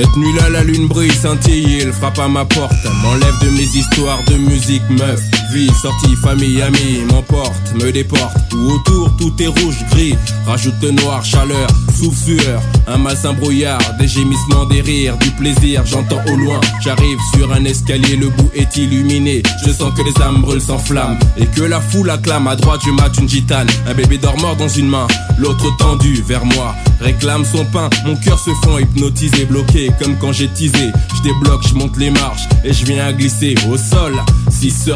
Cette 0.00 0.16
nuit-là, 0.16 0.50
la 0.50 0.62
lune 0.62 0.86
brille, 0.86 1.10
scintille, 1.10 1.78
il 1.80 1.92
frappe 1.92 2.20
à 2.20 2.28
ma 2.28 2.44
porte. 2.44 2.72
M'enlève 3.02 3.34
de 3.42 3.50
mes 3.50 3.64
histoires 3.64 4.22
de 4.28 4.34
musique, 4.34 4.88
meuf. 4.90 5.20
Vie, 5.52 5.72
sortie, 5.82 6.14
famille, 6.22 6.62
amis, 6.62 7.00
m'emporte, 7.10 7.74
me 7.74 7.90
déporte. 7.90 8.36
Tout 8.48 8.74
autour, 8.74 9.16
tout 9.16 9.42
est 9.42 9.48
rouge, 9.48 9.84
gris. 9.90 10.14
Rajoute 10.46 10.80
noir, 11.02 11.24
chaleur, 11.24 11.66
souffle, 11.98 12.40
sueur. 12.40 12.62
Un 12.86 12.98
malsain 12.98 13.32
brouillard, 13.32 13.80
des 13.98 14.08
gémissements, 14.08 14.64
des 14.66 14.80
rires, 14.80 15.16
du 15.18 15.30
plaisir. 15.32 15.84
J'entends 15.84 16.20
au 16.32 16.36
loin, 16.36 16.60
j'arrive 16.80 17.18
sur 17.34 17.52
un 17.52 17.64
escalier, 17.64 18.16
le 18.16 18.28
bout 18.28 18.50
est 18.54 18.76
illuminé. 18.76 19.42
Je 19.66 19.72
sens 19.72 19.92
que 19.94 20.02
les 20.02 20.22
âmes 20.22 20.42
brûlent 20.42 20.60
s'enflamment. 20.60 21.18
Et 21.36 21.46
que 21.46 21.62
la 21.62 21.80
foule 21.80 22.10
acclame. 22.10 22.46
À 22.46 22.56
droite, 22.56 22.80
je 22.84 22.90
mate 22.90 23.16
une 23.18 23.28
gitane. 23.28 23.68
Un 23.86 23.94
bébé 23.94 24.18
dort 24.18 24.38
mort 24.38 24.56
dans 24.56 24.68
une 24.68 24.88
main, 24.88 25.06
l'autre 25.38 25.76
tendu 25.78 26.22
vers 26.26 26.44
moi. 26.44 26.74
Réclame 27.00 27.44
son 27.44 27.64
pain, 27.64 27.88
mon 28.04 28.16
cœur 28.16 28.38
se 28.38 28.50
fend 28.64 28.78
hypnotisé, 28.78 29.44
bloqué 29.44 29.90
comme 30.00 30.16
quand 30.18 30.32
j'ai 30.32 30.48
teasé. 30.48 30.90
Je 31.16 31.22
débloque, 31.22 31.66
je 31.68 31.74
monte 31.74 31.96
les 31.96 32.10
marches 32.10 32.48
et 32.64 32.72
je 32.72 32.84
viens 32.84 33.06
à 33.06 33.12
glisser 33.12 33.54
au 33.70 33.76
sol. 33.76 34.14
Si 34.50 34.70
ce 34.70 34.92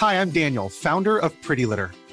Hi, 0.00 0.14
I'm 0.14 0.30
Daniel, 0.30 0.68
founder 0.68 1.16
of 1.22 1.32
Pretty 1.42 1.64
Litter. 1.64 1.90